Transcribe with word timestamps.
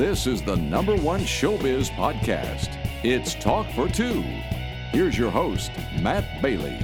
This 0.00 0.26
is 0.26 0.40
the 0.40 0.56
number 0.56 0.96
one 0.96 1.20
showbiz 1.20 1.90
podcast. 1.90 2.74
It's 3.04 3.34
Talk 3.34 3.70
for 3.72 3.86
Two. 3.86 4.22
Here's 4.92 5.18
your 5.18 5.30
host, 5.30 5.70
Matt 6.00 6.40
Bailey. 6.40 6.78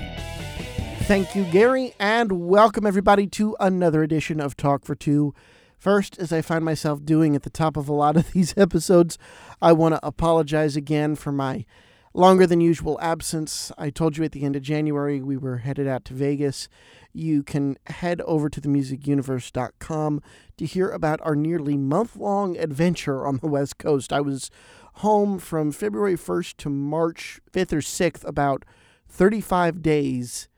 Thank 1.04 1.34
you, 1.34 1.44
Gary, 1.44 1.94
and 1.98 2.46
welcome 2.46 2.84
everybody 2.84 3.26
to 3.29 3.56
another 3.58 4.02
edition 4.02 4.38
of 4.38 4.54
Talk 4.54 4.84
for 4.84 4.94
Two. 4.94 5.33
First, 5.79 6.19
as 6.19 6.30
I 6.30 6.42
find 6.42 6.62
myself 6.62 7.06
doing 7.06 7.34
at 7.34 7.42
the 7.42 7.48
top 7.48 7.79
of 7.79 7.88
a 7.88 7.94
lot 7.94 8.19
of 8.19 8.33
these 8.34 8.52
episodes, 8.54 9.17
I 9.62 9.72
want 9.72 9.94
to 9.94 10.06
apologize 10.06 10.76
again 10.76 11.17
for 11.17 11.33
my 11.33 11.64
longer 12.12 12.46
than 12.46 12.60
usual 12.60 12.98
absence. 13.01 13.72
I 13.78 13.88
told 13.88 14.19
you 14.19 14.24
at 14.24 14.33
the 14.33 14.42
end 14.42 14.56
of 14.56 14.62
January 14.62 15.22
we 15.22 15.38
were 15.38 15.58
headed 15.58 15.88
out 15.88 16.05
to 16.06 16.12
Vegas. 16.12 16.69
You 17.16 17.42
can 17.42 17.78
head 17.87 18.20
over 18.27 18.51
to 18.51 18.60
themusicuniverse.com 18.60 20.23
to 20.59 20.66
hear 20.66 20.91
about 20.91 21.19
our 21.23 21.34
nearly 21.34 21.79
month 21.79 22.15
long 22.15 22.59
adventure 22.59 23.27
on 23.27 23.39
the 23.39 23.47
West 23.47 23.79
Coast. 23.79 24.12
I 24.12 24.20
was 24.20 24.51
home 24.97 25.39
from 25.39 25.73
February 25.73 26.16
1st 26.16 26.59
to 26.59 26.69
March 26.69 27.41
5th 27.51 27.73
or 27.73 27.79
6th, 27.79 28.29
about 28.29 28.66
35 29.09 29.80
days, 29.80 30.48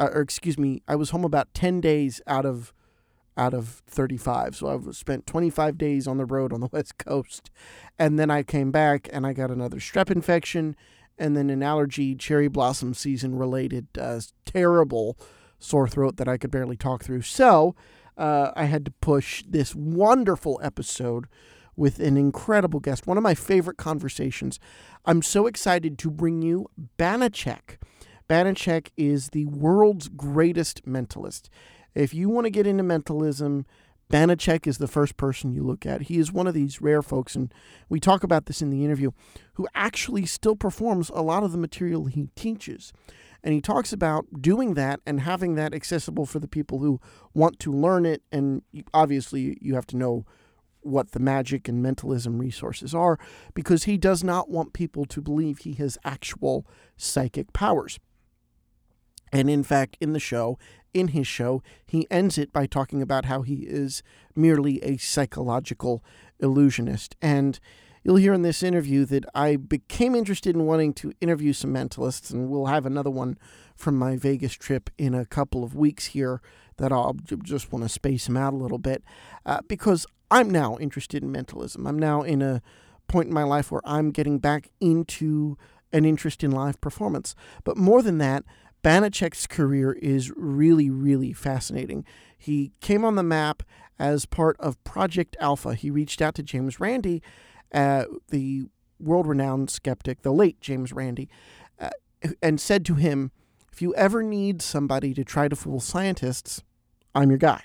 uh, 0.00 0.08
or 0.14 0.22
excuse 0.22 0.58
me, 0.58 0.82
I 0.88 0.96
was 0.96 1.10
home 1.10 1.24
about 1.24 1.52
10 1.52 1.82
days 1.82 2.22
out 2.26 2.46
of 2.46 2.72
out 3.36 3.52
of 3.52 3.82
35. 3.86 4.56
So 4.56 4.68
I've 4.68 4.96
spent 4.96 5.26
25 5.26 5.76
days 5.76 6.08
on 6.08 6.16
the 6.16 6.24
road 6.24 6.54
on 6.54 6.60
the 6.60 6.68
West 6.72 6.96
Coast. 6.96 7.50
And 7.98 8.18
then 8.18 8.30
I 8.30 8.42
came 8.42 8.70
back 8.70 9.10
and 9.12 9.26
I 9.26 9.34
got 9.34 9.50
another 9.50 9.76
strep 9.76 10.10
infection 10.10 10.74
and 11.18 11.36
then 11.36 11.50
an 11.50 11.62
allergy 11.62 12.14
cherry 12.14 12.48
blossom 12.48 12.94
season 12.94 13.36
related 13.36 13.86
uh, 13.98 14.20
terrible 14.46 15.18
sore 15.58 15.88
throat 15.88 16.16
that 16.16 16.28
I 16.28 16.36
could 16.36 16.50
barely 16.50 16.76
talk 16.76 17.04
through. 17.04 17.22
So 17.22 17.74
uh, 18.16 18.52
I 18.56 18.64
had 18.64 18.84
to 18.84 18.90
push 19.00 19.44
this 19.48 19.74
wonderful 19.74 20.60
episode 20.62 21.26
with 21.76 22.00
an 22.00 22.16
incredible 22.16 22.80
guest, 22.80 23.06
one 23.06 23.16
of 23.16 23.22
my 23.22 23.34
favorite 23.34 23.76
conversations. 23.76 24.58
I'm 25.04 25.22
so 25.22 25.46
excited 25.46 25.98
to 25.98 26.10
bring 26.10 26.42
you 26.42 26.66
Banachek. 26.98 27.78
Banachek 28.28 28.88
is 28.96 29.28
the 29.28 29.46
world's 29.46 30.08
greatest 30.08 30.84
mentalist. 30.84 31.48
If 31.94 32.12
you 32.12 32.28
want 32.28 32.44
to 32.44 32.50
get 32.50 32.66
into 32.66 32.82
mentalism, 32.82 33.64
Banachek 34.10 34.66
is 34.66 34.78
the 34.78 34.88
first 34.88 35.16
person 35.16 35.52
you 35.52 35.62
look 35.62 35.86
at. 35.86 36.02
He 36.02 36.18
is 36.18 36.32
one 36.32 36.46
of 36.46 36.54
these 36.54 36.80
rare 36.80 37.02
folks, 37.02 37.34
and 37.34 37.52
we 37.88 38.00
talk 38.00 38.24
about 38.24 38.46
this 38.46 38.60
in 38.60 38.70
the 38.70 38.84
interview, 38.84 39.12
who 39.54 39.68
actually 39.74 40.26
still 40.26 40.56
performs 40.56 41.10
a 41.10 41.22
lot 41.22 41.42
of 41.42 41.52
the 41.52 41.58
material 41.58 42.06
he 42.06 42.28
teaches. 42.34 42.92
And 43.44 43.54
he 43.54 43.60
talks 43.60 43.92
about 43.92 44.26
doing 44.40 44.74
that 44.74 45.00
and 45.06 45.20
having 45.20 45.54
that 45.54 45.74
accessible 45.74 46.26
for 46.26 46.38
the 46.38 46.48
people 46.48 46.80
who 46.80 47.00
want 47.34 47.60
to 47.60 47.72
learn 47.72 48.04
it. 48.04 48.22
And 48.32 48.62
obviously, 48.92 49.58
you 49.60 49.74
have 49.74 49.86
to 49.88 49.96
know 49.96 50.24
what 50.80 51.12
the 51.12 51.20
magic 51.20 51.68
and 51.68 51.82
mentalism 51.82 52.38
resources 52.38 52.94
are 52.94 53.18
because 53.54 53.84
he 53.84 53.96
does 53.96 54.24
not 54.24 54.48
want 54.48 54.72
people 54.72 55.04
to 55.04 55.20
believe 55.20 55.58
he 55.58 55.74
has 55.74 55.98
actual 56.04 56.66
psychic 56.96 57.52
powers. 57.52 57.98
And 59.32 59.50
in 59.50 59.62
fact, 59.62 59.96
in 60.00 60.12
the 60.12 60.20
show, 60.20 60.58
in 60.94 61.08
his 61.08 61.26
show, 61.26 61.62
he 61.86 62.06
ends 62.10 62.38
it 62.38 62.52
by 62.52 62.66
talking 62.66 63.02
about 63.02 63.26
how 63.26 63.42
he 63.42 63.66
is 63.66 64.02
merely 64.34 64.82
a 64.82 64.96
psychological 64.96 66.02
illusionist. 66.40 67.14
And 67.20 67.60
you'll 68.08 68.16
hear 68.16 68.32
in 68.32 68.40
this 68.40 68.62
interview 68.62 69.04
that 69.04 69.26
I 69.34 69.56
became 69.56 70.14
interested 70.14 70.56
in 70.56 70.64
wanting 70.64 70.94
to 70.94 71.12
interview 71.20 71.52
some 71.52 71.74
mentalists, 71.74 72.32
and 72.32 72.48
we'll 72.48 72.64
have 72.64 72.86
another 72.86 73.10
one 73.10 73.36
from 73.76 73.98
my 73.98 74.16
Vegas 74.16 74.54
trip 74.54 74.88
in 74.96 75.12
a 75.12 75.26
couple 75.26 75.62
of 75.62 75.74
weeks 75.74 76.06
here 76.06 76.40
that 76.78 76.90
I'll 76.90 77.18
just 77.42 77.70
want 77.70 77.82
to 77.82 77.88
space 77.90 78.26
him 78.26 78.34
out 78.34 78.54
a 78.54 78.56
little 78.56 78.78
bit 78.78 79.04
uh, 79.44 79.60
because 79.68 80.06
I'm 80.30 80.48
now 80.48 80.78
interested 80.80 81.22
in 81.22 81.30
mentalism. 81.30 81.86
I'm 81.86 81.98
now 81.98 82.22
in 82.22 82.40
a 82.40 82.62
point 83.08 83.28
in 83.28 83.34
my 83.34 83.42
life 83.42 83.70
where 83.70 83.82
I'm 83.84 84.10
getting 84.10 84.38
back 84.38 84.70
into 84.80 85.58
an 85.92 86.06
interest 86.06 86.42
in 86.42 86.50
live 86.50 86.80
performance. 86.80 87.34
But 87.62 87.76
more 87.76 88.00
than 88.00 88.16
that, 88.18 88.42
Banachek's 88.82 89.46
career 89.46 89.92
is 89.92 90.32
really, 90.34 90.88
really 90.88 91.34
fascinating. 91.34 92.06
He 92.38 92.72
came 92.80 93.04
on 93.04 93.16
the 93.16 93.22
map 93.22 93.62
as 93.98 94.24
part 94.24 94.56
of 94.60 94.82
Project 94.82 95.36
Alpha. 95.40 95.74
He 95.74 95.90
reached 95.90 96.22
out 96.22 96.34
to 96.36 96.42
James 96.42 96.80
Randi, 96.80 97.22
uh, 97.72 98.04
the 98.28 98.64
world 99.00 99.26
renowned 99.26 99.70
skeptic, 99.70 100.22
the 100.22 100.32
late 100.32 100.60
James 100.60 100.92
Randi, 100.92 101.28
uh, 101.80 101.90
and 102.42 102.60
said 102.60 102.84
to 102.86 102.94
him, 102.94 103.30
If 103.72 103.82
you 103.82 103.94
ever 103.94 104.22
need 104.22 104.62
somebody 104.62 105.14
to 105.14 105.24
try 105.24 105.48
to 105.48 105.56
fool 105.56 105.80
scientists, 105.80 106.62
I'm 107.14 107.30
your 107.30 107.38
guy. 107.38 107.62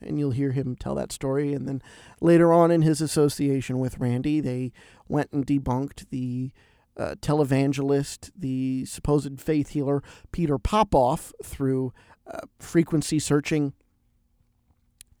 And 0.00 0.18
you'll 0.18 0.32
hear 0.32 0.52
him 0.52 0.76
tell 0.76 0.94
that 0.96 1.12
story. 1.12 1.54
And 1.54 1.66
then 1.66 1.80
later 2.20 2.52
on 2.52 2.70
in 2.70 2.82
his 2.82 3.00
association 3.00 3.78
with 3.78 3.98
Randi, 3.98 4.40
they 4.40 4.72
went 5.08 5.32
and 5.32 5.46
debunked 5.46 6.10
the 6.10 6.52
uh, 6.96 7.14
televangelist, 7.20 8.30
the 8.36 8.84
supposed 8.84 9.40
faith 9.40 9.70
healer 9.70 10.02
Peter 10.30 10.58
Popoff 10.58 11.32
through 11.42 11.92
uh, 12.26 12.40
frequency 12.58 13.18
searching 13.18 13.72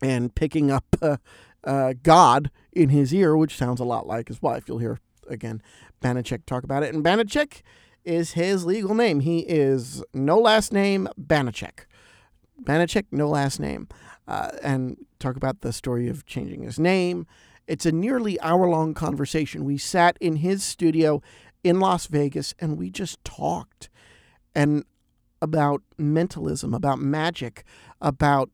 and 0.02 0.34
picking 0.34 0.70
up 0.70 0.84
uh, 1.00 1.16
uh, 1.64 1.94
God 2.02 2.50
in 2.72 2.90
his 2.90 3.12
ear, 3.14 3.36
which 3.36 3.56
sounds 3.56 3.80
a 3.80 3.84
lot 3.84 4.06
like 4.06 4.28
his 4.28 4.42
wife. 4.42 4.68
You'll 4.68 4.78
hear 4.78 4.98
again 5.28 5.62
Banachek 6.02 6.44
talk 6.46 6.64
about 6.64 6.82
it. 6.82 6.94
And 6.94 7.04
Banachek 7.04 7.62
is 8.04 8.32
his 8.32 8.64
legal 8.64 8.94
name. 8.94 9.20
He 9.20 9.40
is 9.40 10.02
no 10.12 10.38
last 10.38 10.72
name 10.72 11.08
Banachek. 11.18 11.86
Banachek, 12.62 13.06
no 13.10 13.28
last 13.28 13.58
name. 13.58 13.88
Uh, 14.28 14.50
and 14.62 14.96
talk 15.18 15.36
about 15.36 15.60
the 15.60 15.72
story 15.72 16.08
of 16.08 16.24
changing 16.26 16.62
his 16.62 16.78
name. 16.78 17.26
It's 17.66 17.86
a 17.86 17.92
nearly 17.92 18.40
hour 18.40 18.68
long 18.68 18.94
conversation. 18.94 19.64
We 19.64 19.78
sat 19.78 20.16
in 20.20 20.36
his 20.36 20.62
studio 20.62 21.22
in 21.62 21.80
Las 21.80 22.06
Vegas 22.06 22.54
and 22.58 22.76
we 22.76 22.90
just 22.90 23.22
talked 23.24 23.88
and 24.54 24.84
about 25.42 25.82
mentalism, 25.98 26.74
about 26.74 26.98
magic, 26.98 27.64
about 28.00 28.50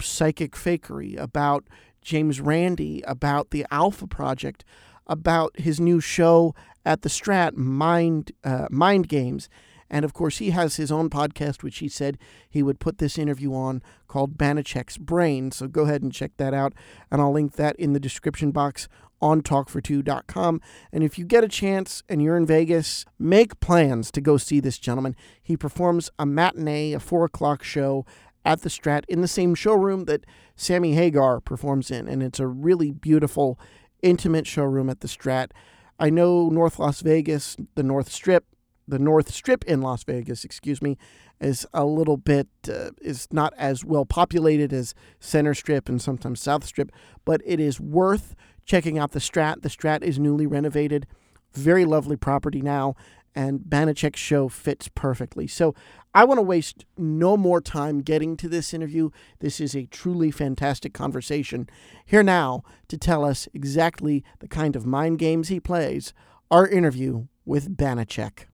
psychic 0.00 0.52
fakery, 0.52 1.18
about 1.18 1.64
James 2.06 2.40
Randi, 2.40 3.02
about 3.02 3.50
the 3.50 3.66
Alpha 3.72 4.06
Project, 4.06 4.64
about 5.08 5.58
his 5.58 5.80
new 5.80 6.00
show 6.00 6.54
at 6.84 7.02
the 7.02 7.08
Strat, 7.08 7.56
Mind 7.56 8.30
uh, 8.44 8.68
Mind 8.70 9.08
Games, 9.08 9.48
and 9.90 10.04
of 10.04 10.14
course 10.14 10.38
he 10.38 10.50
has 10.50 10.76
his 10.76 10.92
own 10.92 11.10
podcast, 11.10 11.64
which 11.64 11.78
he 11.78 11.88
said 11.88 12.16
he 12.48 12.62
would 12.62 12.78
put 12.78 12.98
this 12.98 13.18
interview 13.18 13.52
on, 13.52 13.82
called 14.06 14.38
Banachek's 14.38 14.98
Brain. 14.98 15.50
So 15.50 15.66
go 15.66 15.82
ahead 15.82 16.02
and 16.02 16.12
check 16.12 16.30
that 16.36 16.54
out, 16.54 16.74
and 17.10 17.20
I'll 17.20 17.32
link 17.32 17.56
that 17.56 17.74
in 17.74 17.92
the 17.92 18.00
description 18.00 18.52
box 18.52 18.88
on 19.20 19.42
talkfor2.com. 19.42 20.60
And 20.92 21.02
if 21.02 21.18
you 21.18 21.24
get 21.24 21.42
a 21.42 21.48
chance 21.48 22.04
and 22.08 22.22
you're 22.22 22.36
in 22.36 22.46
Vegas, 22.46 23.04
make 23.18 23.58
plans 23.58 24.12
to 24.12 24.20
go 24.20 24.36
see 24.36 24.60
this 24.60 24.78
gentleman. 24.78 25.16
He 25.42 25.56
performs 25.56 26.08
a 26.18 26.26
matinee, 26.26 26.92
a 26.92 27.00
four 27.00 27.24
o'clock 27.24 27.64
show 27.64 28.06
at 28.46 28.62
the 28.62 28.68
Strat 28.70 29.04
in 29.08 29.20
the 29.20 29.28
same 29.28 29.54
showroom 29.54 30.04
that 30.04 30.24
Sammy 30.54 30.94
Hagar 30.94 31.40
performs 31.40 31.90
in. 31.90 32.06
And 32.08 32.22
it's 32.22 32.40
a 32.40 32.46
really 32.46 32.92
beautiful, 32.92 33.58
intimate 34.02 34.46
showroom 34.46 34.88
at 34.88 35.00
the 35.00 35.08
Strat. 35.08 35.50
I 35.98 36.10
know 36.10 36.48
North 36.48 36.78
Las 36.78 37.00
Vegas, 37.00 37.56
the 37.74 37.82
North 37.82 38.10
Strip, 38.10 38.44
the 38.86 39.00
North 39.00 39.32
Strip 39.32 39.64
in 39.64 39.82
Las 39.82 40.04
Vegas, 40.04 40.44
excuse 40.44 40.80
me, 40.80 40.96
is 41.40 41.66
a 41.74 41.84
little 41.84 42.16
bit 42.16 42.46
uh, 42.72 42.90
is 43.02 43.26
not 43.32 43.52
as 43.58 43.84
well 43.84 44.06
populated 44.06 44.72
as 44.72 44.94
Center 45.18 45.52
Strip 45.52 45.88
and 45.88 46.00
sometimes 46.00 46.40
South 46.40 46.64
Strip, 46.64 46.92
but 47.24 47.40
it 47.44 47.58
is 47.58 47.80
worth 47.80 48.36
checking 48.64 48.96
out 48.96 49.10
the 49.10 49.18
Strat. 49.18 49.62
The 49.62 49.68
Strat 49.68 50.02
is 50.02 50.20
newly 50.20 50.46
renovated, 50.46 51.06
very 51.52 51.84
lovely 51.84 52.16
property 52.16 52.62
now, 52.62 52.94
and 53.34 53.60
Banachek's 53.60 54.20
show 54.20 54.48
fits 54.48 54.88
perfectly. 54.94 55.46
So 55.48 55.74
I 56.16 56.24
want 56.24 56.38
to 56.38 56.42
waste 56.42 56.86
no 56.96 57.36
more 57.36 57.60
time 57.60 58.00
getting 58.00 58.38
to 58.38 58.48
this 58.48 58.72
interview. 58.72 59.10
This 59.40 59.60
is 59.60 59.76
a 59.76 59.84
truly 59.84 60.30
fantastic 60.30 60.94
conversation. 60.94 61.68
Here 62.06 62.22
now 62.22 62.62
to 62.88 62.96
tell 62.96 63.22
us 63.22 63.48
exactly 63.52 64.24
the 64.38 64.48
kind 64.48 64.76
of 64.76 64.86
mind 64.86 65.18
games 65.18 65.48
he 65.48 65.60
plays, 65.60 66.14
our 66.50 66.66
interview 66.66 67.26
with 67.44 67.76
Banachek. 67.76 68.46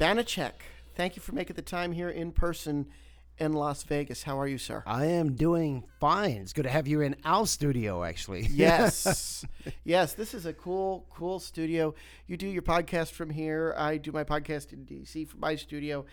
Banachek, 0.00 0.52
thank 0.96 1.14
you 1.14 1.22
for 1.22 1.32
making 1.32 1.54
the 1.54 1.62
time 1.62 1.92
here 1.92 2.10
in 2.10 2.32
person 2.32 2.88
in 3.38 3.52
Las 3.52 3.82
Vegas. 3.84 4.22
How 4.22 4.40
are 4.40 4.46
you, 4.46 4.58
sir? 4.58 4.82
I 4.86 5.06
am 5.06 5.34
doing 5.34 5.84
fine. 6.00 6.32
It's 6.42 6.52
good 6.52 6.64
to 6.64 6.70
have 6.70 6.86
you 6.86 7.00
in 7.00 7.16
our 7.24 7.46
studio, 7.46 8.04
actually. 8.04 8.46
Yes. 8.56 9.44
yes, 9.84 10.14
this 10.14 10.32
is 10.32 10.46
a 10.46 10.52
cool, 10.52 11.06
cool 11.10 11.38
studio. 11.38 11.94
You 12.26 12.36
do 12.36 12.46
your 12.46 12.62
podcast 12.62 13.10
from 13.12 13.30
here. 13.30 13.74
I 13.76 13.98
do 13.98 14.12
my 14.12 14.24
podcast 14.24 14.72
in 14.72 14.86
DC 14.86 15.28
from 15.28 15.40
my 15.40 15.56
studio. 15.56 16.06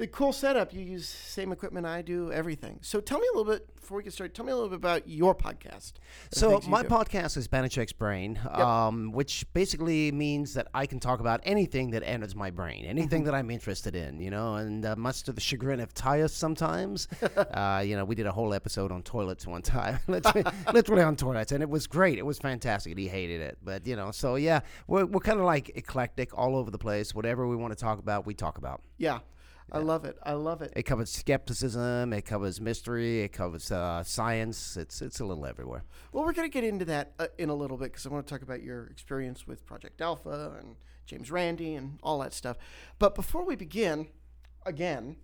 A 0.00 0.06
cool 0.06 0.32
setup. 0.32 0.72
You 0.72 0.80
use 0.80 1.06
same 1.06 1.52
equipment 1.52 1.84
I 1.84 2.00
do, 2.00 2.32
everything. 2.32 2.78
So 2.80 3.00
tell 3.00 3.18
me 3.18 3.26
a 3.34 3.36
little 3.36 3.52
bit 3.52 3.76
before 3.76 3.98
we 3.98 4.02
get 4.02 4.14
started. 4.14 4.34
Tell 4.34 4.46
me 4.46 4.52
a 4.52 4.54
little 4.54 4.70
bit 4.70 4.76
about 4.76 5.06
your 5.06 5.34
podcast. 5.34 5.92
So 6.32 6.58
my 6.66 6.82
podcast 6.82 7.36
is 7.36 7.48
Banachek's 7.48 7.92
Brain, 7.92 8.40
um, 8.50 9.12
which 9.12 9.44
basically 9.52 10.10
means 10.10 10.54
that 10.54 10.68
I 10.72 10.86
can 10.86 11.00
talk 11.00 11.20
about 11.20 11.40
anything 11.42 11.90
that 11.90 12.02
enters 12.02 12.34
my 12.34 12.50
brain, 12.50 12.80
Mm-hmm. 12.80 12.88
anything 12.88 13.24
that 13.24 13.34
I'm 13.34 13.50
interested 13.50 13.94
in, 13.94 14.20
you 14.20 14.30
know, 14.30 14.54
and 14.54 14.86
uh, 14.86 14.96
much 14.96 15.22
to 15.24 15.32
the 15.32 15.40
chagrin 15.40 15.80
of 15.80 15.92
Tyus 15.92 16.30
sometimes. 16.30 17.06
uh, 17.36 17.82
you 17.84 17.94
know, 17.94 18.06
we 18.06 18.14
did 18.14 18.24
a 18.26 18.32
whole 18.32 18.54
episode 18.54 18.90
on 18.92 19.02
toilets 19.02 19.46
one 19.46 19.60
time, 19.60 19.98
literally, 20.06 20.44
literally 20.72 21.02
on 21.02 21.14
toilets, 21.16 21.52
and 21.52 21.62
it 21.62 21.68
was 21.68 21.86
great. 21.86 22.16
It 22.16 22.24
was 22.24 22.38
fantastic. 22.38 22.96
He 22.96 23.06
hated 23.08 23.42
it, 23.42 23.58
but 23.62 23.86
you 23.86 23.96
know, 23.96 24.12
so 24.12 24.36
yeah, 24.36 24.60
we're 24.86 25.04
we're 25.04 25.20
kind 25.20 25.40
of 25.40 25.44
like 25.44 25.72
eclectic, 25.76 26.30
all 26.38 26.56
over 26.56 26.70
the 26.70 26.78
place. 26.78 27.14
Whatever 27.14 27.46
we 27.46 27.56
want 27.56 27.72
to 27.76 27.78
talk 27.78 27.98
about, 27.98 28.24
we 28.24 28.32
talk 28.32 28.56
about. 28.56 28.80
Yeah, 28.96 29.18
I 29.72 29.78
love 29.78 30.04
it. 30.04 30.18
I 30.22 30.32
love 30.32 30.62
it. 30.62 30.72
It 30.76 30.82
covers 30.82 31.10
skepticism. 31.10 32.12
It 32.12 32.22
covers 32.22 32.60
mystery. 32.60 33.22
It 33.22 33.32
covers 33.32 33.70
uh, 33.70 34.02
science. 34.02 34.76
It's 34.76 35.00
it's 35.02 35.20
a 35.20 35.24
little 35.24 35.46
everywhere. 35.46 35.84
Well, 36.12 36.24
we're 36.24 36.32
going 36.32 36.48
to 36.48 36.52
get 36.52 36.64
into 36.64 36.84
that 36.86 37.12
uh, 37.18 37.26
in 37.38 37.48
a 37.48 37.54
little 37.54 37.76
bit 37.76 37.92
because 37.92 38.06
I 38.06 38.10
want 38.10 38.26
to 38.26 38.32
talk 38.32 38.42
about 38.42 38.62
your 38.62 38.86
experience 38.86 39.46
with 39.46 39.64
Project 39.66 40.00
Alpha 40.00 40.56
and 40.58 40.76
James 41.06 41.30
Randi 41.30 41.74
and 41.74 41.98
all 42.02 42.18
that 42.20 42.32
stuff. 42.32 42.56
But 42.98 43.14
before 43.14 43.44
we 43.44 43.56
begin, 43.56 44.08
again, 44.66 45.16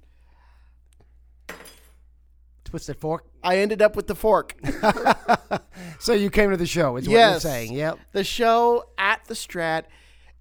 Twisted 2.64 2.96
fork. 2.96 3.24
I 3.44 3.58
ended 3.58 3.80
up 3.80 3.94
with 3.94 4.08
the 4.08 4.16
fork. 4.16 4.56
So 5.98 6.12
you 6.12 6.30
came 6.30 6.50
to 6.50 6.56
the 6.56 6.66
show, 6.66 6.96
is 6.96 7.08
what 7.08 7.14
you're 7.14 7.40
saying. 7.40 7.72
Yep. 7.72 7.98
the 8.12 8.24
show 8.24 8.84
at 8.98 9.24
the 9.26 9.34
Strat 9.34 9.84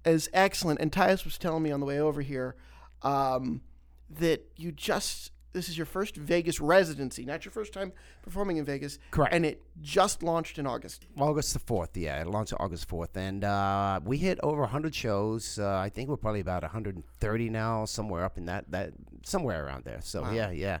is 0.04 0.28
excellent. 0.32 0.80
And 0.80 0.92
Tyus 0.92 1.24
was 1.24 1.38
telling 1.38 1.62
me 1.62 1.70
on 1.70 1.80
the 1.80 1.86
way 1.86 1.98
over 1.98 2.20
here 2.22 2.56
um, 3.02 3.62
that 4.10 4.46
you 4.56 4.72
just. 4.72 5.32
This 5.52 5.70
is 5.70 5.78
your 5.78 5.86
first 5.86 6.16
Vegas 6.16 6.60
residency, 6.60 7.24
not 7.24 7.46
your 7.46 7.52
first 7.52 7.72
time 7.72 7.92
performing 8.20 8.58
in 8.58 8.66
Vegas. 8.66 8.98
Correct. 9.10 9.32
And 9.32 9.46
it 9.46 9.62
just 9.80 10.22
launched 10.22 10.58
in 10.58 10.66
August. 10.66 11.06
August 11.18 11.54
the 11.54 11.60
4th, 11.60 11.90
yeah. 11.94 12.20
It 12.20 12.26
launched 12.26 12.52
August 12.60 12.86
4th. 12.90 13.16
And 13.16 13.42
uh, 13.42 14.00
we 14.04 14.18
hit 14.18 14.38
over 14.42 14.60
100 14.60 14.94
shows. 14.94 15.58
Uh, 15.58 15.78
I 15.78 15.88
think 15.88 16.10
we're 16.10 16.18
probably 16.18 16.40
about 16.40 16.60
130 16.60 17.48
now, 17.48 17.86
somewhere 17.86 18.22
up 18.22 18.36
in 18.36 18.44
that, 18.46 18.70
that 18.70 18.92
somewhere 19.24 19.64
around 19.64 19.84
there. 19.84 20.00
So, 20.02 20.30
yeah, 20.30 20.50
yeah. 20.50 20.80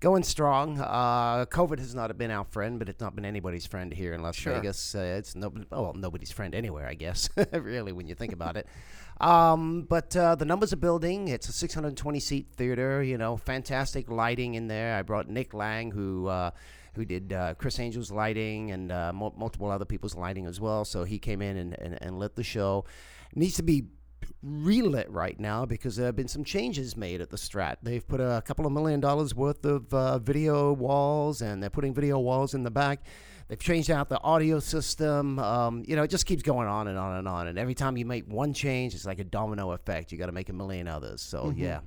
Going 0.00 0.22
strong. 0.22 0.78
Uh, 0.78 1.46
COVID 1.46 1.78
has 1.78 1.94
not 1.94 2.16
been 2.18 2.30
our 2.30 2.44
friend, 2.44 2.78
but 2.78 2.90
it's 2.90 3.00
not 3.00 3.14
been 3.14 3.24
anybody's 3.24 3.64
friend 3.64 3.90
here 3.90 4.12
in 4.12 4.22
Las 4.22 4.36
Sure. 4.36 4.54
Vegas. 4.54 4.94
Uh, 4.94 4.98
it's 5.18 5.34
no, 5.34 5.50
well, 5.70 5.94
nobody's 5.94 6.30
friend 6.30 6.54
anywhere, 6.54 6.86
I 6.86 6.94
guess, 6.94 7.30
really, 7.52 7.92
when 7.92 8.06
you 8.06 8.14
think 8.14 8.34
about 8.34 8.58
it. 8.58 8.66
Um, 9.20 9.82
but 9.82 10.16
uh, 10.16 10.34
the 10.34 10.44
numbers 10.44 10.72
are 10.72 10.78
building. 10.78 11.28
It's 11.28 11.48
a 11.48 11.52
620 11.52 12.20
seat 12.20 12.48
theater. 12.56 13.02
You 13.02 13.18
know, 13.18 13.36
fantastic 13.36 14.10
lighting 14.10 14.54
in 14.54 14.68
there. 14.68 14.96
I 14.96 15.02
brought 15.02 15.28
Nick 15.28 15.52
Lang, 15.52 15.90
who 15.90 16.26
uh, 16.26 16.50
who 16.94 17.04
did 17.04 17.32
uh, 17.32 17.54
Criss 17.54 17.78
Angel's 17.78 18.10
lighting 18.10 18.70
and 18.70 18.90
uh, 18.90 19.12
mul- 19.12 19.34
multiple 19.36 19.70
other 19.70 19.84
people's 19.84 20.14
lighting 20.14 20.46
as 20.46 20.60
well. 20.60 20.84
So 20.84 21.04
he 21.04 21.18
came 21.18 21.42
in 21.42 21.56
and, 21.56 21.78
and, 21.78 21.98
and 22.00 22.18
lit 22.18 22.34
the 22.34 22.42
show. 22.42 22.84
needs 23.34 23.56
to 23.56 23.62
be 23.62 23.84
relit 24.42 25.10
right 25.10 25.38
now 25.38 25.66
because 25.66 25.96
there 25.96 26.06
have 26.06 26.16
been 26.16 26.28
some 26.28 26.44
changes 26.44 26.96
made 26.96 27.20
at 27.20 27.30
the 27.30 27.36
Strat. 27.36 27.76
They've 27.82 28.06
put 28.06 28.20
a 28.20 28.42
couple 28.44 28.66
of 28.66 28.72
million 28.72 29.00
dollars 29.00 29.34
worth 29.34 29.64
of 29.64 29.92
uh, 29.92 30.18
video 30.18 30.72
walls, 30.72 31.42
and 31.42 31.62
they're 31.62 31.70
putting 31.70 31.94
video 31.94 32.18
walls 32.18 32.54
in 32.54 32.62
the 32.62 32.70
back. 32.70 33.04
They've 33.50 33.58
changed 33.58 33.90
out 33.90 34.08
the 34.08 34.22
audio 34.22 34.60
system. 34.60 35.40
Um, 35.40 35.82
you 35.84 35.96
know, 35.96 36.04
it 36.04 36.08
just 36.08 36.24
keeps 36.24 36.40
going 36.40 36.68
on 36.68 36.86
and 36.86 36.96
on 36.96 37.16
and 37.16 37.26
on. 37.26 37.48
And 37.48 37.58
every 37.58 37.74
time 37.74 37.96
you 37.96 38.06
make 38.06 38.24
one 38.28 38.54
change, 38.54 38.94
it's 38.94 39.04
like 39.04 39.18
a 39.18 39.24
domino 39.24 39.72
effect. 39.72 40.12
You 40.12 40.18
got 40.18 40.26
to 40.26 40.32
make 40.32 40.50
a 40.50 40.52
million 40.52 40.86
others. 40.86 41.20
So 41.20 41.52
yeah, 41.56 41.80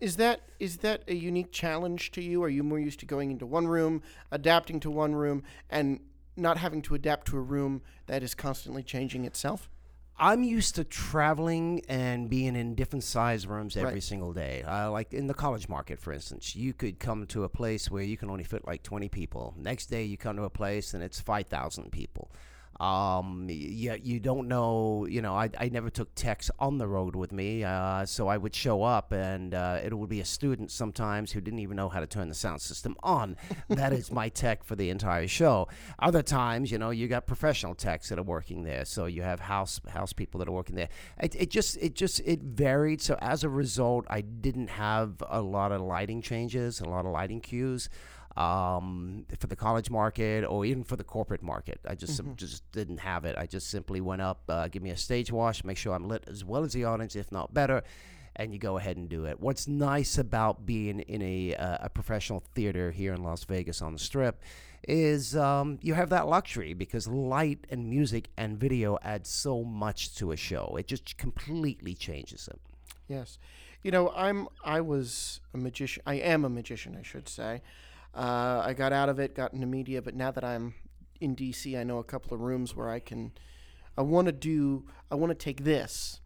Is 0.00 0.16
that 0.16 0.40
is 0.58 0.78
that 0.78 1.04
a 1.06 1.14
unique 1.14 1.52
challenge 1.52 2.10
to 2.12 2.20
you? 2.20 2.42
Are 2.42 2.48
you 2.48 2.64
more 2.64 2.80
used 2.80 2.98
to 2.98 3.06
going 3.06 3.30
into 3.30 3.46
one 3.46 3.68
room, 3.68 4.02
adapting 4.32 4.80
to 4.80 4.90
one 4.90 5.14
room, 5.14 5.44
and 5.70 6.00
not 6.36 6.58
having 6.58 6.82
to 6.82 6.96
adapt 6.96 7.28
to 7.28 7.36
a 7.36 7.40
room 7.40 7.82
that 8.06 8.24
is 8.24 8.34
constantly 8.34 8.82
changing 8.82 9.24
itself? 9.24 9.70
I'm 10.18 10.44
used 10.44 10.74
to 10.76 10.84
traveling 10.84 11.82
and 11.88 12.28
being 12.30 12.54
in 12.54 12.74
different 12.74 13.02
size 13.02 13.46
rooms 13.46 13.76
every 13.76 13.94
Right. 13.94 14.02
single 14.02 14.32
day. 14.32 14.62
Uh, 14.62 14.90
like 14.90 15.12
in 15.12 15.26
the 15.26 15.34
college 15.34 15.68
market, 15.68 15.98
for 16.00 16.12
instance, 16.12 16.54
you 16.54 16.72
could 16.72 16.98
come 17.00 17.26
to 17.28 17.44
a 17.44 17.48
place 17.48 17.90
where 17.90 18.02
you 18.02 18.16
can 18.16 18.30
only 18.30 18.44
fit 18.44 18.66
like 18.66 18.82
20 18.82 19.08
people. 19.08 19.54
Next 19.56 19.86
day, 19.86 20.04
you 20.04 20.16
come 20.16 20.36
to 20.36 20.44
a 20.44 20.50
place 20.50 20.94
and 20.94 21.02
it's 21.02 21.20
5,000 21.20 21.90
people. 21.90 22.30
Um, 22.82 23.46
you, 23.48 23.96
you 24.02 24.18
don't 24.18 24.48
know, 24.48 25.06
you 25.08 25.22
know, 25.22 25.34
I, 25.34 25.50
I 25.56 25.68
never 25.68 25.88
took 25.88 26.12
techs 26.16 26.50
on 26.58 26.78
the 26.78 26.88
road 26.88 27.14
with 27.14 27.30
me, 27.30 27.62
uh, 27.62 28.04
so 28.06 28.26
I 28.26 28.36
would 28.36 28.56
show 28.56 28.82
up 28.82 29.12
and 29.12 29.54
uh, 29.54 29.78
it 29.84 29.96
would 29.96 30.08
be 30.08 30.18
a 30.18 30.24
student 30.24 30.72
sometimes 30.72 31.30
who 31.30 31.40
didn't 31.40 31.60
even 31.60 31.76
know 31.76 31.88
how 31.88 32.00
to 32.00 32.08
turn 32.08 32.28
the 32.28 32.34
sound 32.34 32.60
system 32.60 32.96
on. 33.04 33.36
that 33.68 33.92
is 33.92 34.10
my 34.10 34.28
tech 34.28 34.64
for 34.64 34.74
the 34.74 34.90
entire 34.90 35.28
show. 35.28 35.68
Other 36.00 36.22
times, 36.22 36.72
you 36.72 36.78
know, 36.78 36.90
you 36.90 37.06
got 37.06 37.24
professional 37.24 37.76
techs 37.76 38.08
that 38.08 38.18
are 38.18 38.24
working 38.24 38.64
there, 38.64 38.84
so 38.84 39.06
you 39.06 39.22
have 39.22 39.38
house 39.38 39.80
house 39.88 40.12
people 40.12 40.40
that 40.40 40.48
are 40.48 40.52
working 40.52 40.74
there. 40.74 40.88
It, 41.20 41.36
it 41.36 41.50
just 41.50 41.76
it 41.76 41.94
just 41.94 42.18
it 42.24 42.42
varied. 42.42 43.00
So 43.00 43.16
as 43.20 43.44
a 43.44 43.48
result, 43.48 44.06
I 44.10 44.22
didn't 44.22 44.70
have 44.70 45.22
a 45.28 45.40
lot 45.40 45.70
of 45.70 45.82
lighting 45.82 46.20
changes, 46.20 46.80
a 46.80 46.88
lot 46.88 47.06
of 47.06 47.12
lighting 47.12 47.40
cues 47.40 47.88
um, 48.36 49.26
for 49.38 49.46
the 49.46 49.56
college 49.56 49.90
market 49.90 50.44
or 50.44 50.64
even 50.64 50.84
for 50.84 50.96
the 50.96 51.04
corporate 51.04 51.42
market. 51.42 51.80
I 51.86 51.94
just 51.94 52.16
sim- 52.16 52.34
just 52.36 52.70
didn't 52.72 52.98
have 52.98 53.24
it. 53.24 53.36
I 53.38 53.46
just 53.46 53.68
simply 53.70 54.00
went 54.00 54.22
up, 54.22 54.42
uh, 54.48 54.68
give 54.68 54.82
me 54.82 54.90
a 54.90 54.96
stage 54.96 55.30
wash, 55.30 55.64
make 55.64 55.76
sure 55.76 55.94
I'm 55.94 56.08
lit 56.08 56.24
as 56.26 56.44
well 56.44 56.64
as 56.64 56.72
the 56.72 56.84
audience, 56.84 57.14
if 57.16 57.30
not 57.30 57.52
better, 57.52 57.82
and 58.36 58.52
you 58.52 58.58
go 58.58 58.78
ahead 58.78 58.96
and 58.96 59.08
do 59.08 59.26
it. 59.26 59.38
What's 59.40 59.68
nice 59.68 60.16
about 60.16 60.64
being 60.64 61.00
in 61.00 61.20
a 61.22 61.54
uh, 61.54 61.78
a 61.82 61.88
professional 61.90 62.42
theater 62.54 62.90
here 62.90 63.12
in 63.12 63.22
Las 63.22 63.44
Vegas 63.44 63.82
on 63.82 63.92
the 63.92 63.98
Strip 63.98 64.40
is 64.88 65.36
um, 65.36 65.78
you 65.82 65.94
have 65.94 66.08
that 66.08 66.26
luxury 66.26 66.74
because 66.74 67.06
light 67.06 67.66
and 67.70 67.88
music 67.88 68.28
and 68.36 68.58
video 68.58 68.98
add 69.02 69.26
so 69.26 69.62
much 69.62 70.14
to 70.16 70.32
a 70.32 70.36
show. 70.36 70.74
It 70.78 70.86
just 70.88 71.16
completely 71.18 71.94
changes 71.94 72.48
it. 72.48 72.58
Yes, 73.08 73.38
you 73.82 73.90
know, 73.90 74.10
I'm 74.16 74.48
I 74.64 74.80
was 74.80 75.40
a 75.52 75.58
magician. 75.58 76.02
I 76.06 76.14
am 76.14 76.44
a 76.44 76.48
magician, 76.48 76.96
I 76.98 77.02
should 77.02 77.28
say. 77.28 77.60
Uh, 78.14 78.62
I 78.64 78.74
got 78.74 78.92
out 78.92 79.08
of 79.08 79.18
it, 79.18 79.34
got 79.34 79.52
into 79.54 79.66
media, 79.66 80.02
but 80.02 80.14
now 80.14 80.30
that 80.30 80.44
I'm 80.44 80.74
in 81.20 81.34
DC, 81.34 81.78
I 81.78 81.84
know 81.84 81.98
a 81.98 82.04
couple 82.04 82.34
of 82.34 82.40
rooms 82.40 82.76
where 82.76 82.90
I 82.90 83.00
can. 83.00 83.32
I 83.96 84.02
want 84.02 84.26
to 84.26 84.32
do. 84.32 84.84
I 85.10 85.14
want 85.14 85.30
to 85.30 85.34
take 85.34 85.64
this, 85.64 86.20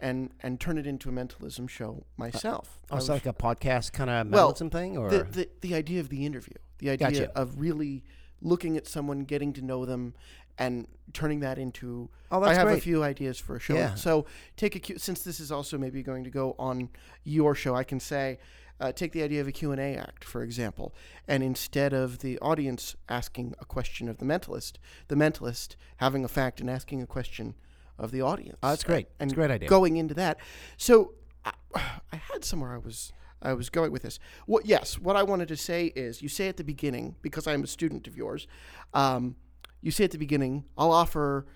and 0.00 0.30
and 0.40 0.60
turn 0.60 0.78
it 0.78 0.86
into 0.86 1.08
a 1.08 1.12
mentalism 1.12 1.66
show 1.68 2.04
myself. 2.16 2.78
Oh, 2.90 2.96
it's 2.96 3.08
like 3.08 3.26
a 3.26 3.32
podcast 3.32 3.92
kind 3.92 4.10
of 4.10 4.28
Well, 4.28 4.48
mentalism 4.48 4.70
thing, 4.70 4.96
or 4.96 5.10
the, 5.10 5.24
the 5.24 5.48
the 5.60 5.74
idea 5.74 6.00
of 6.00 6.08
the 6.08 6.24
interview, 6.24 6.54
the 6.78 6.90
idea 6.90 7.10
Gotcha. 7.10 7.38
of 7.38 7.60
really 7.60 8.04
looking 8.40 8.76
at 8.76 8.86
someone, 8.86 9.20
getting 9.24 9.52
to 9.54 9.62
know 9.62 9.84
them, 9.84 10.14
and 10.58 10.86
turning 11.12 11.40
that 11.40 11.58
into. 11.58 12.08
Oh, 12.30 12.40
that's 12.40 12.56
I 12.58 12.60
have 12.60 12.68
a 12.76 12.80
few 12.80 13.02
ideas 13.02 13.38
for 13.38 13.56
a 13.56 13.60
show. 13.60 13.74
Yeah. 13.74 13.94
So 13.94 14.26
take 14.56 14.76
a 14.76 14.78
Q, 14.78 14.98
since 14.98 15.22
this 15.22 15.40
is 15.40 15.50
also 15.50 15.78
maybe 15.78 16.02
going 16.02 16.24
to 16.24 16.30
go 16.30 16.54
on 16.58 16.90
your 17.24 17.54
show, 17.54 17.74
I 17.74 17.84
can 17.84 18.00
say. 18.00 18.38
Uh, 18.80 18.92
take 18.92 19.12
the 19.12 19.22
idea 19.22 19.40
of 19.40 19.48
a 19.48 19.52
Q&A 19.52 19.96
act, 19.96 20.22
for 20.24 20.42
example, 20.42 20.94
and 21.26 21.42
instead 21.42 21.92
of 21.92 22.20
the 22.20 22.38
audience 22.38 22.94
asking 23.08 23.54
a 23.58 23.64
question 23.64 24.08
of 24.08 24.18
the 24.18 24.24
mentalist, 24.24 24.74
the 25.08 25.16
mentalist 25.16 25.74
having 25.96 26.24
a 26.24 26.28
fact 26.28 26.60
and 26.60 26.70
asking 26.70 27.02
a 27.02 27.06
question 27.06 27.54
of 27.98 28.12
the 28.12 28.22
audience. 28.22 28.58
Oh, 28.62 28.70
that's 28.70 28.84
great. 28.84 29.08
And 29.18 29.30
That's 29.30 29.32
a 29.32 29.34
great 29.34 29.50
idea. 29.50 29.68
Going 29.68 29.96
into 29.96 30.14
that, 30.14 30.38
so 30.76 31.14
I, 31.44 31.52
I 32.12 32.16
had 32.16 32.44
somewhere 32.44 32.72
I 32.72 32.78
was 32.78 33.12
I 33.40 33.52
was 33.52 33.70
going 33.70 33.92
with 33.92 34.02
this. 34.02 34.18
What 34.46 34.66
yes, 34.66 34.98
what 34.98 35.16
I 35.16 35.22
wanted 35.22 35.48
to 35.48 35.56
say 35.56 35.86
is 35.86 36.22
you 36.22 36.28
say 36.28 36.48
at 36.48 36.56
the 36.56 36.64
beginning 36.64 37.16
because 37.22 37.46
I'm 37.46 37.62
a 37.62 37.66
student 37.66 38.06
of 38.06 38.16
yours. 38.16 38.46
Um, 38.94 39.36
you 39.80 39.90
say 39.90 40.04
at 40.04 40.10
the 40.10 40.18
beginning, 40.18 40.64
I'll 40.76 40.92
offer 40.92 41.46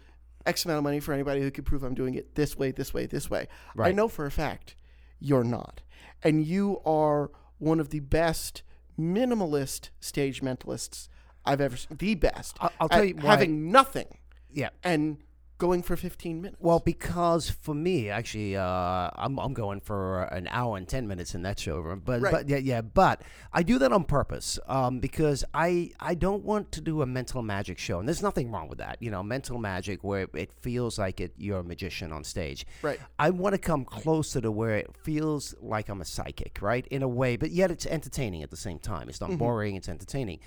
X 0.47 0.65
amount 0.65 0.79
of 0.79 0.85
money 0.85 1.01
for 1.01 1.13
anybody 1.13 1.41
who 1.41 1.51
can 1.51 1.65
prove 1.65 1.83
I'm 1.83 1.95
doing 1.95 2.15
it 2.15 2.35
this 2.35 2.57
way, 2.57 2.71
this 2.71 2.95
way, 2.95 3.07
this 3.07 3.29
way. 3.31 3.49
I 3.79 3.93
know 3.93 4.09
for 4.09 4.27
a 4.27 4.31
fact 4.31 4.77
you're 5.19 5.45
not, 5.45 5.83
and 6.23 6.45
you 6.47 6.81
are 6.85 7.31
one 7.59 7.81
of 7.81 7.91
the 7.91 8.01
best 8.01 8.63
minimalist 8.99 9.91
stage 10.01 10.41
mentalists 10.43 11.09
I've 11.45 11.61
ever 11.61 11.77
seen. 11.77 11.97
The 11.99 12.15
best. 12.15 12.57
I'll- 12.61 12.73
I'll 12.81 12.89
tell 12.89 13.05
you 13.05 13.15
why- 13.17 13.31
having 13.31 13.71
nothing 13.73 14.19
yeah. 14.53 14.71
and 14.83 15.19
going 15.63 15.81
for 15.81 15.97
15 15.97 16.43
minutes. 16.43 16.61
Well, 16.61 16.81
because 16.81 17.49
for 17.49 17.73
me, 17.73 18.11
actually, 18.11 18.57
uh, 18.57 19.11
I'm 19.15 19.39
I'm 19.39 19.55
going 19.55 19.81
for 19.81 20.25
an 20.25 20.49
hour 20.51 20.77
and 20.77 20.89
ten 20.89 21.07
minutes 21.07 21.37
in 21.37 21.43
that 21.43 21.57
showroom. 21.61 22.03
But 22.05 22.21
Right. 22.21 22.33
but 22.33 22.49
yeah 22.49 22.57
yeah. 22.57 22.81
But 22.81 23.23
I 23.53 23.63
do 23.63 23.79
that 23.79 23.93
on 23.93 24.03
purpose 24.03 24.59
um, 24.67 24.99
because 24.99 25.45
I 25.55 25.93
I 26.01 26.15
don't 26.17 26.45
want 26.45 26.73
to 26.73 26.81
do 26.81 27.03
a 27.03 27.07
mental 27.07 27.43
magic 27.43 27.79
show, 27.79 28.01
and 28.01 28.09
there's 28.09 28.23
nothing 28.23 28.51
wrong 28.51 28.67
with 28.69 28.79
that. 28.79 28.97
You 29.01 29.13
know, 29.13 29.23
mental 29.23 29.59
magic 29.59 30.03
where 30.03 30.27
it 30.35 30.51
feels 30.53 30.99
like 30.99 31.21
it 31.21 31.33
you're 31.37 31.61
a 31.61 31.65
magician 31.65 32.11
on 32.13 32.25
stage. 32.25 32.67
Right. 32.83 32.99
I 33.21 33.31
want 33.31 33.53
to 33.55 33.59
come 33.59 33.85
closer 33.85 34.41
to 34.41 34.51
where 34.51 34.77
it 34.77 34.91
feels 35.05 35.55
like 35.61 35.89
I'm 35.89 36.01
a 36.01 36.05
psychic, 36.05 36.59
right? 36.61 36.85
In 36.89 37.03
a 37.05 37.09
way, 37.09 37.37
but 37.37 37.53
yet 37.53 37.71
it's 37.71 37.87
entertaining 37.87 38.43
at 38.43 38.51
the 38.51 38.57
same 38.57 38.81
time. 38.81 39.09
It's 39.09 39.21
not 39.21 39.39
boring. 39.39 39.77
It's 39.77 39.89
entertaining. 39.89 40.41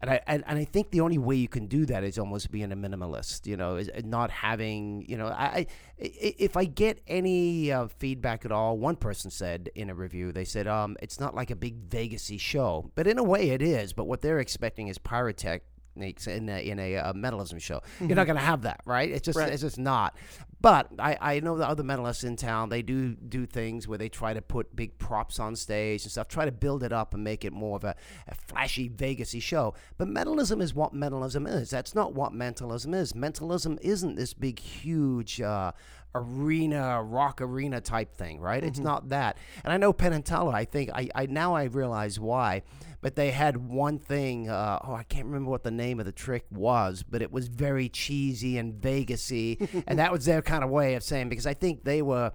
And 0.00 0.10
I 0.10 0.20
and, 0.26 0.44
and 0.46 0.58
I 0.58 0.64
think 0.64 0.90
the 0.90 1.00
only 1.00 1.18
way 1.18 1.36
you 1.36 1.48
can 1.48 1.66
do 1.66 1.86
that 1.86 2.04
is 2.04 2.18
almost 2.18 2.50
being 2.50 2.70
a 2.72 2.76
minimalist. 2.76 3.46
You 3.46 3.56
know, 3.56 3.76
is 3.76 3.90
not 4.04 4.30
having. 4.30 5.04
You 5.08 5.16
know, 5.16 5.28
I, 5.28 5.44
I 5.44 5.66
if 5.98 6.56
I 6.56 6.64
get 6.64 7.00
any 7.06 7.72
uh, 7.72 7.88
feedback 7.88 8.44
at 8.44 8.52
all, 8.52 8.78
one 8.78 8.96
person 8.96 9.30
said 9.30 9.70
in 9.74 9.88
a 9.88 9.94
review, 9.94 10.32
they 10.32 10.44
said, 10.44 10.66
um, 10.66 10.96
it's 11.00 11.18
not 11.18 11.34
like 11.34 11.50
a 11.50 11.56
big 11.56 11.88
Vegasy 11.88 12.38
show, 12.38 12.90
but 12.94 13.06
in 13.06 13.18
a 13.18 13.24
way 13.24 13.50
it 13.50 13.62
is. 13.62 13.92
But 13.92 14.06
what 14.06 14.20
they're 14.20 14.38
expecting 14.38 14.88
is 14.88 14.98
pyrotech 14.98 15.60
in 15.96 16.48
a, 16.48 16.68
in 16.68 16.78
a, 16.78 16.94
a 16.96 17.14
mentalism 17.14 17.58
show. 17.58 17.76
Mm-hmm. 17.76 18.08
You're 18.08 18.16
not 18.16 18.26
going 18.26 18.36
to 18.36 18.42
have 18.42 18.62
that, 18.62 18.80
right? 18.84 19.10
It's 19.10 19.24
just 19.24 19.38
right. 19.38 19.52
it's 19.52 19.62
just 19.62 19.78
not. 19.78 20.16
But 20.66 20.90
I, 20.98 21.16
I 21.20 21.38
know 21.38 21.56
the 21.56 21.64
other 21.64 21.84
mentalists 21.84 22.24
in 22.24 22.34
town. 22.34 22.70
They 22.70 22.82
do 22.82 23.14
do 23.14 23.46
things 23.46 23.86
where 23.86 23.98
they 23.98 24.08
try 24.08 24.34
to 24.34 24.42
put 24.42 24.74
big 24.74 24.98
props 24.98 25.38
on 25.38 25.54
stage 25.54 26.02
and 26.02 26.10
stuff. 26.10 26.26
Try 26.26 26.44
to 26.44 26.50
build 26.50 26.82
it 26.82 26.92
up 26.92 27.14
and 27.14 27.22
make 27.22 27.44
it 27.44 27.52
more 27.52 27.76
of 27.76 27.84
a, 27.84 27.94
a 28.26 28.34
flashy 28.34 28.90
Vegasy 28.90 29.40
show. 29.40 29.74
But 29.96 30.08
mentalism 30.08 30.60
is 30.60 30.74
what 30.74 30.92
mentalism 30.92 31.46
is. 31.46 31.70
That's 31.70 31.94
not 31.94 32.14
what 32.14 32.32
mentalism 32.32 32.94
is. 32.94 33.14
Mentalism 33.14 33.78
isn't 33.80 34.16
this 34.16 34.34
big, 34.34 34.58
huge. 34.58 35.40
Uh, 35.40 35.70
arena, 36.16 37.02
rock 37.02 37.42
arena 37.42 37.78
type 37.78 38.14
thing, 38.14 38.40
right? 38.40 38.62
Mm-hmm. 38.62 38.68
It's 38.68 38.78
not 38.78 39.10
that. 39.10 39.36
And 39.62 39.72
I 39.72 39.76
know 39.76 39.92
Penn 39.92 40.14
and 40.14 40.24
Teller, 40.24 40.54
I 40.54 40.64
think, 40.64 40.88
I, 40.94 41.10
I 41.14 41.26
now 41.26 41.54
I 41.54 41.64
realize 41.64 42.18
why 42.18 42.62
but 43.06 43.14
they 43.14 43.30
had 43.30 43.56
one 43.68 44.00
thing. 44.00 44.48
Uh, 44.48 44.80
oh, 44.82 44.92
I 44.92 45.04
can't 45.04 45.26
remember 45.26 45.48
what 45.48 45.62
the 45.62 45.70
name 45.70 46.00
of 46.00 46.06
the 46.06 46.10
trick 46.10 46.44
was, 46.50 47.04
but 47.08 47.22
it 47.22 47.30
was 47.30 47.46
very 47.46 47.88
cheesy 47.88 48.58
and 48.58 48.74
Vegasy, 48.74 49.84
and 49.86 50.00
that 50.00 50.10
was 50.10 50.24
their 50.24 50.42
kind 50.42 50.64
of 50.64 50.70
way 50.70 50.96
of 50.96 51.04
saying 51.04 51.28
because 51.28 51.46
I 51.46 51.54
think 51.54 51.84
they 51.84 52.02
were 52.02 52.32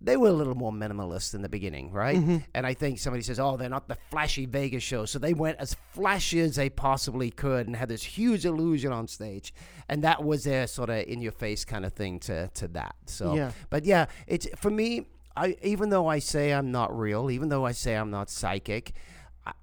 they 0.00 0.16
were 0.16 0.28
a 0.28 0.32
little 0.32 0.54
more 0.54 0.70
minimalist 0.70 1.34
in 1.34 1.42
the 1.42 1.48
beginning, 1.48 1.90
right? 1.90 2.16
Mm-hmm. 2.18 2.36
And 2.54 2.64
I 2.64 2.72
think 2.72 3.00
somebody 3.00 3.24
says, 3.24 3.40
"Oh, 3.40 3.56
they're 3.56 3.68
not 3.68 3.88
the 3.88 3.96
flashy 4.12 4.46
Vegas 4.46 4.84
show," 4.84 5.06
so 5.06 5.18
they 5.18 5.34
went 5.34 5.58
as 5.58 5.74
flashy 5.90 6.38
as 6.38 6.54
they 6.54 6.70
possibly 6.70 7.32
could 7.32 7.66
and 7.66 7.74
had 7.74 7.88
this 7.88 8.04
huge 8.04 8.46
illusion 8.46 8.92
on 8.92 9.08
stage, 9.08 9.52
and 9.88 10.04
that 10.04 10.22
was 10.22 10.44
their 10.44 10.68
sort 10.68 10.88
of 10.88 10.98
in-your-face 10.98 11.64
kind 11.64 11.84
of 11.84 11.94
thing 11.94 12.20
to 12.20 12.46
to 12.54 12.68
that. 12.68 12.94
So, 13.06 13.34
yeah. 13.34 13.50
but 13.70 13.84
yeah, 13.84 14.06
it's 14.28 14.46
for 14.56 14.70
me. 14.70 15.08
I 15.36 15.56
even 15.62 15.90
though 15.90 16.06
I 16.06 16.20
say 16.20 16.52
I'm 16.52 16.70
not 16.70 16.96
real, 16.96 17.28
even 17.28 17.48
though 17.48 17.66
I 17.66 17.72
say 17.72 17.96
I'm 17.96 18.10
not 18.10 18.30
psychic, 18.30 18.92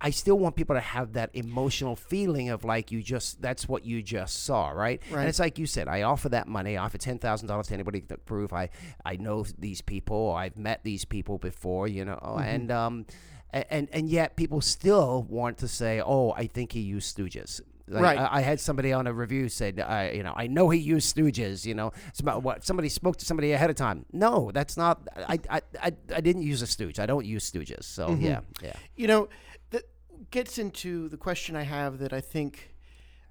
I 0.01 0.09
still 0.09 0.37
want 0.37 0.55
people 0.55 0.75
to 0.75 0.81
have 0.81 1.13
that 1.13 1.29
emotional 1.33 1.95
feeling 1.95 2.49
of 2.49 2.65
like 2.65 2.91
you 2.91 3.01
just 3.01 3.41
that's 3.41 3.67
what 3.67 3.85
you 3.85 4.01
just 4.01 4.43
saw, 4.43 4.69
right? 4.69 5.01
right. 5.09 5.19
And 5.21 5.29
it's 5.29 5.39
like 5.39 5.57
you 5.57 5.65
said, 5.65 5.87
I 5.87 6.01
offer 6.01 6.27
that 6.29 6.47
money, 6.47 6.75
I 6.75 6.83
offer 6.83 6.97
ten 6.97 7.17
thousand 7.17 7.47
dollars 7.47 7.67
to 7.67 7.75
anybody 7.75 8.01
to 8.01 8.17
prove 8.17 8.51
I 8.51 8.69
I 9.05 9.15
know 9.15 9.45
these 9.57 9.81
people, 9.81 10.33
I've 10.33 10.57
met 10.57 10.83
these 10.83 11.05
people 11.05 11.37
before, 11.37 11.87
you 11.87 12.03
know, 12.03 12.19
mm-hmm. 12.21 12.39
and 12.41 12.71
um, 12.71 13.05
and 13.53 13.87
and 13.93 14.09
yet 14.09 14.35
people 14.35 14.59
still 14.59 15.25
want 15.29 15.59
to 15.59 15.67
say, 15.67 16.01
oh, 16.05 16.31
I 16.31 16.47
think 16.47 16.73
he 16.73 16.81
used 16.81 17.15
Stooges. 17.15 17.61
Like, 17.87 18.03
right. 18.03 18.19
I, 18.19 18.37
I, 18.37 18.41
had 18.41 18.59
somebody 18.59 18.93
on 18.93 19.07
a 19.07 19.13
review 19.13 19.49
said, 19.49 19.79
I, 19.79 20.11
you 20.11 20.21
know, 20.21 20.33
I 20.35 20.45
know 20.45 20.69
he 20.69 20.79
used 20.79 21.15
Stooges. 21.15 21.65
You 21.65 21.73
know, 21.73 21.91
it's 22.09 22.19
about 22.19 22.43
what 22.43 22.63
somebody 22.63 22.87
spoke 22.87 23.17
to 23.17 23.25
somebody 23.25 23.51
ahead 23.51 23.71
of 23.71 23.77
time. 23.77 24.05
No, 24.13 24.51
that's 24.53 24.77
not. 24.77 25.07
I, 25.17 25.39
I, 25.49 25.61
I, 25.81 25.91
I 26.15 26.21
didn't 26.21 26.43
use 26.43 26.61
a 26.61 26.67
Stooge. 26.67 26.99
I 26.99 27.07
don't 27.07 27.25
use 27.25 27.49
Stooges. 27.49 27.85
So 27.85 28.09
mm-hmm. 28.09 28.23
yeah, 28.23 28.41
yeah. 28.61 28.73
You 28.95 29.07
know, 29.07 29.29
gets 30.31 30.57
into 30.57 31.09
the 31.09 31.17
question 31.17 31.55
I 31.55 31.63
have 31.63 31.99
that 31.99 32.13
I 32.13 32.21
think 32.21 32.73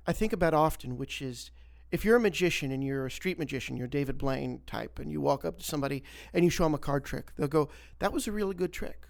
I 0.07 0.13
think 0.13 0.33
about 0.33 0.55
often, 0.55 0.97
which 0.97 1.21
is 1.21 1.51
if 1.91 2.05
you're 2.05 2.17
a 2.17 2.21
magician 2.21 2.71
and 2.73 2.83
you're 2.83 3.07
a 3.07 3.11
street 3.11 3.39
magician, 3.39 3.77
you're 3.77 3.87
David 3.87 4.19
Blaine 4.19 4.61
type, 4.67 4.99
and 4.99 5.11
you 5.11 5.21
walk 5.21 5.45
up 5.45 5.59
to 5.59 5.65
somebody 5.65 6.03
and 6.33 6.45
you 6.45 6.51
show 6.51 6.65
them 6.65 6.75
a 6.75 6.79
card 6.79 7.05
trick, 7.05 7.33
they'll 7.37 7.49
go, 7.49 7.69
"That 7.99 8.13
was 8.13 8.27
a 8.27 8.33
really 8.33 8.55
good 8.55 8.73
trick." 8.73 9.07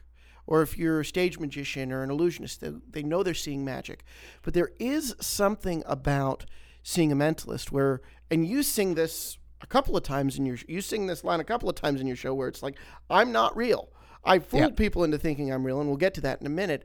Or 0.47 0.63
if 0.63 0.79
you're 0.79 1.01
a 1.01 1.05
stage 1.05 1.39
magician 1.39 1.93
or 1.93 2.03
an 2.03 2.11
illusionist, 2.11 2.61
they, 2.61 2.73
they 2.89 3.03
know 3.03 3.23
they're 3.23 3.35
seeing 3.35 3.65
magic. 3.65 4.03
But 4.43 4.55
there 4.55 4.71
is 4.79 5.15
something 5.21 5.83
about 5.85 6.47
seeing 6.83 7.13
a 7.13 7.17
mentalist 7.17 7.71
where, 7.71 8.01
and 8.31 8.47
you 8.47 8.63
sing 8.63 8.95
this 8.95 9.37
a 9.61 9.67
couple 9.67 9.95
of 9.95 10.05
times 10.05 10.39
in 10.39 10.47
your, 10.47 10.57
you 10.67 10.81
sing 10.81 11.07
this 11.07 11.23
line 11.23 11.41
a 11.41 11.45
couple 11.45 11.69
of 11.69 11.75
times 11.75 12.01
in 12.01 12.07
your 12.07 12.17
show 12.17 12.33
where 12.33 12.49
it's 12.49 12.63
like, 12.63 12.79
"I'm 13.11 13.31
not 13.31 13.57
real." 13.57 13.91
I 14.25 14.39
fooled 14.39 14.63
yep. 14.63 14.77
people 14.77 15.05
into 15.05 15.19
thinking 15.19 15.53
I'm 15.53 15.65
real, 15.65 15.81
and 15.81 15.89
we'll 15.89 15.97
get 15.97 16.15
to 16.15 16.21
that 16.23 16.41
in 16.41 16.47
a 16.47 16.51
minute. 16.51 16.85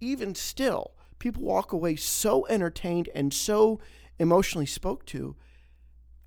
Even 0.00 0.34
still, 0.34 0.92
people 1.18 1.42
walk 1.42 1.72
away 1.72 1.96
so 1.96 2.46
entertained 2.48 3.08
and 3.14 3.32
so 3.32 3.80
emotionally 4.18 4.66
spoke 4.66 5.04
to. 5.06 5.36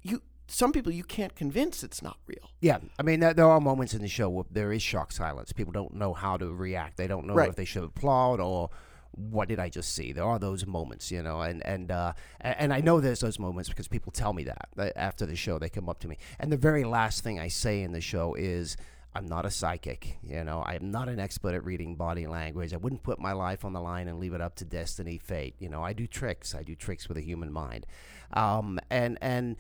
You, 0.02 0.22
some 0.48 0.72
people 0.72 0.92
you 0.92 1.04
can't 1.04 1.36
convince 1.36 1.84
it's 1.84 2.02
not 2.02 2.18
real. 2.28 2.52
Yeah, 2.62 2.80
I 3.00 3.04
mean 3.04 3.20
there, 3.20 3.34
there 3.34 3.50
are 3.50 3.60
moments 3.60 3.94
in 3.94 4.02
the 4.02 4.08
show 4.08 4.30
where 4.30 4.46
there 4.52 4.72
is 4.72 4.82
shock 4.82 5.12
silence. 5.12 5.52
People 5.52 5.74
don't 5.74 5.94
know 5.96 6.14
how 6.14 6.38
to 6.38 6.54
react. 6.54 6.98
They 6.98 7.08
don't 7.08 7.26
know 7.26 7.34
right. 7.34 7.50
if 7.50 7.56
they 7.56 7.66
should 7.66 7.84
applaud 7.84 8.40
or 8.40 8.70
what 9.16 9.48
did 9.48 9.60
I 9.60 9.70
just 9.70 9.94
see? 9.94 10.12
There 10.12 10.24
are 10.24 10.40
those 10.40 10.66
moments, 10.66 11.12
you 11.12 11.22
know, 11.22 11.42
and 11.42 11.66
and 11.66 11.92
uh, 11.92 12.14
and 12.42 12.74
I 12.74 12.82
know 12.82 13.00
there's 13.00 13.20
those 13.20 13.40
moments 13.40 13.70
because 13.70 13.88
people 13.88 14.12
tell 14.12 14.34
me 14.34 14.44
that 14.46 14.94
after 14.96 15.26
the 15.26 15.36
show. 15.36 15.60
They 15.60 15.70
come 15.70 15.88
up 15.88 16.00
to 16.00 16.08
me, 16.08 16.18
and 16.40 16.52
the 16.52 16.58
very 16.58 16.84
last 16.84 17.24
thing 17.24 17.40
I 17.40 17.48
say 17.48 17.82
in 17.84 17.92
the 17.92 18.02
show 18.02 18.34
is, 18.34 18.76
I'm 19.16 19.28
not 19.28 19.46
a 19.46 19.52
psychic. 19.52 20.18
You 20.24 20.44
know, 20.44 20.64
I'm 20.66 20.92
not 20.92 21.08
an 21.08 21.20
expert 21.20 21.54
at 21.54 21.64
reading 21.64 21.96
body 21.96 22.26
language. 22.26 22.74
I 22.74 22.78
wouldn't 22.78 23.04
put 23.04 23.20
my 23.20 23.34
life 23.34 23.64
on 23.64 23.74
the 23.74 23.82
line 23.82 24.08
and 24.08 24.20
leave 24.20 24.34
it 24.34 24.42
up 24.42 24.56
to 24.56 24.66
destiny, 24.66 25.18
fate. 25.18 25.56
You 25.60 25.70
know, 25.70 25.84
I 25.84 25.94
do 25.94 26.08
tricks. 26.08 26.56
I 26.56 26.64
do 26.64 26.76
tricks 26.76 27.08
with 27.08 27.18
a 27.18 27.22
human 27.22 27.52
mind, 27.52 27.86
um, 28.34 28.80
and 28.90 29.18
and 29.22 29.58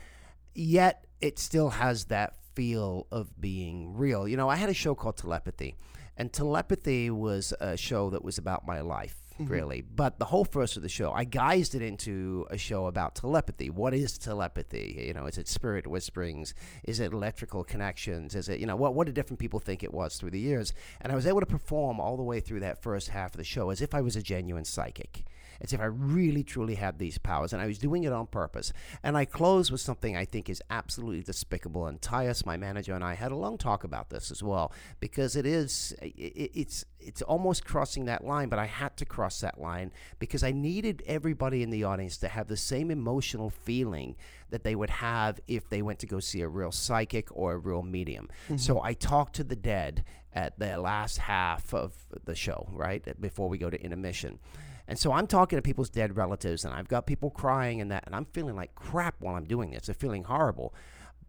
yet 0.56 1.06
it 1.22 1.40
still 1.40 1.70
has 1.70 2.06
that 2.06 2.36
feel 2.56 3.08
of 3.12 3.40
being 3.40 3.96
real. 3.96 4.28
You 4.28 4.38
know, 4.38 4.50
I 4.50 4.56
had 4.56 4.70
a 4.70 4.74
show 4.74 4.96
called 4.96 5.18
Telepathy, 5.18 5.76
and 6.18 6.34
Telepathy 6.34 7.10
was 7.10 7.54
a 7.60 7.78
show 7.78 8.10
that 8.10 8.24
was 8.24 8.38
about 8.38 8.66
my 8.66 8.82
life 8.82 9.23
mm-hmm. 9.40 9.52
really. 9.52 9.82
But 9.82 10.20
the 10.20 10.25
whole 10.25 10.46
first 10.46 10.78
of 10.78 10.84
the 10.84 10.90
show, 10.90 11.12
I 11.12 11.25
guised 11.25 11.75
it 11.75 11.82
into 11.82 12.46
a 12.50 12.58
show 12.58 12.88
about 12.88 13.16
telepathy. 13.16 13.70
What 13.70 13.94
is 13.94 14.18
telepathy? 14.18 15.04
You 15.08 15.13
know, 15.13 15.25
is 15.25 15.38
it 15.38 15.48
spirit 15.48 15.88
whisperings? 15.88 16.54
Is 16.84 17.00
it 17.00 17.13
electrical 17.13 17.63
connections? 17.63 18.36
Is 18.36 18.50
it, 18.50 18.60
you 18.60 18.66
know, 18.66 18.75
what, 18.75 18.94
what 18.94 19.08
do 19.08 19.13
different 19.13 19.40
people 19.40 19.60
think 19.60 19.84
it 19.84 19.94
was 19.94 20.18
through 20.18 20.32
the 20.32 20.40
years? 20.40 20.74
And 21.02 21.12
I 21.12 21.16
was 21.16 21.28
able 21.28 21.40
to 21.40 21.46
perform 21.46 22.00
all 22.00 22.18
the 22.18 22.24
way 22.24 22.40
through 22.40 22.62
that 22.62 22.82
first 22.82 23.10
half 23.10 23.34
of 23.34 23.38
the 23.38 23.44
show 23.44 23.70
as 23.70 23.82
if 23.82 23.94
I 23.94 24.02
was 24.02 24.16
a 24.16 24.22
genuine 24.22 24.66
psychic 24.66 25.24
as 25.63 25.72
if 25.72 25.79
I 25.79 25.86
really 25.86 26.43
truly 26.43 26.75
had 26.75 27.00
these 27.00 27.17
powers, 27.17 27.53
and 27.53 27.62
I 27.62 27.67
was 27.67 27.77
doing 27.77 28.03
it 28.03 28.12
on 28.12 28.27
purpose. 28.27 28.74
And 29.01 29.17
I 29.17 29.24
close 29.24 29.72
with 29.72 29.79
something 29.79 30.17
I 30.17 30.25
think 30.25 30.50
is 30.50 30.62
absolutely 30.70 31.24
despicable. 31.24 31.88
And 31.88 32.01
Tyus, 32.01 32.46
my 32.46 32.58
manager, 32.58 32.93
and 32.93 33.03
I 33.03 33.13
had 33.13 33.32
a 33.32 33.36
long 33.36 33.58
talk 33.58 33.86
about 33.86 34.10
this 34.10 34.29
as 34.29 34.43
well 34.43 34.74
because 35.00 35.36
it 35.38 35.46
is 35.46 35.96
it, 36.01 36.51
it's 36.53 36.86
it's 37.00 37.22
almost 37.22 37.65
crossing 37.65 38.05
that 38.05 38.25
line, 38.25 38.50
but 38.50 38.60
I 38.60 38.65
had 38.65 38.98
to 38.98 39.05
cross 39.05 39.39
that 39.39 39.60
line 39.60 39.91
because 40.20 40.43
I 40.43 40.51
needed 40.51 41.01
everybody 41.05 41.63
in 41.63 41.70
the 41.70 41.86
audience 41.86 42.17
to 42.17 42.27
have 42.27 42.48
the 42.48 42.58
same 42.58 42.91
emotional 42.91 43.50
feeling 43.50 44.15
that 44.50 44.63
they 44.63 44.75
would 44.75 44.89
have 44.89 45.39
if 45.48 45.70
they 45.70 45.82
went 45.82 46.00
to 46.00 46.08
go 46.08 46.20
see 46.20 46.41
a 46.41 46.48
real 46.48 46.72
psychic 46.72 47.27
or 47.32 47.53
a 47.53 47.58
real 47.58 47.82
medium. 47.82 48.29
Mm-hmm. 48.46 48.58
So 48.58 48.82
I 48.82 48.93
talked 48.93 49.36
to 49.38 49.43
the 49.43 49.55
dead 49.55 50.03
at 50.34 50.60
the 50.60 50.77
last 50.77 51.17
half 51.20 51.74
of 51.74 51.93
the 52.25 52.36
show, 52.36 52.67
right? 52.72 53.03
Before 53.20 53.50
we 53.50 53.58
go 53.58 53.70
to 53.70 53.82
intermission. 53.82 54.39
And 54.88 55.00
so 55.00 55.13
I'm 55.13 55.28
talking 55.28 55.58
to 55.58 55.62
people's 55.62 55.90
dead 55.90 56.18
relatives, 56.18 56.66
and 56.66 56.74
I've 56.74 56.88
got 56.88 57.08
people 57.08 57.30
crying 57.30 57.80
and 57.80 57.92
that, 57.92 58.04
and 58.06 58.16
I'm 58.16 58.25
feeling 58.25 58.56
like 58.56 58.75
crap 58.75 59.16
while 59.20 59.36
I'm 59.36 59.46
doing 59.46 59.72
this. 59.72 59.88
I'm 59.88 59.96
feeling 59.96 60.25
horrible. 60.25 60.74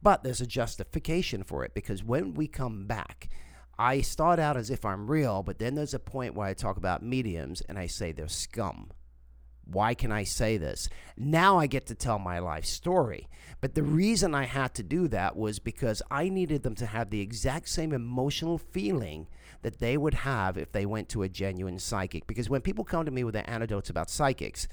But 0.02 0.22
there's 0.22 0.40
a 0.40 0.46
justification 0.46 1.44
for 1.44 1.64
it 1.64 1.72
because 1.72 2.04
when 2.04 2.34
we 2.34 2.46
come 2.46 2.86
back, 2.86 3.28
I 3.78 4.02
start 4.02 4.38
out 4.38 4.56
as 4.56 4.70
if 4.70 4.84
I'm 4.84 5.10
real, 5.10 5.42
but 5.42 5.58
then 5.58 5.74
there's 5.74 5.94
a 5.94 5.98
point 5.98 6.34
where 6.34 6.46
I 6.46 6.54
talk 6.54 6.76
about 6.76 7.02
mediums 7.02 7.60
and 7.62 7.78
I 7.78 7.86
say 7.86 8.12
they're 8.12 8.28
scum. 8.28 8.90
Why 9.66 9.94
can 9.94 10.12
I 10.12 10.24
say 10.24 10.56
this? 10.56 10.88
Now 11.16 11.58
I 11.58 11.66
get 11.66 11.86
to 11.86 11.94
tell 11.94 12.18
my 12.18 12.38
life 12.38 12.64
story. 12.64 13.28
But 13.60 13.74
the 13.74 13.82
reason 13.82 14.34
I 14.34 14.44
had 14.44 14.74
to 14.74 14.82
do 14.82 15.08
that 15.08 15.36
was 15.36 15.58
because 15.58 16.02
I 16.10 16.28
needed 16.28 16.62
them 16.62 16.74
to 16.76 16.86
have 16.86 17.10
the 17.10 17.20
exact 17.20 17.68
same 17.68 17.92
emotional 17.92 18.58
feeling 18.58 19.26
that 19.62 19.78
they 19.78 19.96
would 19.96 20.14
have 20.14 20.58
if 20.58 20.72
they 20.72 20.84
went 20.84 21.08
to 21.10 21.22
a 21.22 21.28
genuine 21.28 21.78
psychic. 21.78 22.26
Because 22.26 22.50
when 22.50 22.60
people 22.60 22.84
come 22.84 23.06
to 23.06 23.10
me 23.10 23.24
with 23.24 23.32
their 23.32 23.48
anecdotes 23.48 23.88
about 23.88 24.10
psychics, 24.10 24.68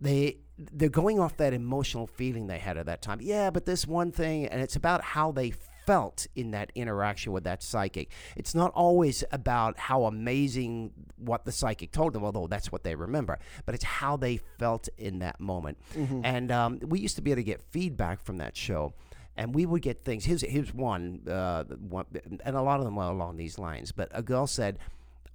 they 0.00 0.38
they're 0.58 0.88
going 0.88 1.20
off 1.20 1.36
that 1.36 1.52
emotional 1.52 2.06
feeling 2.06 2.46
they 2.46 2.58
had 2.58 2.76
at 2.76 2.86
that 2.86 3.02
time. 3.02 3.20
Yeah, 3.20 3.50
but 3.50 3.66
this 3.66 3.86
one 3.86 4.10
thing, 4.10 4.46
and 4.46 4.60
it's 4.60 4.76
about 4.76 5.02
how 5.02 5.30
they 5.30 5.52
felt 5.86 6.26
in 6.34 6.50
that 6.50 6.70
interaction 6.74 7.32
with 7.32 7.44
that 7.44 7.62
psychic. 7.62 8.10
It's 8.36 8.54
not 8.54 8.72
always 8.74 9.24
about 9.30 9.78
how 9.78 10.04
amazing 10.04 10.92
what 11.16 11.44
the 11.44 11.52
psychic 11.52 11.92
told 11.92 12.12
them, 12.12 12.24
although 12.24 12.48
that's 12.48 12.72
what 12.72 12.82
they 12.82 12.94
remember, 12.94 13.38
but 13.64 13.74
it's 13.74 13.84
how 13.84 14.16
they 14.16 14.40
felt 14.58 14.88
in 14.98 15.20
that 15.20 15.40
moment. 15.40 15.78
Mm-hmm. 15.94 16.20
And 16.24 16.50
um, 16.50 16.80
we 16.82 16.98
used 16.98 17.16
to 17.16 17.22
be 17.22 17.30
able 17.30 17.40
to 17.40 17.44
get 17.44 17.62
feedback 17.70 18.20
from 18.20 18.38
that 18.38 18.56
show. 18.56 18.92
And 19.38 19.54
we 19.54 19.66
would 19.66 19.82
get 19.82 20.00
things. 20.00 20.24
Here's, 20.24 20.40
here's 20.40 20.72
one, 20.72 21.20
uh, 21.28 21.64
one, 21.64 22.06
and 22.42 22.56
a 22.56 22.62
lot 22.62 22.78
of 22.80 22.86
them 22.86 22.96
were 22.96 23.04
along 23.04 23.36
these 23.36 23.58
lines. 23.58 23.92
But 23.92 24.08
a 24.12 24.22
girl 24.22 24.46
said, 24.46 24.78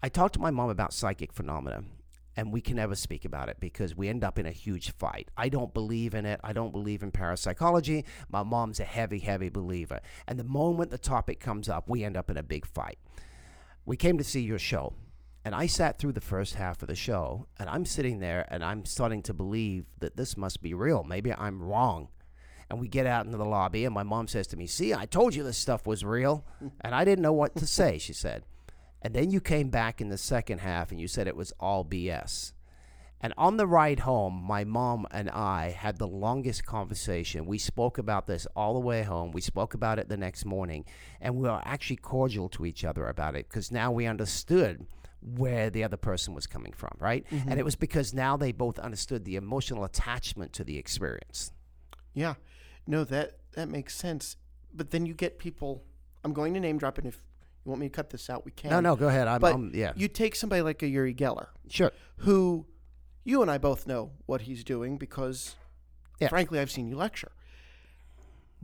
I 0.01 0.09
talked 0.09 0.33
to 0.33 0.39
my 0.39 0.49
mom 0.49 0.69
about 0.69 0.91
psychic 0.91 1.31
phenomena 1.31 1.83
and 2.41 2.51
we 2.51 2.59
can 2.59 2.77
never 2.77 2.95
speak 2.95 3.23
about 3.23 3.49
it 3.49 3.57
because 3.59 3.95
we 3.95 4.07
end 4.07 4.23
up 4.23 4.39
in 4.39 4.47
a 4.47 4.51
huge 4.51 4.89
fight. 4.93 5.29
I 5.37 5.47
don't 5.47 5.75
believe 5.75 6.15
in 6.15 6.25
it. 6.25 6.39
I 6.43 6.53
don't 6.53 6.71
believe 6.71 7.03
in 7.03 7.11
parapsychology. 7.11 8.03
My 8.31 8.41
mom's 8.41 8.79
a 8.79 8.83
heavy, 8.83 9.19
heavy 9.19 9.49
believer. 9.49 9.99
And 10.27 10.39
the 10.39 10.43
moment 10.43 10.89
the 10.89 10.97
topic 10.97 11.39
comes 11.39 11.69
up, 11.69 11.87
we 11.87 12.03
end 12.03 12.17
up 12.17 12.31
in 12.31 12.37
a 12.37 12.43
big 12.43 12.65
fight. 12.65 12.97
We 13.85 13.95
came 13.95 14.17
to 14.17 14.23
see 14.23 14.41
your 14.41 14.57
show. 14.57 14.93
And 15.45 15.53
I 15.53 15.67
sat 15.67 15.99
through 15.99 16.13
the 16.13 16.19
first 16.19 16.55
half 16.55 16.81
of 16.81 16.87
the 16.87 16.95
show, 16.95 17.45
and 17.59 17.69
I'm 17.69 17.85
sitting 17.85 18.17
there 18.17 18.47
and 18.49 18.65
I'm 18.65 18.85
starting 18.85 19.21
to 19.23 19.35
believe 19.35 19.85
that 19.99 20.17
this 20.17 20.35
must 20.35 20.63
be 20.63 20.73
real. 20.73 21.03
Maybe 21.03 21.31
I'm 21.31 21.61
wrong. 21.61 22.07
And 22.71 22.79
we 22.79 22.87
get 22.87 23.05
out 23.05 23.27
into 23.27 23.37
the 23.37 23.45
lobby, 23.45 23.85
and 23.85 23.93
my 23.93 24.01
mom 24.01 24.27
says 24.27 24.47
to 24.47 24.57
me, 24.57 24.65
See, 24.65 24.95
I 24.95 25.05
told 25.05 25.35
you 25.35 25.43
this 25.43 25.59
stuff 25.59 25.85
was 25.85 26.03
real. 26.03 26.43
And 26.81 26.95
I 26.95 27.05
didn't 27.05 27.21
know 27.21 27.33
what 27.33 27.55
to 27.57 27.67
say, 27.67 27.99
she 27.99 28.13
said. 28.13 28.45
And 29.01 29.13
then 29.13 29.31
you 29.31 29.41
came 29.41 29.69
back 29.69 29.99
in 30.01 30.09
the 30.09 30.17
second 30.17 30.59
half 30.59 30.91
and 30.91 30.99
you 30.99 31.07
said 31.07 31.27
it 31.27 31.35
was 31.35 31.53
all 31.59 31.83
BS. 31.83 32.53
And 33.23 33.33
on 33.37 33.57
the 33.57 33.67
ride 33.67 33.99
home, 33.99 34.33
my 34.33 34.63
mom 34.63 35.05
and 35.11 35.29
I 35.29 35.69
had 35.69 35.97
the 35.97 36.07
longest 36.07 36.65
conversation. 36.65 37.45
We 37.45 37.59
spoke 37.59 37.99
about 37.99 38.25
this 38.25 38.47
all 38.55 38.73
the 38.73 38.79
way 38.79 39.03
home. 39.03 39.31
We 39.31 39.41
spoke 39.41 39.75
about 39.75 39.99
it 39.99 40.09
the 40.09 40.17
next 40.17 40.43
morning, 40.43 40.85
and 41.19 41.35
we 41.35 41.47
were 41.47 41.61
actually 41.63 41.97
cordial 41.97 42.49
to 42.49 42.65
each 42.65 42.83
other 42.83 43.07
about 43.07 43.35
it 43.35 43.47
because 43.47 43.71
now 43.71 43.91
we 43.91 44.07
understood 44.07 44.87
where 45.21 45.69
the 45.69 45.83
other 45.83 45.97
person 45.97 46.33
was 46.33 46.47
coming 46.47 46.73
from, 46.73 46.97
right? 46.99 47.23
Mm-hmm. 47.29 47.49
And 47.49 47.59
it 47.59 47.63
was 47.63 47.75
because 47.75 48.11
now 48.11 48.37
they 48.37 48.51
both 48.51 48.79
understood 48.79 49.23
the 49.23 49.35
emotional 49.35 49.83
attachment 49.83 50.51
to 50.53 50.63
the 50.63 50.79
experience. 50.79 51.51
Yeah. 52.15 52.35
No, 52.87 53.03
that 53.03 53.37
that 53.53 53.69
makes 53.69 53.95
sense. 53.95 54.37
But 54.73 54.89
then 54.89 55.05
you 55.05 55.13
get 55.13 55.37
people. 55.37 55.83
I'm 56.23 56.33
going 56.33 56.55
to 56.55 56.59
name 56.59 56.79
drop, 56.79 56.97
and 56.97 57.07
if 57.07 57.21
you 57.65 57.69
want 57.69 57.81
me 57.81 57.87
to 57.89 57.93
cut 57.93 58.09
this 58.09 58.29
out, 58.29 58.43
we 58.45 58.51
can. 58.51 58.69
No, 58.71 58.79
no, 58.79 58.95
go 58.95 59.07
ahead. 59.07 59.27
I'm, 59.27 59.39
But 59.39 59.53
I'm 59.55 59.71
yeah, 59.73 59.93
you 59.95 60.07
take 60.07 60.35
somebody 60.35 60.61
like 60.61 60.81
a 60.83 60.87
Uri 60.87 61.13
Geller, 61.13 61.47
sure. 61.69 61.91
who 62.17 62.65
you 63.23 63.41
and 63.41 63.51
I 63.51 63.57
both 63.59 63.85
know 63.85 64.11
what 64.25 64.41
he's 64.41 64.63
doing 64.63 64.97
because, 64.97 65.55
Yeah. 66.19 66.29
frankly, 66.29 66.59
I've 66.59 66.71
seen 66.71 66.87
you 66.87 66.95
lecture. 66.95 67.31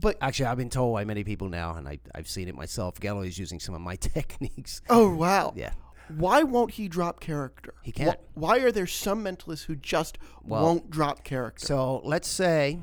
But 0.00 0.16
Actually, 0.20 0.46
I've 0.46 0.56
been 0.58 0.70
told 0.70 0.94
by 0.94 1.04
many 1.04 1.24
people 1.24 1.48
now, 1.48 1.74
and 1.74 1.88
I, 1.88 1.98
I've 2.14 2.28
seen 2.28 2.48
it 2.48 2.54
myself. 2.54 3.00
Geller 3.00 3.26
is 3.26 3.38
using 3.38 3.58
some 3.60 3.74
of 3.74 3.80
my 3.80 3.96
techniques. 3.96 4.80
oh 4.88 5.12
wow, 5.14 5.52
Yeah. 5.56 5.72
why 6.08 6.42
won't 6.44 6.72
he 6.72 6.88
drop 6.88 7.20
character? 7.20 7.74
He 7.82 7.90
can't. 7.92 8.18
Wh- 8.34 8.38
Why 8.38 8.58
are 8.58 8.70
there 8.72 8.86
some 8.86 9.24
mentalists 9.24 9.64
who 9.64 9.74
just 9.76 10.18
Well, 10.44 10.62
won't 10.62 10.90
drop 10.90 11.24
character? 11.24 11.66
So 11.66 12.00
let's 12.04 12.28
say 12.28 12.78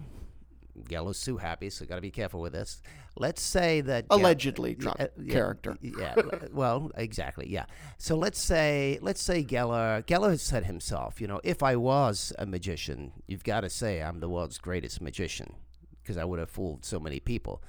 Geller's 0.89 1.22
too 1.22 1.38
happy, 1.38 1.69
so 1.69 1.86
got 1.86 1.95
to 1.95 2.01
be 2.01 2.12
careful 2.12 2.41
with 2.41 2.51
this. 2.53 2.81
Let's 3.17 3.41
say 3.41 3.79
that 3.81 4.05
Allegedly 4.10 4.75
drop 4.75 5.00
uh, 5.00 5.07
yeah, 5.17 5.34
character. 5.34 5.77
Yeah. 5.81 6.15
well, 6.51 6.91
exactly. 6.95 7.48
Yeah. 7.50 7.65
So 7.98 8.17
let's 8.17 8.39
say 8.39 9.00
let's 9.01 9.22
say 9.22 9.43
Geller 9.43 10.03
Geller 10.05 10.31
has 10.31 10.41
said 10.41 10.65
himself, 10.65 11.22
you 11.22 11.27
know, 11.27 11.39
if 11.43 11.63
I 11.63 11.77
was 11.77 12.34
a 12.38 12.45
magician, 12.45 13.13
you've 13.25 13.45
got 13.45 13.62
to 13.62 13.69
say 13.69 14.01
I'm 14.01 14.19
the 14.19 14.29
world's 14.29 14.57
greatest 14.57 15.01
magician 15.01 15.55
because 16.01 16.17
I 16.17 16.25
would 16.25 16.39
have 16.39 16.50
fooled 16.50 16.84
so 16.84 17.00
many 17.00 17.19
people. 17.19 17.63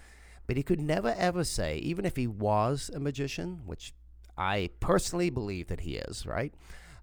But 0.48 0.56
he 0.56 0.62
could 0.62 0.80
never 0.80 1.14
ever 1.16 1.44
say, 1.44 1.78
even 1.78 2.04
if 2.04 2.16
he 2.16 2.26
was 2.26 2.90
a 2.92 3.00
magician, 3.00 3.62
which 3.66 3.94
I 4.36 4.70
personally 4.80 5.30
believe 5.30 5.68
that 5.68 5.80
he 5.80 5.96
is, 5.96 6.26
right? 6.26 6.52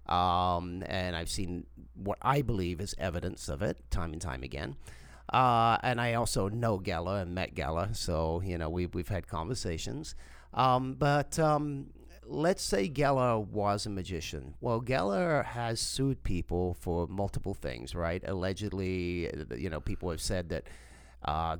Um, 0.06 0.82
and 0.86 1.16
I've 1.16 1.30
seen 1.30 1.66
what 1.94 2.18
I 2.20 2.42
believe 2.42 2.80
is 2.80 2.94
evidence 2.98 3.48
of 3.48 3.62
it 3.62 3.90
time 3.90 4.12
and 4.12 4.20
time 4.20 4.42
again. 4.42 4.76
Uh, 5.32 5.78
and 5.82 6.00
I 6.00 6.14
also 6.14 6.48
know 6.48 6.78
Geller 6.78 7.22
and 7.22 7.34
met 7.34 7.54
Geller, 7.54 7.96
so 7.96 8.42
you 8.44 8.58
know 8.58 8.68
we've 8.68 8.94
we've 8.94 9.08
had 9.08 9.26
conversations. 9.26 10.14
Um, 10.52 10.94
but 10.94 11.38
um, 11.38 11.86
let's 12.26 12.62
say 12.62 12.88
Geller 12.88 13.44
was 13.46 13.86
a 13.86 13.90
magician. 13.90 14.54
Well, 14.60 14.80
Geller 14.80 15.44
has 15.44 15.80
sued 15.80 16.22
people 16.22 16.74
for 16.74 17.06
multiple 17.06 17.54
things, 17.54 17.94
right? 17.94 18.22
Allegedly, 18.26 19.30
you 19.56 19.70
know, 19.70 19.80
people 19.80 20.10
have 20.10 20.20
said 20.20 20.48
that 20.50 20.68
uh, 21.24 21.56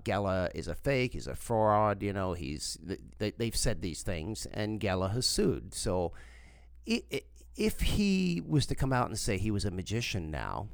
is 0.54 0.68
a 0.68 0.74
fake, 0.74 1.14
he's 1.14 1.26
a 1.26 1.34
fraud. 1.34 2.02
You 2.02 2.12
know, 2.12 2.34
he's 2.34 2.78
they, 3.18 3.32
they've 3.32 3.56
said 3.56 3.80
these 3.80 4.02
things, 4.02 4.46
and 4.52 4.80
Geller 4.80 5.12
has 5.12 5.26
sued. 5.26 5.74
So, 5.74 6.12
if 6.86 7.80
he 7.80 8.42
was 8.46 8.66
to 8.66 8.74
come 8.74 8.92
out 8.92 9.08
and 9.08 9.18
say 9.18 9.38
he 9.38 9.50
was 9.50 9.64
a 9.64 9.70
magician 9.70 10.30
now, 10.30 10.68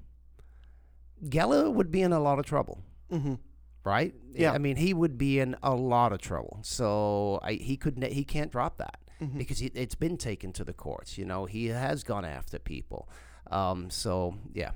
Geller 1.25 1.73
would 1.73 1.91
be 1.91 2.03
in 2.03 2.13
a 2.13 2.21
lot 2.21 2.39
of 2.39 2.47
trouble, 2.47 2.83
hmm 3.11 3.35
right? 3.83 4.15
Yeah. 4.35 4.53
I 4.53 4.59
mean, 4.59 4.77
he 4.77 4.93
would 4.93 5.17
be 5.17 5.41
in 5.41 5.57
a 5.63 5.75
lot 5.75 6.13
of 6.13 6.21
trouble. 6.21 6.59
So 6.63 7.41
I, 7.43 7.55
he 7.55 7.77
could 7.79 7.99
ne- 7.99 8.13
he 8.13 8.25
can't 8.25 8.53
drop 8.53 8.77
that 8.79 8.99
Mm-hmm. 9.23 9.37
because 9.39 9.59
he, 9.59 9.67
it's 9.75 9.95
been 9.95 10.17
taken 10.17 10.51
to 10.55 10.65
the 10.65 10.73
courts. 10.73 11.19
You 11.19 11.25
know, 11.27 11.45
he 11.47 11.67
has 11.67 12.03
gone 12.05 12.25
after 12.25 12.59
people. 12.59 13.07
Um, 13.51 13.91
so 13.91 14.35
yeah, 14.55 14.71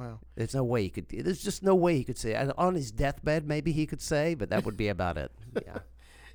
Wow. 0.00 0.18
there's 0.34 0.54
no 0.54 0.64
way 0.64 0.82
he 0.84 0.90
could. 0.90 1.08
There's 1.08 1.42
just 1.42 1.62
no 1.62 1.74
way 1.74 1.96
he 1.96 2.02
could 2.04 2.18
say. 2.18 2.34
And 2.34 2.52
on 2.58 2.74
his 2.74 2.90
deathbed, 2.90 3.46
maybe 3.46 3.70
he 3.72 3.86
could 3.86 4.00
say, 4.00 4.34
but 4.34 4.50
that 4.50 4.64
would 4.64 4.76
be 4.76 4.88
about 4.88 5.16
it. 5.18 5.30
Yeah. 5.66 5.78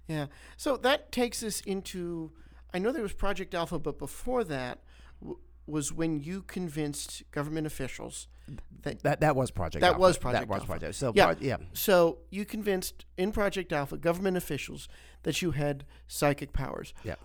Yeah. 0.08 0.26
So 0.56 0.78
that 0.78 1.12
takes 1.12 1.44
us 1.44 1.60
into. 1.62 2.32
I 2.74 2.80
know 2.80 2.92
there 2.94 3.02
was 3.04 3.12
Project 3.14 3.54
Alpha, 3.54 3.78
but 3.80 3.98
before 4.00 4.44
that 4.46 4.80
w- 5.22 5.40
was 5.68 5.92
when 5.94 6.20
you 6.20 6.42
convinced 6.44 7.24
government 7.32 7.68
officials 7.68 8.28
that. 8.84 9.04
That 9.04 9.20
that 9.22 9.36
was 9.36 9.52
Project. 9.52 9.82
That 9.82 9.88
Alpha. 9.94 10.00
was 10.00 10.18
Project 10.18 10.42
That 10.44 10.50
was 10.50 10.60
Alpha. 10.62 10.68
Project. 10.72 10.96
So 10.96 11.12
Yeah. 11.16 11.34
Pro- 11.34 11.42
yeah. 11.46 11.58
So 11.74 12.20
you 12.30 12.46
convinced 12.46 13.06
in 13.18 13.32
Project 13.32 13.74
Alpha 13.74 13.98
government 13.98 14.38
officials 14.38 14.88
that 15.24 15.42
you 15.42 15.52
had 15.52 15.84
psychic 16.08 16.54
powers. 16.54 16.94
Yeah. 17.04 17.16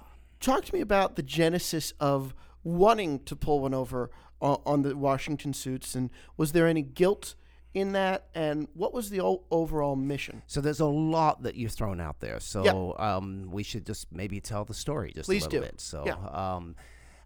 Talk 0.41 0.65
to 0.65 0.75
me 0.75 0.81
about 0.81 1.15
the 1.17 1.23
genesis 1.23 1.93
of 2.01 2.35
wanting 2.65 3.21
to 3.21 3.37
pull 3.37 3.61
one 3.61 3.75
over 3.75 4.11
on, 4.41 4.61
on 4.67 4.83
the 4.83 4.97
Washington 4.97 5.53
suits, 5.55 5.95
and 5.95 6.11
was 6.37 6.51
there 6.51 6.67
any 6.67 6.83
guilt 6.83 7.37
in 7.75 7.93
that? 7.93 8.27
And 8.35 8.67
what 8.75 8.93
was 8.93 9.11
the 9.11 9.21
overall 9.53 9.95
mission? 9.95 10.43
So 10.49 10.61
there's 10.61 10.81
a 10.81 10.87
lot 10.87 11.45
that 11.45 11.55
you've 11.55 11.71
thrown 11.73 12.01
out 12.01 12.19
there. 12.19 12.41
So 12.41 12.97
um, 12.99 13.51
we 13.53 13.63
should 13.63 13.87
just 13.87 14.11
maybe 14.13 14.41
tell 14.41 14.65
the 14.65 14.75
story 14.75 15.13
just 15.15 15.27
Please 15.29 15.43
a 15.45 15.49
little 15.49 15.61
do. 15.61 15.67
bit. 15.67 15.81
So 15.81 16.03
Yeah. 16.05 16.17
um, 16.57 16.75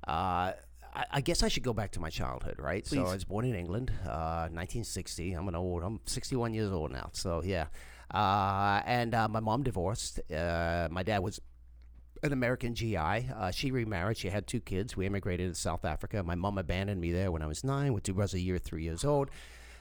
uh, 0.07 0.52
I, 0.96 1.04
I 1.12 1.20
guess 1.20 1.42
I 1.42 1.48
should 1.48 1.62
go 1.62 1.74
back 1.74 1.92
to 1.92 2.00
my 2.00 2.11
childhood, 2.11 2.56
right? 2.59 2.87
So 2.87 3.04
I 3.04 3.12
was 3.12 3.24
born 3.24 3.44
in 3.44 3.54
England, 3.54 3.92
uh, 4.04 4.48
1960. 4.50 5.32
I'm 5.35 5.46
an 5.46 5.54
old. 5.54 5.82
I'm 5.82 6.00
61 6.06 6.54
years 6.54 6.72
old 6.72 6.90
now. 6.90 7.11
So 7.12 7.42
yeah, 7.44 7.66
uh, 8.12 8.80
and 8.87 9.14
uh, 9.14 9.28
my 9.28 9.40
mom 9.40 9.62
divorced. 9.62 10.20
Uh, 10.32 10.88
my 10.90 11.02
dad 11.02 11.18
was 11.18 11.40
an 12.22 12.32
American 12.32 12.74
GI. 12.74 12.96
Uh, 12.96 13.50
she 13.50 13.70
remarried. 13.70 14.16
She 14.16 14.30
had 14.30 14.46
two 14.46 14.61
kids. 14.61 14.96
We 14.96 15.06
immigrated 15.06 15.54
to 15.54 15.61
South 15.61 15.85
Africa. 15.85 16.22
My 16.22 16.35
mom 16.35 16.56
abandoned 16.56 17.00
me 17.00 17.12
there 17.12 17.30
when 17.30 17.42
I 17.42 17.46
was 17.46 17.62
nine, 17.62 17.92
with 17.92 18.02
two 18.02 18.14
brothers 18.14 18.35
a 18.35 18.40
year, 18.40 18.59
three 18.59 18.82
years 18.82 19.04
old. 19.04 19.30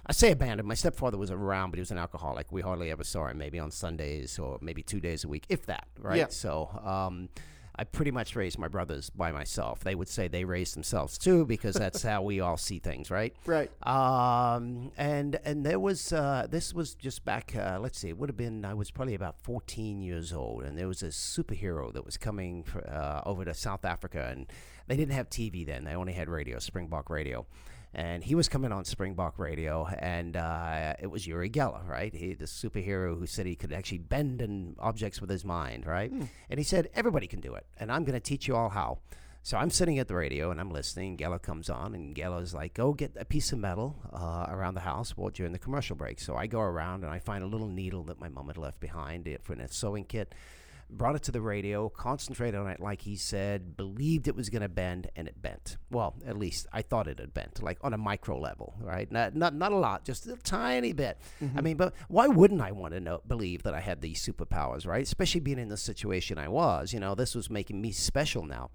I 0.08 0.12
say 0.12 0.32
abandoned. 0.32 0.68
My 0.68 0.76
stepfather 0.76 1.18
was 1.18 1.32
around, 1.32 1.72
but 1.72 1.78
he 1.78 1.82
was 1.82 1.92
an 1.92 1.98
alcoholic. 1.98 2.52
We 2.52 2.62
hardly 2.62 2.92
ever 2.92 3.04
saw 3.04 3.28
him, 3.28 3.38
maybe 3.38 3.58
on 3.58 3.72
Sundays 3.72 4.38
or 4.38 4.60
maybe 4.62 4.84
two 4.84 5.00
days 5.00 5.24
a 5.24 5.28
week, 5.28 5.46
if 5.50 5.66
that, 5.66 5.88
right? 6.00 6.18
Yeah. 6.18 6.28
So 6.30 6.70
um, 6.84 7.30
I 7.78 7.84
pretty 7.84 8.12
much 8.12 8.36
raised 8.36 8.58
my 8.58 8.68
brothers 8.68 9.10
by 9.10 9.32
myself. 9.32 9.82
They 9.84 9.96
would 9.96 10.08
say 10.08 10.28
they 10.28 10.46
raised 10.46 10.76
themselves 10.76 11.18
too, 11.18 11.46
because 11.46 11.76
that's 11.76 12.02
how 12.04 12.22
we 12.22 12.40
all 12.40 12.58
see 12.58 12.80
things, 12.80 13.12
right? 13.12 13.36
Right. 13.46 13.70
Um, 13.86 14.92
and 14.98 15.40
and 15.46 15.66
there 15.66 15.80
was 15.80 16.12
uh, 16.12 16.48
this 16.50 16.74
was 16.74 16.96
just 16.96 17.24
back. 17.26 17.54
Uh, 17.56 17.78
let's 17.80 18.00
see, 18.00 18.10
it 18.10 18.18
would 18.18 18.30
have 18.30 18.38
been 18.38 18.66
I 18.66 18.74
was 18.74 18.92
probably 18.92 19.14
about 19.14 19.40
14 19.42 20.02
years 20.02 20.34
old, 20.34 20.64
and 20.64 20.78
there 20.78 20.88
was 20.88 21.04
a 21.04 21.08
superhero 21.08 21.94
that 21.94 22.06
was 22.06 22.18
coming 22.18 22.64
fr 22.64 22.80
uh, 22.80 23.22
over 23.26 23.46
to 23.46 23.54
South 23.54 23.86
Africa, 23.86 24.28
and 24.32 24.48
they 24.88 24.96
didn't 24.98 25.14
have 25.14 25.30
TV 25.30 25.66
then; 25.66 25.84
they 25.84 25.94
only 25.96 26.14
had 26.14 26.28
radio, 26.30 26.60
Springbok 26.60 27.10
Radio. 27.10 27.46
And 27.98 28.26
he 28.26 28.36
was 28.36 28.50
coming 28.50 28.74
on 28.74 28.84
Springbok 28.84 29.40
Radio, 29.40 29.88
and 30.00 30.36
uh, 30.36 30.96
it 31.00 31.08
was 31.08 31.26
Uri 31.26 31.50
Geller, 31.50 31.88
right? 31.88 32.14
He, 32.14 32.34
the 32.34 32.44
superhero 32.44 33.18
who 33.18 33.26
said 33.26 33.46
he 33.46 33.56
could 33.56 33.72
actually 33.72 34.00
bend 34.00 34.42
in 34.42 34.76
objects 34.80 35.22
with 35.22 35.30
his 35.30 35.46
mind, 35.46 35.86
right? 35.86 36.12
And 36.12 36.60
he 36.60 36.64
said 36.64 36.90
everybody 36.94 37.26
can 37.26 37.40
do 37.40 37.56
it, 37.56 37.66
and 37.78 37.90
I'm 37.90 38.04
going 38.04 38.14
to 38.14 38.20
teach 38.20 38.50
you 38.50 38.56
all 38.58 38.68
how. 38.68 39.00
So 39.44 39.58
I'm 39.58 39.70
sitting 39.70 39.98
at 40.00 40.10
the 40.10 40.16
radio 40.16 40.50
and 40.52 40.60
I'm 40.60 40.72
listening. 40.72 41.16
Geller 41.18 41.42
comes 41.42 41.70
on, 41.70 41.96
and 41.96 42.14
Geller's 42.14 42.54
like, 42.54 42.74
"Go 42.74 42.92
get 42.92 43.16
a 43.18 43.24
piece 43.24 43.54
of 43.54 43.60
metal 43.60 43.96
uh, 44.12 44.48
around 44.50 44.74
the 44.74 44.82
house 44.82 45.16
well, 45.16 45.30
during 45.30 45.54
the 45.54 45.60
commercial 45.60 45.96
break." 45.96 46.20
So 46.20 46.36
I 46.36 46.48
go 46.48 46.60
around 46.60 47.06
and 47.06 47.14
I 47.14 47.20
find 47.20 47.46
a 47.46 47.48
little 47.48 47.70
needle 47.70 48.04
that 48.06 48.20
my 48.20 48.28
mom 48.28 48.48
had 48.48 48.58
left 48.58 48.82
behind 48.82 49.30
for 49.44 49.54
a 49.54 49.68
sewing 49.70 50.04
kit. 50.04 50.36
Brought 50.90 51.16
it 51.16 51.24
to 51.24 51.32
the 51.32 51.42
radio, 51.42 51.90
concentrated 51.90 52.60
on 52.60 52.68
it 52.68 52.80
like 52.80 53.02
he 53.02 53.16
said, 53.16 53.76
believed 53.76 54.28
it 54.28 54.36
was 54.36 54.50
going 54.50 54.62
to 54.62 54.70
bend, 54.70 55.10
and 55.16 55.28
it 55.28 55.42
bent. 55.42 55.78
Well, 55.90 56.16
at 56.26 56.38
least 56.38 56.68
I 56.72 56.84
thought 56.84 57.08
it 57.08 57.20
had 57.20 57.34
bent, 57.34 57.64
like 57.64 57.80
on 57.82 57.94
a 57.94 57.98
micro 57.98 58.40
level, 58.40 58.76
right? 58.80 59.12
Not 59.12 59.36
not, 59.36 59.56
not 59.56 59.72
a 59.72 59.78
lot, 59.78 60.06
just 60.06 60.28
a 60.28 60.36
tiny 60.38 60.94
bit. 60.94 61.18
I 61.42 61.46
mm-hmm. 61.46 61.64
mean, 61.64 61.78
but 61.78 61.94
why 62.08 62.28
wouldn't 62.28 62.62
I 62.62 62.72
want 62.72 62.94
to 62.94 63.00
know, 63.00 63.22
believe 63.28 63.64
that 63.64 63.74
I 63.74 63.80
had 63.80 64.02
these 64.02 64.24
superpowers, 64.26 64.86
right? 64.86 65.04
Especially 65.04 65.42
being 65.42 65.60
in 65.60 65.70
the 65.70 65.78
situation 65.78 66.38
I 66.38 66.48
was. 66.48 66.94
You 66.94 67.00
know, 67.00 67.16
this 67.16 67.36
was 67.36 67.50
making 67.50 67.82
me 67.82 67.92
special 67.92 68.46
now. 68.46 68.70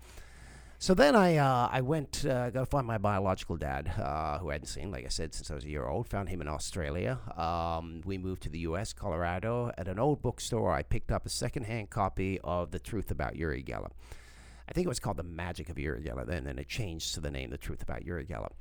So 0.82 0.94
then 0.94 1.14
I 1.14 1.36
uh, 1.36 1.68
I 1.70 1.82
went 1.82 2.24
uh, 2.24 2.48
go 2.48 2.64
find 2.64 2.86
my 2.86 2.96
biological 2.96 3.58
dad, 3.58 3.92
uh, 3.98 4.38
who 4.38 4.48
I 4.48 4.54
hadn't 4.54 4.68
seen, 4.68 4.90
like 4.90 5.04
I 5.04 5.08
said, 5.08 5.34
since 5.34 5.50
I 5.50 5.54
was 5.54 5.64
a 5.66 5.68
year 5.68 5.86
old. 5.86 6.08
Found 6.08 6.30
him 6.30 6.40
in 6.40 6.48
Australia. 6.48 7.18
Um, 7.36 8.00
we 8.06 8.16
moved 8.16 8.44
to 8.44 8.48
the 8.48 8.60
U.S., 8.60 8.94
Colorado. 8.94 9.72
At 9.76 9.88
an 9.88 9.98
old 9.98 10.22
bookstore, 10.22 10.72
I 10.72 10.82
picked 10.82 11.12
up 11.12 11.26
a 11.26 11.28
secondhand 11.28 11.90
copy 11.90 12.40
of 12.42 12.70
The 12.70 12.78
Truth 12.78 13.10
About 13.10 13.36
Uri 13.36 13.62
Geller. 13.62 13.90
I 14.70 14.72
think 14.72 14.86
it 14.86 14.88
was 14.88 15.00
called 15.00 15.18
The 15.18 15.22
Magic 15.22 15.68
of 15.68 15.78
Uri 15.78 16.00
Geller 16.00 16.26
then, 16.26 16.46
and 16.46 16.58
it 16.58 16.66
changed 16.66 17.12
to 17.12 17.20
the 17.20 17.30
name 17.30 17.50
The 17.50 17.58
Truth 17.58 17.82
About 17.82 18.06
Uri 18.06 18.24
Geller. 18.24 18.52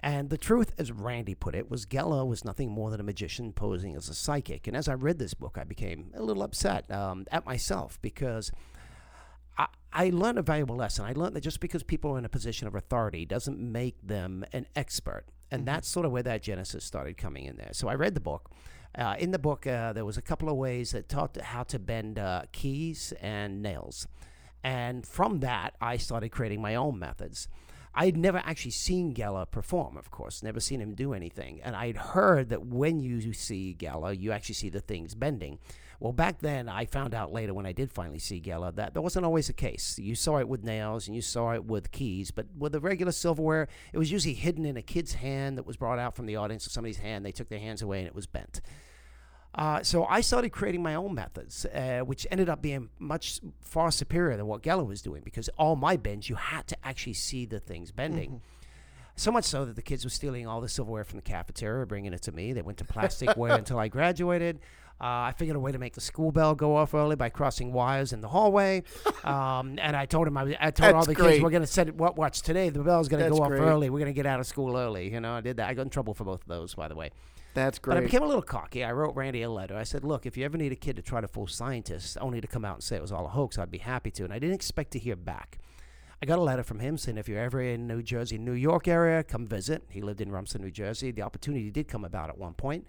And 0.00 0.28
the 0.28 0.36
truth, 0.36 0.74
as 0.76 0.92
Randi 0.92 1.34
put 1.34 1.54
it, 1.54 1.70
was 1.70 1.86
Geller 1.86 2.28
was 2.28 2.44
nothing 2.44 2.70
more 2.70 2.90
than 2.90 3.00
a 3.00 3.04
magician 3.04 3.50
posing 3.54 3.96
as 3.96 4.10
a 4.10 4.14
psychic. 4.14 4.66
And 4.66 4.76
as 4.76 4.88
I 4.88 4.94
read 4.94 5.18
this 5.18 5.32
book, 5.32 5.56
I 5.58 5.64
became 5.64 6.10
a 6.14 6.22
little 6.22 6.42
upset 6.42 6.90
um, 6.90 7.24
at 7.32 7.46
myself 7.46 7.98
because 8.02 8.52
I, 9.92 10.10
learned 10.10 10.38
a 10.38 10.42
valuable 10.42 10.76
lesson. 10.76 11.04
I 11.04 11.12
learned 11.12 11.36
that 11.36 11.42
just 11.42 11.60
because 11.60 11.82
people 11.82 12.12
are 12.12 12.18
in 12.18 12.24
a 12.24 12.30
position 12.30 12.66
of 12.66 12.74
authority 12.74 13.24
doesn't 13.24 13.58
make 13.58 13.96
them 14.06 14.44
an 14.52 14.66
expert. 14.74 15.24
And 15.50 15.66
that's 15.66 15.88
sort 15.88 16.06
of 16.06 16.12
where 16.12 16.22
that 16.22 16.42
genesis 16.42 16.84
started 16.84 17.16
coming 17.18 17.44
in 17.44 17.56
there. 17.56 17.70
So 17.72 17.88
I 17.88 17.94
read 17.94 18.14
the 18.14 18.20
book. 18.20 18.50
Uh, 18.96 19.16
in 19.18 19.30
the 19.30 19.38
book, 19.38 19.66
uh, 19.66 19.92
there 19.92 20.04
was 20.04 20.16
a 20.16 20.22
couple 20.22 20.48
of 20.48 20.56
ways 20.56 20.92
that 20.92 21.08
taught 21.08 21.36
how 21.40 21.62
to 21.64 21.78
bend 21.78 22.18
uh, 22.18 22.42
keys 22.52 23.12
and 23.20 23.62
nails. 23.62 24.06
And 24.64 25.06
from 25.06 25.40
that, 25.40 25.74
I 25.80 25.96
started 25.96 26.30
creating 26.30 26.62
my 26.62 26.74
own 26.74 26.98
methods. 26.98 27.48
I'd 27.94 28.16
never 28.16 28.38
actually 28.38 28.70
seen 28.70 29.12
Geller 29.12 29.50
perform, 29.50 29.96
of 29.96 30.10
course, 30.10 30.42
never 30.42 30.60
seen 30.60 30.80
him 30.80 30.94
do 30.94 31.12
anything. 31.12 31.60
And 31.62 31.76
I'd 31.76 31.96
heard 31.96 32.48
that 32.48 32.64
when 32.64 33.00
you 33.00 33.32
see 33.34 33.76
Geller, 33.78 34.18
you 34.18 34.32
actually 34.32 34.54
see 34.54 34.70
the 34.70 34.80
things 34.80 35.14
bending. 35.14 35.58
Well, 36.02 36.12
back 36.12 36.40
then, 36.40 36.68
I 36.68 36.84
found 36.84 37.14
out 37.14 37.32
later 37.32 37.54
when 37.54 37.64
I 37.64 37.70
did 37.70 37.92
finally 37.92 38.18
see 38.18 38.40
Geller 38.40 38.74
that 38.74 38.94
that 38.94 39.02
wasn't 39.02 39.24
always 39.24 39.46
the 39.46 39.52
case. 39.52 40.00
You 40.00 40.16
saw 40.16 40.38
it 40.38 40.48
with 40.48 40.64
nails 40.64 41.06
and 41.06 41.14
you 41.14 41.22
saw 41.22 41.52
it 41.52 41.64
with 41.64 41.92
keys, 41.92 42.32
but 42.32 42.46
with 42.58 42.72
the 42.72 42.80
regular 42.80 43.12
silverware, 43.12 43.68
it 43.92 43.98
was 43.98 44.10
usually 44.10 44.34
hidden 44.34 44.66
in 44.66 44.76
a 44.76 44.82
kid's 44.82 45.12
hand 45.12 45.56
that 45.58 45.64
was 45.64 45.76
brought 45.76 46.00
out 46.00 46.16
from 46.16 46.26
the 46.26 46.34
audience 46.34 46.66
or 46.66 46.70
somebody's 46.70 46.98
hand. 46.98 47.24
They 47.24 47.30
took 47.30 47.48
their 47.48 47.60
hands 47.60 47.82
away 47.82 48.00
and 48.00 48.08
it 48.08 48.16
was 48.16 48.26
bent. 48.26 48.60
Uh, 49.54 49.84
so 49.84 50.04
I 50.06 50.22
started 50.22 50.50
creating 50.50 50.82
my 50.82 50.96
own 50.96 51.14
methods, 51.14 51.66
uh, 51.66 52.00
which 52.00 52.26
ended 52.32 52.48
up 52.48 52.60
being 52.60 52.88
much 52.98 53.38
far 53.60 53.92
superior 53.92 54.36
than 54.36 54.46
what 54.46 54.64
Geller 54.64 54.84
was 54.84 55.02
doing 55.02 55.22
because 55.24 55.48
all 55.56 55.76
my 55.76 55.96
bends, 55.96 56.28
you 56.28 56.34
had 56.34 56.66
to 56.66 56.76
actually 56.82 57.14
see 57.14 57.46
the 57.46 57.60
things 57.60 57.92
bending. 57.92 58.28
Mm-hmm. 58.28 58.46
So 59.14 59.30
much 59.30 59.44
so 59.44 59.64
that 59.66 59.76
the 59.76 59.82
kids 59.82 60.02
were 60.02 60.10
stealing 60.10 60.48
all 60.48 60.60
the 60.60 60.68
silverware 60.68 61.04
from 61.04 61.18
the 61.18 61.22
cafeteria, 61.22 61.86
bringing 61.86 62.12
it 62.12 62.22
to 62.22 62.32
me. 62.32 62.52
They 62.52 62.62
went 62.62 62.78
to 62.78 62.84
plasticware 62.84 63.54
until 63.58 63.78
I 63.78 63.86
graduated. 63.86 64.58
Uh, 65.02 65.26
I 65.26 65.34
figured 65.36 65.56
a 65.56 65.60
way 65.60 65.72
to 65.72 65.78
make 65.78 65.94
the 65.94 66.00
school 66.00 66.30
bell 66.30 66.54
go 66.54 66.76
off 66.76 66.94
early 66.94 67.16
by 67.16 67.28
crossing 67.28 67.72
wires 67.72 68.12
in 68.12 68.20
the 68.20 68.28
hallway. 68.28 68.84
Um, 69.22 69.78
and 69.80 69.94
I 69.96 70.04
told 70.06 70.26
him, 70.26 70.36
I, 70.36 70.56
I 70.60 70.72
told 70.72 70.74
That's 70.74 70.94
all 70.94 71.04
the 71.04 71.14
great. 71.14 71.34
kids, 71.34 71.44
we're 71.44 71.50
going 71.50 71.62
to 71.62 71.66
set 71.68 71.86
it, 71.86 71.94
what, 71.94 72.16
watch 72.16 72.42
today, 72.42 72.70
the 72.70 72.82
bell's 72.82 73.08
going 73.08 73.22
to 73.22 73.30
go 73.30 73.40
off 73.40 73.50
great. 73.50 73.60
early. 73.60 73.88
We're 73.88 74.00
going 74.00 74.12
to 74.12 74.12
get 74.12 74.26
out 74.26 74.40
of 74.40 74.46
school 74.46 74.76
early. 74.76 75.12
You 75.12 75.20
know, 75.20 75.34
I 75.34 75.40
did 75.40 75.58
that. 75.58 75.68
I 75.68 75.74
got 75.74 75.82
in 75.82 75.90
trouble 75.90 76.12
for 76.12 76.24
both 76.24 76.42
of 76.42 76.48
those, 76.48 76.74
by 76.74 76.88
the 76.88 76.96
way. 76.96 77.12
That's 77.54 77.78
great. 77.78 77.94
But 77.94 78.02
I 78.02 78.04
became 78.04 78.22
a 78.24 78.26
little 78.26 78.42
cocky. 78.42 78.82
I 78.82 78.90
wrote 78.90 79.14
Randi 79.14 79.42
a 79.42 79.50
letter. 79.50 79.76
I 79.76 79.84
said, 79.84 80.02
"Look, 80.02 80.26
if 80.26 80.36
you 80.36 80.44
ever 80.44 80.58
need 80.58 80.72
a 80.72 80.76
kid 80.76 80.96
to 80.96 81.02
try 81.02 81.20
to 81.20 81.28
fool 81.28 81.46
scientists, 81.46 82.16
only 82.16 82.40
to 82.40 82.48
come 82.48 82.64
out 82.64 82.74
and 82.76 82.82
say 82.82 82.96
it 82.96 83.02
was 83.02 83.12
all 83.12 83.26
a 83.26 83.28
hoax, 83.28 83.58
I'd 83.58 83.70
be 83.70 83.78
happy 83.78 84.10
to." 84.12 84.24
And 84.24 84.32
I 84.32 84.40
didn't 84.40 84.56
expect 84.56 84.90
to 84.92 84.98
hear 84.98 85.14
back. 85.14 85.58
I 86.20 86.26
got 86.26 86.38
a 86.40 86.42
letter 86.42 86.64
from 86.64 86.80
him 86.80 86.98
saying, 86.98 87.16
"If 87.16 87.28
you're 87.28 87.38
ever 87.38 87.60
in 87.60 87.86
New 87.86 88.02
Jersey, 88.02 88.38
New 88.38 88.52
York 88.54 88.88
area, 88.88 89.22
come 89.22 89.46
visit." 89.46 89.84
He 89.90 90.00
lived 90.00 90.20
in 90.20 90.32
Rumson, 90.32 90.62
New 90.62 90.70
Jersey. 90.70 91.12
The 91.12 91.22
opportunity 91.22 91.70
did 91.70 91.86
come 91.86 92.04
about 92.04 92.28
at 92.28 92.38
one 92.38 92.54
point. 92.54 92.86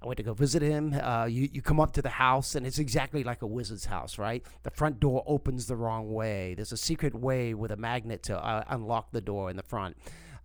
I 0.00 0.06
went 0.06 0.16
to 0.18 0.22
go 0.22 0.32
visit 0.32 0.62
him. 0.62 0.94
Uh, 0.94 1.24
you, 1.24 1.48
you 1.52 1.60
come 1.60 1.80
up 1.80 1.92
to 1.94 2.02
the 2.02 2.08
house, 2.08 2.54
and 2.54 2.64
it's 2.64 2.78
exactly 2.78 3.24
like 3.24 3.42
a 3.42 3.46
wizard's 3.46 3.86
house, 3.86 4.16
right? 4.16 4.44
The 4.62 4.70
front 4.70 5.00
door 5.00 5.24
opens 5.26 5.66
the 5.66 5.74
wrong 5.74 6.12
way. 6.12 6.54
There's 6.54 6.72
a 6.72 6.76
secret 6.76 7.14
way 7.14 7.52
with 7.52 7.72
a 7.72 7.76
magnet 7.76 8.22
to 8.24 8.38
uh, 8.38 8.62
unlock 8.68 9.10
the 9.10 9.20
door 9.20 9.50
in 9.50 9.56
the 9.56 9.62
front. 9.62 9.96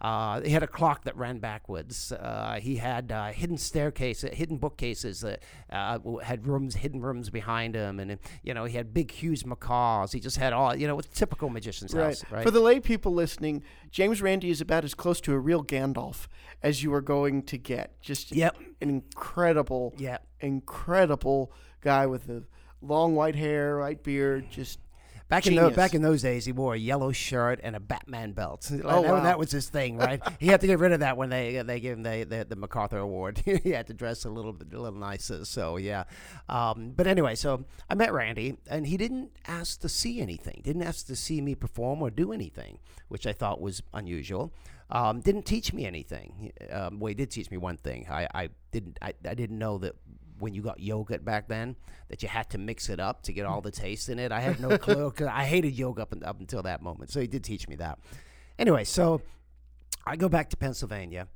Uh, 0.04 0.42
he 0.42 0.50
had 0.52 0.62
a 0.64 0.68
clock 0.68 1.06
that 1.06 1.16
ran 1.16 1.40
backwards. 1.40 2.12
Uh, 2.12 2.60
he 2.62 2.76
had 2.76 3.12
uh, 3.12 3.28
hidden 3.32 3.58
staircases, 3.58 4.30
hidden 4.34 4.58
bookcases 4.58 5.22
that 5.22 5.42
uh, 5.72 5.98
had 6.18 6.46
rooms, 6.46 6.76
hidden 6.76 7.02
rooms 7.02 7.30
behind 7.30 7.74
him, 7.74 8.00
and 8.02 8.20
you 8.44 8.54
know 8.54 8.66
he 8.66 8.76
had 8.76 8.94
big, 8.94 9.12
huge 9.12 9.46
macaws. 9.46 10.12
He 10.12 10.20
just 10.20 10.36
had 10.38 10.52
all, 10.52 10.76
you 10.76 10.88
know, 10.88 11.00
typical 11.00 11.50
magician's 11.50 11.94
Right. 11.94 12.06
house, 12.08 12.24
right? 12.30 12.44
For 12.44 12.52
the 12.52 12.60
lay 12.60 12.80
people 12.82 13.14
listening, 13.14 13.64
James 13.92 14.22
Randi 14.22 14.50
is 14.50 14.60
about 14.60 14.84
as 14.84 14.94
close 14.94 15.22
to 15.22 15.34
a 15.34 15.40
real 15.40 15.64
Gandalf 15.64 16.28
as 16.62 16.84
you 16.84 16.94
are 16.94 17.02
going 17.02 17.44
to 17.44 17.58
get. 17.58 18.02
Just 18.02 18.34
Yep. 18.34 18.58
an 18.82 18.90
incredible, 18.90 19.94
Yep. 19.98 20.28
incredible 20.42 21.52
guy 21.82 22.06
with 22.06 22.28
the 22.28 22.44
long 22.82 23.16
white 23.16 23.36
hair, 23.36 23.80
white 23.80 24.04
beard. 24.04 24.50
Just 24.52 24.80
Back 25.34 25.48
in, 25.48 25.56
those, 25.56 25.76
back 25.76 25.94
in 25.96 26.02
those 26.04 26.22
days, 26.22 26.46
he 26.46 26.52
wore 26.52 26.76
a 26.76 26.78
yellow 26.78 27.12
shirt 27.12 27.60
and 27.64 27.76
a 27.76 27.80
Batman 27.80 28.34
belt. 28.34 28.70
Like, 28.70 28.82
Oh, 28.86 29.02
that, 29.02 29.12
wow. 29.12 29.24
that 29.24 29.40
was 29.40 29.52
his 29.52 29.68
thing, 29.68 29.98
right? 29.98 30.22
he 30.40 30.48
had 30.48 30.62
to 30.62 30.68
get 30.68 30.78
rid 30.80 30.92
of 30.92 31.00
that 31.00 31.18
when 31.18 31.30
they 31.30 31.62
they 31.64 31.80
gave 31.80 31.94
him 31.94 32.04
the, 32.04 32.24
the, 32.24 32.46
the 32.50 32.56
MacArthur 32.56 33.00
Award. 33.00 33.40
he 33.64 33.72
had 33.72 33.88
to 33.88 33.94
dress 33.94 34.26
a 34.26 34.30
little 34.30 34.54
bit 34.54 34.72
a 34.74 34.80
little 34.80 35.00
nicer. 35.00 35.44
So 35.46 35.78
yeah, 35.78 36.04
um, 36.50 36.94
but 36.96 37.08
anyway, 37.08 37.36
so 37.36 37.66
I 37.90 37.96
met 37.96 38.14
Randi, 38.14 38.58
and 38.70 38.86
he 38.86 38.96
didn't 38.98 39.32
ask 39.48 39.82
to 39.82 39.90
see 39.90 40.22
anything. 40.22 40.62
Didn't 40.64 40.84
ask 40.84 41.08
to 41.08 41.16
see 41.16 41.42
me 41.42 41.56
perform 41.56 42.02
or 42.02 42.12
do 42.12 42.32
anything, 42.32 42.78
which 43.08 43.26
I 43.26 43.34
thought 43.34 43.60
was 43.60 43.82
unusual. 43.94 44.54
Um, 44.90 45.22
didn't 45.22 45.44
teach 45.44 45.74
me 45.74 45.86
anything. 45.86 46.52
Um, 46.72 47.00
well, 47.00 47.08
he 47.08 47.16
did 47.16 47.32
teach 47.32 47.50
me 47.50 47.58
one 47.58 47.78
thing. 47.78 48.06
I, 48.10 48.28
I 48.34 48.50
didn't 48.72 49.00
I, 49.02 49.14
I 49.28 49.34
didn't 49.34 49.58
know 49.58 49.80
that 49.80 49.96
when 50.40 50.54
you 50.54 50.62
got 50.62 50.80
yogurt 50.80 51.24
back 51.26 51.48
then 51.48 51.76
that 52.10 52.22
you 52.24 52.30
had 52.30 52.50
to 52.52 52.58
mix 52.58 52.90
it 52.90 53.00
up 53.00 53.22
to 53.24 53.34
get 53.34 53.46
all 53.46 53.62
the 53.62 53.72
taste 53.72 54.10
in 54.10 54.20
it. 54.20 54.32
I 54.32 54.40
had 54.42 54.60
no 54.60 54.78
clue 54.78 55.10
because 55.12 55.28
I 55.28 55.44
hated 55.46 55.74
yogurt 55.78 56.02
up, 56.12 56.16
up 56.26 56.40
until 56.40 56.62
that 56.64 56.82
moment. 56.82 57.12
So 57.12 57.20
he 57.22 57.28
did 57.28 57.44
teach 57.44 57.68
me 57.68 57.76
that. 57.78 58.00
Anyway, 58.60 58.84
so 58.84 59.22
I 60.06 60.16
go 60.16 60.30
back 60.30 60.50
to 60.52 60.58
Pennsylvania, 60.58 61.28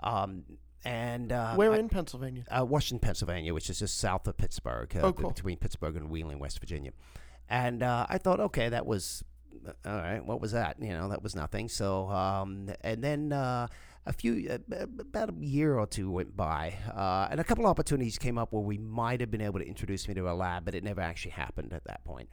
um, 0.00 0.44
and 0.84 1.32
uh, 1.32 1.54
where 1.54 1.72
I- 1.72 1.78
in 1.78 1.88
Pennsylvania? 1.88 2.44
uh, 2.50 2.64
Washington, 2.64 3.00
Pennsylvania, 3.04 3.52
which 3.54 3.68
is 3.70 3.78
just 3.78 3.98
south 3.98 4.26
of 4.26 4.36
Pittsburgh, 4.36 4.94
uh, 4.96 5.00
Oh, 5.00 5.12
cool. 5.12 5.30
between 5.30 5.56
Pittsburgh 5.58 5.96
and 5.96 6.10
Wheeling, 6.10 6.38
West 6.38 6.58
Virginia. 6.60 6.92
And 7.48 7.82
uh, 7.82 8.06
I 8.08 8.18
thought, 8.18 8.40
okay, 8.40 8.68
that 8.68 8.86
was 8.86 9.24
uh, 9.66 9.72
all 9.84 9.96
right. 9.96 10.24
What 10.24 10.40
was 10.40 10.52
that? 10.52 10.76
You 10.80 10.90
know, 10.90 11.08
that 11.08 11.22
was 11.22 11.34
nothing. 11.34 11.68
So, 11.68 12.08
um, 12.08 12.70
and 12.82 13.02
then 13.02 13.32
uh, 13.32 13.66
a 14.10 14.12
few, 14.12 14.50
uh, 14.50 14.86
about 14.98 15.30
a 15.30 15.34
year 15.40 15.78
or 15.78 15.86
two 15.86 16.10
went 16.10 16.36
by, 16.36 16.74
uh, 16.94 17.28
and 17.30 17.40
a 17.40 17.44
couple 17.44 17.64
opportunities 17.66 18.18
came 18.18 18.36
up 18.36 18.52
where 18.52 18.62
we 18.62 18.76
might 18.76 19.20
have 19.20 19.30
been 19.30 19.40
able 19.40 19.60
to 19.60 19.66
introduce 19.66 20.08
me 20.08 20.14
to 20.14 20.28
a 20.28 20.34
lab, 20.34 20.64
but 20.64 20.74
it 20.74 20.82
never 20.82 21.00
actually 21.00 21.30
happened 21.30 21.72
at 21.72 21.84
that 21.84 22.04
point. 22.04 22.28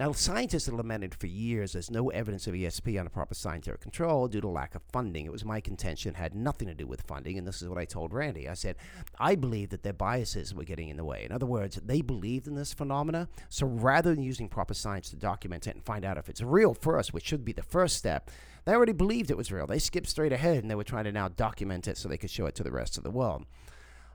Now, 0.00 0.12
scientists 0.12 0.64
have 0.64 0.76
lamented 0.76 1.14
for 1.14 1.26
years 1.26 1.74
there's 1.74 1.90
no 1.90 2.08
evidence 2.08 2.46
of 2.46 2.54
ESP 2.54 2.98
under 2.98 3.10
proper 3.10 3.34
scientific 3.34 3.82
control 3.82 4.28
due 4.28 4.40
to 4.40 4.48
lack 4.48 4.74
of 4.74 4.80
funding. 4.90 5.26
It 5.26 5.30
was 5.30 5.44
my 5.44 5.60
contention, 5.60 6.14
had 6.14 6.34
nothing 6.34 6.68
to 6.68 6.74
do 6.74 6.86
with 6.86 7.02
funding, 7.02 7.36
and 7.36 7.46
this 7.46 7.60
is 7.60 7.68
what 7.68 7.76
I 7.76 7.84
told 7.84 8.14
Randi. 8.14 8.48
I 8.48 8.54
said, 8.54 8.76
I 9.18 9.34
believe 9.34 9.68
that 9.68 9.82
their 9.82 9.92
biases 9.92 10.54
were 10.54 10.64
getting 10.64 10.88
in 10.88 10.96
the 10.96 11.04
way. 11.04 11.26
In 11.26 11.32
other 11.32 11.44
words, 11.44 11.78
they 11.84 12.00
believed 12.00 12.46
in 12.46 12.54
this 12.54 12.72
phenomena, 12.72 13.28
so 13.50 13.66
rather 13.66 14.14
than 14.14 14.24
using 14.24 14.48
proper 14.48 14.72
science 14.72 15.10
to 15.10 15.16
document 15.16 15.66
it 15.66 15.74
and 15.74 15.84
find 15.84 16.02
out 16.02 16.16
if 16.16 16.30
it's 16.30 16.40
real 16.40 16.72
first, 16.72 17.12
which 17.12 17.26
should 17.26 17.44
be 17.44 17.52
the 17.52 17.62
first 17.62 17.98
step, 17.98 18.30
they 18.64 18.72
already 18.72 18.92
believed 18.92 19.30
it 19.30 19.36
was 19.36 19.52
real. 19.52 19.66
They 19.66 19.78
skipped 19.78 20.08
straight 20.08 20.32
ahead 20.32 20.62
and 20.62 20.70
they 20.70 20.76
were 20.76 20.82
trying 20.82 21.04
to 21.04 21.12
now 21.12 21.28
document 21.28 21.86
it 21.86 21.98
so 21.98 22.08
they 22.08 22.16
could 22.16 22.30
show 22.30 22.46
it 22.46 22.54
to 22.54 22.62
the 22.62 22.72
rest 22.72 22.96
of 22.96 23.04
the 23.04 23.10
world. 23.10 23.44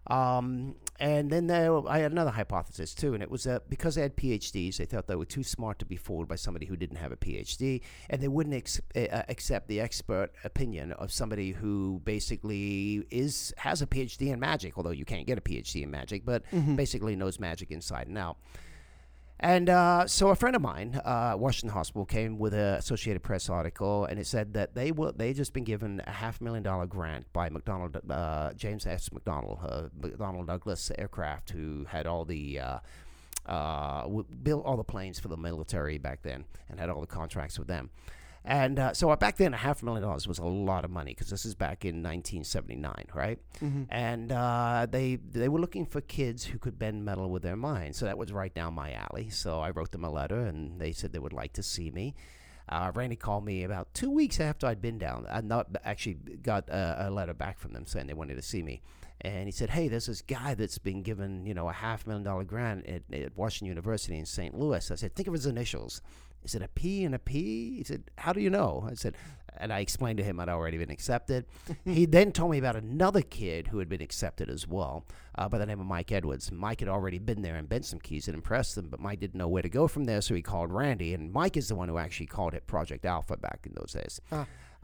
Um, 0.08 0.76
and 1.00 1.30
then 1.30 1.48
there, 1.48 1.76
I 1.88 2.00
had 2.00 2.12
another 2.12 2.32
hypothesis 2.32 2.94
too, 2.94 3.14
and 3.14 3.22
it 3.22 3.30
was 3.30 3.44
that 3.44 3.70
because 3.70 3.96
they 3.96 4.02
had 4.02 4.16
PhDs, 4.16 4.78
they 4.78 4.86
thought 4.86 5.08
they 5.08 5.16
were 5.16 5.26
too 5.26 5.44
smart 5.44 5.80
to 5.80 5.86
be 5.86 5.98
fooled 5.98 6.28
by 6.28 6.36
somebody 6.36 6.68
who 6.68 6.78
didn't 6.78 6.98
have 6.98 7.12
a 7.12 7.18
PhD, 7.18 7.82
and 8.10 8.22
they 8.22 8.28
wouldn't 8.30 8.56
ex- 8.56 8.82
uh, 8.96 9.24
accept 9.28 9.68
the 9.68 9.82
expert 9.82 10.32
opinion 10.44 10.94
of 10.94 11.12
somebody 11.12 11.52
who 11.52 12.02
basically 12.06 13.06
is 13.12 13.54
has 13.58 13.82
a 13.82 13.88
PhD 13.88 14.32
in 14.32 14.40
magic, 14.40 14.78
although 14.78 14.92
you 14.92 15.06
can't 15.06 15.28
get 15.28 15.38
a 15.38 15.42
PhD 15.42 15.84
in 15.84 15.92
magic, 15.92 16.24
but 16.26 16.44
basically 16.76 17.16
knows 17.16 17.40
magic 17.40 17.72
inside 17.72 18.08
and 18.08 18.18
out. 18.18 18.38
And 19.40 19.70
uh, 19.70 20.08
so 20.08 20.30
a 20.30 20.36
friend 20.36 20.56
of 20.56 20.62
mine, 20.62 21.00
uh, 21.04 21.36
Washington 21.38 21.74
Hospital, 21.74 22.06
came 22.06 22.40
with 22.40 22.54
an 22.54 22.76
Associated 22.76 23.22
Press 23.22 23.50
article, 23.50 24.06
and 24.06 24.18
it 24.18 24.28
said 24.28 24.54
that 24.54 24.76
they 24.76 24.92
will 24.92 25.12
they 25.12 25.34
just 25.34 25.52
been 25.52 25.66
given 25.66 26.02
a 26.08 26.12
half 26.12 26.40
million 26.40 26.64
dollar 26.64 26.86
grant 26.86 27.32
by 27.34 27.50
McDonnell 27.50 28.00
uh, 28.10 28.54
James 28.54 28.86
S. 28.86 29.10
McDonnell, 29.10 29.60
uh, 29.62 29.90
McDonnell 30.00 30.48
Douglas 30.48 30.90
Aircraft, 30.98 31.50
who 31.50 31.86
had 31.90 32.08
all 32.08 32.24
the 32.24 32.60
uh, 32.60 32.80
uh, 33.46 34.08
built 34.42 34.66
all 34.66 34.78
the 34.78 34.84
planes 34.86 35.20
for 35.20 35.28
the 35.28 35.38
military 35.38 35.98
back 35.98 36.22
then, 36.22 36.46
and 36.70 36.80
had 36.80 36.90
all 36.90 37.02
the 37.02 37.08
contracts 37.08 37.60
with 37.60 37.68
them. 37.68 37.90
And 38.48 38.78
uh, 38.78 38.94
so 38.94 39.10
uh, 39.10 39.16
back 39.16 39.38
then, 39.38 39.54
a 39.54 39.58
half 39.58 39.82
a 39.82 39.86
million 39.86 40.04
dollars 40.04 40.28
was 40.28 40.38
a 40.38 40.46
lot 40.46 40.86
of 40.86 40.92
money 40.92 41.12
because 41.14 41.30
this 41.30 41.46
is 41.46 41.56
back 41.56 41.84
in 41.84 42.04
1979, 42.04 42.94
right? 43.14 43.40
And 43.90 44.32
uh, 44.32 44.86
they 44.90 45.16
they 45.16 45.50
were 45.50 45.60
looking 45.60 45.86
for 45.86 46.00
kids 46.02 46.46
who 46.46 46.60
could 46.60 46.78
bend 46.78 47.04
metal 47.04 47.30
with 47.30 47.42
their 47.42 47.56
minds. 47.56 47.98
So 47.98 48.06
that 48.06 48.18
was 48.18 48.32
right 48.32 48.54
down 48.54 48.76
my 48.76 48.94
alley. 48.94 49.30
So 49.30 49.60
I 49.62 49.72
wrote 49.72 49.92
them 49.92 50.04
a 50.06 50.12
letter, 50.12 50.42
and 50.42 50.80
they 50.80 50.92
said 50.92 51.12
they 51.12 51.20
would 51.20 51.34
like 51.34 51.54
to 51.54 51.64
see 51.64 51.90
me. 51.90 52.14
Uh, 52.68 52.92
Randi 52.94 53.16
called 53.16 53.46
me 53.46 53.64
about 53.64 53.94
two 53.94 54.10
weeks 54.10 54.40
after 54.40 54.66
I'd 54.68 54.82
been 54.82 54.98
down. 54.98 55.28
I 55.30 55.42
not 55.42 55.68
actually 55.84 56.16
got 56.42 56.68
a, 56.70 57.08
a 57.08 57.10
letter 57.12 57.34
back 57.34 57.60
from 57.60 57.74
them 57.74 57.86
saying 57.86 58.08
they 58.08 58.14
wanted 58.14 58.36
to 58.36 58.42
see 58.42 58.64
me. 58.64 58.82
And 59.22 59.48
he 59.48 59.52
said, 59.52 59.70
"Hey, 59.72 59.88
there's 59.88 60.08
this 60.08 60.22
guy 60.22 60.56
that's 60.56 60.78
been 60.78 61.02
given, 61.02 61.46
you 61.46 61.54
know, 61.54 61.70
a 61.70 61.74
half 61.74 62.06
million 62.06 62.24
dollar 62.24 62.44
grant 62.44 62.86
at, 62.86 63.04
at 63.14 63.36
Washington 63.36 63.68
University 63.68 64.18
in 64.18 64.26
St. 64.26 64.58
Louis." 64.58 64.92
I 64.92 64.96
said, 64.96 65.16
"Think 65.16 65.28
of 65.28 65.34
his 65.34 65.46
initials." 65.46 66.02
He 66.46 66.50
said, 66.50 66.62
a 66.62 66.68
P 66.68 67.04
and 67.04 67.16
a 67.16 67.20
P? 67.20 67.78
He 67.78 67.84
said, 67.84 68.04
"How 68.20 68.32
do 68.32 68.40
you 68.40 68.52
know?" 68.52 68.88
I 68.88 68.94
said, 68.94 69.16
and 69.58 69.74
I 69.74 69.80
explained 69.80 70.18
to 70.18 70.24
him 70.24 70.40
I'd 70.40 70.48
already 70.48 70.78
been 70.78 70.92
accepted. 70.92 71.46
he 71.86 72.06
then 72.06 72.32
told 72.32 72.52
me 72.52 72.60
about 72.60 72.76
another 72.76 73.24
kid 73.24 73.68
who 73.68 73.80
had 73.80 73.90
been 73.90 74.02
accepted 74.02 74.48
as 74.48 74.68
well, 74.68 75.06
uh, 75.36 75.50
by 75.50 75.58
the 75.58 75.66
name 75.66 75.80
of 75.80 75.88
Mike 75.88 76.12
Edwards. 76.12 76.52
Mike 76.52 76.82
had 76.82 76.90
already 76.90 77.18
been 77.18 77.42
there 77.42 77.56
and 77.56 77.68
bent 77.68 77.86
some 77.86 78.00
keys 78.00 78.28
and 78.28 78.36
impressed 78.36 78.76
them, 78.76 78.90
but 78.90 79.00
Mike 79.00 79.20
didn't 79.20 79.40
know 79.40 79.48
where 79.48 79.64
to 79.64 79.70
go 79.70 79.88
from 79.88 80.06
there, 80.06 80.22
so 80.22 80.36
he 80.36 80.42
called 80.44 80.72
Randi, 80.72 81.16
and 81.16 81.34
Mike 81.34 81.58
is 81.58 81.68
the 81.68 81.76
one 81.76 81.90
who 81.90 81.98
actually 81.98 82.28
called 82.28 82.54
it 82.54 82.68
Project 82.68 83.06
Alpha 83.06 83.38
back 83.38 83.62
in 83.66 83.74
those 83.76 83.94
days. 83.94 84.22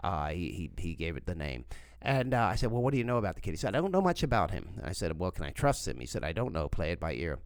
Uh, 0.04 0.30
he, 0.30 0.52
he, 0.52 0.71
he 0.78 0.95
gave 0.95 1.15
it 1.15 1.28
the 1.28 1.36
name. 1.36 1.65
And 2.02 2.34
uh, 2.34 2.50
I 2.52 2.56
said, 2.56 2.71
Well, 2.71 2.82
what 2.82 2.91
do 2.93 2.97
you 2.97 3.04
know 3.04 3.17
about 3.17 3.36
the 3.36 3.41
kid? 3.41 3.52
He 3.52 3.58
said, 3.58 3.76
I 3.76 3.80
don't 3.82 3.91
know 3.91 4.02
much 4.02 4.24
about 4.24 4.50
him. 4.50 4.69
I 4.84 4.93
said, 4.93 5.19
Well, 5.19 5.30
can 5.30 5.45
I 5.45 5.52
trust 5.52 5.88
him? 5.88 6.00
He 6.00 6.08
said, 6.08 6.24
I 6.24 6.32
don't 6.32 6.54
know. 6.54 6.67
Play 6.67 6.91
it 6.91 7.00
by 7.00 7.13
ear. 7.13 7.38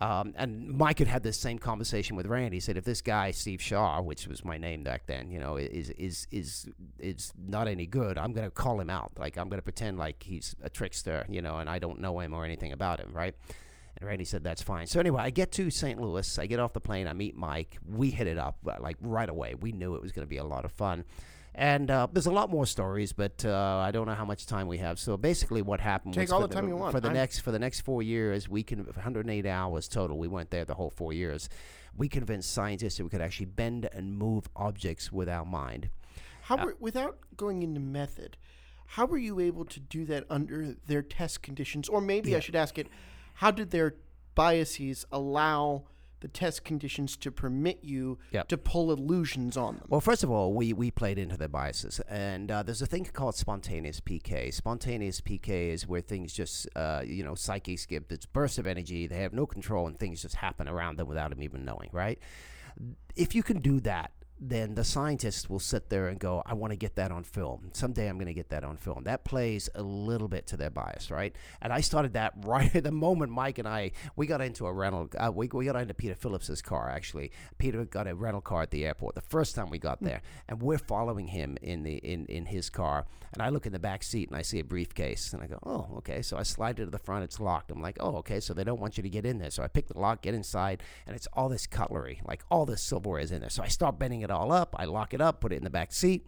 Um, 0.00 0.32
and 0.36 0.66
Mike 0.70 0.98
had 0.98 1.08
had 1.08 1.22
this 1.22 1.38
same 1.38 1.58
conversation 1.58 2.16
with 2.16 2.26
Randi. 2.26 2.56
He 2.56 2.60
said, 2.60 2.78
if 2.78 2.84
this 2.84 3.02
guy 3.02 3.32
Steve 3.32 3.60
Shaw, 3.60 4.00
which 4.00 4.26
was 4.26 4.44
my 4.44 4.56
name 4.56 4.82
back 4.82 5.06
then, 5.06 5.30
you 5.30 5.38
know, 5.38 5.56
is 5.56 5.90
is 5.90 6.26
is 6.30 6.68
is 6.98 7.32
not 7.36 7.68
any 7.68 7.86
good, 7.86 8.16
I'm 8.16 8.32
gonna 8.32 8.50
call 8.50 8.80
him 8.80 8.88
out. 8.88 9.12
Like 9.18 9.36
I'm 9.36 9.50
gonna 9.50 9.60
pretend 9.60 9.98
like 9.98 10.22
he's 10.22 10.56
a 10.62 10.70
trickster, 10.70 11.26
you 11.28 11.42
know, 11.42 11.58
and 11.58 11.68
I 11.68 11.78
don't 11.78 12.00
know 12.00 12.18
him 12.20 12.32
or 12.32 12.46
anything 12.46 12.72
about 12.72 12.98
him, 12.98 13.10
right? 13.12 13.34
And 13.98 14.08
Randi 14.08 14.24
said 14.24 14.42
that's 14.42 14.62
fine. 14.62 14.86
So 14.86 15.00
anyway, 15.00 15.22
I 15.22 15.30
get 15.30 15.52
to 15.52 15.70
St. 15.70 16.00
Louis. 16.00 16.38
I 16.38 16.46
get 16.46 16.60
off 16.60 16.72
the 16.72 16.80
plane. 16.80 17.06
I 17.06 17.12
meet 17.12 17.36
Mike. 17.36 17.78
We 17.86 18.10
hit 18.10 18.26
it 18.26 18.38
up 18.38 18.56
uh, 18.66 18.76
like 18.80 18.96
right 19.00 19.28
away. 19.28 19.54
We 19.54 19.72
knew 19.72 19.94
it 19.94 20.02
was 20.02 20.12
going 20.12 20.26
to 20.26 20.30
be 20.30 20.38
a 20.38 20.44
lot 20.44 20.64
of 20.64 20.72
fun. 20.72 21.04
And 21.54 21.90
uh, 21.90 22.06
there's 22.12 22.26
a 22.26 22.32
lot 22.32 22.48
more 22.48 22.64
stories, 22.64 23.12
but 23.12 23.44
uh, 23.44 23.78
I 23.78 23.90
don't 23.90 24.06
know 24.06 24.14
how 24.14 24.24
much 24.24 24.46
time 24.46 24.68
we 24.68 24.78
have. 24.78 24.98
So 24.98 25.16
basically, 25.16 25.62
what 25.62 25.80
happened 25.80 26.14
Take 26.14 26.22
was 26.22 26.32
all 26.32 26.40
for 26.42 26.46
the 26.46 26.54
time 26.54 26.68
you 26.68 26.76
want. 26.76 26.92
for 26.92 27.00
the 27.00 27.08
I'm- 27.08 27.16
next 27.16 27.40
for 27.40 27.50
the 27.50 27.58
next 27.58 27.80
four 27.80 28.02
years, 28.02 28.48
we 28.48 28.62
can 28.62 28.84
108 28.84 29.46
hours 29.46 29.88
total. 29.88 30.16
We 30.18 30.28
went 30.28 30.50
there 30.50 30.64
the 30.64 30.74
whole 30.74 30.90
four 30.90 31.12
years. 31.12 31.48
We 31.96 32.08
convinced 32.08 32.52
scientists 32.52 32.98
that 32.98 33.04
we 33.04 33.10
could 33.10 33.20
actually 33.20 33.46
bend 33.46 33.88
and 33.92 34.16
move 34.16 34.48
objects 34.54 35.10
with 35.10 35.28
our 35.28 35.44
mind. 35.44 35.90
How 36.42 36.64
were, 36.64 36.76
without 36.78 37.18
going 37.36 37.62
into 37.62 37.80
method, 37.80 38.36
how 38.86 39.06
were 39.06 39.18
you 39.18 39.40
able 39.40 39.64
to 39.66 39.80
do 39.80 40.04
that 40.06 40.24
under 40.30 40.76
their 40.86 41.02
test 41.02 41.42
conditions? 41.42 41.88
Or 41.88 42.00
maybe 42.00 42.34
I 42.36 42.40
should 42.40 42.56
ask 42.56 42.78
it, 42.78 42.88
how 43.34 43.50
did 43.50 43.70
their 43.70 43.96
biases 44.34 45.04
allow 45.12 45.84
the 46.20 46.28
test 46.28 46.64
conditions 46.64 47.16
to 47.16 47.30
permit 47.30 47.80
you 47.82 48.18
Yep. 48.32 48.48
to 48.48 48.58
pull 48.58 48.92
illusions 48.92 49.56
on 49.56 49.76
them? 49.76 49.86
Well, 49.88 50.00
first 50.00 50.22
of 50.22 50.30
all, 50.30 50.52
we, 50.54 50.72
we 50.72 50.90
played 50.90 51.18
into 51.18 51.36
their 51.36 51.48
biases, 51.48 52.00
and 52.08 52.50
uh, 52.50 52.62
there's 52.62 52.82
a 52.82 52.86
thing 52.86 53.04
called 53.04 53.34
spontaneous 53.34 54.00
PK. 54.00 54.52
Spontaneous 54.52 55.20
PK 55.20 55.70
is 55.72 55.86
where 55.88 56.00
things 56.00 56.32
just, 56.32 56.68
uh, 56.76 57.02
you 57.04 57.24
know, 57.24 57.34
psychics 57.34 57.86
give 57.86 58.08
this 58.08 58.26
burst 58.26 58.58
of 58.58 58.66
energy. 58.66 59.06
They 59.06 59.22
have 59.22 59.32
no 59.32 59.46
control, 59.46 59.86
and 59.86 59.98
things 59.98 60.22
just 60.22 60.36
happen 60.36 60.68
around 60.68 60.96
them 60.98 61.08
without 61.08 61.30
them 61.30 61.42
even 61.42 61.64
knowing, 61.64 61.88
right? 61.92 62.18
If 63.16 63.34
you 63.34 63.42
can 63.42 63.58
do 63.58 63.80
that, 63.80 64.12
then 64.40 64.74
the 64.74 64.84
scientists 64.84 65.50
will 65.50 65.60
sit 65.60 65.90
there 65.90 66.08
and 66.08 66.18
go, 66.18 66.42
I 66.46 66.54
want 66.54 66.70
to 66.70 66.76
get 66.76 66.94
that 66.96 67.12
on 67.12 67.24
film. 67.24 67.70
Someday 67.74 68.08
I'm 68.08 68.16
going 68.16 68.26
to 68.26 68.34
get 68.34 68.48
that 68.48 68.64
on 68.64 68.78
film. 68.78 69.04
That 69.04 69.22
plays 69.22 69.68
a 69.74 69.82
little 69.82 70.28
bit 70.28 70.46
to 70.48 70.56
their 70.56 70.70
bias, 70.70 71.10
right? 71.10 71.36
And 71.60 71.72
I 71.72 71.82
started 71.82 72.14
that 72.14 72.32
right 72.44 72.74
at 72.74 72.84
the 72.84 72.90
moment 72.90 73.32
Mike 73.32 73.58
and 73.58 73.68
I, 73.68 73.92
we 74.16 74.26
got 74.26 74.40
into 74.40 74.66
a 74.66 74.72
rental, 74.72 75.10
uh, 75.18 75.30
we, 75.30 75.48
we 75.52 75.66
got 75.66 75.76
into 75.76 75.92
Peter 75.92 76.14
Phillips's 76.14 76.62
car, 76.62 76.88
actually. 76.88 77.32
Peter 77.58 77.84
got 77.84 78.06
a 78.06 78.14
rental 78.14 78.40
car 78.40 78.62
at 78.62 78.70
the 78.70 78.86
airport 78.86 79.14
the 79.14 79.20
first 79.20 79.54
time 79.54 79.68
we 79.68 79.78
got 79.78 80.02
there. 80.02 80.22
And 80.48 80.62
we're 80.62 80.78
following 80.78 81.28
him 81.28 81.58
in, 81.60 81.82
the, 81.82 81.96
in, 81.96 82.24
in 82.26 82.46
his 82.46 82.70
car. 82.70 83.06
And 83.34 83.42
I 83.42 83.50
look 83.50 83.66
in 83.66 83.72
the 83.72 83.78
back 83.78 84.02
seat 84.02 84.28
and 84.28 84.38
I 84.38 84.42
see 84.42 84.58
a 84.58 84.64
briefcase. 84.64 85.34
And 85.34 85.42
I 85.42 85.48
go, 85.48 85.58
oh, 85.64 85.88
okay. 85.98 86.22
So 86.22 86.38
I 86.38 86.44
slide 86.44 86.80
it 86.80 86.86
to 86.86 86.90
the 86.90 86.98
front. 86.98 87.24
It's 87.24 87.40
locked. 87.40 87.70
I'm 87.70 87.82
like, 87.82 87.98
oh, 88.00 88.16
okay. 88.16 88.40
So 88.40 88.54
they 88.54 88.64
don't 88.64 88.80
want 88.80 88.96
you 88.96 89.02
to 89.02 89.10
get 89.10 89.26
in 89.26 89.38
there. 89.38 89.50
So 89.50 89.62
I 89.62 89.68
pick 89.68 89.88
the 89.88 89.98
lock, 89.98 90.22
get 90.22 90.34
inside, 90.34 90.82
and 91.06 91.14
it's 91.14 91.28
all 91.34 91.50
this 91.50 91.66
cutlery, 91.66 92.22
like 92.26 92.42
all 92.50 92.64
this 92.64 92.82
silverware 92.82 93.20
is 93.20 93.32
in 93.32 93.40
there. 93.42 93.50
So 93.50 93.62
I 93.62 93.68
start 93.68 93.98
bending 93.98 94.22
it 94.22 94.29
all 94.30 94.52
up. 94.52 94.74
I 94.78 94.84
lock 94.84 95.14
it 95.14 95.20
up, 95.20 95.40
put 95.40 95.52
it 95.52 95.56
in 95.56 95.64
the 95.64 95.70
back 95.70 95.92
seat. 95.92 96.26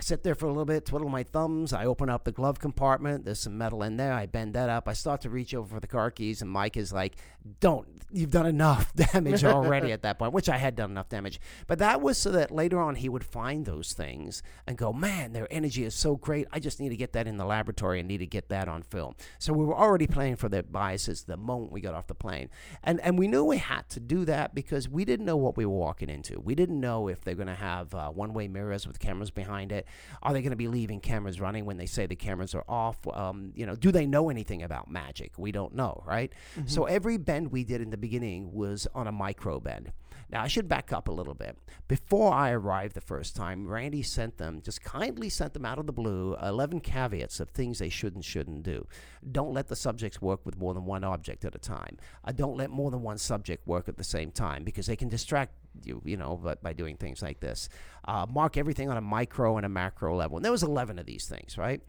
I 0.00 0.02
sit 0.02 0.22
there 0.22 0.34
for 0.34 0.46
a 0.46 0.48
little 0.48 0.64
bit, 0.64 0.86
twiddle 0.86 1.10
my 1.10 1.22
thumbs. 1.22 1.74
I 1.74 1.84
open 1.84 2.08
up 2.08 2.24
the 2.24 2.32
glove 2.32 2.58
compartment. 2.58 3.26
There's 3.26 3.40
some 3.40 3.58
metal 3.58 3.82
in 3.82 3.98
there. 3.98 4.14
I 4.14 4.24
bend 4.24 4.54
that 4.54 4.70
up. 4.70 4.88
I 4.88 4.94
start 4.94 5.20
to 5.20 5.28
reach 5.28 5.54
over 5.54 5.74
for 5.74 5.78
the 5.78 5.86
car 5.86 6.10
keys, 6.10 6.40
and 6.40 6.50
Mike 6.50 6.78
is 6.78 6.90
like, 6.90 7.16
Don't. 7.60 7.86
You've 8.10 8.30
done 8.30 8.46
enough 8.46 8.94
damage 9.12 9.44
already 9.44 9.92
at 9.92 10.00
that 10.00 10.18
point, 10.18 10.32
which 10.32 10.48
I 10.48 10.56
had 10.56 10.74
done 10.74 10.90
enough 10.90 11.10
damage. 11.10 11.38
But 11.66 11.80
that 11.80 12.00
was 12.00 12.16
so 12.16 12.30
that 12.30 12.50
later 12.50 12.80
on 12.80 12.94
he 12.94 13.10
would 13.10 13.22
find 13.22 13.66
those 13.66 13.92
things 13.92 14.42
and 14.66 14.78
go, 14.78 14.90
Man, 14.90 15.34
their 15.34 15.46
energy 15.50 15.84
is 15.84 15.94
so 15.94 16.16
great. 16.16 16.48
I 16.50 16.60
just 16.60 16.80
need 16.80 16.88
to 16.88 16.96
get 16.96 17.12
that 17.12 17.26
in 17.26 17.36
the 17.36 17.44
laboratory 17.44 17.98
and 18.00 18.08
need 18.08 18.18
to 18.18 18.26
get 18.26 18.48
that 18.48 18.68
on 18.68 18.82
film. 18.82 19.16
So 19.38 19.52
we 19.52 19.66
were 19.66 19.76
already 19.76 20.06
playing 20.06 20.36
for 20.36 20.48
their 20.48 20.62
biases 20.62 21.24
the 21.24 21.36
moment 21.36 21.72
we 21.72 21.82
got 21.82 21.92
off 21.92 22.06
the 22.06 22.14
plane. 22.14 22.48
And, 22.82 23.00
and 23.02 23.18
we 23.18 23.28
knew 23.28 23.44
we 23.44 23.58
had 23.58 23.86
to 23.90 24.00
do 24.00 24.24
that 24.24 24.54
because 24.54 24.88
we 24.88 25.04
didn't 25.04 25.26
know 25.26 25.36
what 25.36 25.58
we 25.58 25.66
were 25.66 25.76
walking 25.76 26.08
into. 26.08 26.40
We 26.40 26.54
didn't 26.54 26.80
know 26.80 27.06
if 27.06 27.20
they're 27.20 27.34
going 27.34 27.48
to 27.48 27.54
have 27.54 27.94
uh, 27.94 28.08
one 28.08 28.32
way 28.32 28.48
mirrors 28.48 28.86
with 28.86 28.98
cameras 28.98 29.30
behind 29.30 29.72
it. 29.72 29.86
Are 30.22 30.32
they 30.32 30.42
going 30.42 30.50
to 30.50 30.56
be 30.56 30.68
leaving 30.68 31.00
cameras 31.00 31.40
running 31.40 31.64
when 31.64 31.76
they 31.76 31.86
say 31.86 32.06
the 32.06 32.16
cameras 32.16 32.54
are 32.54 32.64
off? 32.68 32.98
Um, 33.08 33.52
you 33.54 33.66
know, 33.66 33.74
do 33.74 33.90
they 33.90 34.06
know 34.06 34.30
anything 34.30 34.62
about 34.62 34.90
magic? 34.90 35.32
We 35.38 35.52
don't 35.52 35.74
know, 35.74 36.02
right? 36.06 36.32
So 36.66 36.84
every 36.84 37.16
bend 37.16 37.52
we 37.52 37.64
did 37.64 37.80
in 37.80 37.90
the 37.90 37.96
beginning 37.96 38.52
was 38.52 38.86
on 38.94 39.06
a 39.06 39.12
micro 39.12 39.60
bend. 39.60 39.92
Now, 40.32 40.42
I 40.42 40.46
should 40.46 40.68
back 40.68 40.92
up 40.92 41.08
a 41.08 41.12
little 41.12 41.34
bit. 41.34 41.58
Before 41.88 42.32
I 42.32 42.50
arrived 42.52 42.94
the 42.94 43.00
first 43.00 43.34
time, 43.34 43.66
Randi 43.66 44.02
sent 44.02 44.38
them, 44.38 44.60
just 44.62 44.80
kindly 44.82 45.28
sent 45.28 45.54
them 45.54 45.66
out 45.66 45.78
of 45.78 45.86
the 45.86 45.92
blue, 45.92 46.36
11 46.40 46.80
caveats 46.80 47.40
of 47.40 47.50
things 47.50 47.80
they 47.80 47.88
should 47.88 48.14
and 48.14 48.24
shouldn't 48.24 48.62
do. 48.62 48.86
Don't 49.32 49.52
let 49.52 49.66
the 49.66 49.74
subjects 49.74 50.22
work 50.22 50.46
with 50.46 50.56
more 50.56 50.72
than 50.72 50.84
one 50.84 51.02
object 51.02 51.44
at 51.44 51.56
a 51.56 51.58
time. 51.58 51.96
Uh, 52.24 52.30
don't 52.30 52.56
let 52.56 52.70
more 52.70 52.92
than 52.92 53.02
one 53.02 53.18
subject 53.18 53.66
work 53.66 53.88
at 53.88 53.96
the 53.96 54.04
same 54.04 54.30
time 54.30 54.62
because 54.62 54.86
they 54.86 54.96
can 54.96 55.08
distract 55.08 55.52
you, 55.84 56.02
you 56.04 56.16
know, 56.16 56.38
but 56.42 56.62
by 56.62 56.72
doing 56.72 56.96
things 56.96 57.22
like 57.22 57.40
this. 57.40 57.68
Uh, 58.04 58.26
mark 58.28 58.56
everything 58.56 58.90
on 58.90 58.96
a 58.96 59.00
micro 59.00 59.56
and 59.56 59.66
a 59.66 59.68
macro 59.68 60.16
level. 60.16 60.36
And 60.36 60.44
there 60.44 60.52
was 60.52 60.62
11 60.62 60.98
of 60.98 61.06
these 61.06 61.26
things, 61.26 61.56
right? 61.58 61.80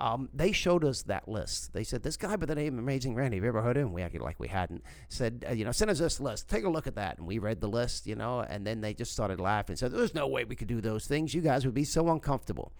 Um, 0.00 0.28
they 0.34 0.50
showed 0.50 0.84
us 0.84 1.02
that 1.02 1.28
list. 1.28 1.72
They 1.72 1.84
said, 1.84 2.02
this 2.02 2.16
guy 2.16 2.34
by 2.34 2.46
the 2.46 2.56
name 2.56 2.74
of 2.74 2.80
Amazing 2.80 3.14
Randi, 3.14 3.36
have 3.36 3.44
you 3.44 3.48
ever 3.48 3.62
heard 3.62 3.76
of 3.76 3.84
him? 3.84 3.92
We 3.92 4.02
acted 4.02 4.20
like 4.20 4.40
we 4.40 4.48
hadn't. 4.48 4.82
Said, 5.08 5.44
uh, 5.48 5.52
you 5.52 5.64
know, 5.64 5.70
send 5.70 5.92
us 5.92 6.00
this 6.00 6.18
list. 6.18 6.48
Take 6.48 6.64
a 6.64 6.68
look 6.68 6.88
at 6.88 6.96
that. 6.96 7.18
And 7.18 7.26
we 7.26 7.38
read 7.38 7.60
the 7.60 7.68
list, 7.68 8.06
you 8.06 8.16
know, 8.16 8.40
and 8.40 8.66
then 8.66 8.80
they 8.80 8.94
just 8.94 9.12
started 9.12 9.38
laughing. 9.38 9.76
Said, 9.76 9.92
there's 9.92 10.14
no 10.14 10.26
way 10.26 10.44
we 10.44 10.56
could 10.56 10.66
do 10.66 10.80
those 10.80 11.06
things. 11.06 11.34
You 11.34 11.40
guys 11.40 11.64
would 11.64 11.74
be 11.74 11.84
so 11.84 12.10
uncomfortable. 12.10 12.72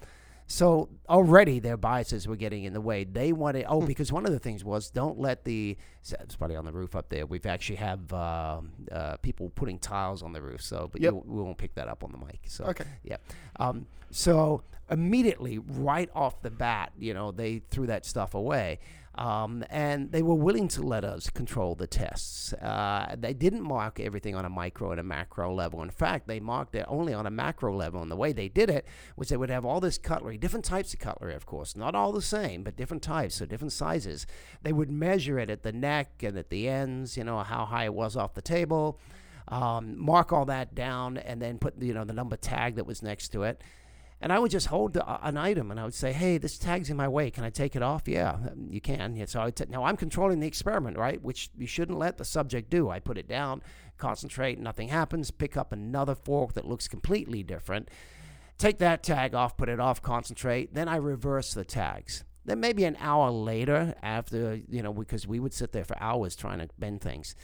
So 0.47 0.91
already 1.09 1.61
their 1.61 1.77
biases 1.79 2.29
were 2.29 2.37
getting 2.37 2.65
in 2.65 2.73
the 2.75 2.81
way. 2.81 3.05
They 3.05 3.33
wanted, 3.33 3.65
oh, 3.69 3.81
because 3.87 4.13
one 4.13 4.27
of 4.27 4.33
the 4.33 4.39
things 4.39 4.65
was 4.65 4.91
don't 4.91 5.19
let 5.19 5.45
the, 5.45 5.79
so 6.03 6.17
it's 6.21 6.37
probably 6.37 6.57
on 6.57 6.65
the 6.67 6.73
roof 6.73 6.95
up 6.95 7.09
there. 7.09 7.25
We've 7.27 7.47
actually 7.47 7.77
have 7.77 8.13
uh, 8.13 8.61
uh, 8.91 9.17
people 9.19 9.51
putting 9.55 9.79
tiles 9.79 10.23
on 10.23 10.33
the 10.33 10.43
roof. 10.43 10.61
So, 10.63 10.89
but 10.93 11.01
Yep. 11.01 11.13
you, 11.13 11.23
we 11.27 11.43
won't 11.43 11.57
pick 11.59 11.75
that 11.77 11.89
up 11.89 12.05
on 12.05 12.13
the 12.13 12.19
mic. 12.19 12.41
So, 12.47 12.65
Okay. 12.65 12.85
yeah. 13.03 13.17
Um, 13.57 13.87
so 14.11 14.63
immediately, 14.91 15.59
right 15.59 16.11
off 16.15 16.43
the 16.43 16.51
bat, 16.51 16.93
you 16.99 17.15
know, 17.15 17.31
they 17.33 17.63
threw 17.71 17.87
that 17.87 18.05
stuff 18.05 18.35
away. 18.35 18.79
Um, 19.15 19.63
and 19.69 20.11
they 20.11 20.23
were 20.23 20.35
willing 20.35 20.69
to 20.69 20.83
let 20.83 21.05
us 21.05 21.29
control 21.29 21.75
the 21.75 21.87
tests. 21.87 22.55
Uh, 22.55 23.15
they 23.19 23.35
didn't 23.35 23.63
mark 23.63 24.01
everything 24.01 24.35
on 24.35 24.47
a 24.47 24.49
micro 24.49 24.91
and 24.91 24.99
a 24.99 25.03
macro 25.05 25.53
level. 25.53 25.83
In 25.83 25.91
fact, 25.91 26.27
they 26.27 26.41
marked 26.41 26.75
it 26.75 26.87
only 26.89 27.13
on 27.13 27.27
a 27.27 27.31
macro 27.31 27.77
level. 27.77 28.01
And 28.01 28.11
the 28.11 28.17
way 28.17 28.33
they 28.33 28.49
did 28.49 28.71
it 28.71 28.87
was 29.17 29.29
they 29.29 29.37
would 29.37 29.51
have 29.51 29.67
all 29.67 29.81
this 29.81 29.99
cutlery, 29.99 30.39
different 30.39 30.65
types 30.65 30.95
of 30.95 31.01
cutlery, 31.01 31.35
of 31.35 31.45
course, 31.45 31.77
not 31.77 31.95
all 31.95 32.13
the 32.13 32.23
same, 32.23 32.63
but 32.63 32.77
different 32.77 33.03
types, 33.03 33.35
so 33.35 33.45
different 33.45 33.73
sizes. 33.73 34.27
They 34.63 34.73
would 34.73 34.91
measure 34.91 35.39
it 35.39 35.51
at 35.51 35.63
the 35.63 35.73
neck 35.73 36.23
and 36.23 36.39
at 36.39 36.49
the 36.49 36.69
ends, 36.69 37.17
you 37.17 37.25
know, 37.25 37.41
how 37.41 37.67
high 37.67 37.85
it 37.85 37.95
was 37.95 38.17
off 38.17 38.33
the 38.33 38.43
table 38.43 38.99
um, 39.49 39.99
mark 39.99 40.33
all 40.33 40.47
that 40.47 40.75
down, 40.75 41.19
and 41.19 41.41
then 41.41 41.59
put 41.59 41.81
you 41.81 41.93
know 41.93 42.05
the 42.05 42.13
number 42.13 42.37
tag 42.37 42.77
that 42.77 42.87
was 42.87 43.03
next 43.03 43.29
to 43.29 43.43
it. 43.43 43.61
And 44.23 44.33
I 44.33 44.39
would 44.39 44.53
just 44.53 44.69
hold 44.69 44.97
an 44.97 45.37
item, 45.37 45.73
and 45.73 45.81
I 45.81 45.85
would 45.85 45.95
say, 45.95 46.13
"Hey, 46.13 46.39
this 46.39 46.57
tag's 46.57 46.91
in 46.91 46.97
my 46.97 47.09
way. 47.09 47.29
Can 47.31 47.43
I 47.43 47.51
take 47.51 47.75
it 47.75 47.83
off?" 47.83 48.07
Yeah, 48.07 48.35
um, 48.35 48.69
you 48.71 48.81
can. 48.81 49.17
Yeah, 49.17 49.25
so 49.27 49.51
now 49.69 49.85
I'm 49.85 49.97
controlling 49.97 50.39
the 50.39 50.47
experiment, 50.47 50.97
right? 50.97 51.21
Which 51.21 51.51
you 51.59 51.67
shouldn't 51.67 51.99
let 51.99 52.19
the 52.19 52.25
subject 52.25 52.71
do. 52.71 52.89
I 52.89 53.01
put 53.01 53.19
it 53.19 53.27
down, 53.27 53.63
concentrate, 53.99 54.61
nothing 54.61 54.89
happens. 54.89 55.33
Pick 55.33 55.57
up 55.57 55.73
another 55.73 56.15
fork 56.15 56.53
that 56.53 56.65
looks 56.65 56.87
completely 56.87 57.43
different. 57.43 57.91
Take 58.59 58.79
that 58.79 59.03
tag 59.03 59.35
off, 59.35 59.57
put 59.57 59.69
it 59.69 59.81
off, 59.81 60.01
concentrate. 60.01 60.73
Then 60.73 60.87
I 60.87 60.97
reverse 60.97 61.53
the 61.53 61.65
tags. 61.65 62.23
Then 62.45 62.61
maybe 62.61 62.85
an 62.85 62.97
hour 63.01 63.31
later, 63.31 63.97
after 64.03 64.61
you 64.69 64.83
know, 64.83 64.93
because 64.93 65.27
we 65.27 65.41
would 65.41 65.53
sit 65.53 65.73
there 65.73 65.85
for 65.85 66.01
hours 66.01 66.37
trying 66.37 66.61
to 66.61 66.69
bend 66.79 67.01
things 67.01 67.35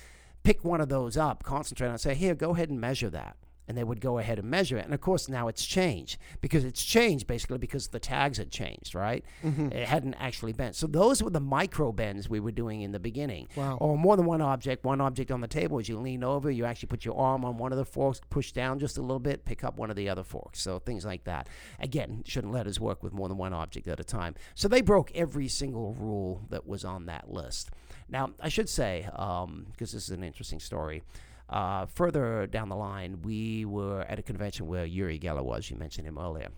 pick 0.49 0.65
one 0.65 0.81
of 0.81 0.89
those 0.89 1.17
up, 1.17 1.43
concentrate 1.43 1.89
on, 1.89 1.95
it, 1.95 2.01
say, 2.01 2.15
here, 2.15 2.35
go 2.35 2.55
ahead 2.55 2.71
and 2.71 2.81
measure 2.81 3.11
that. 3.11 3.37
And 3.69 3.77
they 3.77 3.85
would 3.85 4.01
go 4.01 4.19
ahead 4.19 4.39
and 4.39 4.49
measure 4.49 4.79
it. 4.79 4.87
And 4.87 4.95
of 4.95 5.01
course, 5.01 5.29
now 5.29 5.47
it's 5.47 5.65
changed 5.65 6.19
because 6.41 6.65
it's 6.65 6.83
changed 6.83 7.27
basically 7.27 7.59
because 7.59 7.89
the 7.89 8.01
tags 8.01 8.39
had 8.39 8.51
changed, 8.51 8.95
right? 8.95 9.25
Mm-hmm. 9.45 9.73
It 9.73 9.87
hadn't 9.87 10.15
actually 10.15 10.55
bent. 10.55 10.75
So 10.75 10.87
those 10.87 11.23
were 11.23 11.31
the 11.31 11.41
micro 11.41 11.93
bends 11.93 12.29
we 12.29 12.41
were 12.41 12.51
doing 12.51 12.81
in 12.81 12.93
the 12.93 12.99
beginning. 12.99 13.49
Wow. 13.57 13.77
Or 13.81 13.99
more 13.99 14.17
than 14.17 14.25
one 14.25 14.41
object, 14.41 14.85
one 14.85 15.01
object 15.03 15.31
on 15.31 15.43
the 15.43 15.49
table. 15.49 15.79
As 15.79 15.89
you 15.89 15.99
lean 15.99 16.25
over, 16.25 16.51
you 16.51 16.65
actually 16.65 16.89
put 16.89 17.05
your 17.05 17.17
arm 17.19 17.45
on 17.45 17.59
one 17.59 17.73
of 17.73 17.79
the 17.79 17.85
forks, 17.85 18.21
push 18.31 18.53
down 18.53 18.79
just 18.79 18.97
a 18.97 19.03
little 19.03 19.19
bit, 19.19 19.45
pick 19.45 19.63
up 19.65 19.77
one 19.77 19.91
of 19.91 19.97
the 19.97 20.09
other 20.09 20.25
forks. 20.25 20.61
So 20.61 20.79
things 20.79 21.05
like 21.05 21.25
that. 21.25 21.49
Again, 21.79 22.23
shouldn't 22.25 22.53
let 22.53 22.67
us 22.67 22.81
work 22.81 23.03
with 23.03 23.13
more 23.13 23.29
than 23.29 23.37
one 23.37 23.53
object 23.53 23.87
at 23.87 24.01
a 24.01 24.05
time. 24.05 24.35
So 24.55 24.67
they 24.67 24.81
broke 24.81 25.13
every 25.15 25.49
single 25.49 25.95
rule 25.95 26.43
that 26.49 26.67
was 26.67 26.85
on 26.85 27.07
that 27.07 27.31
list. 27.31 27.71
Now, 28.09 28.31
I 28.41 28.49
should 28.49 28.69
say, 28.69 29.09
um, 29.15 29.67
because 29.71 29.93
this 29.93 30.05
is 30.05 30.11
an 30.11 30.25
interesting 30.25 30.61
story, 30.61 31.03
uh, 31.49 31.87
further 31.87 32.47
down 32.47 32.69
the 32.69 32.77
line, 32.77 33.23
we 33.23 33.65
were 33.65 34.03
at 34.03 34.19
a 34.19 34.23
convention 34.23 34.67
where 34.67 34.85
Uri 34.85 35.19
Geller 35.19 35.45
was. 35.45 35.71
You 35.71 35.77
mentioned 35.77 36.07
him 36.07 36.19
earlier. 36.19 36.49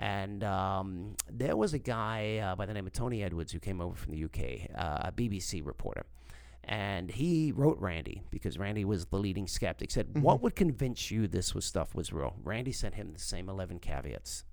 And 0.00 0.42
um, 0.42 1.14
there 1.30 1.56
was 1.56 1.72
a 1.72 1.78
guy 1.78 2.38
uh, 2.38 2.56
by 2.56 2.66
the 2.66 2.74
name 2.74 2.86
of 2.86 2.92
Tony 2.92 3.22
Edwards 3.22 3.52
who 3.52 3.60
came 3.60 3.80
over 3.80 3.94
from 3.94 4.12
the 4.12 4.24
UK, 4.24 4.70
uh, 4.76 5.08
a 5.08 5.12
BBC 5.12 5.64
reporter. 5.64 6.04
And 6.64 7.10
he 7.10 7.52
wrote 7.52 7.78
Randi 7.78 8.22
because 8.30 8.58
Randi 8.58 8.84
was 8.84 9.06
the 9.06 9.18
leading 9.18 9.46
skeptic. 9.46 9.90
Said, 9.90 10.18
"What 10.22 10.40
would 10.40 10.56
convince 10.56 11.10
you 11.10 11.28
this 11.28 11.54
was 11.54 11.66
stuff 11.66 11.94
was 11.94 12.10
real?" 12.10 12.36
Randi 12.42 12.72
sent 12.72 12.94
him 12.94 13.12
the 13.12 13.18
same 13.18 13.50
eleven 13.50 13.78
caveats. 13.78 14.44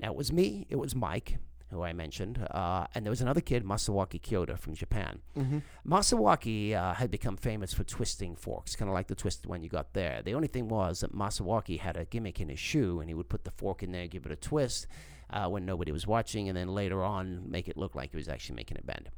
Now 0.00 0.12
it 0.12 0.16
was 0.16 0.32
me, 0.32 0.66
it 0.70 0.76
was 0.76 0.94
Mike, 0.94 1.36
who 1.72 1.82
I 1.82 1.92
mentioned, 1.92 2.46
uh, 2.50 2.86
and 2.94 3.04
there 3.04 3.10
was 3.10 3.20
another 3.20 3.40
kid, 3.40 3.64
Masuaki 3.64 4.20
Kiyota 4.20 4.58
from 4.58 4.74
Japan. 4.74 5.20
Mm-hmm. 5.36 5.58
Masuaki 5.86 6.74
uh, 6.74 6.94
had 6.94 7.10
become 7.10 7.36
famous 7.36 7.72
for 7.72 7.84
twisting 7.84 8.36
forks, 8.36 8.76
kind 8.76 8.88
of 8.88 8.94
like 8.94 9.08
the 9.08 9.14
twisted 9.14 9.46
one 9.46 9.62
you 9.62 9.68
got 9.68 9.92
there. 9.94 10.22
The 10.22 10.34
only 10.34 10.48
thing 10.48 10.68
was 10.68 11.00
that 11.00 11.14
Masuaki 11.14 11.80
had 11.80 11.96
a 11.96 12.04
gimmick 12.04 12.40
in 12.40 12.48
his 12.48 12.58
shoe, 12.58 13.00
and 13.00 13.08
he 13.08 13.14
would 13.14 13.28
put 13.28 13.44
the 13.44 13.50
fork 13.50 13.82
in 13.82 13.92
there, 13.92 14.06
give 14.06 14.26
it 14.26 14.32
a 14.32 14.36
twist 14.36 14.86
uh, 15.30 15.48
when 15.48 15.64
nobody 15.64 15.92
was 15.92 16.06
watching, 16.06 16.48
and 16.48 16.56
then 16.56 16.68
later 16.68 17.02
on 17.02 17.50
make 17.50 17.68
it 17.68 17.76
look 17.76 17.94
like 17.94 18.10
he 18.10 18.16
was 18.16 18.28
actually 18.28 18.56
making 18.56 18.76
it 18.76 18.86
bend. 18.86 19.08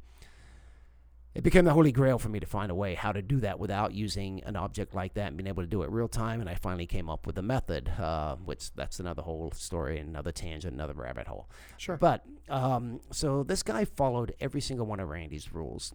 It 1.35 1.43
became 1.43 1.65
the 1.65 1.73
holy 1.73 1.91
grail 1.91 2.17
for 2.17 2.29
me 2.29 2.39
to 2.39 2.45
find 2.45 2.71
a 2.71 2.75
way 2.75 2.95
how 2.95 3.11
to 3.11 3.21
do 3.21 3.41
that 3.41 3.59
without 3.59 3.93
using 3.93 4.41
an 4.45 4.55
object 4.55 4.95
like 4.95 5.15
that 5.15 5.27
and 5.27 5.37
being 5.37 5.47
able 5.47 5.63
to 5.63 5.67
do 5.67 5.83
it 5.83 5.89
real 5.89 6.07
time. 6.07 6.39
And 6.39 6.49
I 6.49 6.55
finally 6.55 6.87
came 6.87 7.09
up 7.09 7.27
with 7.27 7.37
a 7.37 7.41
method, 7.41 7.89
uh, 7.99 8.37
which 8.37 8.73
that's 8.73 9.01
another 9.01 9.21
whole 9.21 9.51
story, 9.51 9.99
another 9.99 10.31
tangent, 10.31 10.73
another 10.73 10.93
rabbit 10.93 11.27
hole. 11.27 11.49
Sure. 11.75 11.97
But 11.97 12.23
um, 12.47 13.01
so 13.11 13.43
this 13.43 13.63
guy 13.63 13.83
followed 13.83 14.33
every 14.39 14.61
single 14.61 14.85
one 14.85 15.01
of 15.01 15.09
Randi's 15.09 15.53
rules. 15.53 15.93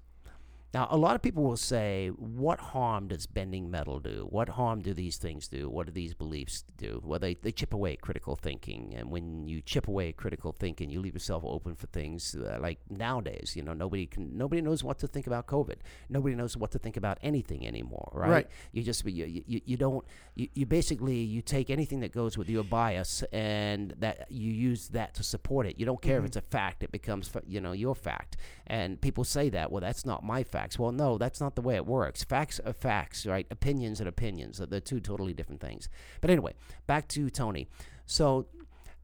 Now, 0.73 0.87
a 0.91 0.97
lot 0.97 1.17
of 1.17 1.23
people 1.23 1.43
will 1.43 1.57
say, 1.57 2.09
what 2.09 2.61
harm 2.61 3.09
does 3.09 3.27
bending 3.27 3.73
metal 3.73 3.99
do? 3.99 4.29
What 4.31 4.51
harm 4.51 4.83
do 4.83 4.95
these 4.95 5.17
things 5.17 5.49
do? 5.49 5.69
What 5.69 5.87
do 5.87 5.93
these 5.93 6.15
beliefs 6.15 6.65
do? 6.77 7.03
Well, 7.05 7.19
they, 7.19 7.35
they 7.35 7.51
chip 7.51 7.75
away 7.75 7.95
at 7.95 8.01
critical 8.01 8.37
thinking. 8.37 8.95
And 8.97 9.11
when 9.11 9.49
you 9.49 9.63
chip 9.63 9.89
away 9.89 10.11
at 10.11 10.17
critical 10.17 10.53
thinking, 10.53 10.89
you 10.89 11.01
leave 11.01 11.15
yourself 11.15 11.43
open 11.45 11.75
for 11.75 11.89
things 11.89 12.37
uh, 12.37 12.59
like 12.61 12.79
nowadays, 12.89 13.55
you 13.57 13.63
know, 13.63 13.73
nobody 13.73 14.07
can, 14.07 14.39
nobody 14.39 14.63
knows 14.63 14.85
what 14.85 15.01
to 15.01 15.09
think 15.09 15.27
about 15.27 15.49
COVID. 15.49 15.79
Nobody 16.09 16.37
knows 16.37 16.57
what 16.57 16.71
to 16.71 16.79
think 16.79 16.97
about 16.97 17.19
anything 17.21 17.67
anymore, 17.67 18.13
right? 18.15 18.31
Right. 18.31 18.47
You 18.71 18.85
just, 18.85 19.05
you, 19.05 19.25
you, 19.25 19.61
you 19.65 19.77
don't, 19.77 20.05
you, 20.37 20.49
you 20.55 20.67
basically, 20.67 21.17
you 21.17 21.43
take 21.43 21.71
anything 21.71 21.99
that 22.01 22.13
goes 22.13 22.39
with 22.39 22.49
your 22.49 22.63
bias 22.63 23.25
and 23.33 23.93
that 23.99 24.27
you 24.31 24.53
use 24.53 24.89
that 24.91 25.15
to 25.15 25.25
support 25.25 25.67
it. 25.67 25.81
You 25.81 25.87
don't 25.87 26.01
care 26.01 26.21
if 26.21 26.25
it's 26.27 26.37
a 26.37 26.43
fact, 26.43 26.85
it 26.85 26.93
becomes, 26.93 27.29
you 27.49 27.61
know, 27.61 27.73
your 27.73 27.97
fact. 27.97 28.37
And 28.69 29.01
people 29.01 29.25
say 29.25 29.49
that, 29.49 29.73
well, 29.73 29.81
that's 29.81 30.07
not 30.07 30.23
my 30.23 30.45
facts. 30.61 30.79
Well, 30.79 30.93
no, 30.93 31.17
that's 31.17 31.41
not 31.41 31.55
the 31.55 31.63
way 31.63 31.77
it 31.77 31.87
works. 31.87 32.23
Facts 32.23 32.61
are 32.65 32.73
facts, 32.73 33.25
right? 33.25 33.47
Opinions 33.51 34.01
and 34.01 34.09
opinions. 34.09 34.61
They're 34.69 34.81
two 34.81 35.01
totally 35.01 35.33
different 35.33 35.61
things. 35.61 35.89
But 36.21 36.31
anyway, 36.31 36.55
back 36.87 37.09
to 37.09 37.31
Tony. 37.31 37.67
So 38.07 38.47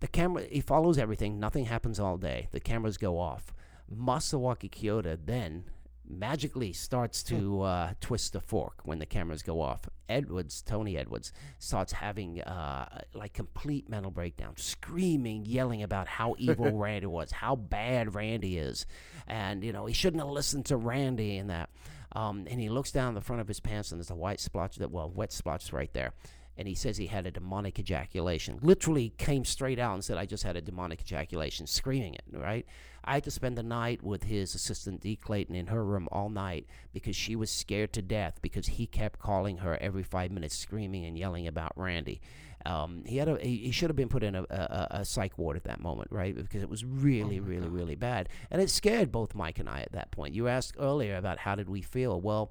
the 0.01 0.07
camera, 0.07 0.45
he 0.51 0.61
follows 0.61 0.99
everything. 0.99 1.40
Nothing 1.40 1.64
happens 1.66 1.99
all 1.99 2.19
day. 2.19 2.49
The 2.53 2.61
cameras 2.61 2.99
go 2.99 3.19
off. 3.19 3.55
Masuaki 3.90 4.71
Kiyota 4.71 5.19
then 5.25 5.64
magically 6.09 6.73
starts 6.73 7.23
to 7.25 7.62
uh, 7.62 7.92
twist 8.01 8.33
the 8.33 8.40
fork 8.40 8.81
when 8.85 8.99
the 8.99 9.07
cameras 9.07 9.42
go 9.42 9.61
off. 9.61 9.88
Edwards, 10.09 10.62
Tony 10.62 10.97
Edwards, 10.97 11.33
starts 11.59 11.92
having 11.92 12.40
uh, 12.42 13.03
like 13.14 13.33
complete 13.33 13.88
mental 13.88 14.11
breakdown, 14.11 14.55
screaming, 14.57 15.45
yelling 15.45 15.83
about 15.83 16.09
how 16.09 16.35
evil 16.38 16.73
Randi 16.73 17.07
was, 17.07 17.33
how 17.33 17.57
bad 17.57 18.14
Randi 18.14 18.59
is, 18.59 18.87
and 19.27 19.64
you 19.64 19.73
know 19.73 19.87
he 19.87 19.95
shouldn't 19.95 20.23
have 20.23 20.31
listened 20.31 20.66
to 20.66 20.77
Randi 20.77 21.38
and 21.38 21.51
that. 21.51 21.71
Um, 22.12 22.47
and 22.49 22.59
he 22.59 22.71
looks 22.71 22.92
down 22.92 23.14
the 23.14 23.21
front 23.21 23.42
of 23.42 23.49
his 23.49 23.61
pants 23.61 23.90
and 23.90 24.01
there's 24.01 24.11
a 24.11 24.14
white 24.14 24.40
splotch 24.40 24.77
that 24.77 24.90
well, 24.90 25.11
wet 25.11 25.33
splotch 25.33 25.71
right 25.73 25.92
there. 25.92 26.14
And 26.59 26.66
he 26.66 26.75
says 26.75 26.97
he 26.97 27.07
had 27.07 27.27
a 27.27 27.31
demonic 27.31 27.79
ejaculation. 27.79 28.59
Literally 28.62 29.12
came 29.19 29.45
straight 29.45 29.79
out 29.79 29.95
and 29.95 30.05
said, 30.05 30.16
"I 30.16 30.27
just 30.27 30.42
had 30.42 30.57
a 30.57 30.62
demonic 30.62 31.01
ejaculation," 31.01 31.66
screaming 31.66 32.14
it. 32.14 32.25
Right? 32.33 32.66
I 33.07 33.14
had 33.14 33.25
to 33.25 33.31
spend 33.31 33.57
the 33.57 33.62
night 33.62 34.03
with 34.03 34.25
his 34.25 34.55
assistant 34.55 35.01
Dee 35.01 35.16
Clayton 35.16 35.55
in 35.55 35.69
her 35.69 35.85
room 35.85 36.09
all 36.11 36.29
night 36.29 36.66
because 36.92 37.14
she 37.14 37.37
was 37.37 37.51
scared 37.51 37.92
to 37.92 38.03
death 38.03 38.40
because 38.42 38.66
he 38.66 38.87
kept 38.87 39.21
calling 39.21 39.59
her 39.59 39.79
every 39.81 40.03
five 40.03 40.33
minutes, 40.33 40.57
screaming 40.57 41.05
and 41.05 41.16
yelling 41.16 41.47
about 41.47 41.73
Randi. 41.77 42.21
Um, 42.66 43.05
he 43.07 43.19
had 43.19 43.29
a 43.29 43.38
he, 43.38 43.71
should 43.71 43.90
have 43.90 43.97
been 43.97 44.09
put 44.09 44.25
in 44.25 44.35
a, 44.35 44.42
a, 44.51 44.87
a 44.90 45.05
psych 45.05 45.38
ward 45.38 45.57
at 45.57 45.64
that 45.64 45.81
moment, 45.81 46.11
right? 46.11 46.35
Because 46.35 46.62
it 46.62 46.69
was 46.69 46.85
really, 46.85 47.38
really, 47.38 47.69
really 47.69 47.95
bad, 47.95 48.29
and 48.51 48.61
it 48.61 48.71
scared 48.71 49.12
both 49.12 49.37
Mike 49.37 49.61
and 49.61 49.69
I 49.69 49.83
at 49.83 49.92
that 49.92 50.11
point. 50.11 50.35
You 50.35 50.49
asked 50.49 50.75
earlier 50.77 51.16
about 51.16 51.38
how 51.38 51.55
did 51.55 51.69
we 51.69 51.81
feel. 51.81 52.21
Well, 52.21 52.51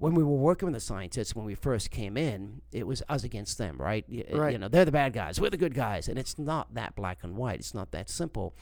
when 0.00 0.14
we 0.14 0.24
were 0.24 0.36
working 0.50 0.66
with 0.66 0.74
the 0.74 0.80
scientists 0.80 1.36
when 1.36 1.44
we 1.44 1.54
first 1.54 1.90
came 1.90 2.16
in, 2.16 2.62
it 2.72 2.86
was 2.86 3.02
us 3.08 3.22
against 3.22 3.58
them, 3.58 3.76
right? 3.78 4.04
Y- 4.10 4.24
Right. 4.32 4.52
You 4.52 4.58
know, 4.58 4.68
they're 4.68 4.84
the 4.86 4.92
bad 4.92 5.12
guys, 5.12 5.40
we're 5.40 5.50
the 5.50 5.56
good 5.56 5.74
guys, 5.74 6.08
and 6.08 6.18
it's 6.18 6.38
not 6.38 6.74
that 6.74 6.96
black 6.96 7.18
and 7.22 7.36
white. 7.36 7.58
It's 7.60 7.74
not 7.74 7.92
that 7.92 8.08
simple. 8.10 8.54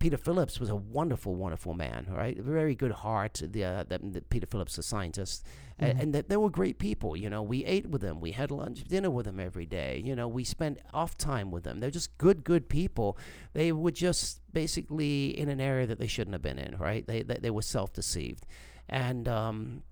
Peter 0.00 0.16
Phillips 0.16 0.58
was 0.58 0.70
a 0.70 0.74
wonderful, 0.76 1.34
wonderful 1.34 1.74
man, 1.74 2.06
right? 2.10 2.36
Very 2.38 2.74
good 2.74 2.90
heart. 2.92 3.42
The, 3.44 3.62
uh, 3.64 3.84
the, 3.86 3.98
the 3.98 4.20
Peter 4.22 4.46
Phillips, 4.46 4.76
the 4.76 4.82
scientist, 4.82 5.44
A- 5.78 5.84
and, 6.00 6.14
that 6.14 6.30
they 6.30 6.38
were 6.38 6.48
great 6.50 6.78
people. 6.78 7.14
You 7.18 7.28
know, 7.28 7.42
we 7.42 7.64
ate 7.66 7.86
with 7.90 8.00
them, 8.00 8.18
we 8.18 8.32
had 8.32 8.50
lunch, 8.50 8.82
dinner 8.84 9.10
with 9.10 9.26
them 9.26 9.38
every 9.38 9.66
day. 9.66 10.02
You 10.04 10.16
know, 10.16 10.26
we 10.26 10.42
spent 10.42 10.78
off 10.94 11.18
time 11.18 11.50
with 11.50 11.64
them. 11.64 11.80
They're 11.80 11.90
just 12.00 12.16
good, 12.16 12.44
good 12.44 12.68
people. 12.70 13.18
They 13.52 13.72
were 13.72 13.90
just 13.92 14.40
basically 14.52 15.38
in 15.38 15.48
an 15.50 15.60
area 15.60 15.86
that 15.86 15.98
they 15.98 16.06
shouldn't 16.06 16.32
have 16.34 16.42
been 16.42 16.58
in, 16.58 16.76
right? 16.78 17.06
They 17.06 17.22
they, 17.22 17.36
they 17.36 17.50
were 17.50 17.62
self 17.62 17.92
deceived, 17.92 18.46
and 18.88 19.28
um, 19.28 19.82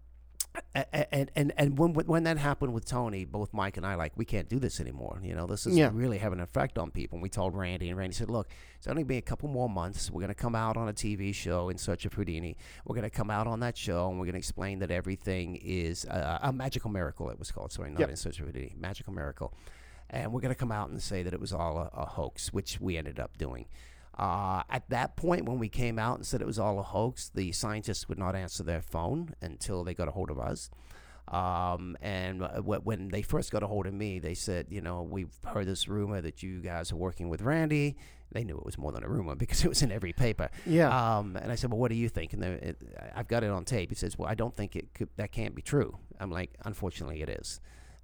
and 0.75 1.31
and 1.35 1.53
and 1.57 1.79
when 1.79 1.93
when 1.95 2.25
that 2.25 2.39
happened 2.39 2.73
with 2.73 2.85
Tony, 2.85 3.25
both 3.25 3.53
Mike 3.53 3.77
and 3.77 3.87
I 3.87 3.95
like 3.95 4.13
we 4.17 4.25
can't 4.25 4.49
do 4.49 4.59
this 4.59 4.81
anymore. 4.81 5.21
You 5.23 5.35
know, 5.35 5.47
this 5.47 5.67
is 5.67 5.77
Yeah. 5.77 5.91
really 5.93 6.19
having 6.19 6.39
an 6.39 6.45
effect 6.45 6.79
on 6.79 6.91
people. 6.91 7.17
And 7.17 7.23
we 7.23 7.29
told 7.29 7.55
Randi, 7.55 7.89
and 7.89 7.99
Randi 7.99 8.15
said, 8.15 8.31
"Look, 8.31 8.49
it's 8.77 8.87
only 8.87 9.03
be 9.05 9.17
a 9.17 9.23
couple 9.23 9.49
more 9.49 9.69
months. 9.69 10.11
We're 10.11 10.21
going 10.21 10.29
to 10.29 10.35
come 10.35 10.55
out 10.55 10.77
on 10.77 10.89
a 10.89 10.93
TV 10.93 11.33
show 11.35 11.69
in 11.69 11.79
search 11.79 12.05
of 12.05 12.13
Houdini. 12.15 12.57
We're 12.85 12.95
going 12.95 13.09
to 13.09 13.17
come 13.17 13.31
out 13.31 13.47
on 13.47 13.61
that 13.61 13.77
show, 13.77 14.09
and 14.09 14.19
we're 14.19 14.27
going 14.27 14.33
to 14.35 14.39
explain 14.39 14.79
that 14.81 14.91
everything 14.91 15.57
is 15.57 16.05
a, 16.05 16.41
a 16.45 16.53
magical 16.53 16.91
miracle. 16.91 17.31
It 17.31 17.39
was 17.39 17.51
called 17.51 17.73
sorry, 17.73 17.91
not 17.91 18.01
Yep. 18.01 18.11
in 18.11 18.17
search 18.17 18.41
of 18.41 18.47
Houdini, 18.47 18.75
magical 18.79 19.13
miracle." 19.13 19.53
And 20.11 20.33
we're 20.33 20.41
going 20.41 20.55
to 20.55 20.59
come 20.59 20.73
out 20.73 20.89
and 20.89 21.03
say 21.03 21.23
that 21.23 21.35
it 21.35 21.41
was 21.41 21.53
all 21.53 21.77
a, 21.79 21.91
a 21.93 22.07
hoax, 22.07 22.51
which 22.51 22.81
we 22.81 22.97
ended 22.97 23.21
up 23.21 23.37
doing. 23.37 23.67
Uh, 24.19 24.63
at 24.69 24.89
that 24.91 25.17
point, 25.17 25.45
when 25.45 25.59
we 25.59 25.69
came 25.69 25.99
out 25.99 26.17
and 26.17 26.27
said 26.27 26.41
it 26.41 26.47
was 26.47 26.59
all 26.59 26.79
a 26.79 26.83
hoax, 26.83 27.31
the 27.33 27.53
scientists 27.53 28.09
would 28.09 28.19
not 28.19 28.35
answer 28.35 28.63
their 28.65 28.83
phone 28.83 29.35
until 29.41 29.85
they 29.85 29.95
got 29.95 30.09
a 30.09 30.11
hold 30.11 30.31
of 30.31 30.39
us. 30.39 30.71
Um, 31.29 31.97
and 32.01 32.43
wh- 32.43 32.85
when 32.85 33.09
they 33.09 33.23
first 33.23 33.53
got 33.53 33.63
a 33.63 33.67
hold 33.67 33.87
of 33.87 33.95
me, 33.95 34.19
they 34.19 34.35
said, 34.35 34.67
you 34.71 34.81
know, 34.81 35.03
we've 35.03 35.33
heard 35.47 35.67
this 35.67 35.87
rumor 35.87 36.21
that 36.23 36.43
you 36.43 36.61
guys 36.61 36.91
are 36.91 36.97
working 36.97 37.29
with 37.29 37.43
Randi. 37.43 37.97
They 38.33 38.45
knew 38.45 38.57
it 38.57 38.65
was 38.65 38.79
more 38.79 38.93
than 38.93 39.05
a 39.05 39.09
rumor 39.09 39.35
because 39.37 39.65
it 39.65 39.69
was 39.69 39.83
in 39.83 39.93
every 39.93 40.13
paper. 40.13 40.49
Yeah. 40.67 41.19
Um, 41.19 41.37
and 41.37 41.53
I 41.53 41.55
said, 41.55 41.71
well, 41.71 41.79
what 41.79 41.91
do 41.91 41.97
you 41.97 42.09
think? 42.09 42.33
And 42.33 42.43
it, 42.43 42.83
I've 43.15 43.29
got 43.29 43.45
it 43.45 43.51
on 43.51 43.65
tape. 43.65 43.91
He 43.91 43.95
says, 43.95 44.19
well, 44.19 44.29
I 44.29 44.35
don't 44.35 44.57
think 44.57 44.75
it 44.75 44.95
could, 44.95 45.11
that 45.17 45.31
can't 45.33 45.55
be 45.55 45.63
true. 45.63 45.99
I'm 46.19 46.31
like, 46.31 46.55
unfortunately, 46.65 47.23
it 47.23 47.29
is. 47.29 47.61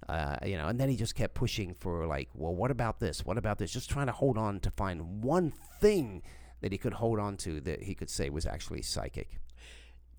Uh, 0.07 0.37
you 0.45 0.55
know, 0.57 0.67
and 0.67 0.79
then 0.79 0.87
he 0.87 0.95
just 0.95 1.15
kept 1.15 1.33
pushing 1.33 1.73
for 1.73 2.05
like, 2.05 2.29
well, 2.35 2.53
what 2.53 2.69
about 2.69 2.99
this? 2.99 3.25
What 3.25 3.37
about 3.37 3.57
this? 3.57 3.71
Just 3.71 3.89
trying 3.89 4.05
to 4.05 4.11
hold 4.11 4.37
on 4.37 4.59
to 4.59 4.69
find 4.69 5.23
one 5.23 5.51
thing 5.81 6.21
that 6.61 6.71
he 6.71 6.77
could 6.77 6.93
hold 6.93 7.19
on 7.19 7.37
to 7.37 7.59
that 7.61 7.83
he 7.83 7.95
could 7.95 8.09
say 8.09 8.29
was 8.29 8.45
actually 8.45 8.81
psychic. 8.81 9.39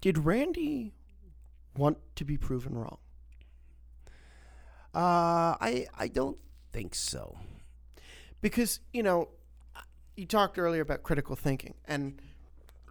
Did 0.01 0.18
Randi 0.18 0.92
want 1.77 1.99
to 2.16 2.25
be 2.25 2.37
proven 2.37 2.77
wrong? 2.77 2.99
Uh, 4.94 5.55
I 5.61 5.87
I 5.96 6.09
don't 6.09 6.38
think 6.72 6.94
so. 6.94 7.38
Because, 8.40 8.81
you 8.92 9.03
know, 9.03 9.29
you 10.16 10.27
talked 10.27 10.59
earlier 10.59 10.83
about 10.83 11.03
critical 11.03 11.37
thinking, 11.37 11.75
and 11.87 12.20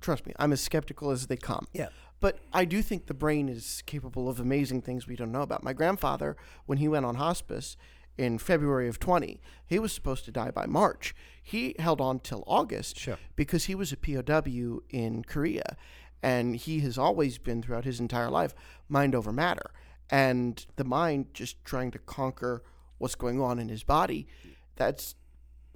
trust 0.02 0.26
me, 0.26 0.34
I'm 0.38 0.54
as 0.54 0.62
skeptical 0.62 1.12
as 1.12 1.28
they 1.28 1.38
come. 1.38 1.68
Yeah. 1.74 1.90
But 2.20 2.40
I 2.54 2.66
do 2.66 2.82
think 2.82 3.06
the 3.06 3.14
brain 3.14 3.50
is 3.50 3.84
capable 3.86 4.30
of 4.30 4.40
amazing 4.40 4.82
things 4.82 5.08
we 5.08 5.16
don't 5.16 5.32
know 5.32 5.42
about. 5.42 5.64
My 5.64 5.74
grandfather, 5.74 6.36
when 6.66 6.78
he 6.78 6.88
went 6.88 7.06
on 7.06 7.16
hospice 7.16 7.78
in 8.18 8.38
February 8.40 8.88
of 8.88 9.00
20, 9.00 9.42
he 9.68 9.78
was 9.80 9.92
supposed 9.92 10.26
to 10.26 10.32
die 10.32 10.52
by 10.52 10.66
March. 10.66 11.14
He 11.44 11.76
held 11.78 12.00
on 12.00 12.20
till 12.20 12.44
August 12.48 12.98
Sure. 12.98 13.18
because 13.36 13.66
he 13.66 13.76
was 13.76 13.92
a 13.92 13.98
POW 13.98 14.82
in 14.90 15.24
Korea. 15.24 15.76
And 16.24 16.56
he 16.56 16.80
has 16.80 16.98
always 16.98 17.38
been, 17.38 17.62
throughout 17.62 17.84
his 17.86 18.00
entire 18.00 18.30
life, 18.32 18.56
mind 18.90 19.14
over 19.14 19.32
matter. 19.32 19.70
And 20.10 20.66
the 20.78 20.84
mind 20.84 21.28
just 21.34 21.64
trying 21.66 21.92
to 21.92 22.00
conquer 22.00 22.64
what's 22.98 23.16
going 23.16 23.40
on 23.42 23.60
in 23.60 23.70
his 23.70 23.84
body. 23.84 24.28
That's 24.76 25.16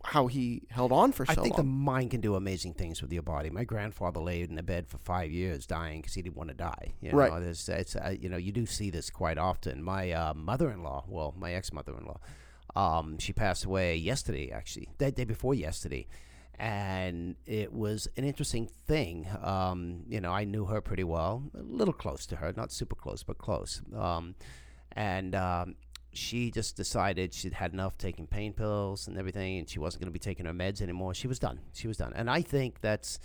how 0.10 0.28
he 0.28 0.64
held 0.70 0.92
on 0.92 1.12
for 1.12 1.26
so 1.26 1.34
long. 1.34 1.40
I 1.40 1.44
think 1.44 1.56
the 1.56 1.64
mind 1.64 2.12
can 2.12 2.22
do 2.22 2.36
amazing 2.36 2.74
things 2.74 3.02
with 3.02 3.14
your 3.14 3.22
body. 3.22 3.50
My 3.50 3.64
grandfather 3.64 4.20
laid 4.20 4.50
in 4.50 4.58
a 4.58 4.64
bed 4.64 4.88
for 4.88 4.98
five 4.98 5.32
years, 5.32 5.66
dying 5.66 6.02
because 6.02 6.16
he 6.16 6.22
didn't 6.22 6.36
want 6.38 6.50
to 6.50 6.56
die. 6.56 6.94
You 7.02 7.12
Right. 7.12 7.32
Know, 7.32 7.40
there's, 7.40 7.70
it's, 7.70 7.96
uh, 7.96 8.16
you 8.20 8.28
know, 8.28 8.38
you 8.38 8.52
do 8.52 8.66
see 8.66 8.90
this 8.90 9.10
quite 9.10 9.38
often. 9.38 9.84
My 9.84 10.12
uh, 10.12 10.34
mother-in-law, 10.34 11.06
well, 11.08 11.34
my 11.38 11.54
ex-mother-in-law, 11.54 12.20
um, 12.76 13.18
she 13.20 13.34
passed 13.34 13.66
away 13.66 13.96
yesterday, 13.96 14.52
actually, 14.52 14.90
the 14.98 15.12
day 15.12 15.26
before 15.26 15.54
yesterday, 15.54 16.08
and 16.58 17.36
it 17.46 17.72
was 17.72 18.08
an 18.18 18.24
interesting 18.24 18.68
thing. 18.88 19.28
Um, 19.42 20.04
you 20.08 20.20
know, 20.22 20.32
I 20.32 20.44
knew 20.44 20.66
her 20.66 20.82
pretty 20.82 21.04
well, 21.04 21.44
a 21.54 21.62
little 21.62 21.94
close 21.94 22.26
to 22.28 22.36
her, 22.38 22.54
not 22.56 22.72
super 22.72 22.96
close, 22.96 23.24
but 23.24 23.38
close. 23.38 23.82
Um, 23.96 24.36
and 24.94 25.36
um, 25.36 25.76
she 26.14 26.52
just 26.52 26.76
decided 26.76 27.34
she'd 27.34 27.54
had 27.54 27.74
enough 27.74 27.98
taking 27.98 28.26
pain 28.28 28.54
pills 28.54 29.08
and 29.08 29.18
everything, 29.18 29.60
and 29.60 29.70
she 29.70 29.80
wasn't 29.80 30.02
going 30.02 30.08
to 30.12 30.14
be 30.14 30.20
taking 30.20 30.46
her 30.46 30.54
meds 30.54 30.82
anymore. 30.82 31.14
She 31.14 31.28
was 31.28 31.40
done. 31.40 31.60
She 31.74 31.88
was 31.88 31.98
done. 31.98 32.14
And 32.16 32.30
I 32.30 32.42
think 32.42 32.82
that's 32.82 33.20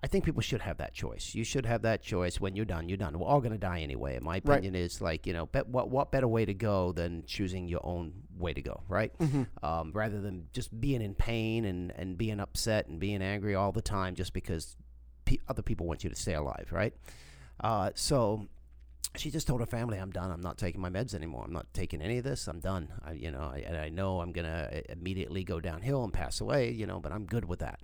I 0.00 0.06
think 0.06 0.24
people 0.24 0.42
should 0.42 0.60
have 0.60 0.76
that 0.78 0.94
choice. 0.94 1.34
You 1.34 1.42
should 1.42 1.66
have 1.66 1.82
that 1.82 2.02
choice. 2.02 2.40
When 2.40 2.54
you're 2.54 2.64
done, 2.64 2.88
you're 2.88 2.96
done. 2.98 3.18
We're 3.18 3.26
all 3.26 3.40
going 3.40 3.50
to 3.50 3.58
die 3.58 3.80
anyway. 3.80 4.14
And 4.14 4.24
my 4.24 4.34
Right. 4.44 4.58
opinion 4.58 4.76
is 4.76 5.00
like 5.00 5.26
you 5.26 5.32
know, 5.32 5.46
bet, 5.46 5.66
what 5.68 5.90
what 5.90 6.12
better 6.12 6.28
way 6.28 6.44
to 6.44 6.54
go 6.54 6.92
than 6.92 7.24
choosing 7.26 7.66
your 7.66 7.80
own 7.84 8.12
way 8.38 8.52
to 8.54 8.62
go, 8.62 8.82
right? 8.88 9.12
Um, 9.62 9.90
rather 9.92 10.20
than 10.20 10.46
just 10.52 10.80
being 10.80 11.02
in 11.02 11.14
pain 11.14 11.64
and 11.64 11.90
and 11.96 12.16
being 12.16 12.38
upset 12.38 12.86
and 12.86 13.00
being 13.00 13.22
angry 13.22 13.56
all 13.56 13.72
the 13.72 13.82
time 13.82 14.14
just 14.14 14.32
because 14.32 14.76
pe- 15.24 15.38
other 15.48 15.62
people 15.62 15.86
want 15.86 16.04
you 16.04 16.10
to 16.10 16.16
stay 16.16 16.34
alive, 16.34 16.68
right? 16.70 16.94
Uh, 17.58 17.90
so 17.96 18.46
she 19.18 19.30
just 19.30 19.46
told 19.46 19.60
her 19.60 19.66
family, 19.66 19.98
"I'm 19.98 20.10
done. 20.10 20.30
I'm 20.30 20.40
not 20.40 20.58
taking 20.58 20.80
my 20.80 20.90
meds 20.90 21.14
anymore. 21.14 21.44
I'm 21.44 21.52
not 21.52 21.66
taking 21.74 22.00
any 22.02 22.18
of 22.18 22.24
this. 22.24 22.48
I'm 22.48 22.60
done. 22.60 22.88
I, 23.04 23.12
you 23.12 23.30
know, 23.30 23.50
I, 23.52 23.58
and 23.66 23.76
I 23.76 23.88
know 23.88 24.20
I'm 24.20 24.32
gonna 24.32 24.68
uh, 24.72 24.80
immediately 24.88 25.44
go 25.44 25.60
downhill 25.60 26.04
and 26.04 26.12
pass 26.12 26.40
away. 26.40 26.70
You 26.70 26.86
know, 26.86 27.00
but 27.00 27.12
I'm 27.12 27.24
good 27.26 27.44
with 27.44 27.58
that." 27.60 27.80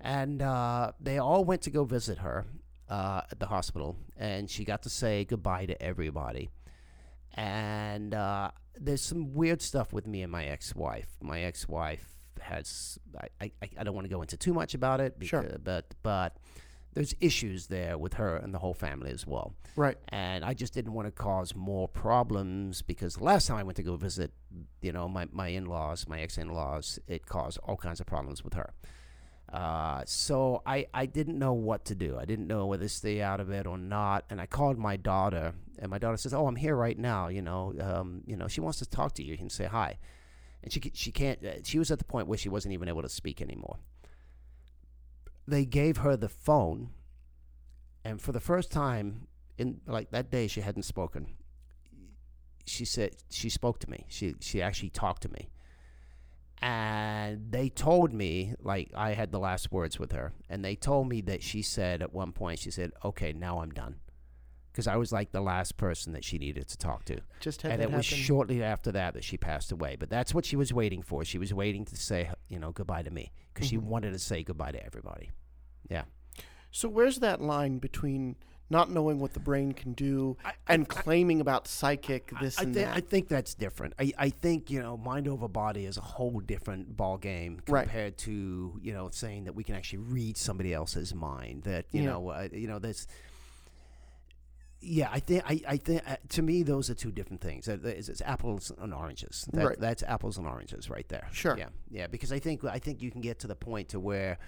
And 0.00 0.42
uh, 0.42 0.92
they 1.00 1.18
all 1.18 1.44
went 1.44 1.62
to 1.62 1.70
go 1.70 1.84
visit 1.84 2.18
her 2.18 2.44
uh, 2.88 3.22
at 3.30 3.40
the 3.40 3.46
hospital, 3.46 3.96
and 4.16 4.50
she 4.50 4.64
got 4.64 4.82
to 4.82 4.90
say 4.90 5.24
goodbye 5.24 5.66
to 5.66 5.82
everybody. 5.82 6.50
And 7.34 8.14
uh, 8.14 8.50
there's 8.78 9.02
some 9.02 9.34
weird 9.34 9.60
stuff 9.62 9.92
with 9.92 10.06
me 10.06 10.22
and 10.22 10.30
my 10.30 10.44
ex-wife. 10.44 11.08
My 11.20 11.40
ex-wife 11.42 12.06
has 12.40 12.98
I, 13.40 13.50
I, 13.62 13.70
I 13.78 13.84
don't 13.84 13.94
want 13.94 14.04
to 14.04 14.10
go 14.14 14.20
into 14.20 14.36
too 14.36 14.52
much 14.52 14.74
about 14.74 15.00
it, 15.00 15.16
Sure. 15.22 15.58
but 15.62 15.94
but 16.02 16.36
there's 16.94 17.14
issues 17.20 17.66
there 17.66 17.98
with 17.98 18.14
her 18.14 18.36
and 18.36 18.54
the 18.54 18.58
whole 18.58 18.74
family 18.74 19.10
as 19.10 19.26
well 19.26 19.52
Right. 19.76 19.96
and 20.08 20.44
I 20.44 20.54
just 20.54 20.72
didn't 20.74 20.92
want 20.92 21.06
to 21.08 21.12
cause 21.12 21.54
more 21.54 21.88
problems 21.88 22.80
because 22.82 23.14
the 23.16 23.24
last 23.24 23.46
time 23.48 23.56
I 23.56 23.64
went 23.64 23.76
to 23.76 23.82
go 23.82 23.96
visit, 23.96 24.32
you 24.80 24.92
know, 24.92 25.08
my, 25.08 25.26
my 25.32 25.48
in 25.48 25.66
laws, 25.66 26.06
my 26.08 26.20
ex 26.20 26.38
in 26.38 26.48
laws, 26.50 26.98
it 27.08 27.26
caused 27.26 27.58
all 27.58 27.76
kinds 27.76 27.98
of 28.00 28.06
problems 28.06 28.44
with 28.44 28.54
her. 28.54 28.72
Uh, 29.52 30.02
so 30.06 30.62
I, 30.66 30.86
I 30.94 31.06
didn't 31.06 31.38
know 31.38 31.52
what 31.52 31.84
to 31.86 31.94
do. 31.94 32.16
I 32.18 32.24
didn't 32.24 32.46
know 32.46 32.66
whether 32.66 32.84
to 32.84 32.88
stay 32.88 33.20
out 33.20 33.40
of 33.40 33.50
it 33.50 33.66
or 33.66 33.78
not. 33.78 34.24
And 34.30 34.40
I 34.40 34.46
called 34.46 34.78
my 34.78 34.96
daughter, 34.96 35.54
and 35.78 35.90
my 35.90 35.98
daughter 35.98 36.16
says, 36.16 36.34
"Oh, 36.34 36.46
I'm 36.48 36.56
here 36.56 36.74
right 36.74 36.98
now. 36.98 37.28
You 37.28 37.42
know, 37.42 37.72
um, 37.80 38.22
you 38.26 38.36
know, 38.36 38.48
she 38.48 38.60
wants 38.60 38.78
to 38.78 38.86
talk 38.86 39.14
to 39.14 39.22
you 39.22 39.36
and 39.38 39.52
say 39.52 39.66
hi." 39.66 39.98
And 40.62 40.72
she 40.72 40.80
she 40.94 41.12
can't. 41.12 41.44
Uh, 41.44 41.62
she 41.62 41.78
was 41.78 41.90
at 41.92 41.98
the 41.98 42.04
point 42.04 42.26
where 42.26 42.38
she 42.38 42.48
wasn't 42.48 42.74
even 42.74 42.88
able 42.88 43.02
to 43.02 43.08
speak 43.08 43.40
anymore. 43.40 43.76
They 45.46 45.64
gave 45.64 45.98
her 45.98 46.16
the 46.16 46.28
phone, 46.28 46.90
and 48.04 48.20
for 48.20 48.32
the 48.32 48.40
first 48.40 48.72
time 48.72 49.28
in 49.58 49.80
like 49.86 50.10
that 50.10 50.30
day, 50.30 50.46
she 50.46 50.62
hadn't 50.62 50.84
spoken. 50.84 51.28
She 52.66 52.84
said 52.84 53.16
she 53.30 53.50
spoke 53.50 53.78
to 53.80 53.90
me. 53.90 54.06
She 54.08 54.34
she 54.40 54.62
actually 54.62 54.90
talked 54.90 55.22
to 55.22 55.28
me 55.28 55.50
and 56.64 57.52
they 57.52 57.68
told 57.68 58.14
me 58.14 58.54
like 58.58 58.90
I 58.96 59.12
had 59.12 59.32
the 59.32 59.38
last 59.38 59.70
words 59.70 59.98
with 59.98 60.12
her, 60.12 60.32
and 60.48 60.64
they 60.64 60.76
told 60.76 61.10
me 61.10 61.20
that 61.22 61.42
she 61.42 61.60
said 61.60 62.00
at 62.00 62.14
one 62.14 62.32
point 62.32 62.58
she 62.58 62.70
said, 62.70 62.92
"Okay, 63.04 63.34
now 63.34 63.60
I'm 63.60 63.70
done," 63.70 63.96
because 64.74 64.88
I 64.88 64.96
was 64.96 65.12
like 65.12 65.30
the 65.30 65.40
last 65.40 65.76
person 65.76 66.12
that 66.14 66.24
she 66.24 66.36
needed 66.36 66.66
to 66.66 66.76
talk 66.76 67.04
to, 67.04 67.20
Just 67.38 67.62
had 67.62 67.70
and 67.72 67.80
it 67.82 67.92
was 67.92 68.04
shortly 68.04 68.60
after 68.60 68.90
that 68.90 69.14
that 69.14 69.22
she 69.22 69.36
passed 69.38 69.70
away. 69.70 69.94
But 69.96 70.10
that's 70.10 70.34
what 70.34 70.44
she 70.44 70.56
was 70.56 70.72
waiting 70.72 71.00
for. 71.00 71.24
She 71.24 71.38
was 71.38 71.54
waiting 71.54 71.84
to 71.84 71.96
say, 71.96 72.28
you 72.48 72.58
know, 72.58 72.72
goodbye 72.72 73.02
to 73.02 73.10
me 73.10 73.30
because 73.52 73.68
she 73.68 73.78
Mhm. 73.78 73.84
wanted 73.84 74.12
to 74.14 74.18
say 74.18 74.42
goodbye 74.42 74.72
to 74.72 74.84
everybody. 74.84 75.30
Yeah, 75.88 76.04
So 76.72 76.88
where's 76.88 77.20
that 77.20 77.40
line 77.40 77.78
between 77.78 78.34
not 78.68 78.90
knowing 78.90 79.20
what 79.20 79.34
the 79.34 79.38
brain 79.40 79.72
can 79.72 79.92
do 79.92 80.36
and 80.66 80.88
claiming 80.88 81.40
about 81.40 81.68
psychic 81.68 82.32
this 82.40 82.58
I, 82.58 82.62
and 82.62 82.74
thi- 82.74 82.80
that? 82.80 82.96
I 82.96 83.00
think 83.00 83.28
that's 83.28 83.54
different. 83.54 83.94
I, 84.00 84.12
I 84.18 84.30
think 84.30 84.70
you 84.72 84.82
know, 84.82 84.96
mind 84.96 85.28
over 85.28 85.46
body 85.46 85.84
is 85.84 85.98
a 85.98 86.00
whole 86.00 86.40
different 86.40 86.96
ball 86.96 87.16
game 87.18 87.60
Right. 87.68 87.82
compared 87.84 88.18
to 88.18 88.80
you 88.82 88.92
know 88.92 89.08
saying 89.10 89.44
that 89.44 89.54
we 89.54 89.62
can 89.62 89.76
actually 89.76 89.98
read 90.00 90.36
somebody 90.36 90.74
else's 90.74 91.14
mind. 91.14 91.62
That 91.62 91.84
you 91.92 92.02
Yeah. 92.02 92.10
know, 92.10 92.28
uh, 92.30 92.48
you 92.52 92.66
know, 92.66 92.80
that's. 92.80 93.06
Yeah, 94.84 95.08
I 95.10 95.20
think 95.20 95.42
I, 95.46 95.60
I 95.66 95.76
think 95.76 96.02
uh, 96.06 96.16
to 96.30 96.42
me 96.42 96.62
those 96.62 96.90
are 96.90 96.94
two 96.94 97.10
different 97.10 97.40
things. 97.40 97.68
Uh, 97.68 97.78
It's, 97.84 98.08
it's 98.08 98.20
apples 98.20 98.72
and 98.78 98.92
oranges. 98.92 99.46
That, 99.52 99.66
Right. 99.66 99.80
That's 99.80 100.02
apples 100.02 100.38
and 100.38 100.46
oranges 100.46 100.90
right 100.90 101.08
there. 101.08 101.28
Sure. 101.32 101.56
Yeah, 101.56 101.68
yeah. 101.90 102.06
Because 102.06 102.32
I 102.32 102.38
think 102.38 102.64
I 102.64 102.78
think 102.78 103.02
you 103.02 103.10
can 103.10 103.20
get 103.20 103.38
to 103.40 103.46
the 103.46 103.56
point 103.56 103.88
to 103.90 104.00
where 104.00 104.38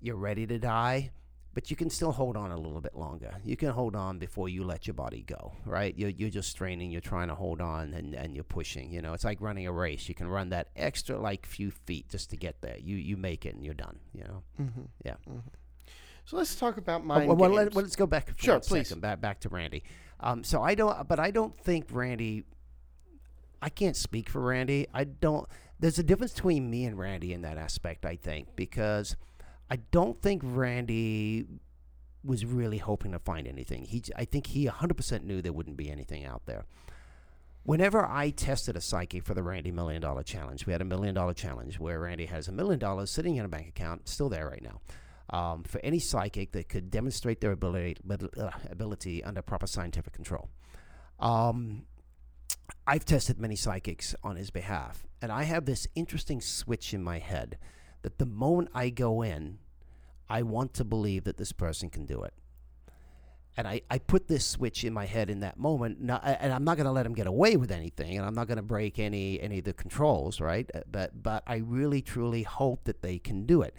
you're 0.00 0.16
ready 0.16 0.46
to 0.46 0.58
die, 0.58 1.10
but 1.54 1.70
you 1.70 1.76
can 1.76 1.90
still 1.90 2.12
hold 2.12 2.36
on 2.36 2.52
a 2.52 2.56
little 2.56 2.80
bit 2.80 2.94
longer. 2.94 3.34
You 3.44 3.56
can 3.56 3.70
hold 3.70 3.96
on 3.96 4.18
before 4.18 4.48
you 4.48 4.62
let 4.64 4.86
your 4.86 4.94
body 4.94 5.24
go, 5.26 5.52
right? 5.64 5.92
You're, 5.96 6.10
you're 6.10 6.30
just 6.30 6.50
straining, 6.50 6.90
you're 6.92 7.00
trying 7.00 7.28
to 7.28 7.34
hold 7.34 7.60
on, 7.60 7.94
and, 7.94 8.14
and 8.14 8.34
you're 8.34 8.44
pushing. 8.44 8.92
You 8.92 9.02
know, 9.02 9.12
it's 9.12 9.24
like 9.24 9.40
running 9.40 9.66
a 9.66 9.72
race. 9.72 10.08
You 10.08 10.14
can 10.14 10.28
run 10.28 10.50
that 10.50 10.68
extra 10.76 11.18
like 11.18 11.46
few 11.46 11.70
feet 11.72 12.08
just 12.08 12.30
to 12.30 12.36
get 12.36 12.60
there. 12.60 12.76
You 12.78 12.96
you 12.96 13.16
make 13.16 13.44
it 13.44 13.54
and 13.54 13.64
you're 13.64 13.74
done. 13.74 13.98
You 14.12 14.24
know, 14.24 14.42
mm-hmm. 14.60 14.82
yeah. 15.04 15.14
So 16.28 16.36
let's 16.36 16.54
talk 16.56 16.76
about 16.76 17.00
Uh, 17.00 17.04
mind 17.04 17.26
well, 17.26 17.36
well, 17.38 17.64
games. 17.64 17.74
let, 17.74 17.86
us 17.86 17.96
go 17.96 18.06
back. 18.06 18.28
For 18.36 18.42
Sure, 18.42 18.60
please. 18.60 18.88
second, 18.88 19.00
Back 19.00 19.18
back 19.22 19.40
to 19.40 19.48
Randi. 19.48 19.82
Um, 20.20 20.44
so 20.44 20.62
I 20.62 20.74
don't, 20.74 21.08
but 21.08 21.18
I 21.18 21.30
don't 21.30 21.58
think 21.58 21.86
Randi. 21.90 22.44
I 23.62 23.70
can't 23.70 23.96
speak 23.96 24.28
for 24.28 24.42
Randi. 24.42 24.88
I 24.92 25.04
don't. 25.04 25.48
There's 25.80 25.98
a 25.98 26.02
difference 26.02 26.34
between 26.34 26.68
me 26.68 26.84
and 26.84 26.98
Randi 26.98 27.32
in 27.32 27.40
that 27.42 27.56
aspect. 27.56 28.04
I 28.04 28.16
think 28.16 28.56
because 28.56 29.16
I 29.70 29.76
don't 29.76 30.20
think 30.20 30.42
Randi 30.44 31.46
was 32.22 32.44
really 32.44 32.76
hoping 32.76 33.12
to 33.12 33.18
find 33.18 33.46
anything. 33.46 33.86
He, 33.86 34.02
I 34.14 34.26
think 34.26 34.48
he 34.48 34.66
100% 34.66 35.22
knew 35.24 35.40
there 35.40 35.54
wouldn't 35.54 35.78
be 35.78 35.90
anything 35.90 36.26
out 36.26 36.42
there. 36.44 36.66
Whenever 37.62 38.04
I 38.04 38.30
tested 38.30 38.76
a 38.76 38.82
psychic 38.82 39.24
for 39.24 39.32
the 39.32 39.42
Randi 39.42 39.70
Million 39.70 40.02
Dollar 40.02 40.24
Challenge, 40.24 40.66
we 40.66 40.72
had 40.72 40.82
a 40.82 40.86
million 40.86 41.14
dollar 41.14 41.32
challenge 41.32 41.78
where 41.78 42.00
Randi 42.00 42.26
has 42.26 42.48
a 42.48 42.52
million 42.52 42.78
dollars 42.78 43.10
sitting 43.10 43.36
in 43.36 43.46
a 43.46 43.48
bank 43.48 43.68
account, 43.68 44.08
still 44.08 44.28
there 44.28 44.46
right 44.46 44.62
now, 44.62 44.80
um, 45.30 45.64
for 45.64 45.80
any 45.84 45.98
psychic 45.98 46.52
that 46.52 46.68
could 46.68 46.90
demonstrate 46.90 47.40
their 47.40 47.52
ability, 47.52 47.96
uh, 48.10 48.50
ability 48.70 49.22
under 49.24 49.42
proper 49.42 49.66
scientific 49.66 50.12
control. 50.12 50.48
Um, 51.20 51.86
I've 52.86 53.04
tested 53.04 53.38
many 53.38 53.56
psychics 53.56 54.14
on 54.22 54.36
his 54.36 54.50
behalf, 54.50 55.06
and 55.20 55.30
I 55.30 55.44
have 55.44 55.64
this 55.64 55.86
interesting 55.94 56.40
switch 56.40 56.94
in 56.94 57.02
my 57.02 57.18
head 57.18 57.58
that 58.02 58.18
the 58.18 58.26
moment 58.26 58.70
I 58.74 58.90
go 58.90 59.22
in, 59.22 59.58
I 60.28 60.42
want 60.42 60.74
to 60.74 60.84
believe 60.84 61.24
that 61.24 61.36
this 61.36 61.52
person 61.52 61.90
can 61.90 62.06
do 62.06 62.22
it. 62.22 62.34
And 63.56 63.66
I, 63.66 63.80
I 63.90 63.98
put 63.98 64.28
this 64.28 64.46
switch 64.46 64.84
in 64.84 64.92
my 64.92 65.06
head 65.06 65.30
in 65.30 65.40
that 65.40 65.58
moment, 65.58 65.98
and 65.98 66.52
I'm 66.52 66.62
not 66.62 66.76
going 66.76 66.86
to 66.86 66.92
let 66.92 67.04
him 67.04 67.12
get 67.12 67.26
away 67.26 67.56
with 67.56 67.72
anything, 67.72 68.16
and 68.16 68.24
I'm 68.24 68.34
not 68.34 68.46
going 68.46 68.58
to 68.58 68.62
break 68.62 69.00
any 69.00 69.40
any 69.40 69.58
of 69.58 69.64
the 69.64 69.72
controls, 69.72 70.40
right? 70.40 70.70
Uh, 70.72 70.82
But 70.88 71.22
but 71.22 71.42
I 71.44 71.56
really 71.56 72.00
truly 72.00 72.44
hope 72.44 72.84
that 72.84 73.02
they 73.02 73.18
can 73.18 73.46
do 73.46 73.62
it. 73.62 73.74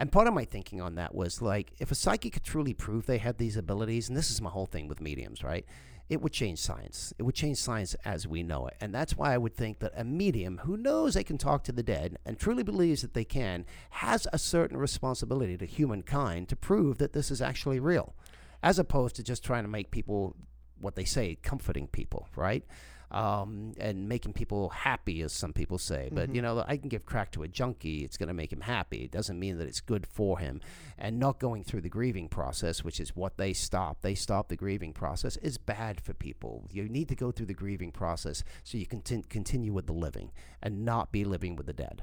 And 0.00 0.12
part 0.12 0.28
of 0.28 0.34
my 0.34 0.44
thinking 0.44 0.80
on 0.80 0.94
that 0.94 1.12
was 1.12 1.42
like, 1.42 1.72
if 1.80 1.90
a 1.90 1.96
psychic 1.96 2.32
could 2.32 2.44
truly 2.44 2.72
prove 2.72 3.06
they 3.06 3.18
had 3.18 3.36
these 3.36 3.56
abilities, 3.56 4.08
and 4.08 4.16
this 4.16 4.30
is 4.30 4.40
my 4.40 4.48
whole 4.48 4.66
thing 4.66 4.86
with 4.86 5.00
mediums, 5.00 5.42
right? 5.42 5.66
It 6.08 6.22
would 6.22 6.32
change 6.32 6.60
science. 6.60 7.12
It 7.18 7.24
would 7.24 7.34
change 7.34 7.58
science 7.58 7.94
as 8.04 8.26
we 8.26 8.44
know 8.44 8.68
it. 8.68 8.76
And 8.80 8.94
that's 8.94 9.16
why 9.16 9.34
I 9.34 9.38
would 9.38 9.54
think 9.54 9.80
that 9.80 9.92
a 9.96 10.04
medium 10.04 10.58
who 10.64 10.76
knows 10.76 11.14
they 11.14 11.24
can 11.24 11.36
talk 11.36 11.64
to 11.64 11.72
the 11.72 11.82
dead 11.82 12.16
and 12.24 12.38
truly 12.38 12.62
believes 12.62 13.02
that 13.02 13.12
they 13.12 13.24
can 13.24 13.66
has 13.90 14.26
a 14.32 14.38
certain 14.38 14.76
responsibility 14.76 15.58
to 15.58 15.66
humankind 15.66 16.48
to 16.48 16.56
prove 16.56 16.98
that 16.98 17.12
this 17.12 17.30
is 17.32 17.42
actually 17.42 17.80
real, 17.80 18.14
as 18.62 18.78
opposed 18.78 19.16
to 19.16 19.24
just 19.24 19.44
trying 19.44 19.64
to 19.64 19.68
make 19.68 19.90
people 19.90 20.36
what 20.80 20.94
they 20.94 21.04
say, 21.04 21.36
comforting 21.42 21.88
people, 21.88 22.28
right? 22.36 22.64
Um, 23.10 23.72
and 23.80 24.06
making 24.06 24.34
people 24.34 24.68
happy, 24.68 25.22
as 25.22 25.32
some 25.32 25.54
people 25.54 25.78
say. 25.78 26.10
But 26.12 26.34
you 26.34 26.42
know, 26.42 26.62
I 26.66 26.76
can 26.76 26.90
give 26.90 27.06
crack 27.06 27.30
to 27.32 27.42
a 27.42 27.48
junkie; 27.48 28.04
it's 28.04 28.18
going 28.18 28.28
to 28.28 28.34
make 28.34 28.52
him 28.52 28.60
happy. 28.60 28.98
It 28.98 29.10
doesn't 29.10 29.38
mean 29.38 29.56
that 29.58 29.66
it's 29.66 29.80
good 29.80 30.06
for 30.06 30.38
him. 30.38 30.60
And 30.98 31.18
not 31.18 31.38
going 31.38 31.64
through 31.64 31.80
the 31.82 31.88
grieving 31.88 32.28
process, 32.28 32.84
which 32.84 33.00
is 33.00 33.16
what 33.16 33.38
they 33.38 33.54
stop. 33.54 34.02
They 34.02 34.14
stop 34.14 34.48
the 34.48 34.56
grieving 34.56 34.92
process. 34.92 35.36
is 35.38 35.56
bad 35.56 36.00
for 36.00 36.12
people. 36.12 36.66
You 36.70 36.88
need 36.88 37.08
to 37.08 37.14
go 37.14 37.30
through 37.30 37.46
the 37.46 37.54
grieving 37.54 37.92
process 37.92 38.44
so 38.62 38.76
you 38.76 38.86
can 38.86 39.00
tin- 39.00 39.22
continue 39.22 39.72
with 39.72 39.86
the 39.86 39.92
living 39.92 40.32
and 40.62 40.84
not 40.84 41.12
be 41.12 41.24
living 41.24 41.56
with 41.56 41.66
the 41.66 41.72
dead. 41.72 42.02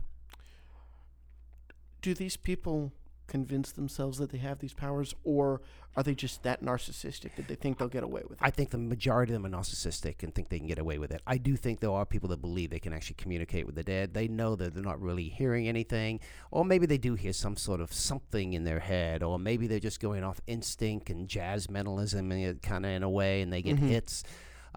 do 2.01 2.13
these 2.13 2.37
people 2.37 2.91
convince 3.27 3.71
themselves 3.71 4.17
that 4.19 4.29
they 4.31 4.37
have 4.39 4.59
these 4.59 4.73
powers, 4.73 5.13
or 5.23 5.61
are 5.97 6.03
they 6.03 6.13
just 6.15 6.43
that 6.43 6.61
narcissistic 6.63 7.35
that 7.35 7.47
they 7.47 7.55
think 7.55 7.77
they'll 7.77 7.87
get 7.87 8.03
away 8.03 8.21
with 8.23 8.33
it? 8.33 8.45
I 8.45 8.49
think 8.51 8.69
the 8.71 8.77
majority 8.77 9.33
of 9.33 9.41
them 9.41 9.53
are 9.53 9.57
narcissistic 9.57 10.23
and 10.23 10.33
think 10.35 10.49
they 10.49 10.57
can 10.59 10.67
get 10.67 10.77
away 10.79 10.97
with 10.97 11.11
it. 11.11 11.21
I 11.25 11.37
do 11.37 11.55
think 11.55 11.79
there 11.79 11.91
are 11.91 12.05
people 12.05 12.29
that 12.29 12.41
believe 12.41 12.69
they 12.69 12.79
can 12.79 12.93
actually 12.93 13.15
communicate 13.15 13.65
with 13.65 13.75
the 13.75 13.83
dead. 13.83 14.13
They 14.13 14.27
know 14.27 14.55
that 14.57 14.73
they're 14.73 14.83
not 14.83 15.01
really 15.01 15.29
hearing 15.29 15.67
anything, 15.67 16.19
or 16.51 16.65
maybe 16.65 16.85
they 16.85 16.97
do 16.97 17.15
hear 17.15 17.33
some 17.33 17.55
sort 17.57 17.79
of 17.81 17.93
something 17.93 18.53
in 18.53 18.63
their 18.65 18.79
head, 18.79 19.23
or 19.23 19.39
maybe 19.39 19.67
they're 19.67 19.79
just 19.79 19.99
going 19.99 20.23
off 20.23 20.41
instinct 20.47 21.09
and 21.09 21.27
jazz 21.27 21.69
mentalism 21.69 22.29
kind 22.61 22.85
of 22.85 22.91
in 22.91 23.03
a 23.03 23.09
way, 23.09 23.41
and 23.41 23.51
they 23.53 23.61
get 23.61 23.77
hits. 23.79 24.23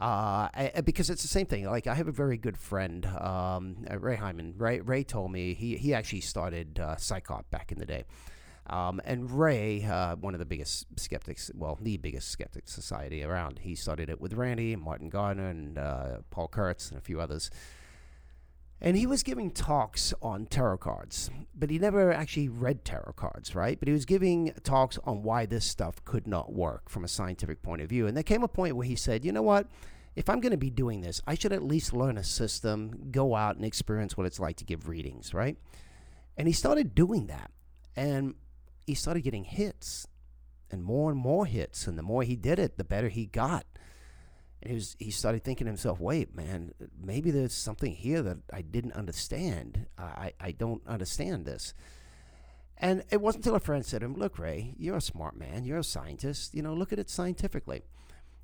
Uh, 0.00 0.46
I- 0.54 0.72
I- 0.76 0.80
because 0.82 1.10
it's 1.10 1.22
the 1.22 1.28
same 1.28 1.46
thing. 1.46 1.64
Like 1.64 1.88
I 1.88 1.94
have 1.96 2.06
a 2.06 2.12
very 2.12 2.36
good 2.36 2.56
friend, 2.56 3.04
um, 3.04 3.84
uh, 3.90 3.98
Ray 3.98 4.14
Hyman. 4.14 4.54
Ray 4.56 4.78
Ray 4.80 5.02
told 5.02 5.32
me 5.32 5.54
he 5.54 5.76
he 5.76 5.92
actually 5.92 6.20
started 6.20 6.78
uh, 6.78 6.94
CSICOP 6.94 7.50
back 7.50 7.72
in 7.72 7.80
the 7.80 7.86
day. 7.86 8.04
Um, 8.68 9.00
and 9.04 9.30
Ray, 9.30 9.84
uh, 9.84 10.16
one 10.16 10.34
of 10.34 10.40
the 10.40 10.46
biggest 10.46 10.86
skeptics, 10.96 11.50
well, 11.54 11.78
the 11.80 11.96
biggest 11.96 12.30
skeptic 12.30 12.68
society 12.68 13.24
around, 13.24 13.60
he 13.60 13.74
started 13.74 14.10
it 14.10 14.20
with 14.20 14.34
Randi, 14.34 14.76
Martin 14.76 15.08
Gardner, 15.08 15.48
and 15.48 15.78
uh, 15.78 16.18
Paul 16.30 16.48
Kurtz, 16.48 16.90
and 16.90 16.98
a 16.98 17.02
few 17.02 17.20
others. 17.20 17.50
And 18.80 18.96
he 18.96 19.06
was 19.06 19.24
giving 19.24 19.50
talks 19.50 20.14
on 20.22 20.46
tarot 20.46 20.78
cards, 20.78 21.30
but 21.52 21.68
he 21.68 21.78
never 21.78 22.12
actually 22.12 22.48
read 22.48 22.84
tarot 22.84 23.14
cards, 23.16 23.54
right? 23.54 23.78
But 23.78 23.88
he 23.88 23.92
was 23.92 24.04
giving 24.04 24.52
talks 24.62 24.98
on 25.02 25.24
why 25.24 25.46
this 25.46 25.64
stuff 25.64 26.04
could 26.04 26.28
not 26.28 26.52
work 26.52 26.88
from 26.88 27.02
a 27.02 27.08
scientific 27.08 27.60
point 27.60 27.82
of 27.82 27.88
view. 27.88 28.06
And 28.06 28.16
there 28.16 28.22
came 28.22 28.44
a 28.44 28.48
point 28.48 28.76
where 28.76 28.86
he 28.86 28.94
said, 28.94 29.24
you 29.24 29.32
know 29.32 29.42
what? 29.42 29.66
If 30.14 30.28
I'm 30.28 30.40
going 30.40 30.52
to 30.52 30.58
be 30.58 30.70
doing 30.70 31.00
this, 31.00 31.20
I 31.26 31.34
should 31.34 31.52
at 31.52 31.62
least 31.62 31.92
learn 31.92 32.18
a 32.18 32.24
system, 32.24 33.08
go 33.10 33.34
out 33.34 33.56
and 33.56 33.64
experience 33.64 34.16
what 34.16 34.26
it's 34.26 34.38
like 34.38 34.56
to 34.56 34.64
give 34.64 34.88
readings, 34.88 35.34
right? 35.34 35.56
And 36.36 36.46
he 36.46 36.54
started 36.54 36.94
doing 36.94 37.26
that. 37.26 37.50
And 37.96 38.34
he 38.88 38.94
started 38.94 39.20
getting 39.20 39.44
hits 39.44 40.08
and 40.70 40.82
more 40.82 41.10
and 41.10 41.20
more 41.20 41.44
hits. 41.44 41.86
And 41.86 41.98
the 41.98 42.02
more 42.02 42.22
he 42.22 42.36
did 42.36 42.58
it, 42.58 42.78
the 42.78 42.84
better 42.84 43.08
he 43.08 43.26
got. 43.26 43.66
And 44.62 44.70
he 44.70 44.74
was 44.74 44.96
he 44.98 45.10
started 45.10 45.44
thinking 45.44 45.66
to 45.66 45.70
himself, 45.70 46.00
wait, 46.00 46.34
man, 46.34 46.72
maybe 46.98 47.30
there's 47.30 47.52
something 47.52 47.92
here 47.92 48.22
that 48.22 48.38
I 48.50 48.62
didn't 48.62 48.94
understand. 48.94 49.86
I, 49.98 50.32
I 50.40 50.52
don't 50.52 50.80
understand 50.86 51.44
this. 51.44 51.74
And 52.78 53.04
it 53.10 53.20
wasn't 53.20 53.44
until 53.44 53.56
a 53.56 53.60
friend 53.60 53.84
said 53.84 54.00
to 54.00 54.06
him, 54.06 54.14
Look, 54.14 54.38
Ray, 54.38 54.74
you're 54.78 54.96
a 54.96 55.02
smart 55.02 55.36
man, 55.36 55.64
you're 55.64 55.78
a 55.78 55.84
scientist, 55.84 56.54
you 56.54 56.62
know, 56.62 56.72
look 56.72 56.92
at 56.92 56.98
it 56.98 57.10
scientifically. 57.10 57.82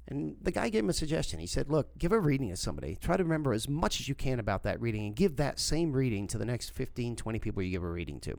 And 0.06 0.36
the 0.42 0.50
guy 0.50 0.68
gave 0.68 0.84
him 0.84 0.90
a 0.90 0.94
suggestion. 0.94 1.40
He 1.40 1.46
said, 1.46 1.70
Look, 1.70 1.96
give 1.96 2.12
a 2.12 2.20
reading 2.20 2.50
to 2.50 2.56
somebody. 2.56 2.96
Try 3.00 3.16
to 3.16 3.22
remember 3.22 3.54
as 3.54 3.68
much 3.68 4.00
as 4.00 4.08
you 4.08 4.14
can 4.14 4.38
about 4.38 4.64
that 4.64 4.80
reading 4.80 5.06
and 5.06 5.16
give 5.16 5.36
that 5.36 5.58
same 5.58 5.92
reading 5.92 6.26
to 6.26 6.36
the 6.36 6.44
next 6.44 6.70
15, 6.70 7.16
20 7.16 7.38
people 7.38 7.62
you 7.62 7.70
give 7.70 7.84
a 7.84 7.88
reading 7.88 8.20
to. 8.20 8.38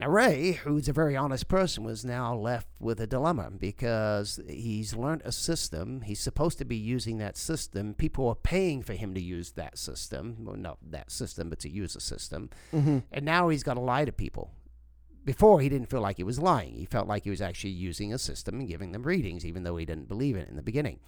Now, 0.00 0.10
Ray, 0.10 0.52
who's 0.52 0.88
a 0.88 0.92
very 0.92 1.16
honest 1.16 1.48
person, 1.48 1.82
was 1.82 2.04
now 2.04 2.32
left 2.32 2.68
with 2.78 3.00
a 3.00 3.06
dilemma 3.06 3.50
because 3.50 4.38
he's 4.48 4.94
learned 4.94 5.22
a 5.24 5.32
system. 5.32 6.02
He's 6.02 6.20
supposed 6.20 6.58
to 6.58 6.64
be 6.64 6.76
using 6.76 7.18
that 7.18 7.36
system. 7.36 7.94
People 7.94 8.28
are 8.28 8.36
paying 8.36 8.82
for 8.82 8.92
him 8.92 9.12
to 9.14 9.20
use 9.20 9.52
that 9.52 9.76
system. 9.76 10.36
Well, 10.44 10.54
not 10.54 10.78
that 10.88 11.10
system, 11.10 11.50
but 11.50 11.58
to 11.60 11.68
use 11.68 11.96
a 11.96 12.00
system. 12.00 12.50
Mm-hmm. 12.72 12.98
And 13.10 13.24
now 13.24 13.48
he's 13.48 13.64
got 13.64 13.74
to 13.74 13.80
lie 13.80 14.04
to 14.04 14.12
people. 14.12 14.52
Before, 15.24 15.60
he 15.60 15.68
didn't 15.68 15.90
feel 15.90 16.00
like 16.00 16.18
he 16.18 16.22
was 16.22 16.38
lying. 16.38 16.76
He 16.76 16.84
felt 16.84 17.08
like 17.08 17.24
he 17.24 17.30
was 17.30 17.42
actually 17.42 17.70
using 17.70 18.14
a 18.14 18.18
system 18.18 18.60
and 18.60 18.68
giving 18.68 18.92
them 18.92 19.02
readings, 19.02 19.44
even 19.44 19.64
though 19.64 19.76
he 19.76 19.84
didn't 19.84 20.08
believe 20.08 20.36
in 20.36 20.42
it 20.42 20.48
in 20.48 20.54
the 20.54 20.62
beginning. 20.62 21.00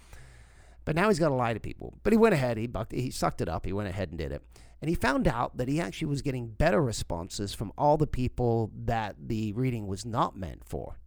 But 0.83 0.97
now 0.97 1.07
he's 1.07 1.17
got 1.17 1.29
to 1.29 1.35
lie 1.35 1.53
to 1.53 1.61
people. 1.61 1.93
But 2.03 2.11
he 2.11 2.17
went 2.17 2.33
ahead, 2.33 2.57
he, 2.57 2.67
bucked, 2.67 2.91
he 2.91 3.09
sucked 3.09 3.39
it 3.39 3.47
up, 3.47 3.65
he 3.65 3.71
went 3.71 3.87
ahead 3.87 4.09
and 4.09 4.17
did 4.17 4.33
it. 4.33 4.43
And 4.81 4.89
he 4.89 4.95
found 4.95 5.27
out 5.27 5.57
that 5.57 5.67
he 5.67 5.79
actually 5.79 6.07
was 6.07 6.23
getting 6.23 6.47
better 6.47 6.81
responses 6.81 7.53
from 7.53 7.71
all 7.77 7.97
the 7.97 8.07
people 8.07 8.71
that 8.85 9.15
the 9.27 9.53
reading 9.53 9.85
was 9.85 10.05
not 10.05 10.35
meant 10.35 10.63
for 10.65 10.97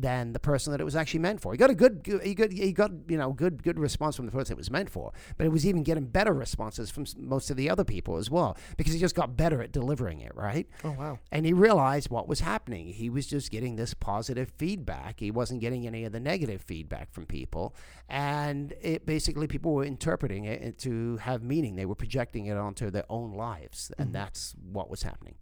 than 0.00 0.32
the 0.32 0.38
person 0.40 0.70
that 0.72 0.80
it 0.80 0.84
was 0.84 0.96
actually 0.96 1.20
meant 1.20 1.40
for. 1.40 1.52
He 1.52 1.58
got 1.58 1.70
a 1.70 1.74
good, 1.74 2.20
he 2.24 2.34
got, 2.34 2.50
he 2.52 2.72
got 2.72 2.90
you 3.08 3.16
know 3.16 3.32
good 3.32 3.62
good 3.62 3.78
response 3.78 4.16
from 4.16 4.26
the 4.26 4.32
person 4.32 4.54
it 4.54 4.56
was 4.56 4.70
meant 4.70 4.90
for, 4.90 5.12
but 5.36 5.46
it 5.46 5.50
was 5.50 5.64
even 5.66 5.82
getting 5.82 6.06
better 6.06 6.32
responses 6.34 6.90
from 6.90 7.04
most 7.18 7.50
of 7.50 7.56
the 7.56 7.70
other 7.70 7.84
people 7.84 8.16
as 8.16 8.30
well 8.30 8.56
because 8.76 8.92
he 8.92 8.98
just 8.98 9.14
got 9.14 9.36
better 9.36 9.62
at 9.62 9.72
delivering 9.72 10.20
it, 10.20 10.34
right? 10.34 10.66
Oh 10.82 10.90
wow! 10.92 11.18
And 11.30 11.46
he 11.46 11.52
realized 11.52 12.10
what 12.10 12.26
was 12.28 12.40
happening. 12.40 12.88
He 12.88 13.08
was 13.08 13.26
just 13.26 13.50
getting 13.50 13.76
this 13.76 13.94
positive 13.94 14.52
feedback. 14.58 15.20
He 15.20 15.30
wasn't 15.30 15.60
getting 15.60 15.86
any 15.86 16.04
of 16.04 16.12
the 16.12 16.20
negative 16.20 16.60
feedback 16.62 17.12
from 17.12 17.26
people, 17.26 17.74
and 18.08 18.72
it 18.82 19.06
basically 19.06 19.46
people 19.46 19.72
were 19.74 19.84
interpreting 19.84 20.44
it 20.44 20.78
to 20.78 21.18
have 21.18 21.42
meaning. 21.42 21.76
They 21.76 21.86
were 21.86 21.94
projecting 21.94 22.46
it 22.46 22.56
onto 22.56 22.90
their 22.90 23.04
own 23.08 23.32
lives, 23.34 23.92
and 23.98 24.08
Mhm. 24.10 24.12
that's 24.12 24.54
what 24.72 24.90
was 24.90 25.02
happening. 25.02 25.36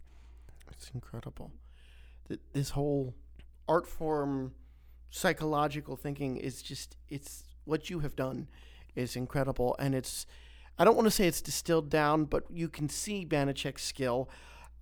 It's 0.71 0.89
incredible. 0.93 1.51
Th- 2.27 2.39
This 2.53 2.71
whole 2.71 3.13
art 3.67 3.87
form, 3.87 4.53
psychological 5.09 5.95
thinking 5.95 6.37
is 6.37 6.61
just, 6.61 6.97
it's 7.09 7.43
what 7.65 7.89
you 7.89 7.99
have 7.99 8.15
done 8.15 8.47
is 8.95 9.15
incredible. 9.15 9.75
And 9.79 9.95
it's, 9.95 10.25
I 10.77 10.85
don't 10.85 10.95
want 10.95 11.05
to 11.05 11.11
say 11.11 11.27
it's 11.27 11.41
distilled 11.41 11.89
down, 11.89 12.25
but 12.25 12.43
you 12.49 12.67
can 12.69 12.89
see 12.89 13.25
Banachek's 13.25 13.83
skill 13.83 14.29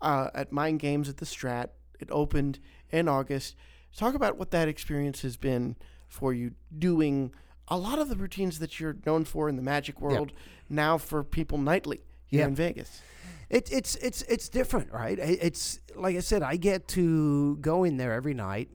uh, 0.02 0.30
at 0.34 0.52
Mind 0.52 0.80
Games 0.80 1.10
at 1.10 1.18
the 1.18 1.26
Strat. 1.26 1.70
It 2.00 2.10
opened 2.12 2.60
in 2.90 3.08
August. 3.08 3.56
Talk 3.96 4.16
about 4.16 4.38
what 4.38 4.52
that 4.52 4.68
experience 4.68 5.22
has 5.22 5.38
been 5.38 5.76
for 6.08 6.34
you 6.34 6.52
doing 6.78 7.34
a 7.68 7.78
lot 7.78 8.00
of 8.00 8.10
the 8.10 8.16
routines 8.16 8.60
that 8.60 8.80
you're 8.80 8.98
known 9.06 9.24
for 9.26 9.48
in 9.48 9.56
the 9.56 9.62
magic 9.62 10.02
world 10.02 10.32
now 10.70 10.98
for 10.98 11.24
people 11.24 11.58
nightly 11.58 12.02
here 12.32 12.42
Yeah. 12.42 12.48
in 12.48 12.56
Vegas. 12.56 13.02
It, 13.50 13.70
it's 13.72 13.96
it's 13.98 14.22
it's 14.24 14.48
different, 14.50 14.92
right? 14.94 15.20
It's 15.20 15.80
like 15.96 16.16
I 16.16 16.22
said, 16.22 16.42
I 16.42 16.56
get 16.56 16.88
to 16.90 17.58
go 17.58 17.84
in 17.84 17.98
there 17.98 18.14
every 18.14 18.34
night 18.34 18.70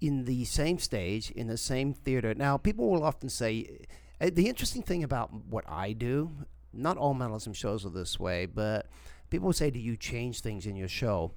in 0.00 0.24
the 0.24 0.44
same 0.46 0.78
stage 0.78 1.30
in 1.32 1.46
the 1.46 1.58
same 1.58 1.92
theater. 1.92 2.34
Now, 2.34 2.56
people 2.56 2.88
will 2.90 3.04
often 3.04 3.28
say 3.28 3.80
uh, 4.20 4.30
the 4.32 4.48
interesting 4.48 4.82
thing 4.82 5.04
about 5.04 5.28
what 5.50 5.64
I 5.68 5.92
do. 5.92 6.30
Not 6.72 6.96
all 6.96 7.12
mentalism 7.14 7.52
shows 7.52 7.84
are 7.84 7.90
this 7.90 8.18
way, 8.18 8.46
but 8.46 8.86
people 9.28 9.46
will 9.46 9.52
say, 9.52 9.70
"Do 9.70 9.78
you 9.78 9.96
change 9.96 10.40
things 10.40 10.64
in 10.66 10.74
your 10.76 10.88
show?" 10.88 11.32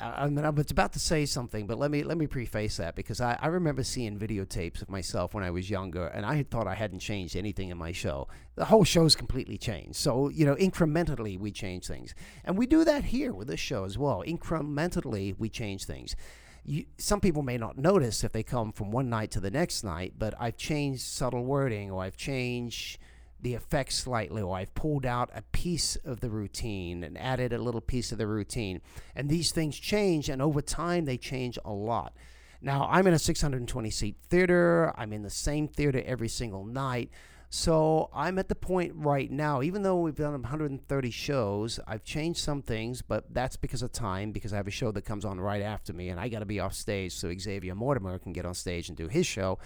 I 0.00 0.28
mean, 0.28 0.44
I 0.44 0.50
was 0.50 0.70
about 0.70 0.92
to 0.94 0.98
say 0.98 1.26
something, 1.26 1.66
but 1.66 1.78
let 1.78 1.90
me 1.90 2.02
let 2.02 2.18
me 2.18 2.26
preface 2.26 2.76
that 2.78 2.94
because 2.94 3.20
I, 3.20 3.38
I 3.40 3.48
remember 3.48 3.82
seeing 3.82 4.18
videotapes 4.18 4.82
of 4.82 4.88
myself 4.88 5.34
when 5.34 5.44
I 5.44 5.50
was 5.50 5.68
younger, 5.70 6.06
and 6.06 6.24
I 6.24 6.34
had 6.34 6.50
thought 6.50 6.66
I 6.66 6.74
hadn't 6.74 7.00
changed 7.00 7.36
anything 7.36 7.70
in 7.70 7.78
my 7.78 7.92
show. 7.92 8.28
The 8.56 8.66
whole 8.66 8.84
show's 8.84 9.14
completely 9.14 9.58
changed. 9.58 9.96
So 9.96 10.28
you 10.28 10.46
know, 10.46 10.54
incrementally 10.56 11.38
we 11.38 11.50
change 11.50 11.86
things, 11.86 12.14
and 12.44 12.56
we 12.56 12.66
do 12.66 12.84
that 12.84 13.04
here 13.04 13.32
with 13.32 13.48
this 13.48 13.60
show 13.60 13.84
as 13.84 13.98
well. 13.98 14.22
Incrementally 14.26 15.34
we 15.38 15.48
change 15.48 15.84
things. 15.84 16.16
You, 16.64 16.84
some 16.98 17.20
people 17.20 17.42
may 17.42 17.56
not 17.56 17.78
notice 17.78 18.24
if 18.24 18.32
they 18.32 18.42
come 18.42 18.72
from 18.72 18.90
one 18.90 19.08
night 19.08 19.30
to 19.32 19.40
the 19.40 19.50
next 19.50 19.84
night, 19.84 20.14
but 20.18 20.34
I've 20.38 20.56
changed 20.56 21.00
subtle 21.00 21.44
wording 21.44 21.90
or 21.90 22.02
I've 22.02 22.16
changed 22.16 22.98
the 23.40 23.54
effects 23.54 23.96
slightly, 23.96 24.42
or 24.42 24.56
I've 24.56 24.74
pulled 24.74 25.06
out 25.06 25.30
a 25.34 25.42
piece 25.52 25.96
of 25.96 26.20
the 26.20 26.30
routine 26.30 27.04
and 27.04 27.16
added 27.16 27.52
a 27.52 27.58
little 27.58 27.80
piece 27.80 28.12
of 28.12 28.18
the 28.18 28.26
routine. 28.26 28.80
And 29.14 29.28
these 29.28 29.52
things 29.52 29.78
change, 29.78 30.28
and 30.28 30.42
over 30.42 30.60
time, 30.60 31.04
they 31.04 31.16
change 31.16 31.58
a 31.64 31.72
lot. 31.72 32.14
Now, 32.60 32.88
I'm 32.90 33.06
in 33.06 33.14
a 33.14 33.18
620 33.18 33.90
seat 33.90 34.16
theater, 34.28 34.92
I'm 34.96 35.12
in 35.12 35.22
the 35.22 35.30
same 35.30 35.68
theater 35.68 36.02
every 36.04 36.28
single 36.28 36.64
night. 36.64 37.10
So 37.50 38.10
I'm 38.12 38.38
at 38.38 38.48
the 38.48 38.54
point 38.54 38.92
right 38.94 39.30
now, 39.30 39.62
even 39.62 39.82
though 39.82 40.00
we've 40.00 40.14
done 40.14 40.32
130 40.32 41.10
shows, 41.10 41.80
I've 41.86 42.04
changed 42.04 42.40
some 42.40 42.60
things, 42.60 43.00
but 43.00 43.32
that's 43.32 43.56
because 43.56 43.80
of 43.80 43.90
time, 43.90 44.32
because 44.32 44.52
I 44.52 44.56
have 44.56 44.66
a 44.66 44.72
show 44.72 44.92
that 44.92 45.06
comes 45.06 45.24
on 45.24 45.40
right 45.40 45.62
after 45.62 45.94
me, 45.94 46.10
and 46.10 46.20
I 46.20 46.28
got 46.28 46.40
to 46.40 46.44
be 46.44 46.60
off 46.60 46.74
stage 46.74 47.14
so 47.14 47.32
Xavier 47.38 47.74
Mortimer 47.74 48.18
can 48.18 48.34
get 48.34 48.44
on 48.44 48.52
stage 48.52 48.88
and 48.88 48.98
do 48.98 49.08
his 49.08 49.26
show. 49.26 49.58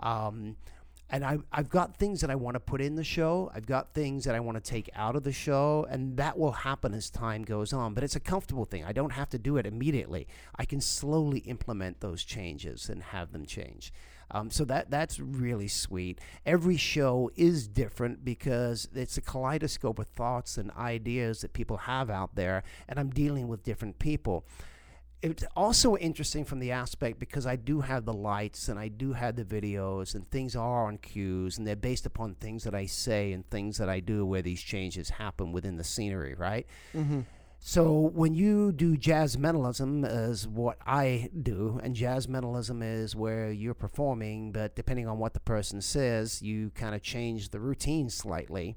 Um, 0.00 0.56
and 1.12 1.26
I, 1.26 1.38
I've 1.52 1.68
got 1.68 1.98
things 1.98 2.22
that 2.22 2.30
I 2.30 2.34
want 2.34 2.54
to 2.54 2.60
put 2.60 2.80
in 2.80 2.94
the 2.94 3.04
show. 3.04 3.52
I've 3.54 3.66
got 3.66 3.92
things 3.92 4.24
that 4.24 4.34
I 4.34 4.40
want 4.40 4.56
to 4.56 4.62
take 4.62 4.88
out 4.94 5.14
of 5.14 5.24
the 5.24 5.32
show, 5.32 5.86
and 5.90 6.16
that 6.16 6.38
will 6.38 6.52
happen 6.52 6.94
as 6.94 7.10
time 7.10 7.42
goes 7.42 7.74
on. 7.74 7.92
But 7.92 8.02
it's 8.02 8.16
a 8.16 8.20
comfortable 8.20 8.64
thing. 8.64 8.82
I 8.82 8.92
don't 8.92 9.12
have 9.12 9.28
to 9.30 9.38
do 9.38 9.58
it 9.58 9.66
immediately. 9.66 10.26
I 10.56 10.64
can 10.64 10.80
slowly 10.80 11.40
implement 11.40 12.00
those 12.00 12.24
changes 12.24 12.88
and 12.88 13.02
have 13.02 13.32
them 13.32 13.44
change. 13.44 13.92
Um, 14.30 14.50
so 14.50 14.64
that 14.64 14.90
that's 14.90 15.20
really 15.20 15.68
sweet. 15.68 16.18
Every 16.46 16.78
show 16.78 17.30
is 17.36 17.68
different 17.68 18.24
because 18.24 18.88
it's 18.94 19.18
a 19.18 19.20
kaleidoscope 19.20 19.98
of 19.98 20.08
thoughts 20.08 20.56
and 20.56 20.70
ideas 20.70 21.42
that 21.42 21.52
people 21.52 21.76
have 21.76 22.08
out 22.08 22.36
there, 22.36 22.62
and 22.88 22.98
I'm 22.98 23.10
dealing 23.10 23.48
with 23.48 23.62
different 23.62 23.98
people 23.98 24.46
it's 25.22 25.44
also 25.54 25.96
interesting 25.96 26.44
from 26.44 26.58
the 26.58 26.72
aspect 26.72 27.20
because 27.20 27.46
I 27.46 27.54
do 27.54 27.80
have 27.80 28.04
the 28.04 28.12
lights 28.12 28.68
and 28.68 28.78
I 28.78 28.88
do 28.88 29.12
have 29.12 29.36
the 29.36 29.44
videos 29.44 30.16
and 30.16 30.28
things 30.30 30.56
are 30.56 30.86
on 30.86 30.98
cues 30.98 31.58
and 31.58 31.66
they're 31.66 31.76
based 31.76 32.06
upon 32.06 32.34
things 32.34 32.64
that 32.64 32.74
I 32.74 32.86
say 32.86 33.32
and 33.32 33.48
things 33.48 33.78
that 33.78 33.88
I 33.88 34.00
do 34.00 34.26
where 34.26 34.42
these 34.42 34.60
changes 34.60 35.10
happen 35.10 35.52
within 35.52 35.76
the 35.76 35.84
scenery, 35.84 36.34
right? 36.34 36.66
Mm-hmm. 36.92 37.20
So 37.60 38.10
when 38.12 38.34
you 38.34 38.72
do 38.72 38.96
jazz 38.96 39.38
mentalism 39.38 40.04
as 40.04 40.48
what 40.48 40.78
I 40.84 41.30
do, 41.42 41.78
and 41.84 41.94
jazz 41.94 42.26
mentalism 42.26 42.82
is 42.82 43.14
where 43.14 43.52
you're 43.52 43.72
performing, 43.74 44.50
but 44.50 44.74
depending 44.74 45.06
on 45.06 45.18
what 45.18 45.32
the 45.32 45.40
person 45.40 45.80
says, 45.80 46.42
you 46.42 46.70
kind 46.70 46.96
of 46.96 47.02
change 47.02 47.50
the 47.50 47.60
routine 47.60 48.10
slightly 48.10 48.76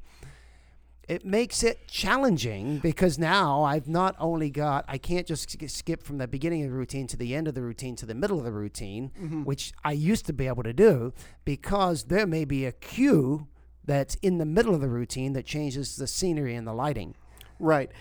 it 1.07 1.23
makes 1.25 1.63
it 1.63 1.87
challenging 1.87 2.79
because 2.79 3.17
now 3.19 3.63
I've 3.63 3.87
not 3.87 4.15
only 4.19 4.49
got 4.49 4.85
I 4.87 4.97
can't 4.97 5.27
just 5.27 5.49
skip 5.69 6.03
from 6.03 6.17
the 6.17 6.27
beginning 6.27 6.63
of 6.63 6.69
the 6.71 6.75
routine 6.75 7.07
to 7.07 7.17
the 7.17 7.35
end 7.35 7.47
of 7.47 7.53
the 7.55 7.61
routine 7.61 7.95
to 7.97 8.05
the 8.05 8.15
middle 8.15 8.39
of 8.39 8.45
the 8.45 8.51
routine, 8.51 9.11
Mm-hmm. 9.21 9.43
which 9.43 9.71
I 9.83 9.91
used 9.91 10.25
to 10.27 10.33
be 10.33 10.47
able 10.47 10.63
to 10.63 10.73
do 10.73 11.13
because 11.45 12.05
there 12.05 12.25
may 12.27 12.45
be 12.45 12.65
a 12.65 12.71
cue 12.71 13.47
that's 13.83 14.15
in 14.15 14.39
the 14.39 14.45
middle 14.45 14.73
of 14.73 14.81
the 14.81 14.89
routine 14.89 15.33
that 15.33 15.45
changes 15.45 15.95
the 15.95 16.07
scenery 16.07 16.55
and 16.55 16.65
the 16.65 16.73
lighting. 16.73 17.13
Right. 17.59 17.91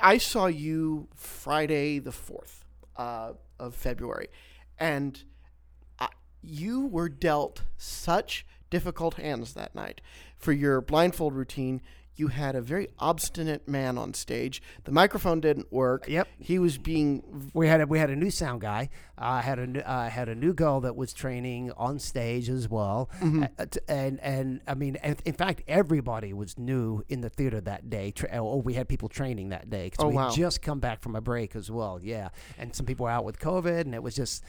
I 0.00 0.18
saw 0.18 0.46
you 0.46 1.08
Friday 1.16 1.98
the 1.98 2.12
4th 2.12 2.60
uh, 2.96 3.32
of 3.58 3.74
February, 3.74 4.28
and 4.78 5.22
I, 5.98 6.08
you 6.42 6.86
were 6.86 7.08
dealt 7.08 7.62
such 7.76 8.46
difficult 8.70 9.14
hands 9.14 9.52
that 9.54 9.74
night. 9.74 10.00
For 10.38 10.52
your 10.52 10.80
blindfold 10.80 11.34
routine, 11.34 11.82
you 12.22 12.28
had 12.28 12.54
a 12.54 12.60
very 12.60 12.86
obstinate 13.00 13.66
man 13.66 13.98
on 13.98 14.14
stage. 14.14 14.62
The 14.84 14.92
microphone 14.92 15.40
didn't 15.40 15.72
work. 15.72 16.06
Yep. 16.08 16.28
He 16.38 16.58
was 16.60 16.78
being 16.78 17.50
We 17.52 17.66
had 17.66 17.80
a, 17.80 17.86
we 17.86 17.98
had 17.98 18.10
a 18.10 18.16
new 18.16 18.30
sound 18.30 18.60
guy. 18.60 18.90
I 19.18 19.40
had 19.40 19.58
a 19.58 19.66
new, 19.66 19.80
uh, 19.80 20.08
had 20.08 20.28
a 20.28 20.34
new 20.34 20.52
girl 20.54 20.80
that 20.82 20.94
was 20.96 21.12
training 21.12 21.72
on 21.76 21.98
stage 21.98 22.48
as 22.48 22.68
well. 22.68 23.10
Mm-hmm. 23.20 23.44
Uh, 23.58 23.66
t- 23.66 23.80
and 23.88 24.20
and 24.20 24.60
I 24.68 24.74
mean, 24.74 24.96
in 25.24 25.34
fact, 25.34 25.62
everybody 25.66 26.32
was 26.32 26.56
new 26.58 27.02
in 27.08 27.20
the 27.22 27.28
theater 27.28 27.60
that 27.62 27.90
day. 27.90 28.12
Tra- 28.12 28.38
or 28.38 28.62
we 28.62 28.74
had 28.74 28.88
people 28.88 29.08
training 29.08 29.48
that 29.50 29.68
day 29.68 29.86
because 29.90 30.04
Oh, 30.04 30.08
we 30.08 30.14
wow. 30.16 30.30
just 30.30 30.62
come 30.62 30.78
back 30.80 31.00
from 31.02 31.16
a 31.16 31.20
break 31.20 31.56
as 31.56 31.70
well. 31.70 31.98
Yeah, 32.02 32.28
and 32.58 32.74
some 32.74 32.86
people 32.86 33.04
were 33.04 33.10
out 33.10 33.24
with 33.24 33.38
COVID, 33.40 33.80
and 33.82 33.94
it 33.94 34.02
was 34.02 34.14
just. 34.14 34.44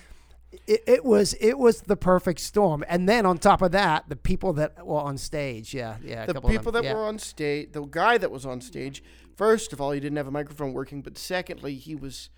It, 0.67 0.83
it 0.85 1.05
was 1.05 1.33
it 1.39 1.57
was 1.57 1.81
the 1.81 1.95
perfect 1.95 2.39
storm, 2.39 2.83
and 2.87 3.09
then 3.09 3.25
on 3.25 3.37
top 3.37 3.61
of 3.61 3.71
that, 3.71 4.07
the 4.07 4.15
people 4.15 4.53
that 4.53 4.85
were 4.85 4.99
on 4.99 5.17
stage, 5.17 5.73
yeah, 5.73 5.97
yeah, 6.03 6.25
a 6.27 6.33
the 6.33 6.41
people 6.41 6.71
that 6.73 6.83
yeah. 6.83 6.93
were 6.93 7.05
on 7.05 7.19
stage, 7.19 7.71
the 7.71 7.83
guy 7.85 8.17
that 8.17 8.29
was 8.31 8.45
on 8.45 8.61
stage, 8.61 9.03
first 9.35 9.73
of 9.73 9.81
all, 9.81 9.91
he 9.91 9.99
didn't 9.99 10.17
have 10.17 10.27
a 10.27 10.31
microphone 10.31 10.73
working, 10.73 11.01
but 11.01 11.17
secondly, 11.17 11.75
he 11.75 11.95
was 11.95 12.29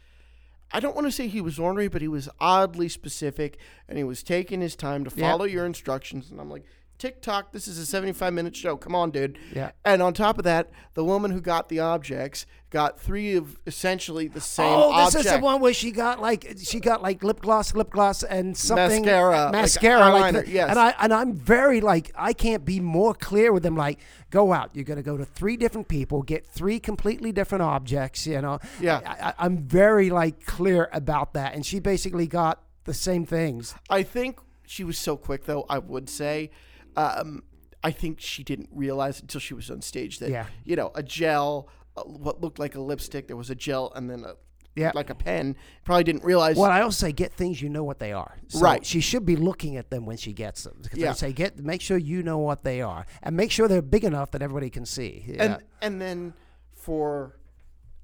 I 0.72 0.80
don't 0.80 0.96
want 0.96 1.08
to 1.08 1.12
say 1.12 1.28
he 1.28 1.42
was 1.42 1.60
ornery, 1.60 1.88
but 1.88 2.02
he 2.02 2.08
was 2.08 2.28
oddly 2.40 2.90
specific 2.90 3.58
and 3.88 3.98
he 3.98 4.04
was 4.04 4.24
taking 4.24 4.62
his 4.62 4.76
time 4.76 5.04
to 5.04 5.10
follow 5.10 5.46
your 5.46 5.66
instructions 5.66 6.32
and 6.32 6.40
I'm 6.40 6.50
like, 6.50 6.66
TikTok, 6.98 7.52
this 7.52 7.68
is 7.68 7.78
a 7.78 7.86
75 7.86 8.34
minute 8.34 8.56
show. 8.56 8.78
Come 8.78 8.96
on, 8.96 9.12
dude. 9.12 9.38
Yeah. 9.54 9.72
And 9.84 10.02
on 10.02 10.14
top 10.14 10.38
of 10.38 10.44
that, 10.46 10.70
the 10.94 11.04
woman 11.04 11.32
who 11.32 11.42
got 11.42 11.70
the 11.70 11.80
objects 11.80 12.46
got 12.70 13.00
three 13.00 13.36
of 13.36 13.58
essentially 13.68 14.28
the 14.28 14.42
same 14.42 14.66
Oh, 14.68 14.90
this 15.06 15.16
object. 15.16 15.26
is 15.26 15.32
the 15.34 15.40
one 15.40 15.62
where 15.62 15.74
she 15.74 15.92
got 15.92 16.22
like 16.22 16.56
she 16.62 16.80
got 16.80 17.02
like 17.02 17.24
lip 17.24 17.42
gloss, 17.42 17.74
lip 17.76 17.90
gloss, 17.90 18.24
and 18.24 18.56
something 18.58 19.04
Mascara, 19.04 19.52
mascara, 19.52 20.10
like, 20.12 20.34
eyeliner, 20.36 20.46
the- 20.46 20.52
yes. 20.52 20.70
And 20.70 20.80
I 20.80 20.94
and 21.00 21.14
I'm 21.14 21.34
very 21.34 21.82
like 21.82 22.12
I 22.16 22.34
can't 22.34 22.66
be 22.66 22.80
more 22.80 23.14
clear 23.14 23.52
with 23.54 23.64
them. 23.64 23.76
Like, 23.76 24.00
go 24.30 24.52
out. 24.54 24.72
You're 24.74 24.86
gonna 24.86 25.04
go 25.04 25.18
to 25.18 25.26
three 25.26 25.58
different 25.58 25.88
people, 25.88 26.22
get 26.22 26.46
three 26.46 26.80
completely 26.80 27.32
different 27.32 27.62
objects. 27.62 28.26
You 28.28 28.42
know. 28.42 28.60
Yeah. 28.80 29.02
I, 29.06 29.34
I'm 29.46 29.58
very 29.58 30.10
like 30.10 30.46
clear 30.46 30.90
about 30.92 31.34
that, 31.34 31.54
and 31.56 31.66
she 31.66 31.80
basically 31.80 32.28
got 32.28 32.62
the 32.86 32.94
same 32.94 33.26
things. 33.26 33.74
I 33.90 34.04
think 34.04 34.40
she 34.68 34.84
was 34.84 34.98
so 34.98 35.16
quick, 35.18 35.46
though. 35.46 35.66
I 35.70 35.78
would 35.80 36.10
say, 36.10 36.50
um, 36.98 37.44
I 37.84 37.92
think 37.92 38.20
she 38.20 38.44
didn't 38.44 38.70
realize 38.72 39.22
until 39.22 39.40
she 39.42 39.54
was 39.54 39.70
on 39.70 39.82
stage 39.82 40.20
that 40.20 40.30
Yeah. 40.30 40.48
you 40.64 40.76
know 40.76 40.92
a 40.96 41.04
gel, 41.04 41.70
uh, 41.98 42.04
what 42.04 42.42
looked 42.42 42.60
like 42.60 42.76
a 42.76 42.82
lipstick, 42.82 43.28
there 43.28 43.38
was 43.38 43.50
a 43.50 43.56
gel, 43.56 43.92
and 43.96 44.10
then 44.10 44.24
a 44.26 44.34
Yeah. 44.76 44.92
like 44.96 45.10
a 45.10 45.16
pen. 45.16 45.56
Probably 45.86 46.04
didn't 46.04 46.24
realize. 46.26 46.58
Well, 46.58 46.70
I 46.72 46.82
also 46.82 47.06
say 47.08 47.12
get 47.14 47.32
things 47.34 47.62
you 47.62 47.70
know 47.70 47.84
what 47.84 48.00
they 48.00 48.12
are. 48.12 48.38
So 48.50 48.60
Right. 48.60 48.86
She 48.86 49.00
should 49.02 49.26
be 49.26 49.36
looking 49.38 49.78
at 49.78 49.90
them 49.90 50.06
when 50.06 50.18
she 50.18 50.34
gets 50.34 50.64
them. 50.64 50.80
Because 50.82 51.00
Yeah. 51.00 51.12
I 51.12 51.14
say 51.14 51.32
get 51.32 51.60
make 51.60 51.82
sure 51.82 51.98
you 51.98 52.24
know 52.24 52.38
what 52.40 52.64
they 52.64 52.82
are, 52.82 53.06
and 53.24 53.38
make 53.38 53.52
sure 53.52 53.68
they're 53.68 53.82
big 53.82 54.04
enough 54.04 54.32
that 54.32 54.42
everybody 54.42 54.70
can 54.70 54.86
see. 54.86 55.24
Yeah. 55.28 55.44
and 55.44 55.58
and 55.82 56.02
then 56.02 56.34
for 56.76 57.38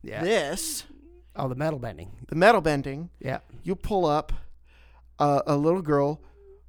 yeah. 0.03 0.23
this, 0.23 0.85
oh, 1.35 1.47
the 1.49 1.55
metal 1.55 1.79
bending. 1.79 2.11
the 2.29 2.35
metal 2.35 2.61
bending, 2.61 3.09
Yeah. 3.19 3.39
you 3.63 3.75
pull 3.75 4.05
up 4.05 4.31
uh, 5.19 5.41
a 5.45 5.55
little 5.57 5.81
girl 5.81 6.21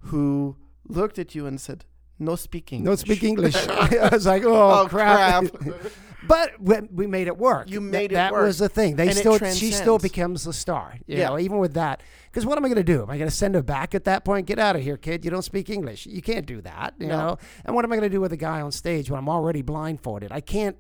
who 0.06 0.56
looked 0.86 1.18
at 1.18 1.34
you 1.34 1.46
and 1.46 1.60
said, 1.60 1.84
"No 2.22 2.36
speak 2.36 2.72
English." 2.72 2.86
No 2.86 2.94
speak 2.96 3.22
English. 3.22 3.56
I 3.68 4.08
was 4.12 4.26
like, 4.26 4.44
oh, 4.44 4.82
Oh, 4.82 4.86
crap. 4.88 5.50
crap. 5.52 5.74
but 6.28 6.52
we, 6.60 6.76
we 6.92 7.06
made 7.06 7.26
it 7.26 7.36
work. 7.36 7.68
You 7.70 7.80
Th- 7.80 7.90
made 7.92 8.12
it 8.12 8.14
That 8.14 8.32
work. 8.32 8.46
was 8.46 8.58
the 8.58 8.68
thing. 8.68 8.96
They 8.96 9.08
And 9.08 9.16
still, 9.16 9.38
she 9.38 9.72
still 9.72 9.98
becomes 9.98 10.44
the 10.44 10.52
star. 10.52 10.94
You 11.06 11.18
Yeah. 11.18 11.28
know, 11.30 11.38
even 11.38 11.58
with 11.58 11.74
that. 11.74 12.02
Because 12.30 12.46
what 12.46 12.56
am 12.56 12.64
I 12.64 12.68
going 12.68 12.76
to 12.76 12.82
do? 12.84 13.02
Am 13.02 13.10
I 13.10 13.18
going 13.18 13.28
to 13.28 13.34
send 13.34 13.54
her 13.54 13.62
back 13.62 13.94
at 13.94 14.04
that 14.04 14.24
point? 14.24 14.46
Get 14.46 14.58
out 14.58 14.76
of 14.76 14.82
here, 14.82 14.96
kid. 14.96 15.24
You 15.24 15.30
don't 15.30 15.42
speak 15.42 15.68
English. 15.68 16.06
You 16.06 16.22
can't 16.22 16.46
do 16.46 16.60
that. 16.62 16.94
You 16.98 17.08
No. 17.08 17.18
know. 17.18 17.38
And 17.64 17.74
what 17.74 17.84
am 17.84 17.92
I 17.92 17.96
going 17.96 18.08
to 18.08 18.14
do 18.14 18.20
with 18.20 18.32
a 18.32 18.36
guy 18.38 18.60
on 18.60 18.72
stage 18.72 19.10
when 19.10 19.18
I'm 19.18 19.28
already 19.28 19.62
blindfolded? 19.62 20.32
I 20.32 20.40
can't 20.40 20.76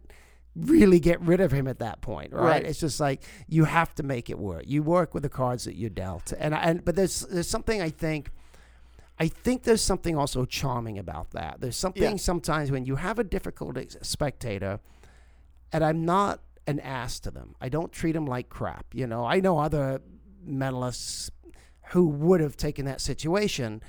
really 0.54 1.00
get 1.00 1.20
rid 1.22 1.40
of 1.40 1.50
him 1.50 1.66
at 1.66 1.78
that 1.78 2.02
point, 2.02 2.32
right? 2.32 2.42
Right. 2.44 2.64
It's 2.66 2.78
just 2.80 3.00
like 3.00 3.22
you 3.48 3.64
have 3.64 3.94
to 3.96 4.02
make 4.02 4.28
it 4.30 4.38
work. 4.38 4.64
You 4.66 4.82
work 4.82 5.14
with 5.14 5.22
the 5.22 5.28
cards 5.30 5.64
that 5.64 5.76
you're 5.76 5.88
dealt, 5.90 6.32
and 6.38 6.54
and 6.54 6.84
but 6.84 6.94
there's 6.94 7.20
there's 7.20 7.48
something 7.48 7.80
I 7.82 7.88
think. 7.90 8.30
I 9.22 9.28
think 9.28 9.62
there's 9.62 9.80
something 9.82 10.16
also 10.18 10.44
charming 10.44 10.98
about 10.98 11.30
that. 11.30 11.60
There's 11.60 11.76
something 11.76 12.02
Yeah. 12.02 12.16
sometimes 12.16 12.72
when 12.72 12.84
you 12.86 12.96
have 12.96 13.20
a 13.20 13.24
difficult 13.24 13.76
ex- 13.78 13.96
spectator, 14.02 14.80
and 15.72 15.84
I'm 15.84 16.04
not 16.04 16.40
an 16.66 16.80
ass 16.80 17.20
to 17.20 17.30
them. 17.30 17.54
I 17.60 17.68
don't 17.68 17.92
treat 17.92 18.12
them 18.12 18.26
like 18.26 18.48
crap. 18.48 18.86
You 18.92 19.06
know, 19.06 19.24
I 19.24 19.38
know 19.38 19.58
other 19.58 20.00
mentalists 20.44 21.30
who 21.92 22.06
would 22.08 22.40
have 22.40 22.56
taken 22.56 22.84
that 22.86 23.00
situation 23.00 23.80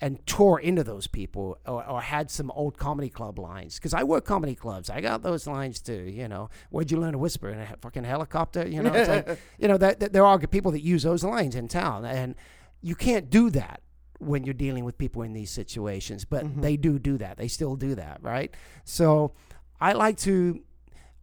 and 0.00 0.26
tore 0.26 0.58
into 0.60 0.84
those 0.84 1.06
people 1.06 1.58
or, 1.66 1.86
or 1.88 2.00
had 2.02 2.30
some 2.30 2.50
old 2.50 2.76
comedy 2.76 3.08
club 3.08 3.38
lines 3.38 3.76
because 3.76 3.94
I 3.94 4.02
work 4.02 4.24
comedy 4.26 4.54
clubs. 4.54 4.90
I 4.90 5.00
got 5.00 5.22
those 5.22 5.46
lines 5.46 5.80
too. 5.80 6.02
You 6.02 6.28
know, 6.28 6.50
where'd 6.70 6.90
you 6.90 6.98
learn 6.98 7.12
to 7.12 7.18
whisper 7.18 7.48
in 7.50 7.60
a 7.60 7.76
fucking 7.80 8.04
helicopter? 8.04 8.66
You 8.68 8.82
know, 8.82 8.92
it's 8.92 9.08
like, 9.08 9.38
you 9.58 9.68
know 9.68 9.78
that, 9.78 10.00
that 10.00 10.12
there 10.12 10.26
are 10.26 10.38
people 10.38 10.72
that 10.72 10.82
use 10.82 11.02
those 11.02 11.24
lines 11.24 11.54
in 11.54 11.68
town, 11.68 12.04
and 12.04 12.34
you 12.82 12.94
can't 12.94 13.30
do 13.30 13.48
that 13.50 13.80
when 14.22 14.44
you're 14.44 14.54
dealing 14.54 14.84
with 14.84 14.98
people 14.98 15.22
in 15.22 15.32
these 15.32 15.50
situations. 15.50 16.24
But 16.24 16.44
mm-hmm. 16.44 16.60
they 16.60 16.76
do 16.76 16.98
do 16.98 17.18
that. 17.18 17.36
They 17.36 17.48
still 17.48 17.76
do 17.76 17.94
that, 17.94 18.18
right? 18.22 18.54
So 18.84 19.32
I 19.80 19.92
like 19.92 20.16
to. 20.18 20.60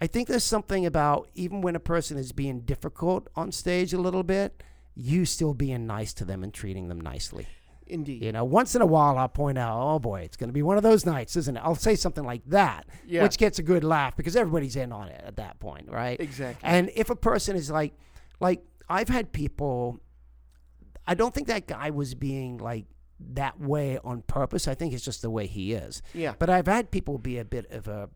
I 0.01 0.07
think 0.07 0.27
there's 0.27 0.45
something 0.45 0.85
about 0.85 1.27
even 1.35 1.61
when 1.61 1.75
a 1.75 1.79
person 1.79 2.17
is 2.17 2.31
being 2.31 2.61
difficult 2.61 3.27
on 3.35 3.51
stage 3.51 3.91
a 3.93 3.99
little 3.99 4.23
bit, 4.23 4.63
you 4.95 5.25
still 5.25 5.53
being 5.53 5.85
nice 5.85 6.13
to 6.13 6.25
them 6.25 6.43
and 6.43 6.53
treating 6.53 6.87
them 6.87 7.01
nicely. 7.01 7.47
Indeed. 7.89 8.23
You 8.23 8.31
know, 8.31 8.43
once 8.43 8.75
in 8.75 8.81
a 8.81 8.85
while 8.85 9.17
I'll 9.17 9.27
point 9.27 9.57
out, 9.57 9.77
oh 9.81 9.99
boy, 9.99 10.21
it's 10.21 10.37
going 10.37 10.49
to 10.49 10.53
be 10.53 10.61
one 10.61 10.77
of 10.77 10.83
those 10.83 11.05
nights, 11.05 11.35
isn't 11.35 11.57
it? 11.57 11.61
I'll 11.63 11.75
say 11.75 11.95
something 11.95 12.23
like 12.23 12.43
that, 12.47 12.85
Yeah. 13.05 13.23
which 13.23 13.37
gets 13.37 13.59
a 13.59 13.63
good 13.63 13.83
laugh 13.83 14.15
because 14.15 14.35
everybody's 14.35 14.75
in 14.75 14.91
on 14.91 15.09
it 15.09 15.21
at 15.25 15.37
that 15.37 15.59
point, 15.59 15.89
right? 15.89 16.19
Exactly. 16.19 16.67
And 16.67 16.91
if 16.95 17.09
a 17.09 17.15
person 17.15 17.55
is 17.55 17.71
like, 17.71 17.93
like 18.39 18.63
I've 18.87 19.09
had 19.09 19.31
people, 19.31 19.99
I 21.09 21.13
don't 21.15 21.33
think 21.33 21.47
that 21.47 21.67
guy 21.67 21.89
was 21.89 22.13
being 22.15 22.57
like 22.59 22.85
that 23.33 23.59
way 23.59 23.97
on 24.03 24.21
purpose. 24.21 24.67
I 24.67 24.75
think 24.75 24.93
it's 24.93 25.03
just 25.03 25.21
the 25.21 25.29
way 25.29 25.45
he 25.47 25.73
is. 25.73 26.01
Yeah. 26.13 26.35
But 26.39 26.49
I've 26.49 26.67
had 26.67 26.91
people 26.91 27.17
be 27.17 27.37
a 27.37 27.43
bit 27.45 27.69
of 27.71 27.87
a 27.87 28.09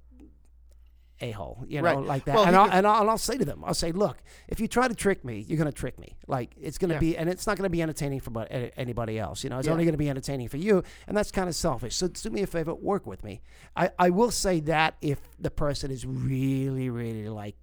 a 1.21 1.31
hole, 1.31 1.63
you 1.67 1.81
know, 1.81 1.85
Right. 1.95 2.05
like 2.05 2.25
that. 2.25 2.35
Well, 2.35 2.45
and, 2.45 2.55
I'll, 2.55 2.65
could- 2.65 2.73
and, 2.73 2.87
I'll, 2.87 3.01
and 3.01 3.09
I'll 3.09 3.17
say 3.17 3.37
to 3.37 3.45
them, 3.45 3.63
I'll 3.63 3.75
say, 3.75 3.91
look, 3.93 4.17
if 4.49 4.59
you 4.59 4.67
try 4.67 4.87
to 4.89 4.95
trick 4.95 5.23
me, 5.23 5.45
you're 5.47 5.57
going 5.59 5.71
to 5.71 5.77
trick 5.77 5.97
me. 5.99 6.17
Like 6.27 6.53
it's 6.59 6.77
going 6.77 6.89
to 6.89 6.95
Yeah. 6.95 6.99
be, 6.99 7.17
and 7.17 7.29
it's 7.29 7.45
not 7.47 7.55
going 7.55 7.63
to 7.65 7.69
be 7.69 7.81
entertaining 7.81 8.19
for 8.19 8.45
anybody 8.75 9.19
else. 9.19 9.43
You 9.43 9.49
know, 9.49 9.57
it's 9.59 9.67
Yeah. 9.67 9.73
only 9.73 9.85
going 9.85 9.93
to 9.93 9.97
be 9.97 10.09
entertaining 10.09 10.49
for 10.49 10.57
you, 10.57 10.83
and 11.07 11.15
that's 11.15 11.31
kind 11.31 11.47
of 11.47 11.55
selfish. 11.55 11.95
So 11.95 12.07
do 12.07 12.29
me 12.29 12.41
a 12.41 12.47
favor, 12.47 12.73
work 12.73 13.05
with 13.05 13.23
me. 13.23 13.41
I, 13.75 13.91
I 13.97 14.09
will 14.09 14.31
say 14.31 14.59
that 14.61 14.95
if 15.01 15.19
the 15.39 15.51
person 15.51 15.91
is 15.91 16.05
really, 16.05 16.89
really 16.89 17.29
like 17.29 17.55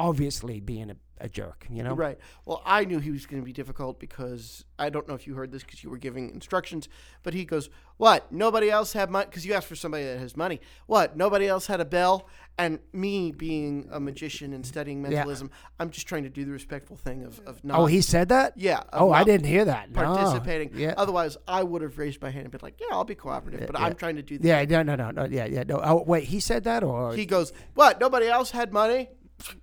obviously 0.00 0.60
being 0.60 0.90
a, 0.90 0.96
a 1.20 1.28
jerk, 1.28 1.66
you 1.70 1.82
know, 1.82 1.94
Right. 1.94 2.18
Well, 2.46 2.62
I 2.64 2.84
knew 2.86 2.98
he 2.98 3.10
was 3.10 3.26
going 3.26 3.42
to 3.42 3.44
be 3.44 3.52
difficult 3.52 4.00
because 4.00 4.64
I 4.78 4.88
don't 4.88 5.06
know 5.06 5.14
if 5.14 5.26
you 5.26 5.34
heard 5.34 5.52
this 5.52 5.62
because 5.62 5.84
you 5.84 5.90
were 5.90 5.98
giving 5.98 6.30
instructions, 6.30 6.88
but 7.22 7.34
he 7.34 7.44
goes, 7.44 7.68
"What? 7.98 8.32
Nobody 8.32 8.70
else 8.70 8.94
had 8.94 9.10
money?" 9.10 9.26
Because 9.26 9.44
you 9.44 9.52
asked 9.52 9.66
for 9.66 9.76
somebody 9.76 10.04
that 10.04 10.18
has 10.18 10.34
money. 10.38 10.60
What? 10.86 11.18
Nobody 11.18 11.46
else 11.46 11.66
had 11.66 11.80
a 11.80 11.84
bell? 11.84 12.26
And 12.56 12.78
me 12.92 13.32
being 13.32 13.88
a 13.90 14.00
magician 14.00 14.52
and 14.54 14.64
studying 14.64 15.02
Yeah. 15.02 15.10
mentalism, 15.10 15.50
I'm 15.78 15.90
just 15.90 16.06
trying 16.06 16.22
to 16.24 16.30
do 16.30 16.44
the 16.46 16.52
respectful 16.52 16.96
thing 16.96 17.24
of 17.24 17.38
of 17.40 17.56
oh, 17.56 17.60
not. 17.68 17.78
Oh, 17.80 17.86
he 17.86 18.00
said 18.00 18.30
that. 18.30 18.54
Yeah. 18.56 18.82
Oh, 18.92 19.12
I 19.12 19.22
didn't 19.24 19.46
hear 19.46 19.66
that. 19.66 19.90
No. 19.90 20.00
Participating. 20.02 20.70
Yeah. 20.74 20.94
Otherwise, 20.96 21.36
I 21.46 21.62
would 21.62 21.82
have 21.82 21.98
raised 21.98 22.22
my 22.22 22.30
hand 22.30 22.44
and 22.44 22.52
been 22.52 22.60
like, 22.62 22.80
"Yeah, 22.80 22.92
I'll 22.92 23.04
be 23.04 23.14
cooperative," 23.14 23.66
but 23.66 23.78
I'm 23.78 23.94
trying 23.94 24.16
to 24.16 24.22
do. 24.22 24.38
The 24.38 24.48
Yeah, 24.48 24.64
no, 24.64 24.82
no, 24.82 24.94
no, 24.94 25.10
no, 25.10 25.24
yeah, 25.26 25.44
yeah, 25.44 25.64
no. 25.64 25.80
Oh, 25.82 26.02
wait, 26.06 26.24
he 26.24 26.40
said 26.40 26.64
that, 26.64 26.82
or 26.82 27.14
He 27.14 27.26
goes, 27.26 27.52
"What? 27.74 28.00
Nobody 28.00 28.26
else 28.26 28.52
had 28.52 28.72
money?" 28.72 29.10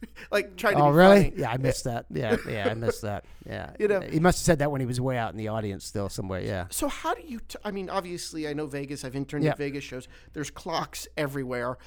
like 0.32 0.56
trying 0.58 0.76
to 0.76 0.84
Oh, 0.84 0.90
really? 0.92 1.26
funny. 1.30 1.34
Yeah, 1.42 1.52
I 1.52 1.58
missed 1.58 1.84
that. 1.86 2.06
Yeah, 2.10 2.38
yeah, 2.48 2.68
I 2.70 2.74
missed 2.74 3.02
that. 3.04 3.26
Yeah, 3.46 3.72
You 3.80 3.88
know- 3.88 4.02
he 4.02 4.20
must 4.20 4.40
have 4.40 4.46
said 4.46 4.60
that 4.60 4.72
when 4.72 4.82
he 4.82 4.88
was 4.88 5.00
way 5.02 5.18
out 5.18 5.32
in 5.32 5.38
the 5.38 5.48
audience, 5.48 5.86
still 5.86 6.10
somewhere. 6.10 6.42
Yeah. 6.42 6.66
So 6.70 6.88
how 6.88 7.14
do 7.14 7.22
you? 7.26 7.40
T- 7.40 7.58
I 7.64 7.72
mean, 7.72 7.90
obviously, 7.90 8.48
I 8.48 8.54
know 8.54 8.66
Vegas. 8.68 9.04
I've 9.06 9.16
interned 9.16 9.44
Yeah. 9.44 9.52
at 9.52 9.58
Vegas 9.58 9.84
shows. 9.84 10.08
There's 10.34 10.50
clocks 10.52 11.08
everywhere 11.18 11.78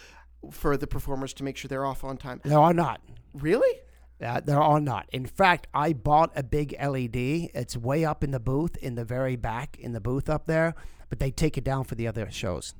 for 0.51 0.76
the 0.76 0.86
performers 0.86 1.32
to 1.34 1.45
make 1.45 1.57
sure 1.57 1.68
they're 1.68 1.84
off 1.86 2.03
on 2.05 2.16
time. 2.16 2.41
There 2.45 2.59
are 2.59 2.72
not. 2.74 3.01
Really? 3.34 3.80
Uh, 4.24 4.41
there 4.41 4.61
are 4.61 4.80
not. 4.80 5.07
In 5.12 5.24
fact, 5.26 5.66
I 5.72 5.93
bought 5.95 6.30
a 6.36 6.43
big 6.43 6.74
LED. 6.80 7.16
It's 7.55 7.76
way 7.76 8.05
up 8.05 8.22
in 8.22 8.30
the 8.32 8.41
booth, 8.41 8.76
in 8.76 8.95
the 8.95 9.05
very 9.05 9.36
back, 9.36 9.78
in 9.78 9.93
the 9.93 10.01
booth 10.01 10.28
up 10.28 10.47
there. 10.47 10.74
But 11.09 11.18
they 11.20 11.30
take 11.30 11.57
it 11.59 11.64
down 11.64 11.84
for 11.84 11.95
the 11.95 12.07
other 12.07 12.30
shows. 12.30 12.74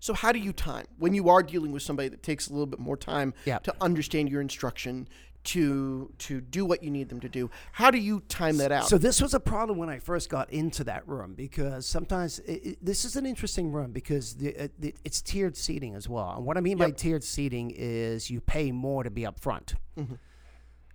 So 0.00 0.14
how 0.14 0.32
do 0.32 0.38
you 0.38 0.52
time 0.52 0.86
when 0.98 1.14
you 1.14 1.28
are 1.28 1.42
dealing 1.42 1.72
with 1.72 1.82
somebody 1.82 2.08
that 2.08 2.22
takes 2.22 2.48
a 2.48 2.52
little 2.52 2.66
bit 2.66 2.80
more 2.80 2.96
time 2.96 3.34
Yeah. 3.44 3.58
to 3.60 3.74
understand 3.80 4.28
your 4.30 4.40
instruction 4.40 5.08
to 5.42 6.12
to 6.18 6.40
do 6.42 6.66
what 6.66 6.82
you 6.82 6.90
need 6.90 7.08
them 7.08 7.20
to 7.20 7.28
do? 7.28 7.50
How 7.72 7.90
do 7.90 7.98
you 7.98 8.20
time 8.28 8.56
that 8.58 8.72
out? 8.72 8.88
So 8.88 8.98
this 8.98 9.22
was 9.22 9.32
a 9.32 9.40
problem 9.40 9.78
when 9.78 9.88
I 9.88 9.98
first 9.98 10.28
got 10.28 10.50
into 10.52 10.84
that 10.84 11.06
room 11.08 11.32
because 11.34 11.86
sometimes 11.86 12.40
it, 12.40 12.52
it, 12.66 12.78
this 12.84 13.04
is 13.06 13.16
an 13.16 13.24
interesting 13.24 13.72
room 13.72 13.90
because 13.92 14.34
the, 14.34 14.56
uh, 14.64 14.68
the, 14.78 14.94
it's 15.04 15.22
tiered 15.22 15.56
seating 15.56 15.94
as 15.94 16.08
well. 16.08 16.34
And 16.36 16.44
what 16.44 16.56
I 16.58 16.60
mean 16.60 16.76
by 16.76 16.90
tiered 16.90 17.24
seating 17.24 17.70
is 17.74 18.30
you 18.30 18.40
pay 18.40 18.70
more 18.72 19.02
to 19.02 19.10
be 19.10 19.24
up 19.24 19.38
front. 19.38 19.74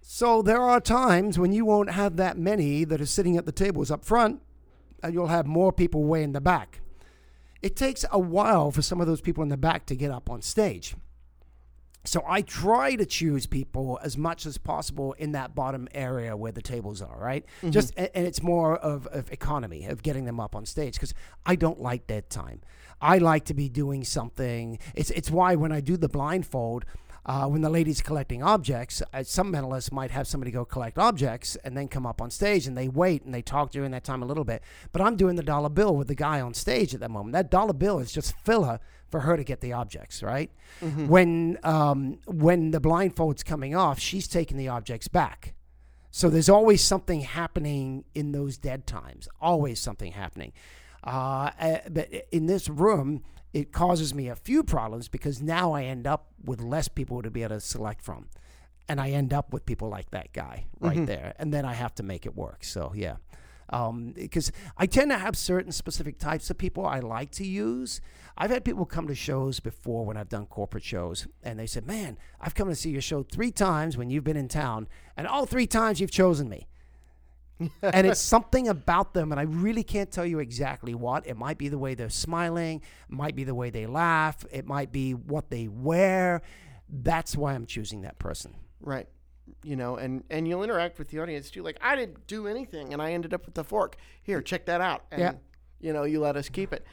So 0.02 0.44
there 0.44 0.62
are 0.62 0.80
times 0.80 1.40
when 1.40 1.52
you 1.52 1.66
won't 1.66 1.90
have 1.92 2.16
that 2.18 2.38
many 2.38 2.84
that 2.84 3.02
are 3.02 3.06
sitting 3.08 3.38
at 3.38 3.48
the 3.48 3.52
tables 3.52 3.90
up 3.90 4.06
front, 4.06 4.42
and 5.02 5.14
you'll 5.14 5.28
have 5.28 5.48
more 5.48 5.72
people 5.72 6.04
way 6.04 6.22
in 6.22 6.32
the 6.34 6.42
back. 6.42 6.82
It 7.66 7.76
takes 7.76 8.06
a 8.12 8.20
while 8.20 8.70
for 8.70 8.84
some 8.84 9.02
of 9.02 9.08
those 9.08 9.22
people 9.22 9.42
in 9.42 9.50
the 9.50 9.58
back 9.58 9.88
to 9.88 9.96
get 9.96 10.12
up 10.12 10.30
on 10.30 10.44
stage. 10.44 10.96
So 12.04 12.24
I 12.28 12.42
try 12.42 12.96
to 12.96 13.08
choose 13.08 13.48
people 13.48 13.98
as 14.04 14.16
much 14.16 14.46
as 14.46 14.60
possible 14.60 15.14
in 15.14 15.32
that 15.32 15.56
bottom 15.56 15.88
area 15.92 16.38
where 16.38 16.52
the 16.52 16.62
tables 16.62 17.02
are, 17.02 17.18
right? 17.18 17.44
Mm-hmm. 17.58 17.72
Just 17.72 17.98
and 17.98 18.28
it's 18.28 18.44
more 18.44 18.78
of, 18.78 19.08
of 19.08 19.32
economy 19.32 19.86
of 19.86 20.04
getting 20.04 20.26
them 20.26 20.40
up 20.40 20.56
on 20.56 20.68
stage 20.68 20.94
because 20.94 21.16
I 21.44 21.56
don't 21.56 21.82
like 21.82 22.06
dead 22.06 22.30
time. 22.30 22.62
I 23.02 23.18
like 23.18 23.46
to 23.46 23.56
be 23.56 23.68
doing 23.68 24.04
something. 24.04 24.78
It's 24.94 25.10
it's 25.10 25.32
why 25.32 25.56
when 25.56 25.72
I 25.72 25.80
do 25.80 25.98
the 25.98 26.08
blindfold, 26.08 26.86
uh, 27.26 27.48
when 27.48 27.62
the 27.62 27.70
lady's 27.70 28.02
collecting 28.02 28.44
objects, 28.44 29.02
uh, 29.14 29.24
some 29.24 29.52
mentalists 29.52 29.92
might 29.92 30.12
have 30.12 30.28
somebody 30.28 30.52
go 30.52 30.64
collect 30.64 31.00
objects 31.00 31.56
and 31.64 31.76
then 31.76 31.88
come 31.88 32.06
up 32.06 32.22
on 32.22 32.30
stage 32.30 32.68
and 32.68 32.78
they 32.78 32.88
wait 32.88 33.24
and 33.24 33.34
they 33.34 33.42
talk 33.42 33.72
during 33.72 33.92
that 33.92 34.04
time 34.04 34.22
a 34.22 34.26
little 34.26 34.44
bit. 34.44 34.62
But 34.92 35.02
I'm 35.02 35.16
doing 35.16 35.36
the 35.36 35.44
dollar 35.44 35.70
bill 35.70 35.96
with 35.96 36.08
the 36.08 36.16
guy 36.16 36.40
on 36.40 36.54
stage 36.54 36.94
at 36.94 37.00
that 37.00 37.10
moment. 37.10 37.34
That 37.34 37.50
dollar 37.50 37.74
bill 37.74 37.98
is 38.00 38.12
just 38.12 38.38
filler 38.38 38.80
for 39.10 39.22
her 39.22 39.38
to 39.38 39.44
get 39.44 39.62
the 39.62 39.74
objects, 39.74 40.22
right? 40.22 40.52
When 41.08 41.58
um, 41.64 42.20
when 42.28 42.72
the 42.72 42.80
blindfold's 42.80 43.44
coming 43.44 43.76
off, 43.76 44.00
she's 44.00 44.28
taking 44.28 44.58
the 44.58 44.68
objects 44.68 45.08
back. 45.08 45.54
So 46.12 46.30
there's 46.30 46.50
always 46.50 46.82
something 46.84 47.22
happening 47.22 48.06
in 48.14 48.32
those 48.32 48.58
dead 48.58 48.86
times. 48.88 49.28
Always 49.42 49.80
something 49.80 50.14
happening. 50.14 50.54
Uh, 51.04 51.52
uh, 51.60 51.78
but 51.90 52.10
in 52.32 52.46
this 52.46 52.70
room, 52.70 53.24
it 53.56 53.72
causes 53.72 54.14
me 54.14 54.28
a 54.28 54.36
few 54.36 54.64
problems 54.64 55.08
because 55.08 55.42
now 55.42 55.72
I 55.72 55.84
end 55.84 56.06
up 56.06 56.28
with 56.44 56.60
less 56.60 56.90
people 56.90 57.22
to 57.22 57.32
be 57.32 57.42
able 57.42 57.56
to 57.56 57.62
select 57.62 58.02
from, 58.02 58.28
and 58.90 59.00
I 59.00 59.12
end 59.12 59.32
up 59.32 59.54
with 59.54 59.66
people 59.66 59.88
like 59.88 60.12
that 60.12 60.34
guy 60.34 60.66
right 60.82 60.98
mm-hmm. 60.98 61.06
there, 61.06 61.34
and 61.40 61.54
then 61.54 61.64
I 61.64 61.72
have 61.72 61.96
to 61.96 62.04
make 62.04 62.26
it 62.26 62.36
work. 62.36 62.66
So 62.66 62.92
yeah. 62.94 63.16
Um, 63.70 64.12
because 64.14 64.52
I 64.78 64.86
tend 64.86 65.10
to 65.10 65.18
have 65.18 65.38
certain 65.38 65.72
specific 65.72 66.20
types 66.20 66.50
of 66.50 66.58
people 66.58 66.86
I 66.86 67.00
like 67.00 67.32
to 67.32 67.48
use. 67.48 68.00
I've 68.38 68.52
had 68.52 68.64
people 68.64 68.86
come 68.86 69.08
to 69.08 69.16
shows 69.16 69.60
before 69.60 70.06
when 70.06 70.18
I've 70.18 70.30
done 70.30 70.48
corporate 70.48 70.84
shows, 70.84 71.26
and 71.42 71.58
they 71.58 71.66
said, 71.66 71.88
"Man, 71.88 72.18
I've 72.42 72.56
come 72.56 72.68
to 72.68 72.76
see 72.76 72.90
your 72.90 73.02
show 73.02 73.24
three 73.24 73.52
times 73.52 73.96
when 73.96 74.10
you've 74.10 74.26
been 74.26 74.38
in 74.38 74.50
town, 74.50 74.90
and 75.16 75.28
all 75.28 75.46
three 75.46 75.66
times 75.66 76.02
you've 76.02 76.12
chosen 76.12 76.50
me." 76.50 76.68
And 77.82 78.08
it's 78.08 78.20
something 78.20 78.68
about 78.68 79.14
them, 79.14 79.32
and 79.32 79.40
I 79.40 79.44
really 79.44 79.84
can't 79.84 80.12
tell 80.12 80.26
you 80.26 80.40
exactly 80.40 80.94
what. 80.94 81.26
It 81.26 81.38
might 81.38 81.58
be 81.58 81.70
the 81.70 81.78
way 81.78 81.94
they're 81.96 82.10
smiling, 82.10 82.82
it 83.10 83.16
might 83.16 83.36
be 83.36 83.44
the 83.44 83.56
way 83.56 83.70
they 83.70 83.86
laugh, 83.86 84.46
it 84.52 84.66
might 84.66 84.92
be 84.92 85.14
what 85.14 85.50
they 85.50 85.68
wear. 85.68 86.42
That's 86.90 87.36
why 87.36 87.54
I'm 87.54 87.66
choosing 87.66 88.02
that 88.02 88.20
person. 88.20 88.56
Right. 88.80 89.08
You 89.64 89.76
know, 89.76 89.96
and 89.96 90.24
and 90.30 90.48
you'll 90.48 90.64
interact 90.64 91.00
with 91.00 91.10
the 91.10 91.20
audience 91.20 91.50
too. 91.50 91.64
Like 91.64 91.78
I 91.82 91.96
didn't 91.96 92.28
do 92.28 92.48
anything, 92.48 92.94
and 92.94 93.02
I 93.02 93.14
ended 93.14 93.34
up 93.34 93.46
with 93.46 93.56
the 93.56 93.64
fork. 93.64 93.96
Here, 94.22 94.42
check 94.42 94.66
that 94.66 94.82
out. 94.82 95.06
And, 95.12 95.22
Yeah. 95.22 95.34
You 95.80 95.94
know, 95.94 96.04
you 96.04 96.20
let 96.20 96.36
us 96.36 96.50
keep 96.50 96.74
it. 96.74 96.86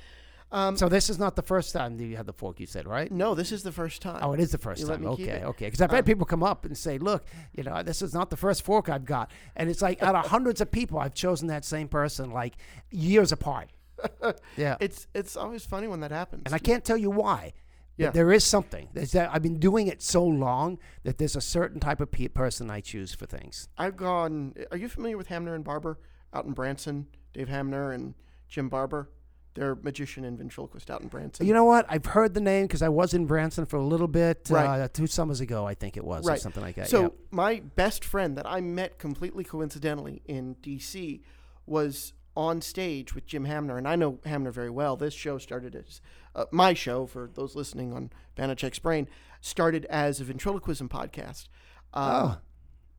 Um, 0.53 0.77
So 0.77 0.89
this 0.89 1.09
is 1.11 1.19
not 1.19 1.35
the 1.35 1.43
first 1.43 1.73
time 1.73 1.97
that 1.97 2.05
you 2.05 2.17
had 2.17 2.27
the 2.27 2.33
fork, 2.33 2.61
you 2.61 2.67
said, 2.67 2.87
right? 2.87 3.11
no, 3.11 3.35
this 3.35 3.51
is 3.53 3.63
the 3.63 3.73
first 3.73 4.03
time. 4.03 4.21
Oh, 4.23 4.33
it 4.33 4.41
is 4.41 4.53
the 4.53 4.59
first 4.59 4.81
You 4.83 4.87
let 4.87 5.01
time. 5.01 5.11
me 5.11 5.17
keep 5.17 5.29
Okay, 5.29 5.39
it. 5.39 5.45
okay. 5.45 5.65
Because 5.67 5.81
I've 5.81 5.91
had 5.91 6.05
people 6.07 6.27
come 6.27 6.43
up 6.43 6.65
and 6.67 6.77
say, 6.77 6.99
"Look, 6.99 7.25
you 7.55 7.63
know, 7.65 7.83
this 7.83 8.03
is 8.03 8.13
not 8.13 8.31
the 8.31 8.37
first 8.37 8.63
fork 8.63 8.89
I've 8.89 9.05
got," 9.07 9.31
and 9.57 9.71
it's 9.71 9.81
like 9.83 10.03
out 10.03 10.15
of 10.15 10.27
hundreds 10.27 10.61
of 10.61 10.71
people, 10.71 10.99
I've 10.99 11.15
chosen 11.15 11.49
that 11.49 11.65
same 11.65 11.89
person 11.89 12.31
like 12.31 12.55
years 12.91 13.33
apart. 13.33 13.71
Yeah, 14.57 14.77
It's 14.81 15.07
it's 15.15 15.37
always 15.37 15.65
funny 15.65 15.87
when 15.89 16.01
that 16.01 16.11
happens. 16.11 16.43
and 16.47 16.55
I 16.55 16.59
can't 16.59 16.85
tell 16.85 16.97
you 16.97 17.11
why. 17.11 17.53
but 17.97 18.05
Yeah. 18.05 18.11
there 18.11 18.33
is 18.33 18.43
something. 18.45 18.89
There's 18.95 19.13
that 19.13 19.31
I've 19.33 19.43
been 19.43 19.59
doing 19.61 19.87
it 19.87 20.03
so 20.03 20.25
long 20.25 20.79
that 21.05 21.19
there's 21.19 21.37
a 21.37 21.41
certain 21.41 21.79
type 21.79 22.01
of 22.01 22.11
pe- 22.11 22.29
person 22.29 22.71
I 22.71 22.81
choose 22.81 23.15
for 23.15 23.27
things. 23.27 23.69
I've 23.79 23.97
gone. 23.97 24.55
Are 24.71 24.77
you 24.79 24.89
familiar 24.89 25.17
with 25.17 25.29
Hamner 25.29 25.55
and 25.55 25.63
Barber 25.65 25.99
out 26.35 26.45
in 26.47 26.53
Branson? 26.53 27.07
Dave 27.33 27.49
Hamner 27.49 27.93
and 27.93 28.15
Jim 28.49 28.69
Barber. 28.69 29.09
They're 29.55 29.75
magician 29.75 30.25
and 30.25 30.39
ventriloquist 30.39 30.91
out 30.91 31.03
in 31.03 31.09
Branson. 31.09 31.47
You 31.47 31.53
know 31.53 31.65
what? 31.65 31.85
I've 31.89 32.07
heard 32.07 32.33
the 32.35 32.41
name 32.41 32.67
because 32.67 32.81
I 32.83 32.89
was 32.89 33.13
in 33.13 33.27
Branson 33.27 33.67
for 33.67 33.77
a 33.77 33.85
little 33.85 34.09
bit 34.09 34.49
Right. 34.51 34.81
uh, 34.81 34.89
two 34.93 35.07
summers 35.07 35.41
ago, 35.41 35.67
I 35.67 35.75
think 35.75 35.97
it 35.97 36.05
was, 36.05 36.27
or 36.29 36.37
something 36.39 36.63
like 36.63 36.77
that. 36.77 36.89
So 36.89 37.03
yeah. 37.03 37.09
my 37.31 37.61
best 37.77 38.05
friend 38.05 38.37
that 38.39 38.47
I 38.47 38.61
met 38.63 38.99
completely 38.99 39.45
coincidentally 39.45 40.23
in 40.27 40.55
D.C. 40.63 41.23
was 41.67 42.15
on 42.35 42.63
stage 42.63 43.15
with 43.15 43.27
Jim 43.27 43.45
Hamner, 43.45 43.77
and 43.77 43.87
I 43.87 43.95
know 43.95 44.19
Hamner 44.25 44.51
very 44.51 44.71
well. 44.71 44.97
This 44.97 45.13
show 45.13 45.37
started 45.37 45.75
as 45.77 46.01
uh, 46.35 46.47
my 46.51 46.73
show 46.73 47.05
for 47.07 47.29
those 47.35 47.55
listening 47.55 47.93
on 47.93 48.11
Banachek's 48.39 48.79
Brain 48.79 49.07
started 49.43 49.85
as 49.91 50.19
a 50.21 50.25
ventriloquism 50.25 50.89
podcast. 50.89 51.49
Um, 51.93 52.05
Oh. 52.11 52.39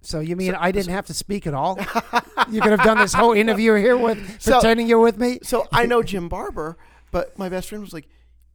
So 0.06 0.20
you 0.20 0.36
mean 0.36 0.54
I 0.54 0.72
didn't 0.72 0.92
have 0.94 1.06
to 1.08 1.14
speak 1.14 1.48
at 1.48 1.54
all? 1.54 1.78
you 2.52 2.62
could 2.62 2.72
have 2.72 2.84
done 2.84 2.98
this 2.98 3.14
whole 3.14 3.34
interview 3.34 3.74
here 3.76 3.98
with 3.98 4.20
So- 4.42 4.54
pretending 4.60 4.88
you're 4.88 5.00
with 5.00 5.18
me? 5.18 5.40
So 5.44 5.68
I 5.72 5.86
know 5.86 6.04
Jim 6.12 6.28
Barber, 6.30 6.78
but 7.12 7.38
my 7.40 7.50
best 7.50 7.70
friend 7.70 7.82
was 7.84 7.94
like, 7.94 8.08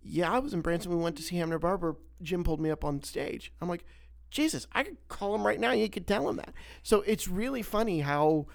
"Yeah, 0.02 0.30
I 0.30 0.38
was 0.38 0.52
in 0.54 0.60
Branson. 0.60 0.90
We 0.90 1.02
went 1.02 1.16
to 1.16 1.22
see 1.22 1.36
Hamner 1.36 1.58
Barber. 1.58 1.96
Jim 2.22 2.44
pulled 2.44 2.60
me 2.60 2.70
up 2.70 2.84
on 2.84 3.02
stage." 3.02 3.52
I'm 3.60 3.68
like, 3.68 3.84
"Jesus, 4.30 4.66
I 4.72 4.82
could 4.82 4.96
call 5.08 5.34
him 5.34 5.46
right 5.46 5.58
now. 5.58 5.72
You 5.72 5.88
could 5.88 6.06
tell 6.06 6.28
him 6.28 6.36
that." 6.36 6.52
So 6.82 7.00
it's 7.06 7.26
really 7.28 7.62
funny 7.62 8.00
how 8.00 8.46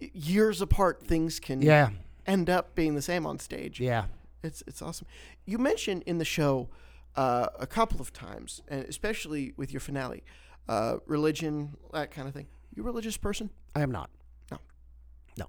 years 0.00 0.60
apart 0.60 1.02
things 1.06 1.40
can 1.40 1.62
Yeah. 1.62 1.90
end 2.26 2.50
up 2.50 2.74
being 2.74 2.94
the 2.94 3.02
same 3.02 3.26
on 3.26 3.38
stage. 3.38 3.80
Yeah. 3.80 4.04
It's 4.42 4.62
it's 4.66 4.82
awesome. 4.82 5.06
You 5.46 5.56
mentioned 5.58 6.02
in 6.04 6.18
the 6.18 6.24
show 6.26 6.68
uh, 7.16 7.46
a 7.58 7.66
couple 7.66 8.00
of 8.00 8.12
times, 8.12 8.60
and 8.68 8.84
especially 8.84 9.54
with 9.56 9.72
your 9.72 9.80
finale, 9.80 10.22
uh, 10.68 10.96
religion, 11.06 11.76
that 11.92 12.10
kind 12.10 12.28
of 12.28 12.34
thing. 12.34 12.46
You 12.74 12.82
a 12.82 12.86
religious 12.86 13.16
person? 13.16 13.50
I 13.74 13.82
am 13.82 13.90
not. 13.90 14.10
No. 14.50 14.58
No. 15.38 15.46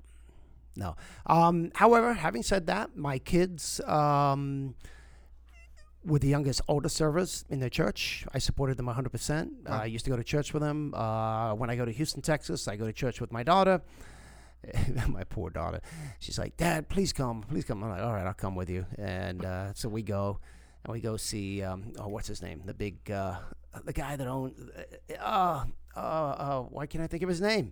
No. 0.76 0.95
Um, 1.26 1.72
however, 1.76 2.13
having 2.13 2.43
said 2.43 2.68
that, 2.68 2.95
my 2.95 3.18
kids 3.20 3.82
um, 3.82 4.76
were 6.03 6.20
the 6.20 6.28
youngest 6.28 6.61
altar 6.68 6.89
servers 6.89 7.45
in 7.49 7.59
their 7.59 7.70
church. 7.70 8.26
I 8.34 8.39
supported 8.39 8.78
them 8.78 8.86
100%. 8.88 9.49
Uh, 9.68 9.70
I 9.70 9.86
used 9.86 10.05
to 10.05 10.11
go 10.11 10.18
to 10.18 10.24
church 10.24 10.53
with 10.53 10.61
them. 10.61 10.93
Uh, 10.93 11.53
when 11.55 11.70
I 11.70 11.76
go 11.76 11.86
to 11.86 11.91
Houston, 11.91 12.22
Texas, 12.22 12.68
I 12.68 12.76
go 12.76 12.86
to 12.86 12.93
church 12.93 13.20
with 13.20 13.32
my 13.32 13.43
daughter. 13.43 13.82
my 15.07 15.24
poor 15.24 15.49
daughter. 15.49 15.82
She's 16.20 16.39
like, 16.39 16.57
Dad, 16.57 16.89
please 16.89 17.13
come, 17.13 17.41
please 17.41 17.66
come. 17.66 17.84
I'm 17.84 17.89
like, 17.89 18.01
all 18.01 18.13
right, 18.13 18.26
I'll 18.26 18.34
come 18.34 18.55
with 18.55 18.70
you. 18.70 18.86
And 18.97 19.45
uh, 19.45 19.74
so 19.74 19.89
we 19.89 20.01
go, 20.01 20.39
and 20.86 20.93
we 20.93 20.99
go 21.01 21.17
see, 21.17 21.63
um, 21.63 21.93
oh, 21.99 22.07
what's 22.07 22.27
his 22.27 22.43
name? 22.43 22.61
The 22.63 22.73
big, 22.73 23.09
uh, 23.09 23.38
the 23.83 23.93
guy 23.93 24.15
that 24.15 24.27
owns, 24.27 24.53
uh, 25.19 25.65
uh, 25.95 25.99
uh, 25.99 26.61
why 26.61 26.86
can't 26.86 27.03
I 27.03 27.07
think 27.07 27.23
of 27.23 27.29
his 27.29 27.41
name? 27.41 27.71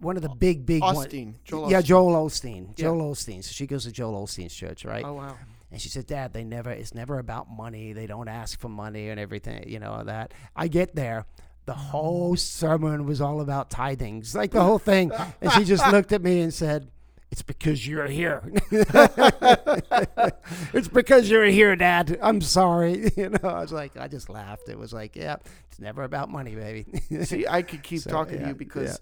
One 0.00 0.16
of 0.16 0.22
the 0.22 0.28
big, 0.28 0.64
big 0.64 0.82
one- 0.82 0.94
Osteen, 0.94 1.34
Joel 1.44 1.70
yeah, 1.70 1.80
Osteen. 1.80 1.84
Joel 1.84 2.28
Osteen. 2.28 2.68
Yeah. 2.68 2.84
Joel 2.84 3.12
Osteen. 3.12 3.44
So 3.44 3.50
she 3.52 3.66
goes 3.66 3.84
to 3.84 3.92
Joel 3.92 4.24
Osteen's 4.24 4.54
church, 4.54 4.84
right? 4.84 5.04
Oh 5.04 5.14
wow. 5.14 5.36
And 5.72 5.80
she 5.80 5.88
says, 5.88 6.04
Dad, 6.04 6.32
they 6.32 6.44
never, 6.44 6.70
it's 6.70 6.94
never 6.94 7.18
about 7.18 7.50
money. 7.50 7.92
They 7.92 8.06
don't 8.06 8.28
ask 8.28 8.58
for 8.60 8.68
money 8.68 9.08
and 9.08 9.18
everything, 9.18 9.68
you 9.68 9.80
know, 9.80 10.04
that. 10.04 10.32
I 10.54 10.68
get 10.68 10.94
there. 10.94 11.26
The 11.66 11.74
whole 11.74 12.36
sermon 12.36 13.04
was 13.04 13.20
all 13.20 13.40
about 13.40 13.68
tithings, 13.70 14.36
like 14.36 14.52
the 14.52 14.62
whole 14.62 14.78
thing. 14.78 15.10
And 15.40 15.50
she 15.52 15.64
just 15.64 15.84
looked 15.90 16.12
at 16.12 16.22
me 16.22 16.40
and 16.40 16.54
said, 16.54 16.88
It's 17.36 17.42
because 17.42 17.86
you're 17.86 18.06
here. 18.06 18.50
it's 20.72 20.88
because 20.88 21.28
you're 21.28 21.44
here, 21.44 21.76
Dad. 21.76 22.18
I'm 22.22 22.40
sorry. 22.40 23.10
You 23.16 23.28
know, 23.28 23.38
I 23.50 23.60
was 23.60 23.72
like, 23.72 23.96
I 23.98 24.08
just 24.08 24.30
laughed. 24.30 24.70
It 24.70 24.78
was 24.78 24.92
like, 24.94 25.16
yeah, 25.16 25.36
it's 25.68 25.78
never 25.78 26.02
about 26.02 26.30
money, 26.30 26.54
baby. 26.54 26.86
See, 27.24 27.46
I 27.46 27.60
could 27.60 27.82
keep 27.82 28.00
So, 28.00 28.10
talking 28.10 28.40
to 28.40 28.48
you 28.48 28.54
because, 28.54 29.00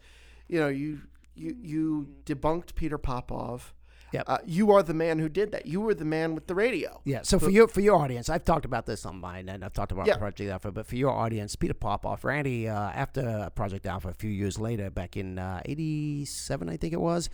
you 0.48 0.58
know, 0.58 0.66
you 0.68 1.00
you 1.36 1.56
you 1.62 2.08
debunked 2.26 2.74
Peter 2.74 2.98
Popoff. 2.98 3.72
Yep. 4.12 4.24
Uh, 4.26 4.38
you 4.46 4.72
are 4.72 4.82
the 4.82 4.94
man 4.94 5.18
who 5.20 5.28
did 5.28 5.50
that. 5.52 5.66
You 5.66 5.80
were 5.80 5.94
the 5.94 6.04
man 6.04 6.34
with 6.34 6.46
the 6.48 6.54
radio. 6.56 7.00
Yeah. 7.04 7.22
So 7.22 7.38
for 7.38 7.50
your 7.50 7.66
for 7.68 7.80
your 7.80 7.96
audience, 7.96 8.28
I've 8.28 8.44
talked 8.44 8.64
about 8.64 8.86
this 8.86 9.04
on 9.06 9.20
mine, 9.20 9.48
and 9.48 9.64
I've 9.64 9.72
talked 9.72 9.92
about 9.92 10.06
Yeah. 10.08 10.16
Project 10.16 10.50
Alpha. 10.50 10.70
But 10.72 10.86
for 10.86 10.96
your 10.96 11.10
audience, 11.10 11.54
Peter 11.56 11.74
Popoff, 11.74 12.24
Randi, 12.24 12.68
uh, 12.68 12.74
after 12.90 13.50
Project 13.54 13.86
Alpha, 13.86 14.08
a 14.08 14.14
few 14.14 14.30
years 14.30 14.58
later, 14.58 14.90
back 14.90 15.16
in 15.16 15.38
uh, 15.38 15.62
'87, 15.64 16.68
I 16.68 16.76
think 16.76 16.92
it 16.92 17.00
was, 17.00 17.28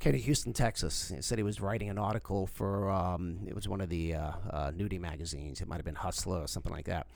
to 0.00 0.18
Houston, 0.18 0.52
Texas. 0.52 1.12
He 1.14 1.22
said 1.22 1.38
he 1.38 1.44
was 1.44 1.60
writing 1.60 1.90
an 1.90 1.98
article 1.98 2.46
for 2.46 2.90
um, 2.90 3.40
it 3.46 3.54
was 3.54 3.68
one 3.68 3.80
of 3.80 3.88
the 3.88 4.14
uh, 4.14 4.30
uh, 4.50 4.70
nudie 4.70 5.00
magazines. 5.00 5.60
It 5.60 5.68
might 5.68 5.76
have 5.76 5.84
been 5.84 5.94
Hustler 5.94 6.40
or 6.40 6.46
something 6.46 6.72
like 6.72 6.86
that. 6.86 7.06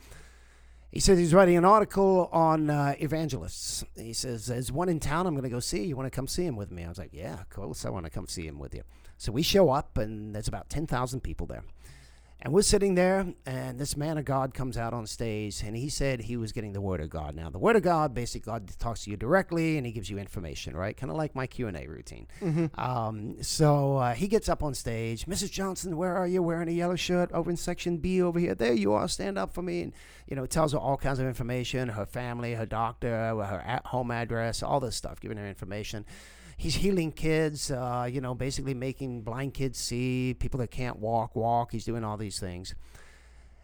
He 0.91 0.99
said 0.99 1.17
he's 1.17 1.33
writing 1.33 1.55
an 1.55 1.63
article 1.63 2.29
on 2.33 2.69
uh, 2.69 2.95
evangelists. 2.99 3.85
He 3.95 4.11
says, 4.11 4.47
There's 4.47 4.73
one 4.73 4.89
in 4.89 4.99
town 4.99 5.25
I'm 5.25 5.33
going 5.33 5.43
to 5.43 5.49
go 5.49 5.61
see. 5.61 5.85
You 5.85 5.95
want 5.95 6.11
to 6.11 6.15
come 6.15 6.27
see 6.27 6.45
him 6.45 6.57
with 6.57 6.69
me? 6.69 6.83
I 6.83 6.89
was 6.89 6.97
like, 6.97 7.13
Yeah, 7.13 7.39
of 7.39 7.49
course, 7.49 7.85
I 7.85 7.89
want 7.89 8.05
to 8.05 8.11
come 8.11 8.27
see 8.27 8.45
him 8.45 8.59
with 8.59 8.75
you. 8.75 8.83
So 9.17 9.31
we 9.31 9.41
show 9.41 9.69
up, 9.69 9.97
and 9.97 10.35
there's 10.35 10.49
about 10.49 10.69
10,000 10.69 11.21
people 11.21 11.47
there. 11.47 11.63
And 12.43 12.51
we're 12.53 12.63
sitting 12.63 12.95
there, 12.95 13.35
and 13.45 13.77
this 13.77 13.95
man 13.95 14.17
of 14.17 14.25
God 14.25 14.55
comes 14.55 14.75
out 14.75 14.93
on 14.93 15.05
stage, 15.05 15.61
and 15.61 15.77
he 15.77 15.89
said 15.89 16.21
he 16.21 16.37
was 16.37 16.51
getting 16.51 16.73
the 16.73 16.81
Word 16.81 16.99
of 16.99 17.07
God. 17.11 17.35
Now, 17.35 17.51
the 17.51 17.59
Word 17.59 17.75
of 17.75 17.83
God, 17.83 18.15
basically, 18.15 18.51
God 18.51 18.71
talks 18.79 19.03
to 19.03 19.11
you 19.11 19.17
directly, 19.17 19.77
and 19.77 19.85
He 19.85 19.91
gives 19.91 20.09
you 20.09 20.17
information, 20.17 20.75
right? 20.75 20.97
Kind 20.97 21.11
of 21.11 21.17
like 21.17 21.35
my 21.35 21.45
Q 21.45 21.67
and 21.67 21.77
A 21.77 21.85
routine. 21.85 22.25
Um, 22.75 23.43
so 23.43 23.97
uh, 23.97 24.13
he 24.15 24.27
gets 24.27 24.49
up 24.49 24.63
on 24.63 24.73
stage. 24.73 25.27
Mrs. 25.27 25.51
Johnson, 25.51 25.97
where 25.97 26.15
are 26.17 26.25
you? 26.25 26.41
Wearing 26.41 26.67
a 26.67 26.71
yellow 26.71 26.95
shirt 26.95 27.31
over 27.31 27.51
in 27.51 27.57
section 27.57 27.97
B 27.97 28.23
over 28.23 28.39
here. 28.39 28.55
There 28.55 28.73
you 28.73 28.91
are. 28.93 29.07
Stand 29.07 29.37
up 29.37 29.53
for 29.53 29.61
me. 29.61 29.83
And 29.83 29.93
you 30.27 30.35
know, 30.35 30.47
tells 30.47 30.73
her 30.73 30.79
all 30.79 30.97
kinds 30.97 31.19
of 31.19 31.27
information: 31.27 31.89
her 31.89 32.07
family, 32.07 32.55
her 32.55 32.65
doctor, 32.65 33.09
her 33.09 33.63
at 33.63 33.85
home 33.85 34.09
address, 34.09 34.63
all 34.63 34.79
this 34.79 34.95
stuff, 34.95 35.19
giving 35.19 35.37
her 35.37 35.47
information. 35.47 36.05
He's 36.61 36.75
healing 36.75 37.11
kids, 37.11 37.71
uh, 37.71 38.07
you 38.11 38.21
know, 38.21 38.35
basically 38.35 38.75
making 38.75 39.23
blind 39.23 39.55
kids 39.55 39.79
see, 39.79 40.35
people 40.37 40.59
that 40.59 40.69
can't 40.69 40.97
walk 40.99 41.35
walk. 41.35 41.71
He's 41.71 41.85
doing 41.85 42.03
all 42.03 42.17
these 42.17 42.39
things. 42.39 42.75